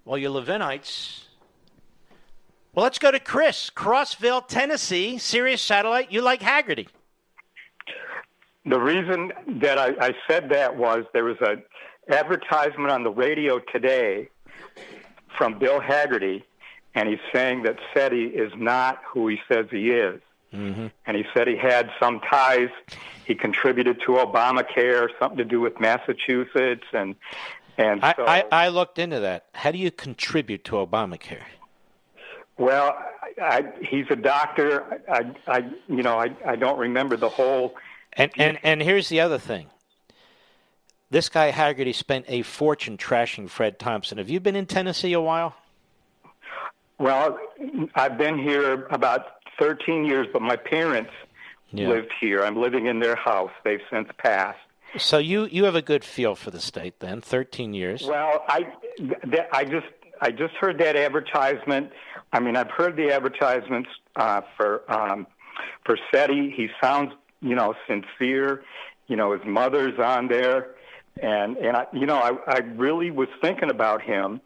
Well, 0.06 0.18
you 0.18 0.30
Levinites. 0.30 1.23
Well, 2.73 2.84
let's 2.84 2.99
go 2.99 3.10
to 3.10 3.19
Chris, 3.19 3.69
Crossville, 3.69 4.45
Tennessee, 4.48 5.18
Sirius 5.18 5.61
Satellite. 5.61 6.11
You 6.11 6.22
like 6.22 6.41
Hagerty. 6.41 6.88
The 8.65 8.80
reason 8.80 9.32
that 9.61 9.77
I, 9.77 9.94
I 9.99 10.14
said 10.27 10.49
that 10.49 10.76
was 10.76 11.06
there 11.14 11.23
was 11.23 11.38
an 11.41 11.64
advertisement 12.10 12.91
on 12.91 13.03
the 13.03 13.11
radio 13.11 13.60
today 13.72 14.30
from 15.38 15.60
Bill 15.60 15.80
Hagerty, 15.80 16.44
and 16.94 17.10
he's 17.10 17.20
saying 17.34 17.64
that 17.64 17.78
Sethi 17.94 18.32
is 18.32 18.52
not 18.56 19.02
who 19.07 19.28
he 19.28 19.40
says 19.48 19.66
he 19.70 19.91
is. 19.91 20.22
Mm-hmm. 20.53 20.88
And 21.06 21.18
he 21.18 21.26
said 21.34 21.48
he 21.48 21.57
had 21.57 21.91
some 21.99 22.22
ties. 22.22 22.70
He 23.26 23.36
contributed 23.36 23.99
to 24.02 24.14
Obamacare, 24.14 25.10
something 25.20 25.38
to 25.38 25.45
do 25.45 25.60
with 25.60 25.80
Massachusetts, 25.80 26.86
and 26.94 27.16
and 27.78 28.02
I, 28.03 28.14
so 28.16 28.26
I, 28.26 28.44
I 28.52 28.68
looked 28.70 28.99
into 28.99 29.20
that. 29.20 29.48
How 29.53 29.72
do 29.72 29.78
you 29.78 29.91
contribute 29.91 30.64
to 30.66 30.76
Obamacare? 30.76 31.44
well, 32.57 32.98
I, 33.22 33.41
I, 33.41 33.64
he's 33.84 34.06
a 34.10 34.16
doctor. 34.16 35.02
I, 35.10 35.36
I 35.48 35.57
you 35.88 36.03
know 36.03 36.18
I, 36.18 36.36
I 36.45 36.56
don't 36.56 36.80
remember 36.80 37.18
the 37.18 37.30
whole 37.30 37.76
And, 38.14 38.32
and, 38.38 38.60
and 38.64 38.82
here's 38.82 39.10
the 39.10 39.20
other 39.20 39.38
thing 39.38 39.68
This 41.15 41.29
guy 41.29 41.49
Hagerty 41.49 41.95
spent 41.95 42.25
a 42.27 42.41
fortune 42.41 42.97
trashing 42.97 43.49
Fred 43.49 43.79
Thompson. 43.79 44.17
Have 44.17 44.29
you 44.29 44.41
been 44.41 44.57
in 44.57 44.65
Tennessee 44.65 45.13
a 45.13 45.21
while? 45.21 45.55
Well, 46.99 47.39
I've 47.95 48.17
been 48.17 48.37
here 48.37 48.85
about 48.87 49.27
13 49.57 50.03
years, 50.03 50.27
but 50.33 50.41
my 50.41 50.57
parents 50.57 51.11
Yeah. 51.69 51.87
lived 51.87 52.11
here. 52.19 52.43
I'm 52.43 52.57
living 52.57 52.87
in 52.87 52.99
their 52.99 53.15
house. 53.15 53.51
They've 53.63 53.79
since 53.89 54.09
passed. 54.17 54.59
So 54.97 55.17
you 55.17 55.45
you 55.45 55.63
have 55.63 55.75
a 55.75 55.81
good 55.81 56.03
feel 56.03 56.35
for 56.35 56.51
the 56.51 56.59
state 56.59 56.99
then. 56.99 57.21
13 57.21 57.73
years. 57.73 58.05
Well, 58.05 58.43
I 58.49 58.67
I 59.53 59.63
just 59.63 59.87
I 60.19 60.31
just 60.31 60.55
heard 60.55 60.79
that 60.79 60.97
advertisement. 60.97 61.93
I 62.33 62.41
mean, 62.41 62.57
I've 62.57 62.71
heard 62.71 62.97
the 62.97 63.13
advertisements 63.13 63.89
uh, 64.17 64.41
for 64.57 64.81
um, 64.91 65.27
for 65.85 65.97
Sethi. 66.13 66.53
He 66.53 66.67
sounds, 66.83 67.13
you 67.39 67.55
know, 67.55 67.73
sincere. 67.87 68.65
You 69.07 69.15
know, 69.15 69.31
his 69.31 69.45
mother's 69.45 69.97
on 69.97 70.27
there, 70.27 70.71
and 71.21 71.57
and 71.57 71.77
I, 71.77 71.87
you 71.93 72.05
know, 72.05 72.17
I 72.17 72.31
I 72.47 72.57
really 72.75 73.11
was 73.11 73.29
thinking 73.41 73.69
about 73.69 74.01
him, 74.01 74.41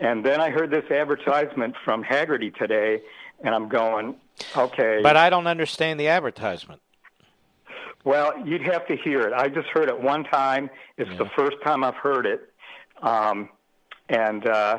and 0.00 0.24
then 0.24 0.40
I 0.40 0.50
heard 0.50 0.70
this 0.70 0.90
advertisement 0.90 1.74
from 1.84 2.04
Hagerty 2.04 2.54
today, 2.54 3.02
and 3.42 3.54
I'm 3.54 3.68
going, 3.68 4.16
okay. 4.56 5.00
But 5.02 5.16
I 5.16 5.30
don't 5.30 5.46
understand 5.46 5.98
the 5.98 6.08
advertisement. 6.08 6.80
Well, 8.04 8.34
you'd 8.46 8.62
have 8.62 8.86
to 8.88 8.96
hear 8.96 9.20
it. 9.22 9.32
I 9.32 9.48
just 9.48 9.68
heard 9.68 9.88
it 9.88 9.98
one 9.98 10.24
time. 10.24 10.68
It's 10.98 11.16
the 11.16 11.24
first 11.36 11.56
time 11.64 11.82
I've 11.82 11.94
heard 11.96 12.26
it, 12.26 12.52
um, 13.02 13.48
and 14.08 14.46
uh, 14.46 14.78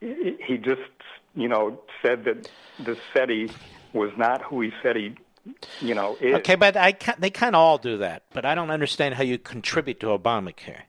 he 0.00 0.36
he 0.44 0.56
just, 0.56 0.80
you 1.34 1.48
know, 1.48 1.80
said 2.02 2.24
that 2.24 2.50
the 2.84 2.96
Sethi 3.14 3.52
was 3.92 4.10
not 4.16 4.42
who 4.42 4.62
he 4.62 4.72
said 4.82 4.96
he, 4.96 5.16
you 5.80 5.94
know, 5.94 6.16
is. 6.20 6.34
Okay, 6.36 6.54
but 6.54 6.76
I 6.76 6.92
ca- 6.92 7.16
they 7.18 7.30
kind 7.30 7.54
of 7.54 7.60
all 7.60 7.78
do 7.78 7.98
that. 7.98 8.24
But 8.32 8.44
I 8.44 8.54
don't 8.54 8.70
understand 8.70 9.14
how 9.14 9.22
you 9.22 9.38
contribute 9.38 10.00
to 10.00 10.06
Obamacare. 10.06 10.82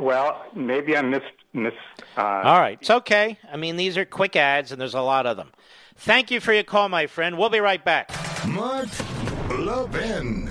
Well, 0.00 0.44
maybe 0.54 0.96
I 0.96 1.02
missed 1.02 1.24
miss. 1.52 1.72
Uh, 2.16 2.20
All 2.22 2.60
right, 2.60 2.78
it's 2.80 2.90
okay. 2.90 3.38
I 3.52 3.56
mean, 3.56 3.76
these 3.76 3.96
are 3.96 4.04
quick 4.04 4.36
ads, 4.36 4.72
and 4.72 4.80
there's 4.80 4.94
a 4.94 5.00
lot 5.00 5.26
of 5.26 5.36
them. 5.36 5.52
Thank 5.96 6.30
you 6.30 6.40
for 6.40 6.52
your 6.52 6.64
call, 6.64 6.88
my 6.88 7.06
friend. 7.06 7.38
We'll 7.38 7.50
be 7.50 7.60
right 7.60 7.84
back. 7.84 8.10
Mark 8.46 8.88
Levin. 9.50 10.50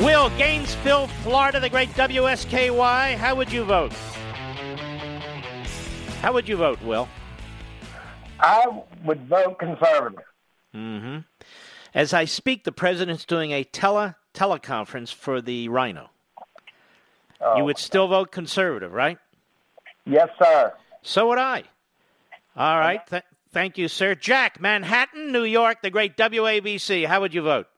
Will, 0.00 0.28
Gainesville, 0.30 1.06
Florida, 1.22 1.60
the 1.60 1.70
great 1.70 1.88
WSKY. 1.90 3.14
How 3.14 3.34
would 3.36 3.52
you 3.52 3.64
vote? 3.64 3.92
How 6.20 6.32
would 6.32 6.48
you 6.48 6.56
vote, 6.56 6.82
Will? 6.82 7.08
I 8.40 8.66
would 9.04 9.26
vote 9.28 9.58
conservative. 9.58 10.24
Mm-hmm. 10.74 11.18
As 11.94 12.12
I 12.12 12.24
speak, 12.24 12.64
the 12.64 12.72
president's 12.72 13.24
doing 13.24 13.52
a 13.52 13.62
tele 13.62 14.16
teleconference 14.34 15.14
for 15.14 15.40
the 15.40 15.68
RINO. 15.68 16.10
Oh. 17.40 17.56
You 17.56 17.64
would 17.64 17.78
still 17.78 18.08
vote 18.08 18.32
conservative, 18.32 18.92
right? 18.92 19.18
Yes, 20.06 20.28
sir. 20.42 20.72
So 21.02 21.28
would 21.28 21.38
I. 21.38 21.62
All 22.56 22.78
right. 22.78 23.06
Th- 23.06 23.22
thank 23.52 23.78
you, 23.78 23.86
sir. 23.86 24.16
Jack, 24.16 24.60
Manhattan, 24.60 25.30
New 25.30 25.44
York, 25.44 25.82
the 25.82 25.90
great 25.90 26.16
WABC. 26.16 27.06
How 27.06 27.20
would 27.20 27.32
you 27.32 27.42
vote? 27.42 27.68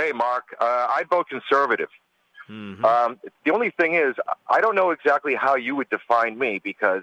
Hey, 0.00 0.12
Mark, 0.12 0.56
uh, 0.58 0.86
I'd 0.96 1.08
vote 1.10 1.26
conservative. 1.28 1.88
Mm-hmm. 2.48 2.82
Um, 2.84 3.18
the 3.44 3.52
only 3.52 3.70
thing 3.70 3.94
is, 3.96 4.14
I 4.48 4.62
don't 4.62 4.74
know 4.74 4.92
exactly 4.92 5.34
how 5.34 5.56
you 5.56 5.76
would 5.76 5.90
define 5.90 6.38
me 6.38 6.58
because, 6.64 7.02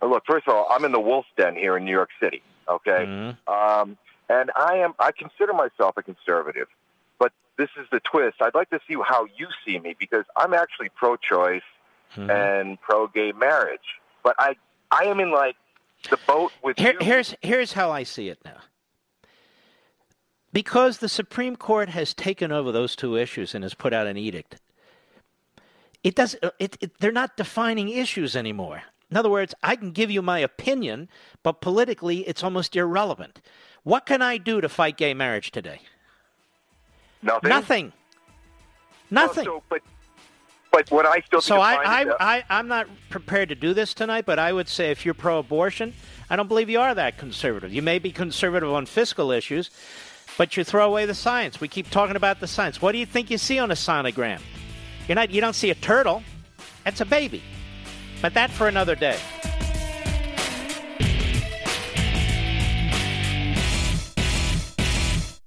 look, 0.00 0.22
first 0.24 0.46
of 0.46 0.54
all, 0.54 0.68
I'm 0.70 0.84
in 0.84 0.92
the 0.92 1.00
Wolf's 1.00 1.28
Den 1.36 1.56
here 1.56 1.76
in 1.76 1.84
New 1.84 1.90
York 1.90 2.10
City. 2.22 2.42
Okay, 2.68 3.06
Mm-hmm. 3.06 3.52
um, 3.52 3.96
and 4.28 4.50
I 4.54 4.76
am. 4.76 4.92
I 4.98 5.10
consider 5.10 5.52
myself 5.54 5.96
a 5.96 6.02
conservative, 6.02 6.68
but 7.18 7.32
this 7.56 7.70
is 7.80 7.86
the 7.90 7.98
twist. 8.00 8.36
I'd 8.42 8.54
like 8.54 8.68
to 8.70 8.78
see 8.86 8.94
how 9.02 9.26
you 9.36 9.48
see 9.66 9.78
me 9.80 9.96
because 9.98 10.26
I'm 10.36 10.52
actually 10.54 10.90
pro-choice 10.90 11.62
Mhm. 12.16 12.30
and 12.30 12.80
pro-gay 12.82 13.32
marriage, 13.32 13.88
but 14.22 14.36
I 14.38 14.54
I 14.90 15.04
am 15.04 15.18
in 15.18 15.30
like 15.32 15.56
the 16.10 16.18
boat 16.26 16.52
with 16.62 16.78
Here, 16.78 16.92
you. 16.92 16.98
here's 17.06 17.34
here's 17.42 17.72
how 17.72 17.90
I 17.90 18.02
see 18.04 18.28
it 18.28 18.38
now. 18.44 18.58
Because 20.52 20.98
the 20.98 21.08
Supreme 21.08 21.56
Court 21.56 21.90
has 21.90 22.14
taken 22.14 22.52
over 22.52 22.72
those 22.72 22.96
two 22.96 23.16
issues 23.16 23.54
and 23.54 23.62
has 23.62 23.74
put 23.74 23.92
out 23.92 24.06
an 24.06 24.16
edict, 24.16 24.56
it 26.02 26.14
does. 26.14 26.36
It, 26.58 26.76
it, 26.80 26.98
they're 27.00 27.12
not 27.12 27.36
defining 27.36 27.88
issues 27.88 28.34
anymore. 28.34 28.82
In 29.10 29.16
other 29.16 29.30
words, 29.30 29.54
I 29.62 29.76
can 29.76 29.90
give 29.92 30.10
you 30.10 30.22
my 30.22 30.38
opinion, 30.38 31.08
but 31.42 31.60
politically, 31.60 32.20
it's 32.28 32.44
almost 32.44 32.76
irrelevant. 32.76 33.40
What 33.82 34.06
can 34.06 34.22
I 34.22 34.38
do 34.38 34.60
to 34.60 34.68
fight 34.68 34.96
gay 34.96 35.14
marriage 35.14 35.50
today? 35.50 35.80
Nothing. 37.22 37.48
Nothing. 37.48 37.92
Nothing. 39.10 39.48
Oh, 39.48 39.58
so, 39.58 39.62
but 39.68 39.82
but 40.70 40.90
what 40.90 41.06
I 41.06 41.20
still 41.20 41.40
So 41.40 41.60
I, 41.60 42.02
I, 42.02 42.14
I, 42.20 42.44
I'm 42.50 42.68
not 42.68 42.86
prepared 43.08 43.48
to 43.48 43.54
do 43.54 43.72
this 43.72 43.94
tonight, 43.94 44.26
but 44.26 44.38
I 44.38 44.52
would 44.52 44.68
say 44.68 44.90
if 44.90 45.04
you're 45.04 45.14
pro-abortion, 45.14 45.94
I 46.28 46.36
don't 46.36 46.46
believe 46.46 46.68
you 46.68 46.78
are 46.80 46.94
that 46.94 47.16
conservative. 47.16 47.72
You 47.72 47.82
may 47.82 47.98
be 47.98 48.12
conservative 48.12 48.70
on 48.70 48.84
fiscal 48.86 49.30
issues, 49.32 49.70
but 50.38 50.56
you 50.56 50.64
throw 50.64 50.86
away 50.86 51.04
the 51.04 51.14
science. 51.14 51.60
We 51.60 51.68
keep 51.68 51.90
talking 51.90 52.16
about 52.16 52.40
the 52.40 52.46
science. 52.46 52.80
What 52.80 52.92
do 52.92 52.98
you 52.98 53.04
think 53.04 53.30
you 53.30 53.36
see 53.36 53.58
on 53.58 53.70
a 53.70 53.74
sonogram? 53.74 54.40
You're 55.06 55.16
not. 55.16 55.30
You 55.30 55.42
don't 55.42 55.54
see 55.54 55.68
a 55.68 55.74
turtle. 55.74 56.22
That's 56.84 57.02
a 57.02 57.04
baby. 57.04 57.42
But 58.22 58.32
that 58.34 58.50
for 58.50 58.68
another 58.68 58.94
day. 58.94 59.18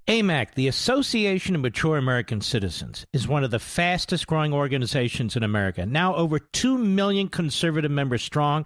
AMAC, 0.07 0.55
the 0.55 0.67
Association 0.67 1.55
of 1.55 1.61
Mature 1.61 1.95
American 1.95 2.41
Citizens, 2.41 3.05
is 3.13 3.29
one 3.29 3.45
of 3.45 3.51
the 3.51 3.59
fastest 3.59 4.27
growing 4.27 4.51
organizations 4.51 5.37
in 5.37 5.43
America, 5.43 5.85
now 5.85 6.13
over 6.15 6.37
2 6.37 6.77
million 6.77 7.29
conservative 7.29 7.91
members 7.91 8.21
strong, 8.21 8.65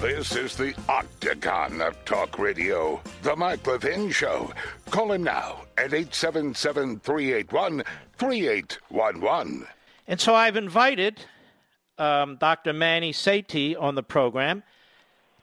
This 0.00 0.34
is 0.34 0.56
the 0.56 0.74
Octagon 0.88 1.82
of 1.82 2.02
Talk 2.06 2.38
Radio, 2.38 3.02
The 3.22 3.36
Mike 3.36 3.66
Levin 3.66 4.10
Show. 4.10 4.50
Call 4.88 5.12
him 5.12 5.22
now 5.24 5.66
at 5.76 5.92
877 5.92 7.00
381 7.00 7.82
3811. 8.16 9.66
And 10.08 10.18
so 10.18 10.34
I've 10.34 10.56
invited 10.56 11.20
um, 11.98 12.36
Dr. 12.36 12.72
Manny 12.72 13.12
Sethi 13.12 13.76
on 13.78 13.94
the 13.94 14.02
program 14.02 14.62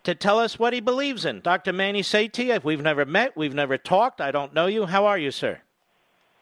to 0.03 0.15
tell 0.15 0.39
us 0.39 0.57
what 0.57 0.73
he 0.73 0.79
believes 0.79 1.23
in. 1.23 1.41
Dr. 1.41 1.71
Manny 1.71 2.01
Sethi, 2.01 2.47
if 2.47 2.63
we've 2.63 2.81
never 2.81 3.05
met, 3.05 3.37
we've 3.37 3.53
never 3.53 3.77
talked, 3.77 4.19
I 4.21 4.31
don't 4.31 4.55
know 4.55 4.65
you. 4.65 4.87
How 4.87 5.05
are 5.05 5.19
you, 5.19 5.29
sir? 5.29 5.61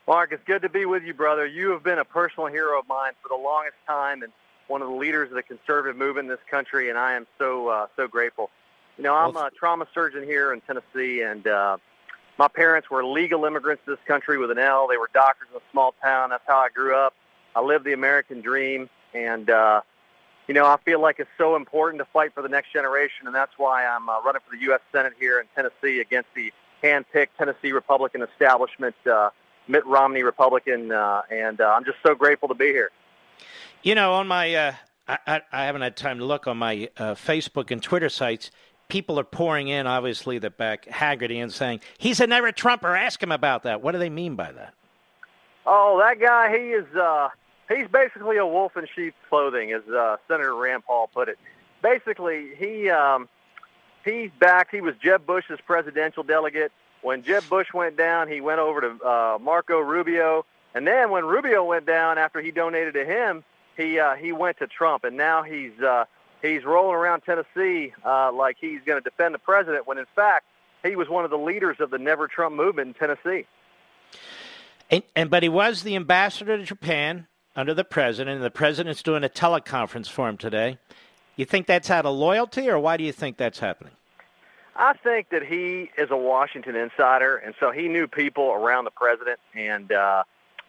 Mark, 0.08 0.32
it's 0.32 0.44
good 0.46 0.62
to 0.62 0.70
be 0.70 0.86
with 0.86 1.04
you, 1.04 1.14
brother. 1.14 1.46
You 1.46 1.72
have 1.72 1.84
been 1.84 2.00
a 2.00 2.06
personal 2.06 2.48
hero 2.48 2.80
of 2.80 2.88
mine 2.88 3.12
for 3.22 3.28
the 3.28 3.44
longest 3.44 3.76
time 3.86 4.24
and 4.24 4.32
one 4.68 4.82
of 4.82 4.90
the 4.90 4.96
leaders 4.96 5.30
of 5.30 5.36
the 5.36 5.44
conservative 5.44 5.98
movement 5.98 6.26
in 6.26 6.30
this 6.30 6.46
country, 6.50 6.90
and 6.90 6.98
I 6.98 7.14
am 7.14 7.28
so 7.38 7.68
uh, 7.68 7.88
so 7.96 8.08
grateful. 8.08 8.50
You 8.98 9.04
know, 9.04 9.14
I'm 9.14 9.36
a 9.36 9.50
trauma 9.52 9.88
surgeon 9.94 10.24
here 10.24 10.54
in 10.54 10.62
Tennessee, 10.62 11.22
and 11.22 11.46
uh, 11.46 11.78
my 12.38 12.48
parents 12.48 12.90
were 12.90 13.04
legal 13.06 13.46
immigrants 13.46 13.84
to 13.86 13.92
this 13.92 14.00
country 14.08 14.38
with 14.38 14.52
an 14.52 14.58
L. 14.58 14.88
They 14.88 14.98
were 14.98 15.10
doctors 15.14 15.48
in 15.52 15.58
a 15.58 15.64
small 15.72 15.94
town. 16.02 16.30
That's 16.30 16.44
how 16.48 16.58
I 16.58 16.70
grew 16.70 16.96
up. 16.96 17.14
I 17.56 17.62
lived 17.62 17.86
the 17.86 17.94
American 17.94 18.42
dream, 18.42 18.90
and 19.14 19.50
uh, 19.50 19.82
you 20.48 20.54
know, 20.54 20.66
I 20.66 20.78
feel 20.86 21.02
like 21.02 21.20
it's 21.20 21.30
so 21.38 21.56
important 21.56 22.00
to 22.00 22.06
fight 22.14 22.34
for 22.34 22.42
the 22.42 22.50
next 22.50 22.72
generation, 22.72 23.26
and 23.26 23.36
that's 23.36 23.54
why 23.58 23.86
I'm 23.86 24.10
uh, 24.10 24.22
running 24.22 24.42
for 24.48 24.56
the 24.56 24.62
U.S. 24.64 24.82
Senate 24.92 25.14
here 25.20 25.40
in 25.40 25.48
Tennessee 25.56 26.02
against 26.02 26.30
the 26.36 26.54
hand-picked 26.84 27.38
Tennessee 27.38 27.72
Republican 27.72 28.22
establishment, 28.22 28.96
uh, 29.08 29.32
Mitt 29.68 29.86
Romney 29.86 30.24
Republican, 30.24 30.92
uh, 30.92 31.24
and 31.32 31.60
uh, 31.60 31.74
I'm 31.76 31.84
just 31.84 31.98
so 32.06 32.14
grateful 32.14 32.48
to 32.50 32.54
be 32.54 32.68
here. 32.68 32.92
You 33.86 33.94
know, 33.94 34.16
on 34.16 34.28
my, 34.28 34.56
uh, 34.56 34.74
I, 35.07 35.41
I, 35.52 35.66
haven't 35.66 35.84
had 35.84 35.95
time 35.95 36.18
to 36.18 36.26
look 36.26 36.48
on 36.48 36.57
my 36.57 36.90
uh, 36.98 37.14
Facebook 37.14 37.70
and 37.70 37.84
Twitter 37.84 38.10
sites. 38.10 38.49
People 38.88 39.20
are 39.20 39.24
pouring 39.24 39.68
in, 39.68 39.86
obviously, 39.86 40.40
that 40.40 40.57
back 40.57 40.88
Hagerty 40.88 41.38
and 41.38 41.53
saying 41.53 41.82
he's 41.99 42.20
a 42.20 42.26
never 42.26 42.52
Trumper. 42.52 42.95
Ask 42.95 43.22
him 43.22 43.32
about 43.32 43.62
that. 43.62 43.84
What 43.84 43.91
do 43.91 43.99
they 43.99 44.10
mean 44.10 44.36
by 44.36 44.52
that? 44.53 44.74
Oh, 45.68 46.02
that 46.03 46.20
guy, 46.20 46.49
he 46.49 46.72
is, 46.72 46.95
uh, 46.95 47.30
he's 47.70 47.88
basically 47.88 48.38
a 48.38 48.45
wolf 48.48 48.76
in 48.76 48.88
sheep's 48.95 49.16
clothing, 49.30 49.72
as 49.72 49.84
uh, 49.88 50.18
Senator 50.28 50.56
Rand 50.56 50.84
Paul 50.88 51.07
put 51.14 51.30
it. 51.30 51.38
Basically, 51.84 52.56
he, 52.57 52.90
um, 52.90 53.30
he's 54.03 54.32
backed, 54.40 54.72
he 54.74 54.82
was 54.82 54.95
Jeb 54.95 55.28
Bush's 55.28 55.60
presidential 55.64 56.24
delegate. 56.24 56.72
When 57.03 57.22
Jeb 57.22 57.48
Bush 57.49 57.68
went 57.72 57.98
down, 57.98 58.30
he 58.30 58.41
went 58.41 58.60
over 58.60 58.82
to 58.82 59.06
uh, 59.06 59.38
Marco 59.40 59.78
Rubio. 59.78 60.44
And 60.74 60.88
then 60.88 61.12
when 61.12 61.24
Rubio 61.24 61.64
went 61.64 61.86
down 61.86 62.18
after 62.18 62.41
he 62.41 62.49
donated 62.49 62.95
to 62.95 63.06
him, 63.06 63.44
he 63.77 63.99
uh, 63.99 64.15
he 64.15 64.31
went 64.31 64.57
to 64.60 64.68
Trump, 64.68 65.03
and 65.03 65.18
now 65.18 65.43
he's 65.43 65.80
uh, 65.81 66.06
he's 66.41 66.64
rolling 66.64 66.95
around 66.95 67.22
Tennessee 67.22 67.93
uh, 68.06 68.31
like 68.31 68.57
he's 68.60 68.81
going 68.85 69.02
to 69.02 69.10
defend 69.10 69.34
the 69.34 69.39
president. 69.39 69.88
When 69.88 69.97
in 69.97 70.06
fact 70.15 70.45
he 70.84 70.95
was 70.95 71.10
one 71.10 71.26
of 71.26 71.31
the 71.31 71.38
leaders 71.38 71.77
of 71.80 71.89
the 71.89 71.97
Never 71.97 72.27
Trump 72.27 72.56
movement 72.56 72.89
in 72.89 72.93
Tennessee. 72.93 73.47
And, 74.89 75.03
and 75.15 75.30
but 75.30 75.43
he 75.43 75.49
was 75.49 75.84
the 75.84 75.95
ambassador 75.95 76.57
to 76.57 76.64
Japan 76.64 77.27
under 77.56 77.73
the 77.73 77.84
president, 77.84 78.35
and 78.35 78.45
the 78.45 78.52
president's 78.52 79.02
doing 79.02 79.23
a 79.23 79.30
teleconference 79.30 80.10
for 80.10 80.30
him 80.30 80.38
today. 80.38 80.77
You 81.35 81.45
think 81.45 81.68
that's 81.68 81.89
out 81.89 82.06
of 82.06 82.15
loyalty, 82.15 82.69
or 82.69 82.80
why 82.80 82.97
do 82.97 83.03
you 83.03 83.11
think 83.11 83.38
that's 83.38 83.60
happening? 83.60 83.93
I 84.76 84.93
think 84.93 85.30
that 85.30 85.43
he 85.43 85.89
is 85.97 86.11
a 86.11 86.18
Washington 86.18 86.76
insider, 86.76 87.38
and 87.38 87.56
so 87.60 87.72
he 87.72 87.88
knew 87.88 88.07
people 88.07 88.52
around 88.52 88.84
the 88.84 88.91
president, 88.91 89.39
and 89.56 89.91
uh, 89.91 90.23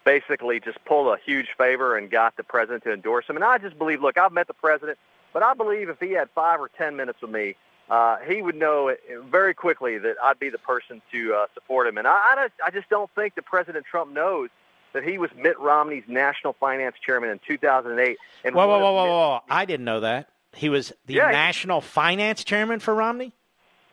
basically 0.06 0.60
just 0.60 0.82
pulled 0.86 1.08
a 1.08 1.18
huge 1.22 1.48
favor 1.58 1.96
and 1.98 2.10
got 2.10 2.36
the 2.36 2.42
president 2.44 2.84
to 2.84 2.92
endorse 2.94 3.26
him. 3.26 3.36
And 3.36 3.44
I 3.44 3.58
just 3.58 3.76
believe, 3.76 4.00
look, 4.00 4.16
I've 4.16 4.32
met 4.32 4.46
the 4.46 4.54
president, 4.54 4.96
but 5.34 5.42
I 5.42 5.52
believe 5.52 5.90
if 5.90 6.00
he 6.00 6.12
had 6.12 6.30
five 6.34 6.60
or 6.60 6.68
ten 6.68 6.96
minutes 6.96 7.20
with 7.20 7.30
me, 7.32 7.56
uh, 7.90 8.16
he 8.26 8.40
would 8.40 8.54
know 8.56 8.94
very 9.30 9.52
quickly 9.52 9.98
that 9.98 10.16
I'd 10.22 10.38
be 10.38 10.48
the 10.48 10.58
person 10.58 11.02
to 11.12 11.34
uh, 11.34 11.46
support 11.54 11.86
him. 11.86 11.98
And 11.98 12.06
I, 12.08 12.12
I, 12.12 12.48
I 12.66 12.70
just 12.70 12.88
don't 12.88 13.10
think 13.14 13.34
that 13.34 13.44
President 13.44 13.84
Trump 13.84 14.12
knows 14.12 14.48
that 14.92 15.04
he 15.04 15.18
was 15.18 15.30
Mitt 15.36 15.58
Romney's 15.60 16.04
national 16.08 16.54
finance 16.54 16.96
chairman 17.04 17.28
in 17.30 17.38
2008. 17.46 18.16
And 18.44 18.54
whoa, 18.54 18.66
whoa, 18.66 18.78
whoa, 18.78 18.92
whoa, 18.94 19.06
whoa! 19.06 19.40
I 19.50 19.66
didn't 19.66 19.84
know 19.84 20.00
that 20.00 20.28
he 20.54 20.68
was 20.68 20.92
the 21.06 21.14
Yeah, 21.14 21.26
he- 21.26 21.32
national 21.32 21.80
finance 21.80 22.44
chairman 22.44 22.78
for 22.80 22.94
Romney. 22.94 23.32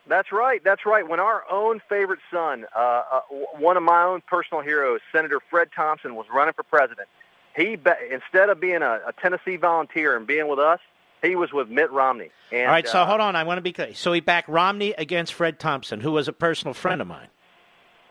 That's 0.08 0.32
right. 0.32 0.62
That's 0.64 0.86
right. 0.86 1.08
When 1.08 1.20
our 1.20 1.44
own 1.50 1.82
favorite 1.88 2.20
son, 2.32 2.66
uh, 2.76 2.80
uh, 2.80 3.22
one 3.58 3.78
of 3.78 3.84
my 3.84 4.04
own 4.04 4.22
personal 4.28 4.62
heroes, 4.62 5.00
Senator 5.12 5.40
Fred 5.50 5.70
Thompson, 5.74 6.16
was 6.16 6.26
running 6.34 6.54
for 6.54 6.64
president, 6.64 7.08
he 7.56 7.76
be- 7.78 7.92
instead 8.12 8.50
of 8.50 8.60
being 8.60 8.82
a, 8.82 9.00
a 9.08 9.14
Tennessee 9.22 9.56
volunteer 9.56 10.18
and 10.18 10.28
being 10.28 10.48
with 10.48 10.60
us, 10.60 10.80
he 11.22 11.36
was 11.38 11.54
with 11.54 11.70
Mitt 11.70 11.90
Romney. 11.92 12.32
And, 12.52 12.64
All 12.64 12.68
right, 12.68 12.88
so 12.88 13.00
uh, 13.02 13.06
hold 13.06 13.22
on. 13.22 13.36
I 13.36 13.44
want 13.46 13.58
to 13.58 13.62
be 13.62 13.72
clear. 13.72 13.94
So 13.94 14.12
he 14.12 14.20
backed 14.20 14.50
Romney 14.50 14.94
against 14.98 15.34
Fred 15.34 15.58
Thompson, 15.58 16.02
who 16.02 16.12
was 16.12 16.28
a 16.28 16.34
personal 16.34 16.74
friend 16.74 17.02
of 17.02 17.08
mine. 17.08 17.28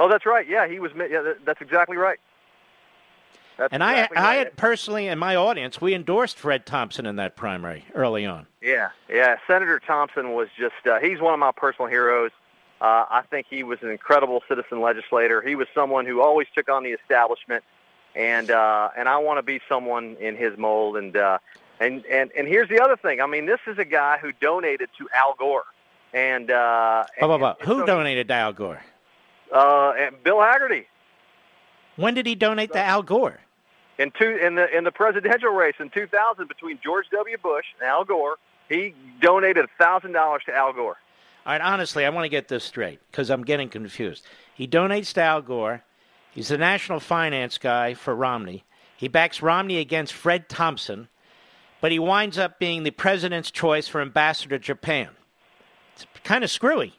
Oh, 0.01 0.09
that's 0.09 0.24
right. 0.24 0.48
Yeah, 0.48 0.66
he 0.66 0.81
was. 0.81 0.93
Yeah, 0.97 1.35
that's 1.44 1.60
exactly 1.60 1.97
right. 1.97 2.19
That's 3.56 3.72
and 3.72 3.82
exactly 3.82 4.16
I, 4.16 4.20
I 4.20 4.24
right. 4.24 4.38
had 4.38 4.56
personally 4.56 5.08
in 5.08 5.18
my 5.18 5.36
audience, 5.36 5.80
we 5.80 5.94
endorsed 5.94 6.38
Fred 6.38 6.66
Thompson 6.66 7.06
in 7.06 7.16
that 7.16 7.36
primary 7.36 7.84
early 7.94 8.24
on. 8.26 8.46
Yeah, 8.60 8.90
yeah. 9.08 9.36
Senator 9.46 9.78
Thompson 9.78 10.32
was 10.32 10.48
just—he's 10.58 11.20
one 11.20 11.34
of 11.34 11.40
my 11.40 11.52
personal 11.52 11.88
heroes. 11.88 12.30
Uh, 12.80 13.04
I 13.08 13.22
think 13.30 13.46
he 13.48 13.62
was 13.62 13.78
an 13.82 13.90
incredible 13.90 14.42
citizen 14.48 14.80
legislator. 14.80 15.40
He 15.40 15.54
was 15.54 15.68
someone 15.74 16.06
who 16.06 16.20
always 16.20 16.48
took 16.54 16.68
on 16.68 16.82
the 16.82 16.90
establishment, 16.90 17.62
and 18.14 18.50
uh, 18.50 18.90
and 18.96 19.08
I 19.08 19.18
want 19.18 19.38
to 19.38 19.42
be 19.42 19.60
someone 19.68 20.16
in 20.18 20.36
his 20.36 20.56
mold. 20.58 20.96
And 20.96 21.16
uh, 21.16 21.38
and 21.78 22.04
and 22.06 22.30
and 22.36 22.48
here's 22.48 22.68
the 22.68 22.80
other 22.80 22.96
thing. 22.96 23.20
I 23.20 23.26
mean, 23.26 23.46
this 23.46 23.60
is 23.66 23.78
a 23.78 23.84
guy 23.84 24.18
who 24.18 24.32
donated 24.32 24.88
to 24.98 25.08
Al 25.14 25.34
Gore, 25.38 25.64
and 26.12 26.50
uh, 26.50 27.04
blah. 27.20 27.54
Who 27.62 27.86
donated 27.86 28.28
to 28.28 28.34
Al 28.34 28.52
Gore? 28.52 28.82
uh, 29.52 29.92
and 29.98 30.22
Bill 30.22 30.38
Hagerty. 30.38 30.86
When 31.97 32.14
did 32.14 32.27
he 32.27 32.35
donate 32.35 32.73
to 32.73 32.81
Al 32.81 33.02
Gore? 33.02 33.40
in 33.98 34.10
two 34.19 34.39
in 34.44 34.55
the 34.56 34.77
in 34.77 34.85
the 34.85 34.90
presidential 34.90 35.51
race 35.51 35.74
in 35.78 35.90
2000 35.90 36.48
between 36.48 36.78
George 36.82 37.06
W. 37.12 37.36
Bush 37.39 37.66
and 37.78 37.89
Al 37.89 38.05
Gore. 38.05 38.36
He 38.69 38.94
donated 39.20 39.66
thousand 39.78 40.12
dollars 40.12 40.43
to 40.47 40.55
Al 40.55 40.73
Gore. 40.73 40.97
All 41.44 41.52
right, 41.52 41.60
honestly, 41.60 42.05
I 42.05 42.10
want 42.10 42.24
to 42.24 42.28
get 42.28 42.48
this 42.48 42.64
straight 42.64 43.01
because 43.10 43.31
I'm 43.31 43.44
getting 43.44 43.69
confused. 43.69 44.24
He 44.55 44.66
donates 44.66 45.12
to 45.14 45.23
Al 45.23 45.43
Gore. 45.43 45.82
He's 46.31 46.48
the 46.48 46.59
national 46.59 47.01
finance 47.01 47.59
guy 47.59 47.94
for 47.94 48.14
Romney. 48.14 48.64
He 48.97 49.09
backs 49.09 49.43
Romney 49.43 49.78
against 49.78 50.12
Fred 50.12 50.48
Thompson, 50.48 51.09
but 51.81 51.93
he 51.93 51.98
winds 51.98 52.39
up 52.39 52.59
being 52.59 52.85
the 52.85 52.90
president's 52.90 53.51
choice 53.51 53.89
for 53.89 54.01
ambassador 54.01 54.59
to 54.59 54.64
Japan. 54.64 55.09
It's 55.94 56.06
kind 56.24 56.44
of 56.44 56.51
screwy. 56.51 56.94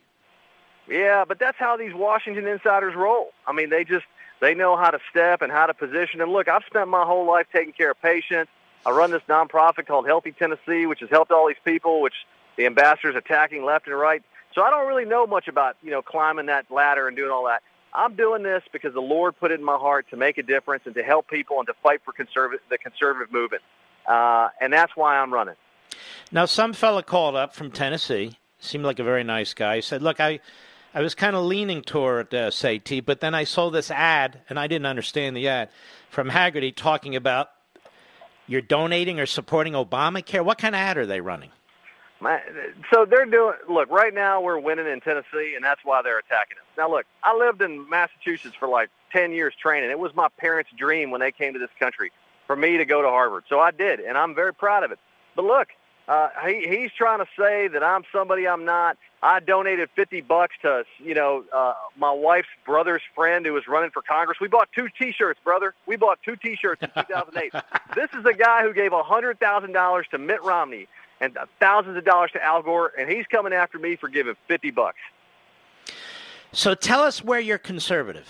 Yeah, 0.88 1.24
but 1.26 1.40
that's 1.40 1.58
how 1.58 1.78
these 1.78 1.94
Washington 1.94 2.46
insiders 2.46 2.94
roll. 2.96 3.32
I 3.48 3.54
mean, 3.54 3.70
they 3.70 3.86
just 3.86 4.06
they 4.44 4.54
know 4.54 4.76
how 4.76 4.92
to 4.92 5.00
step 5.10 5.42
and 5.42 5.52
how 5.52 5.66
to 5.68 5.74
position. 5.74 6.20
And 6.20 6.34
look, 6.34 6.50
I've 6.50 6.66
spent 6.66 6.90
my 6.90 7.06
whole 7.06 7.26
life 7.26 7.48
taking 7.54 7.72
care 7.72 7.92
of 7.92 8.02
patients. 8.02 8.52
I 8.86 8.92
run 8.92 9.12
this 9.12 9.22
nonprofit 9.30 9.88
called 9.88 10.06
Healthy 10.06 10.34
Tennessee, 10.34 10.86
which 10.86 11.00
has 11.00 11.10
helped 11.10 11.32
all 11.32 11.48
these 11.48 11.56
people, 11.64 12.02
which 12.02 12.14
the 12.58 12.66
ambassadors 12.66 13.16
attacking 13.16 13.64
left 13.64 13.88
and 13.88 13.98
right. 13.98 14.22
So 14.54 14.62
I 14.62 14.70
don't 14.70 14.86
really 14.86 15.06
know 15.06 15.26
much 15.26 15.48
about 15.48 15.78
you 15.82 15.92
know 15.92 16.02
climbing 16.02 16.48
that 16.48 16.70
ladder 16.70 17.08
and 17.08 17.16
doing 17.16 17.32
all 17.32 17.46
that. 17.46 17.64
I'm 17.94 18.16
doing 18.16 18.44
this 18.44 18.64
because 18.74 18.94
the 18.94 19.02
Lord 19.02 19.40
put 19.40 19.52
it 19.52 19.60
in 19.60 19.66
my 19.66 19.78
heart 19.78 20.08
to 20.10 20.18
make 20.18 20.38
a 20.38 20.44
difference 20.44 20.84
and 20.86 20.96
to 20.96 21.04
help 21.04 21.30
people 21.30 21.60
and 21.60 21.68
to 21.68 21.74
fight 21.82 22.02
for 22.04 22.12
conservative 22.12 22.66
the 22.70 22.78
conservative 22.78 23.32
movement. 23.32 23.64
Uh, 24.06 24.50
and 24.60 24.74
that's 24.74 24.92
why 24.96 25.18
I'm 25.18 25.34
running. 25.34 25.56
Now, 26.32 26.46
some 26.46 26.74
fella 26.74 27.04
called 27.04 27.36
up 27.36 27.56
from 27.56 27.72
Tennessee, 27.72 28.38
seemed 28.60 28.84
like 28.84 29.00
a 29.00 29.04
very 29.04 29.24
nice 29.24 29.54
guy. 29.54 29.76
He 29.76 29.82
said, 29.82 30.02
Look, 30.02 30.20
I, 30.20 30.40
I 30.94 31.02
was 31.02 31.16
kind 31.16 31.36
of 31.36 31.44
leaning 31.44 31.82
toward 31.82 32.34
uh, 32.36 32.52
but 33.06 33.20
then 33.20 33.34
I 33.34 33.46
saw 33.46 33.72
this 33.72 33.90
ad, 33.90 34.42
and 34.48 34.60
I 34.60 34.68
didn't 34.68 34.86
understand 34.86 35.36
the 35.36 35.48
ad, 35.48 35.70
from 36.10 36.30
Hagerty 36.30 36.76
talking 36.76 37.16
about 37.16 37.50
you're 38.48 38.62
donating 38.62 39.20
or 39.20 39.26
supporting 39.26 39.74
Obamacare. 39.74 40.46
What 40.46 40.58
kind 40.58 40.76
of 40.76 40.80
ad 40.80 40.98
are 40.98 41.06
they 41.06 41.22
running? 41.22 41.50
My, 42.20 42.42
so 42.94 43.06
they're 43.06 43.26
doing. 43.26 43.56
Look, 43.68 43.90
right 43.90 44.14
now 44.14 44.42
we're 44.42 44.60
winning 44.60 44.88
in 44.88 45.02
Tennessee, 45.02 45.54
and 45.56 45.64
that's 45.64 45.82
why 45.84 46.02
they're 46.02 46.20
attacking 46.20 46.58
us. 46.58 46.64
Now, 46.78 46.90
look, 46.90 47.06
I 47.24 47.36
lived 47.36 47.62
in 47.62 47.90
Massachusetts 47.90 48.56
for 48.58 48.68
like 48.68 48.90
ten 49.12 49.32
years 49.32 49.54
training. 49.62 49.90
It 49.90 50.00
was 50.00 50.14
my 50.16 50.30
parents' 50.38 50.72
dream 50.78 51.12
when 51.12 51.22
they 51.22 51.32
came 51.32 51.54
to 51.54 51.60
this 51.60 51.70
country 51.80 52.12
for 52.48 52.56
me 52.56 52.78
to 52.78 52.86
go 52.86 53.02
to 53.02 53.10
Harvard. 53.10 53.46
So 53.50 53.60
I 53.60 53.72
did, 53.72 54.00
and 54.00 54.18
I'm 54.18 54.36
very 54.36 54.54
proud 54.54 54.84
of 54.84 54.92
it. 54.92 55.00
But 55.36 55.46
look, 55.46 55.70
Uh, 56.08 56.30
he, 56.46 56.68
he's 56.68 56.92
trying 56.92 57.20
to 57.20 57.28
say 57.38 57.68
that 57.70 57.84
I'm 57.84 58.04
somebody 58.12 58.48
I'm 58.48 58.66
not. 58.66 58.98
I 59.22 59.40
donated 59.40 59.90
50 59.96 60.20
bucks 60.22 60.54
to, 60.64 60.84
you 61.00 61.14
know, 61.14 61.46
uh, 61.54 61.74
my 61.98 62.12
wife's 62.12 62.50
brother's 62.66 63.02
friend 63.16 63.46
who 63.46 63.54
was 63.54 63.68
running 63.70 63.90
for 63.90 64.02
Congress. 64.02 64.40
We 64.42 64.50
bought 64.50 64.68
two 64.76 64.90
T-shirts, 65.00 65.40
brother. 65.46 65.74
We 65.86 65.96
bought 65.96 66.20
two 66.26 66.36
T-shirts 66.36 66.82
in 66.82 66.90
2008. 66.90 67.54
this 67.96 68.10
is 68.20 68.26
a 68.26 68.34
guy 68.34 68.64
who 68.64 68.74
gave 68.74 68.92
$100,000 68.92 70.10
to 70.10 70.18
Mitt 70.18 70.44
Romney 70.44 70.88
and 71.22 71.38
thousands 71.60 71.96
of 71.96 72.04
dollars 72.04 72.32
to 72.34 72.44
Al 72.44 72.62
Gore, 72.62 72.92
and 73.00 73.10
he's 73.10 73.26
coming 73.28 73.54
after 73.54 73.80
me 73.80 73.96
for 73.96 74.10
giving 74.10 74.36
50 74.50 74.72
bucks. 74.72 74.98
So 76.52 76.76
tell 76.76 77.02
us 77.02 77.24
where 77.24 77.40
you're 77.40 77.58
conservative. 77.58 78.28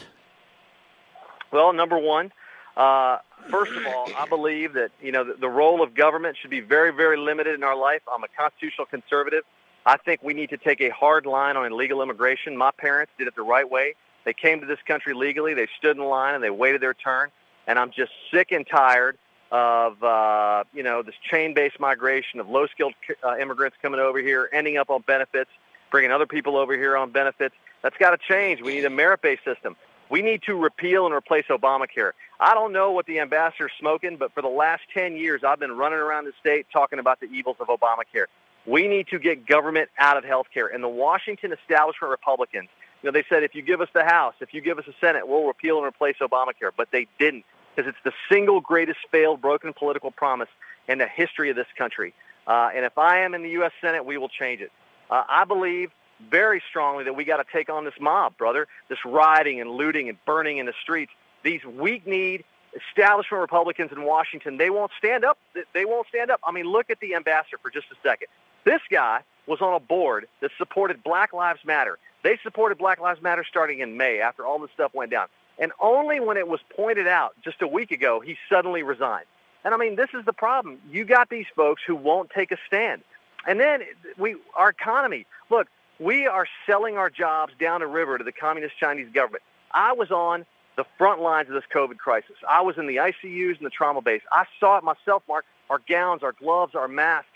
Well, 1.52 1.74
number 1.74 1.98
one, 1.98 2.32
uh, 2.78 3.20
first 3.50 3.74
of 3.74 3.86
all, 3.86 4.10
I 4.18 4.28
believe 4.28 4.74
that 4.74 4.92
you 5.02 5.12
know 5.12 5.24
the, 5.24 5.34
the 5.34 5.50
role 5.50 5.82
of 5.82 5.94
government 5.96 6.38
should 6.42 6.50
be 6.50 6.62
very, 6.62 6.92
very 6.92 7.18
limited 7.18 7.56
in 7.56 7.64
our 7.64 7.76
life. 7.76 8.02
I'm 8.12 8.24
a 8.24 8.28
constitutional 8.38 8.88
conservative. 8.88 9.44
I 9.86 9.98
think 9.98 10.24
we 10.24 10.34
need 10.34 10.50
to 10.50 10.58
take 10.58 10.82
a 10.82 10.90
hard 10.90 11.26
line 11.26 11.58
on 11.58 11.72
illegal 11.72 12.02
immigration. 12.02 12.56
My 12.58 12.72
parents 12.72 13.12
did 13.18 13.28
it 13.28 13.36
the 13.36 13.44
right 13.44 13.70
way. 13.70 13.96
They 14.24 14.34
came 14.34 14.62
to 14.62 14.66
this 14.66 14.80
country 14.88 15.14
legally. 15.14 15.54
They 15.54 15.68
stood 15.78 15.98
in 15.98 16.04
line 16.04 16.36
and 16.36 16.44
they 16.44 16.50
waited 16.50 16.82
their 16.82 16.94
turn. 16.94 17.30
And 17.68 17.78
I'm 17.78 17.92
just 17.92 18.12
sick 18.32 18.52
and 18.52 18.66
tired 18.66 19.18
of 19.52 20.02
uh, 20.04 20.64
you 20.74 20.84
know 20.84 21.04
this 21.04 21.16
chain-based 21.30 21.80
migration 21.80 22.40
of 22.40 22.50
low-skilled 22.50 22.94
uh, 23.24 23.38
immigrants 23.38 23.78
coming 23.82 24.00
over 24.00 24.20
here, 24.20 24.50
ending 24.52 24.78
up 24.78 24.90
on 24.90 25.02
benefits, 25.06 25.52
bringing 25.92 26.12
other 26.12 26.26
people 26.26 26.58
over 26.58 26.76
here 26.76 26.98
on 26.98 27.12
benefits. 27.12 27.54
That's 27.84 27.98
got 27.98 28.12
to 28.12 28.18
change. 28.18 28.62
We 28.62 28.74
need 28.74 28.86
a 28.86 28.90
merit-based 28.90 29.44
system. 29.44 29.76
We 30.10 30.22
need 30.22 30.44
to 30.44 30.56
repeal 30.56 31.06
and 31.06 31.16
replace 31.16 31.46
Obamacare. 31.50 32.12
I 32.40 32.54
don't 32.54 32.74
know 32.74 32.92
what 32.92 33.06
the 33.06 33.20
ambassador's 33.20 33.72
smoking, 33.80 34.18
but 34.18 34.34
for 34.34 34.42
the 34.42 34.50
last 34.50 34.84
10 34.94 35.16
years, 35.16 35.44
I've 35.44 35.60
been 35.60 35.78
running 35.78 36.00
around 36.00 36.26
the 36.26 36.34
state 36.40 36.68
talking 36.72 37.00
about 37.00 37.20
the 37.20 37.28
evils 37.28 37.58
of 37.60 37.68
Obamacare. 37.68 38.26
We 38.66 38.88
need 38.88 39.08
to 39.08 39.20
get 39.20 39.46
government 39.46 39.90
out 39.98 40.18
of 40.18 40.24
health 40.24 40.48
care. 40.54 40.68
And 40.68 40.84
the 40.84 40.90
Washington 40.90 41.52
establishment 41.54 42.12
Republicans, 42.12 42.70
you 43.02 43.08
know, 43.08 43.12
they 43.12 43.26
said 43.28 43.44
if 43.44 43.56
you 43.56 43.62
give 43.62 43.82
us 43.82 43.90
the 43.94 44.04
House, 44.04 44.36
if 44.40 44.54
you 44.54 44.62
give 44.62 44.78
us 44.78 44.86
the 44.86 44.94
Senate, 45.02 45.28
we'll 45.28 45.46
repeal 45.46 45.78
and 45.78 45.88
replace 45.88 46.18
Obamacare. 46.22 46.72
But 46.76 46.90
they 46.92 47.08
didn't 47.20 47.46
because 47.76 47.90
it's 47.90 48.04
the 48.04 48.14
single 48.32 48.62
greatest 48.62 49.00
failed, 49.12 49.42
broken 49.42 49.74
political 49.74 50.12
promise 50.12 50.50
in 50.88 51.00
the 51.00 51.08
history 51.08 51.50
of 51.50 51.56
this 51.56 51.68
country. 51.78 52.14
Uh, 52.46 52.70
and 52.76 52.86
if 52.86 52.98
I 52.98 53.20
am 53.20 53.34
in 53.34 53.44
the 53.44 53.50
U.S. 53.52 53.72
Senate, 53.82 54.06
we 54.06 54.18
will 54.18 54.30
change 54.30 54.62
it. 54.62 54.72
Uh, 55.10 55.24
I 55.28 55.46
believe 55.46 55.92
very 56.30 56.62
strongly 56.70 57.04
that 57.06 57.16
we 57.16 57.24
got 57.24 57.38
to 57.38 57.46
take 57.52 57.70
on 57.70 57.86
this 57.86 57.94
mob, 58.00 58.38
brother. 58.38 58.68
This 58.90 59.00
rioting 59.06 59.62
and 59.62 59.70
looting 59.72 60.10
and 60.10 60.18
burning 60.26 60.58
in 60.58 60.66
the 60.66 60.74
streets. 60.82 61.12
These 61.44 61.64
weak-kneed 61.66 62.44
establishment 62.90 63.42
Republicans 63.42 63.92
in 63.92 64.04
Washington, 64.04 64.58
they 64.58 64.70
won't 64.70 64.92
stand 64.98 65.24
up. 65.24 65.38
They 65.74 65.86
won't 65.86 66.08
stand 66.08 66.32
up. 66.32 66.40
I 66.44 66.52
mean, 66.52 66.66
look 66.66 66.90
at 66.90 67.00
the 67.00 67.16
ambassador 67.16 67.58
for 67.62 67.70
just 67.70 67.88
a 67.92 67.96
second. 68.02 68.28
This 68.64 68.82
guy 68.90 69.22
was 69.46 69.62
on 69.62 69.74
a 69.74 69.80
board 69.80 70.28
that 70.42 70.52
supported 70.58 71.04
Black 71.04 71.34
Lives 71.34 71.60
Matter. 71.66 72.00
They 72.24 72.40
supported 72.42 72.78
Black 72.78 73.00
Lives 73.00 73.22
Matter 73.22 73.44
starting 73.48 73.80
in 73.80 73.98
May 73.98 74.20
after 74.22 74.46
all 74.46 74.60
this 74.60 74.72
stuff 74.74 74.94
went 74.94 75.12
down. 75.12 75.28
And 75.60 75.72
only 75.80 76.20
when 76.20 76.38
it 76.38 76.48
was 76.48 76.62
pointed 76.76 77.08
out 77.08 77.36
just 77.44 77.62
a 77.62 77.68
week 77.68 77.92
ago, 77.92 78.22
he 78.22 78.38
suddenly 78.50 78.82
resigned. 78.82 79.26
And 79.64 79.74
I 79.74 79.78
mean, 79.78 79.96
this 79.96 80.10
is 80.14 80.26
the 80.26 80.34
problem. 80.34 80.80
You 80.90 81.06
got 81.06 81.30
these 81.30 81.46
folks 81.56 81.82
who 81.86 81.96
won't 81.96 82.30
take 82.30 82.52
a 82.52 82.58
stand. 82.66 83.04
And 83.46 83.60
then 83.60 83.82
we, 84.18 84.36
our 84.56 84.70
economy. 84.70 85.26
Look, 85.50 85.68
we 86.00 86.28
are 86.28 86.48
selling 86.66 86.98
our 86.98 87.10
jobs 87.10 87.54
down 87.60 87.82
the 87.82 87.88
river 87.88 88.18
to 88.18 88.24
the 88.24 88.32
communist 88.32 88.78
Chinese 88.78 89.08
government. 89.14 89.44
I 89.72 89.94
was 89.94 90.12
on 90.12 90.46
the 90.76 90.86
front 90.98 91.22
lines 91.22 91.50
of 91.50 91.56
this 91.56 91.64
COVID 91.74 91.98
crisis. 91.98 92.36
I 92.48 92.62
was 92.62 92.78
in 92.78 92.88
the 92.88 92.98
ICUs 92.98 93.58
and 93.58 93.66
the 93.66 93.70
trauma 93.70 94.02
base. 94.02 94.22
I 94.32 94.46
saw 94.60 94.78
it 94.78 94.84
myself, 94.84 95.24
Mark. 95.28 95.46
Our 95.70 95.80
gowns, 95.88 96.24
our 96.24 96.34
gloves, 96.34 96.76
our 96.76 96.88
masks, 96.88 97.30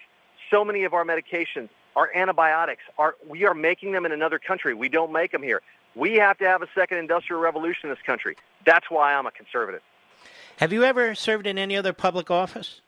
so 0.52 0.66
many 0.66 0.84
of 0.84 0.94
our 0.94 1.06
medications, 1.06 1.70
our 1.96 2.10
antibiotics, 2.16 2.84
are, 2.98 3.16
we 3.28 3.46
are 3.46 3.54
making 3.54 3.92
them 3.92 4.06
in 4.06 4.12
another 4.12 4.40
country. 4.40 4.74
We 4.74 4.90
don't 4.90 5.12
make 5.12 5.32
them 5.32 5.44
here. 5.44 5.62
We 5.96 6.16
have 6.16 6.38
to 6.40 6.46
have 6.46 6.62
a 6.62 6.68
second 6.76 6.98
industrial 6.98 7.42
revolution 7.42 7.90
in 7.90 7.96
this 7.96 8.04
country. 8.06 8.36
That's 8.66 8.90
why 8.90 9.14
I'm 9.14 9.26
a 9.26 9.32
conservative. 9.32 9.82
Have 10.58 10.74
you 10.74 10.84
ever 10.84 11.16
served 11.16 11.48
in 11.48 11.58
any 11.58 11.76
other 11.76 11.94
public 11.94 12.30
office? 12.30 12.82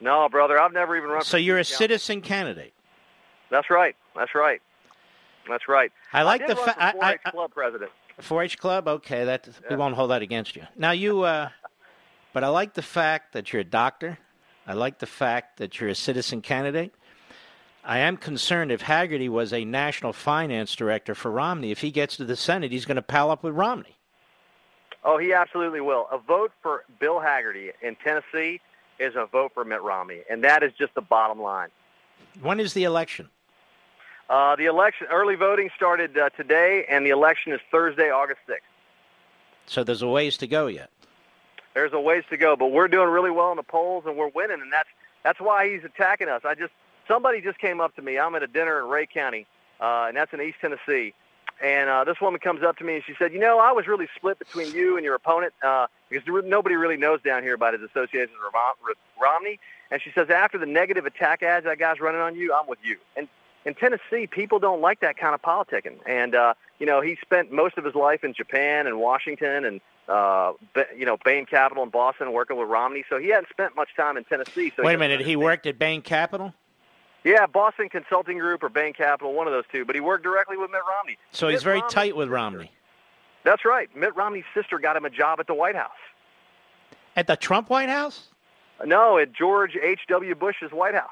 No, 0.00 0.28
brother. 0.28 0.58
I've 0.58 0.72
never 0.72 0.96
even 0.96 1.10
run. 1.10 1.22
So 1.22 1.36
you're 1.36 1.58
a 1.58 1.64
citizen 1.64 2.20
candidate. 2.20 2.72
That's 3.50 3.70
right. 3.70 3.96
That's 4.14 4.34
right. 4.34 4.60
That's 5.48 5.68
right. 5.68 5.92
I 6.12 6.22
like 6.22 6.42
I 6.42 6.46
the 6.48 6.56
fact. 6.56 6.78
I, 6.80 7.18
I, 7.24 7.30
club 7.30 7.52
president. 7.52 7.90
4-H 8.20 8.58
club. 8.58 8.88
Okay, 8.88 9.24
that 9.24 9.46
yeah. 9.46 9.70
we 9.70 9.76
won't 9.76 9.94
hold 9.94 10.10
that 10.10 10.22
against 10.22 10.56
you. 10.56 10.62
Now 10.76 10.92
you, 10.92 11.22
uh, 11.22 11.48
but 12.32 12.44
I 12.44 12.48
like 12.48 12.74
the 12.74 12.82
fact 12.82 13.32
that 13.32 13.52
you're 13.52 13.60
a 13.60 13.64
doctor. 13.64 14.18
I 14.66 14.74
like 14.74 14.98
the 14.98 15.06
fact 15.06 15.58
that 15.58 15.80
you're 15.80 15.90
a 15.90 15.94
citizen 15.94 16.40
candidate. 16.40 16.94
I 17.84 17.98
am 17.98 18.16
concerned 18.16 18.70
if 18.70 18.82
Hagerty 18.82 19.28
was 19.28 19.52
a 19.52 19.64
national 19.64 20.12
finance 20.12 20.76
director 20.76 21.16
for 21.16 21.32
Romney, 21.32 21.72
if 21.72 21.80
he 21.80 21.90
gets 21.90 22.16
to 22.18 22.24
the 22.24 22.36
Senate, 22.36 22.70
he's 22.70 22.84
going 22.84 22.96
to 22.96 23.02
pal 23.02 23.30
up 23.30 23.42
with 23.42 23.54
Romney. 23.54 23.96
Oh, 25.04 25.18
he 25.18 25.32
absolutely 25.32 25.80
will. 25.80 26.06
A 26.12 26.18
vote 26.18 26.52
for 26.62 26.84
Bill 27.00 27.16
Hagerty 27.16 27.72
in 27.82 27.96
Tennessee 27.96 28.60
is 29.00 29.16
a 29.16 29.26
vote 29.26 29.50
for 29.52 29.64
Mitt 29.64 29.82
Romney, 29.82 30.20
and 30.30 30.44
that 30.44 30.62
is 30.62 30.72
just 30.78 30.94
the 30.94 31.00
bottom 31.00 31.42
line. 31.42 31.70
When 32.40 32.60
is 32.60 32.72
the 32.72 32.84
election? 32.84 33.28
Uh, 34.28 34.56
the 34.56 34.66
election, 34.66 35.06
early 35.10 35.34
voting 35.34 35.70
started 35.76 36.16
uh, 36.16 36.30
today, 36.30 36.86
and 36.88 37.04
the 37.04 37.10
election 37.10 37.52
is 37.52 37.60
Thursday, 37.70 38.10
August 38.10 38.40
6th. 38.48 38.58
So 39.66 39.84
there's 39.84 40.02
a 40.02 40.08
ways 40.08 40.36
to 40.38 40.46
go 40.46 40.66
yet. 40.66 40.90
There's 41.74 41.92
a 41.92 42.00
ways 42.00 42.24
to 42.30 42.36
go, 42.36 42.56
but 42.56 42.72
we're 42.72 42.88
doing 42.88 43.08
really 43.08 43.30
well 43.30 43.50
in 43.50 43.56
the 43.56 43.62
polls, 43.62 44.04
and 44.06 44.16
we're 44.16 44.28
winning, 44.28 44.60
and 44.60 44.72
that's 44.72 44.88
that's 45.22 45.40
why 45.40 45.70
he's 45.70 45.84
attacking 45.84 46.28
us. 46.28 46.42
I 46.44 46.54
just 46.54 46.72
somebody 47.08 47.40
just 47.40 47.58
came 47.58 47.80
up 47.80 47.94
to 47.96 48.02
me. 48.02 48.18
I'm 48.18 48.34
at 48.34 48.42
a 48.42 48.46
dinner 48.46 48.80
in 48.80 48.88
Rhea 48.88 49.06
County, 49.06 49.46
uh, 49.80 50.06
and 50.08 50.16
that's 50.16 50.32
in 50.32 50.40
East 50.40 50.58
Tennessee. 50.60 51.14
And 51.62 51.88
uh, 51.88 52.04
this 52.04 52.20
woman 52.20 52.40
comes 52.40 52.62
up 52.62 52.76
to 52.78 52.84
me 52.84 52.96
and 52.96 53.04
she 53.04 53.14
said, 53.18 53.32
"You 53.32 53.38
know, 53.38 53.58
I 53.60 53.72
was 53.72 53.86
really 53.86 54.08
split 54.16 54.38
between 54.38 54.74
you 54.74 54.96
and 54.96 55.04
your 55.04 55.14
opponent 55.14 55.54
uh, 55.62 55.86
because 56.10 56.26
nobody 56.44 56.74
really 56.74 56.96
knows 56.96 57.22
down 57.22 57.42
here 57.42 57.54
about 57.54 57.74
his 57.74 57.82
association 57.82 58.34
with 58.84 58.96
Romney." 59.20 59.60
And 59.90 60.02
she 60.02 60.10
says, 60.12 60.28
"After 60.28 60.58
the 60.58 60.66
negative 60.66 61.06
attack 61.06 61.42
ads 61.42 61.64
that 61.64 61.78
guy's 61.78 62.00
running 62.00 62.20
on 62.20 62.34
you, 62.34 62.52
I'm 62.52 62.66
with 62.66 62.80
you." 62.82 62.98
And 63.16 63.28
in 63.64 63.74
Tennessee, 63.74 64.26
people 64.26 64.58
don't 64.58 64.80
like 64.80 65.00
that 65.00 65.16
kind 65.16 65.34
of 65.34 65.42
politicking. 65.42 65.98
And 66.06 66.34
uh, 66.34 66.54
you 66.78 66.86
know, 66.86 67.00
he 67.00 67.16
spent 67.22 67.52
most 67.52 67.78
of 67.78 67.84
his 67.84 67.94
life 67.94 68.24
in 68.24 68.34
Japan 68.34 68.86
and 68.86 68.98
Washington 68.98 69.64
and 69.64 69.80
uh, 70.08 70.52
you 70.96 71.06
know, 71.06 71.16
Bain 71.24 71.46
Capital 71.46 71.82
in 71.82 71.90
Boston 71.90 72.32
working 72.32 72.56
with 72.56 72.68
Romney. 72.68 73.04
So 73.08 73.18
he 73.18 73.28
hadn't 73.28 73.48
spent 73.50 73.76
much 73.76 73.90
time 73.96 74.16
in 74.16 74.24
Tennessee. 74.24 74.72
So 74.76 74.82
Wait 74.82 74.94
a 74.94 74.98
minute, 74.98 75.20
he 75.20 75.36
worked 75.36 75.66
at 75.66 75.78
Bain 75.78 76.02
Capital? 76.02 76.52
Yeah, 77.24 77.46
Boston 77.46 77.88
Consulting 77.88 78.38
Group 78.38 78.64
or 78.64 78.68
Bain 78.68 78.92
Capital, 78.94 79.32
one 79.32 79.46
of 79.46 79.52
those 79.52 79.64
two. 79.70 79.84
But 79.84 79.94
he 79.94 80.00
worked 80.00 80.24
directly 80.24 80.56
with 80.56 80.70
Mitt 80.70 80.80
Romney. 80.88 81.18
So 81.30 81.46
Mitt 81.46 81.54
he's 81.54 81.62
very 81.62 81.82
tight 81.88 82.16
with. 82.16 82.28
Romney. 82.28 82.72
That's 83.44 83.64
right. 83.64 83.94
Mitt 83.96 84.14
Romney's 84.16 84.44
sister 84.54 84.78
got 84.78 84.96
him 84.96 85.04
a 85.04 85.10
job 85.10 85.40
at 85.40 85.46
the 85.46 85.54
White 85.54 85.76
House. 85.76 85.90
At 87.14 87.26
the 87.26 87.36
Trump 87.36 87.70
White 87.70 87.88
House? 87.88 88.28
No, 88.84 89.18
at 89.18 89.32
George 89.32 89.76
H.W. 89.80 90.34
Bush's 90.34 90.72
White 90.72 90.94
House. 90.94 91.10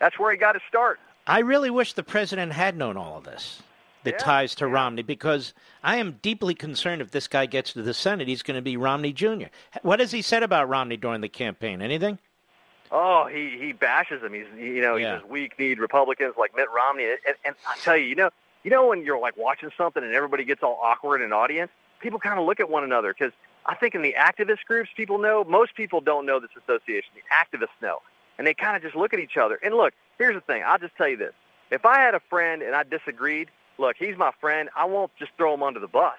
That's 0.00 0.18
where 0.18 0.32
he 0.32 0.38
got 0.38 0.54
his 0.54 0.62
start. 0.68 0.98
I 1.30 1.38
really 1.40 1.70
wish 1.70 1.92
the 1.92 2.02
president 2.02 2.52
had 2.52 2.76
known 2.76 2.96
all 2.96 3.16
of 3.18 3.24
this. 3.24 3.62
The 4.02 4.10
Yeah, 4.10 4.16
ties 4.16 4.54
to 4.56 4.66
Romney, 4.66 5.02
because 5.02 5.52
I 5.84 5.96
am 5.98 6.18
deeply 6.22 6.54
concerned 6.54 7.02
if 7.02 7.10
this 7.10 7.28
guy 7.28 7.46
gets 7.46 7.74
to 7.74 7.82
the 7.82 7.92
Senate, 7.94 8.26
he's 8.28 8.42
going 8.42 8.56
to 8.56 8.62
be 8.62 8.76
Romney 8.76 9.12
Jr. 9.12 9.46
What 9.82 10.00
has 10.00 10.10
he 10.10 10.22
said 10.22 10.42
about 10.42 10.68
Romney 10.68 10.96
during 10.96 11.20
the 11.20 11.28
campaign? 11.28 11.82
Anything? 11.82 12.18
Oh, 12.90 13.26
he 13.26 13.56
he 13.58 13.72
bashes 13.72 14.22
him. 14.22 14.32
He's 14.32 14.46
you 14.58 14.80
know 14.82 14.96
Yeah. 14.96 15.20
he's 15.20 15.28
weak-kneed 15.28 15.78
Republicans 15.78 16.34
like 16.36 16.56
Mitt 16.56 16.68
Romney. 16.74 17.04
And, 17.04 17.36
and 17.44 17.54
I 17.68 17.76
tell 17.78 17.96
you, 17.96 18.06
you 18.06 18.16
know, 18.16 18.30
you 18.64 18.70
know 18.70 18.88
when 18.88 19.04
you're 19.04 19.20
like 19.20 19.36
watching 19.36 19.70
something 19.76 20.02
and 20.02 20.14
everybody 20.14 20.44
gets 20.44 20.62
all 20.62 20.80
awkward 20.82 21.20
in 21.20 21.26
an 21.26 21.32
audience, 21.32 21.70
people 22.00 22.18
kind 22.18 22.40
of 22.40 22.46
look 22.46 22.58
at 22.58 22.68
one 22.68 22.82
another 22.82 23.14
because 23.16 23.32
I 23.66 23.74
think 23.76 23.94
in 23.94 24.02
the 24.02 24.14
activist 24.18 24.64
groups, 24.66 24.90
people 24.96 25.18
know. 25.18 25.44
Most 25.44 25.76
people 25.76 26.00
don't 26.00 26.26
know 26.26 26.40
this 26.40 26.50
association. 26.56 27.10
The 27.14 27.22
activists 27.32 27.80
know, 27.80 28.00
and 28.40 28.46
they 28.46 28.54
kind 28.54 28.74
of 28.74 28.80
just 28.80 28.96
look 28.96 29.12
at 29.12 29.20
each 29.20 29.36
other. 29.36 29.56
And 29.62 29.74
look, 29.74 29.92
here's 30.16 30.34
the 30.34 30.40
thing. 30.40 30.62
I'll 30.66 30.78
just 30.78 30.96
tell 30.96 31.06
you 31.06 31.18
this: 31.18 31.34
if 31.70 31.84
I 31.84 32.00
had 32.00 32.14
a 32.14 32.20
friend 32.30 32.62
and 32.62 32.74
I 32.74 32.84
disagreed, 32.84 33.50
look, 33.76 33.96
he's 33.98 34.16
my 34.16 34.32
friend. 34.40 34.70
I 34.74 34.86
won't 34.86 35.14
just 35.18 35.32
throw 35.36 35.52
him 35.52 35.62
under 35.62 35.78
the 35.78 35.86
bus. 35.86 36.16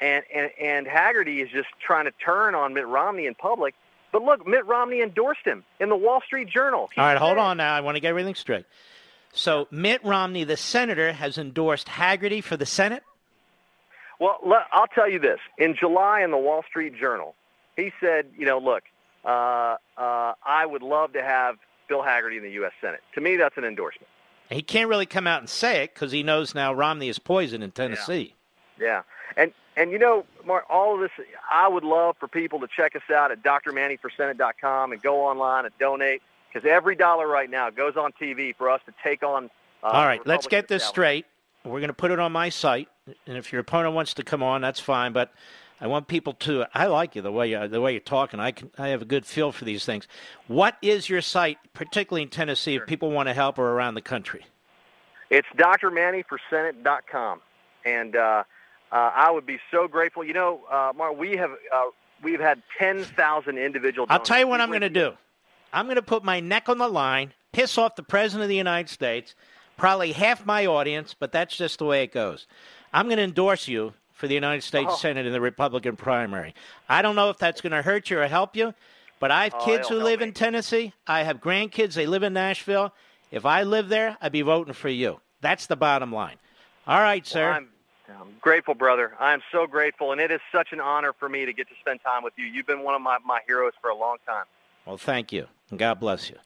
And 0.00 0.24
and 0.34 0.50
and 0.58 0.86
Hagerty 0.86 1.44
is 1.44 1.50
just 1.50 1.68
trying 1.78 2.06
to 2.06 2.10
turn 2.24 2.54
on 2.54 2.72
Mitt 2.72 2.86
Romney 2.86 3.26
in 3.26 3.34
public. 3.34 3.74
But 4.12 4.22
look, 4.22 4.46
Mitt 4.46 4.64
Romney 4.64 5.02
endorsed 5.02 5.44
him 5.44 5.62
in 5.78 5.90
the 5.90 5.96
Wall 5.96 6.22
Street 6.24 6.48
Journal. 6.48 6.88
He 6.94 7.02
All 7.02 7.06
right, 7.06 7.18
hold 7.18 7.36
on 7.36 7.58
now. 7.58 7.74
I 7.74 7.82
want 7.82 7.96
to 7.96 8.00
get 8.00 8.08
everything 8.08 8.34
straight. 8.34 8.64
So 9.34 9.68
Mitt 9.70 10.02
Romney, 10.02 10.44
the 10.44 10.56
senator, 10.56 11.12
has 11.12 11.36
endorsed 11.36 11.86
Hagerty 11.86 12.42
for 12.42 12.56
the 12.56 12.64
Senate? 12.64 13.02
Well, 14.18 14.38
I'll 14.72 14.86
tell 14.86 15.08
you 15.08 15.18
this. 15.18 15.38
In 15.58 15.76
July 15.78 16.22
in 16.22 16.30
the 16.30 16.38
Wall 16.38 16.64
Street 16.66 16.98
Journal, 16.98 17.34
he 17.76 17.92
said, 18.00 18.30
you 18.38 18.46
know, 18.46 18.58
look, 18.58 18.84
uh, 19.28 19.76
uh, 19.96 20.32
I 20.44 20.64
would 20.64 20.82
love 20.82 21.12
to 21.12 21.22
have 21.22 21.56
Bill 21.88 22.02
Hagerty 22.02 22.38
in 22.38 22.42
the 22.42 22.52
U.S. 22.52 22.72
Senate. 22.80 23.00
To 23.14 23.20
me, 23.20 23.36
that's 23.36 23.56
an 23.56 23.64
endorsement. 23.64 24.08
He 24.50 24.62
can't 24.62 24.88
really 24.88 25.06
come 25.06 25.26
out 25.26 25.40
and 25.40 25.48
say 25.50 25.84
it 25.84 25.92
because 25.94 26.10
he 26.10 26.22
knows 26.22 26.54
now 26.54 26.72
Romney 26.72 27.08
is 27.10 27.18
poison 27.18 27.62
in 27.62 27.70
Tennessee. 27.70 28.34
Yeah. 28.80 29.02
And, 29.36 29.52
and 29.76 29.90
you 29.90 29.98
know, 29.98 30.24
Mark, 30.46 30.64
all 30.70 30.94
of 30.94 31.00
this, 31.00 31.10
I 31.52 31.68
would 31.68 31.84
love 31.84 32.16
for 32.18 32.28
people 32.28 32.58
to 32.60 32.66
check 32.66 32.96
us 32.96 33.02
out 33.14 33.30
at 33.30 33.42
drmannyforsenate.com 33.42 34.92
and 34.92 35.02
go 35.02 35.20
online 35.26 35.66
and 35.66 35.74
donate. 35.78 36.22
because 36.52 36.68
every 36.68 36.94
dollar 36.94 37.26
right 37.28 37.50
now 37.50 37.70
goes 37.70 37.96
on 37.96 38.12
TV 38.12 38.56
for 38.56 38.70
us 38.70 38.80
to 38.86 38.94
take 39.02 39.22
on. 39.22 39.50
Uh, 39.82 39.86
All 39.88 40.06
right, 40.06 40.26
let's 40.26 40.46
get 40.46 40.68
this 40.68 40.84
straight. 40.84 41.26
We're 41.64 41.80
going 41.80 41.88
to 41.88 41.94
put 41.94 42.10
it 42.10 42.18
on 42.18 42.32
my 42.32 42.48
site, 42.48 42.88
and 43.26 43.36
if 43.36 43.52
your 43.52 43.60
opponent 43.60 43.94
wants 43.94 44.14
to 44.14 44.24
come 44.24 44.42
on, 44.42 44.62
that's 44.62 44.80
fine. 44.80 45.12
But 45.12 45.32
I 45.80 45.86
want 45.86 46.08
people 46.08 46.32
to. 46.34 46.66
I 46.74 46.86
like 46.86 47.14
you 47.14 47.22
the 47.22 47.30
way 47.30 47.50
you, 47.50 47.68
the 47.68 47.80
way 47.80 47.92
you're 47.92 48.00
talking. 48.00 48.40
I 48.40 48.50
can. 48.50 48.70
I 48.76 48.88
have 48.88 49.02
a 49.02 49.04
good 49.04 49.24
feel 49.24 49.52
for 49.52 49.64
these 49.64 49.84
things. 49.84 50.08
What 50.48 50.76
is 50.82 51.08
your 51.08 51.20
site, 51.20 51.58
particularly 51.72 52.22
in 52.22 52.28
Tennessee, 52.28 52.74
if 52.74 52.86
people 52.86 53.10
want 53.10 53.28
to 53.28 53.34
help 53.34 53.58
or 53.58 53.70
around 53.70 53.94
the 53.94 54.02
country? 54.02 54.44
It's 55.30 55.46
drmannyforsenate.com, 55.56 57.40
and 57.84 58.16
uh, 58.16 58.44
uh, 58.90 58.94
I 58.94 59.30
would 59.30 59.46
be 59.46 59.58
so 59.70 59.86
grateful. 59.86 60.24
You 60.24 60.32
know, 60.32 60.60
uh, 60.70 60.92
Mark, 60.96 61.16
we 61.16 61.36
have 61.36 61.50
uh, 61.72 61.84
we've 62.22 62.40
had 62.40 62.62
ten 62.78 63.04
thousand 63.04 63.58
individual. 63.58 64.06
I'll 64.10 64.20
tell 64.20 64.40
you 64.40 64.48
what 64.48 64.60
I'm 64.60 64.70
going 64.70 64.80
to 64.80 64.90
do. 64.90 65.12
I'm 65.72 65.86
going 65.86 65.96
to 65.96 66.02
put 66.02 66.24
my 66.24 66.40
neck 66.40 66.68
on 66.68 66.78
the 66.78 66.88
line, 66.88 67.34
piss 67.52 67.78
off 67.78 67.94
the 67.94 68.02
President 68.02 68.42
of 68.42 68.48
the 68.48 68.56
United 68.56 68.88
States, 68.88 69.34
probably 69.76 70.12
half 70.12 70.44
my 70.46 70.66
audience, 70.66 71.14
but 71.18 71.30
that's 71.30 71.56
just 71.56 71.78
the 71.78 71.84
way 71.84 72.02
it 72.02 72.12
goes. 72.12 72.46
I'm 72.92 73.06
going 73.06 73.18
to 73.18 73.22
endorse 73.22 73.68
you 73.68 73.92
for 74.18 74.26
the 74.26 74.34
United 74.34 74.62
States 74.62 74.90
Oh. 74.92 74.96
Senate 74.96 75.26
in 75.26 75.32
the 75.32 75.40
Republican 75.40 75.94
primary. 75.96 76.52
I 76.88 77.02
don't 77.02 77.14
know 77.14 77.30
if 77.30 77.38
that's 77.38 77.60
going 77.60 77.70
to 77.72 77.82
hurt 77.82 78.10
you 78.10 78.18
or 78.20 78.26
help 78.26 78.56
you, 78.56 78.74
but 79.20 79.30
I 79.30 79.44
have 79.44 79.54
Oh, 79.60 79.64
kids 79.64 79.88
who 79.88 79.94
live 79.96 80.20
in 80.20 80.32
Tennessee. 80.32 80.92
I 81.06 81.22
have 81.22 81.40
grandkids. 81.40 81.94
They 81.94 82.06
live 82.06 82.24
in 82.24 82.32
Nashville. 82.32 82.92
If 83.30 83.46
I 83.46 83.62
live 83.62 83.88
there, 83.88 84.16
I'd 84.20 84.32
be 84.32 84.42
voting 84.42 84.74
for 84.74 84.88
you. 84.88 85.20
That's 85.40 85.66
the 85.66 85.76
bottom 85.76 86.12
line. 86.12 86.36
All 86.86 87.00
right, 87.00 87.24
sir. 87.24 87.44
Well, 87.48 87.56
I'm, 87.58 87.68
I'm 88.20 88.34
grateful, 88.40 88.74
brother. 88.74 89.12
I 89.20 89.32
am 89.34 89.40
so 89.52 89.68
grateful, 89.68 90.10
and 90.10 90.20
it 90.20 90.32
is 90.32 90.40
such 90.50 90.72
an 90.72 90.80
honor 90.80 91.12
for 91.12 91.28
me 91.28 91.46
to 91.46 91.52
get 91.52 91.68
to 91.68 91.74
spend 91.80 92.00
time 92.02 92.24
with 92.24 92.32
you. 92.36 92.44
You've 92.44 92.66
been 92.66 92.82
one 92.82 92.96
of 92.96 93.00
my, 93.02 93.18
my 93.24 93.38
heroes 93.46 93.74
for 93.80 93.90
a 93.90 93.96
long 93.96 94.16
time. 94.26 94.46
Well, 94.84 94.96
thank 94.98 95.30
you. 95.32 95.46
And 95.70 95.78
God 95.78 96.00
bless 96.00 96.28
you. 96.28 96.36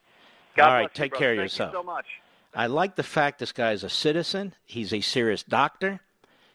God 0.57 0.67
All 0.69 0.75
right, 0.75 0.83
you, 0.83 0.89
take 0.93 1.13
brother. 1.13 1.25
care 1.25 1.33
of 1.33 1.39
Thank 1.39 1.45
yourself. 1.53 1.73
You 1.73 1.79
so 1.79 1.83
much. 1.85 2.07
I 2.55 2.67
like 2.67 2.97
the 2.97 3.03
fact 3.03 3.39
this 3.39 3.53
guy 3.53 3.73
is 3.73 3.83
a 3.83 3.89
citizen. 3.89 4.55
He's 4.67 4.93
a 4.93 5.01
serious 5.01 5.43
doctor. 5.43 6.01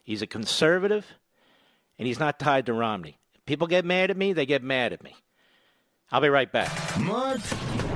He's 0.08 0.22
a 0.22 0.28
conservative, 0.28 1.06
and 2.00 2.08
he's 2.08 2.18
not 2.18 2.40
tied 2.40 2.68
to 2.68 2.74
Romney. 2.74 3.20
People 3.46 3.68
get 3.68 3.84
mad 3.84 4.10
at 4.10 4.16
me, 4.16 4.32
they 4.32 4.46
get 4.46 4.64
mad 4.64 4.94
at 4.94 5.04
me. 5.04 5.14
I'll 6.10 6.22
be 6.22 6.30
right 6.30 6.50
back. 6.50 6.72
Mark 6.98 7.42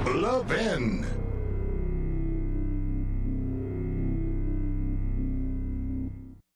Levin. 0.07 1.05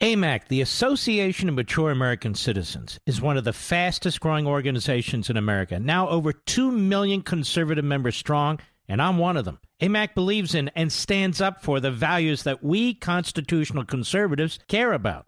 AMAC, 0.02 0.50
the 0.50 0.60
Association 0.60 1.48
of 1.48 1.56
Mature 1.56 1.90
American 1.90 2.36
Citizens, 2.36 3.00
is 3.06 3.22
one 3.22 3.38
of 3.38 3.46
the 3.46 3.54
fastest 3.54 4.20
growing 4.20 4.46
organizations 4.46 5.30
in 5.30 5.38
America. 5.38 5.80
Now 5.80 6.10
over 6.10 6.34
2 6.34 6.70
million 6.70 7.22
conservative 7.22 7.86
members 7.86 8.18
strong, 8.18 8.60
and 8.90 9.02
I'm 9.02 9.18
one 9.18 9.38
of 9.38 9.46
them. 9.46 9.60
AMAC 9.82 10.16
believes 10.16 10.54
in 10.54 10.68
and 10.76 10.92
stands 10.92 11.40
up 11.40 11.64
for 11.64 11.80
the 11.80 11.92
values 11.92 12.44
that 12.44 12.62
we 12.62 12.94
constitutional 12.94 13.86
conservatives 13.86 14.60
care 14.68 14.92
about. 14.92 15.28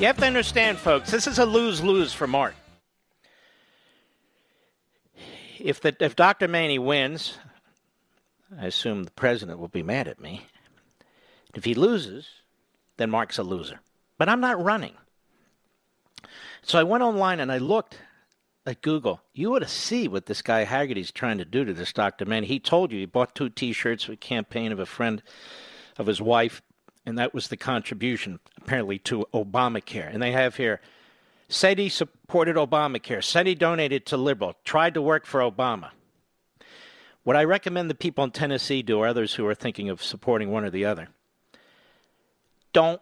You 0.00 0.06
have 0.06 0.16
to 0.16 0.26
understand, 0.26 0.78
folks, 0.78 1.10
this 1.10 1.26
is 1.26 1.38
a 1.38 1.44
lose 1.44 1.82
lose 1.82 2.14
for 2.14 2.26
Mark. 2.26 2.54
If, 5.58 5.82
the, 5.82 5.94
if 6.00 6.16
Dr. 6.16 6.48
Manny 6.48 6.78
wins, 6.78 7.36
I 8.58 8.64
assume 8.64 9.04
the 9.04 9.10
president 9.10 9.58
will 9.58 9.68
be 9.68 9.82
mad 9.82 10.08
at 10.08 10.18
me. 10.18 10.46
If 11.54 11.66
he 11.66 11.74
loses, 11.74 12.26
then 12.96 13.10
Mark's 13.10 13.36
a 13.36 13.42
loser. 13.42 13.80
But 14.16 14.30
I'm 14.30 14.40
not 14.40 14.64
running. 14.64 14.94
So 16.62 16.78
I 16.78 16.82
went 16.84 17.02
online 17.02 17.38
and 17.38 17.52
I 17.52 17.58
looked 17.58 17.98
at 18.64 18.80
Google. 18.80 19.20
You 19.34 19.54
ought 19.54 19.58
to 19.58 19.68
see 19.68 20.08
what 20.08 20.24
this 20.24 20.40
guy 20.40 20.64
Hagerty's 20.64 21.12
trying 21.12 21.36
to 21.36 21.44
do 21.44 21.62
to 21.66 21.74
this 21.74 21.92
Dr. 21.92 22.24
Manny. 22.24 22.46
He 22.46 22.58
told 22.58 22.90
you 22.90 23.00
he 23.00 23.04
bought 23.04 23.34
two 23.34 23.50
T-shirts 23.50 24.04
for 24.04 24.12
a 24.12 24.16
campaign 24.16 24.72
of 24.72 24.78
a 24.78 24.86
friend 24.86 25.22
of 25.98 26.06
his 26.06 26.22
wife, 26.22 26.62
and 27.06 27.18
that 27.18 27.34
was 27.34 27.48
the 27.48 27.56
contribution 27.56 28.38
apparently 28.56 28.98
to 28.98 29.26
Obamacare. 29.32 30.12
And 30.12 30.22
they 30.22 30.32
have 30.32 30.56
here 30.56 30.80
said 31.48 31.78
he 31.78 31.88
supported 31.88 32.56
Obamacare, 32.56 33.24
said 33.24 33.46
he 33.46 33.54
donated 33.54 34.06
to 34.06 34.16
liberal, 34.16 34.54
tried 34.64 34.94
to 34.94 35.02
work 35.02 35.26
for 35.26 35.40
Obama. 35.40 35.90
What 37.22 37.36
I 37.36 37.44
recommend 37.44 37.90
the 37.90 37.94
people 37.94 38.24
in 38.24 38.30
Tennessee 38.30 38.82
do, 38.82 38.98
or 38.98 39.06
others 39.06 39.34
who 39.34 39.46
are 39.46 39.54
thinking 39.54 39.88
of 39.88 40.02
supporting 40.02 40.50
one 40.50 40.64
or 40.64 40.70
the 40.70 40.84
other, 40.84 41.08
don't 42.72 43.00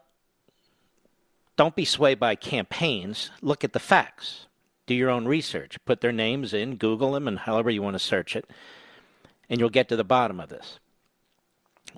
don't 1.57 1.75
be 1.75 1.85
swayed 1.85 2.21
by 2.21 2.37
campaigns. 2.37 3.33
Look 3.43 3.65
at 3.65 3.73
the 3.73 3.81
facts. 3.81 4.47
Do 4.87 4.95
your 4.95 5.11
own 5.11 5.27
research. 5.27 5.77
Put 5.85 6.01
their 6.01 6.13
names 6.13 6.55
in, 6.55 6.77
Google 6.77 7.13
them, 7.13 7.27
and 7.27 7.41
however 7.41 7.69
you 7.69 7.83
want 7.83 7.95
to 7.95 7.99
search 7.99 8.37
it, 8.37 8.49
and 9.51 9.59
you'll 9.59 9.69
get 9.69 9.89
to 9.89 9.97
the 9.97 10.05
bottom 10.05 10.39
of 10.39 10.49
this. 10.49 10.79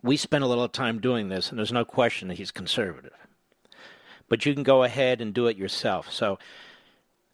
We 0.02 0.16
spent 0.16 0.44
a 0.44 0.46
little 0.46 0.68
time 0.68 1.00
doing 1.00 1.28
this, 1.28 1.50
and 1.50 1.58
there's 1.58 1.72
no 1.72 1.84
question 1.84 2.28
that 2.28 2.38
he's 2.38 2.50
conservative. 2.50 3.12
But 4.28 4.46
you 4.46 4.54
can 4.54 4.62
go 4.62 4.84
ahead 4.84 5.20
and 5.20 5.34
do 5.34 5.46
it 5.46 5.56
yourself. 5.56 6.12
So, 6.12 6.38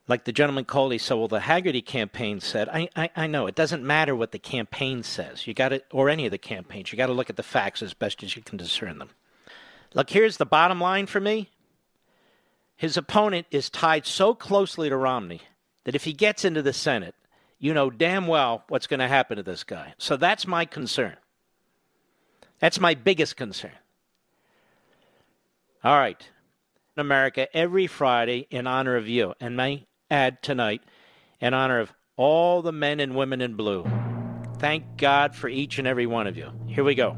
like 0.09 0.25
the 0.25 0.33
gentleman 0.33 0.65
Coley 0.65 0.99
said, 0.99 1.15
well, 1.15 1.29
the 1.29 1.41
Hagerty 1.41 1.85
campaign 1.85 2.41
said, 2.41 2.69
I, 2.69 2.89
I, 2.95 3.11
I 3.17 3.27
know, 3.27 3.47
it 3.47 3.55
doesn't 3.55 3.85
matter 3.85 4.15
what 4.15 4.33
the 4.33 4.39
campaign 4.39 5.03
says. 5.03 5.47
You 5.47 5.55
got 5.55 5.71
to, 5.71 5.83
or 5.91 6.09
any 6.09 6.27
of 6.27 6.31
the 6.31 6.39
campaigns, 6.39 6.93
you 6.93 6.97
got 6.97 7.07
to 7.07 7.13
look 7.13 7.29
at 7.29 7.37
the 7.37 7.43
facts 7.43 7.83
as 7.83 7.93
best 7.93 8.23
as 8.23 8.37
you 8.37 8.43
can 8.43 8.57
discern 8.57 8.99
them. 8.99 9.11
Look, 9.95 10.11
here's 10.11 10.37
the 10.37 10.47
bottom 10.47 10.81
line 10.81 11.07
for 11.07 11.21
me. 11.21 11.51
His 12.77 12.97
opponent 12.97 13.47
is 13.51 13.71
tied 13.71 14.07
so 14.07 14.35
closely 14.35 14.89
to 14.89 14.97
Romney 14.97 15.41
that 15.85 15.95
if 15.95 16.05
he 16.05 16.13
gets 16.13 16.45
into 16.45 16.63
the 16.63 16.73
Senate, 16.73 17.15
you 17.59 17.73
know 17.73 17.91
damn 17.91 18.27
well 18.27 18.65
what's 18.69 18.87
going 18.87 19.01
to 19.01 19.09
happen 19.09 19.39
to 19.39 19.43
this 19.43 19.65
guy. 19.65 19.95
So 19.99 20.17
that's 20.17 20.47
my 20.47 20.67
concern. 20.67 21.17
That's 22.59 22.81
my 22.81 22.95
biggest 22.95 23.37
concern. 23.37 23.73
All 25.85 25.97
right. 25.97 26.21
In 26.97 27.01
America, 27.01 27.55
every 27.55 27.87
Friday, 27.87 28.47
in 28.51 28.67
honor 28.67 28.97
of 28.97 29.09
you, 29.09 29.35
and 29.41 29.57
may 29.57 29.87
add 30.11 30.43
tonight, 30.43 30.83
in 31.41 31.53
honor 31.53 31.81
of 31.81 31.93
all 32.17 32.63
the 32.63 32.73
men 32.73 33.01
and 33.01 33.15
women 33.15 33.41
in 33.41 33.55
blue. 33.55 33.87
Thank 34.59 34.97
God 34.97 35.35
for 35.35 35.49
each 35.49 35.79
and 35.79 35.87
every 35.87 36.07
one 36.07 36.27
of 36.27 36.37
you. 36.37 36.51
Here 36.67 36.85
we 36.85 36.95
go. 36.95 37.17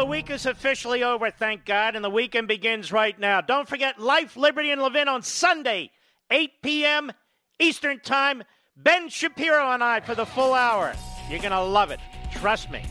The 0.00 0.06
week 0.06 0.30
is 0.30 0.46
officially 0.46 1.02
over, 1.02 1.30
thank 1.30 1.66
God, 1.66 1.94
and 1.94 2.02
the 2.02 2.08
weekend 2.08 2.48
begins 2.48 2.90
right 2.90 3.18
now. 3.20 3.42
Don't 3.42 3.68
forget 3.68 4.00
Life, 4.00 4.34
Liberty, 4.34 4.70
and 4.70 4.80
Levin 4.80 5.08
on 5.08 5.20
Sunday, 5.20 5.90
8 6.30 6.62
p.m. 6.62 7.12
Eastern 7.58 8.00
Time. 8.00 8.42
Ben 8.78 9.10
Shapiro 9.10 9.72
and 9.72 9.84
I 9.84 10.00
for 10.00 10.14
the 10.14 10.24
full 10.24 10.54
hour. 10.54 10.94
You're 11.28 11.40
going 11.40 11.50
to 11.50 11.60
love 11.60 11.90
it. 11.90 12.00
Trust 12.32 12.70
me. 12.70 12.82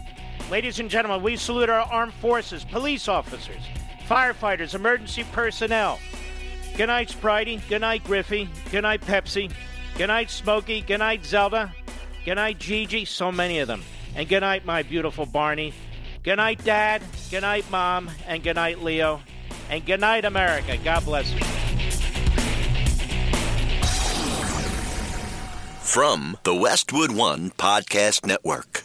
Ladies 0.52 0.80
and 0.80 0.88
gentlemen, 0.88 1.24
we 1.24 1.36
salute 1.36 1.68
our 1.68 1.80
armed 1.80 2.14
forces, 2.14 2.64
police 2.64 3.08
officers, 3.08 3.64
firefighters, 4.08 4.76
emergency 4.76 5.26
personnel. 5.32 5.98
Good 6.78 6.88
night, 6.88 7.10
Spritey. 7.10 7.68
Good 7.70 7.82
night, 7.82 8.04
Griffey. 8.04 8.48
Good 8.70 8.84
night, 8.84 9.02
Pepsi. 9.02 9.52
Good 9.98 10.08
night, 10.08 10.30
Smokey. 10.30 10.82
Good 10.82 11.00
night, 11.00 11.26
Zelda. 11.26 11.74
Good 12.24 12.36
night, 12.36 12.60
Gigi. 12.60 13.04
So 13.06 13.32
many 13.32 13.58
of 13.58 13.68
them. 13.68 13.82
And 14.16 14.30
good 14.30 14.42
night, 14.42 14.64
my 14.64 14.84
beautiful 14.84 15.26
Barney. 15.26 15.74
Good 16.24 16.36
night, 16.36 16.64
Dad. 16.64 17.02
Good 17.32 17.42
night, 17.42 17.66
Mom. 17.72 18.10
And 18.28 18.44
good 18.44 18.56
night, 18.56 18.82
Leo. 18.82 19.22
And 19.70 19.86
good 19.86 20.00
night, 20.00 20.26
America. 20.26 20.78
God 20.84 21.06
bless 21.06 21.32
you. 21.32 21.40
From 25.82 26.38
the 26.44 26.54
Westwood 26.54 27.12
One 27.12 27.50
Podcast 27.52 28.26
Network. 28.26 28.84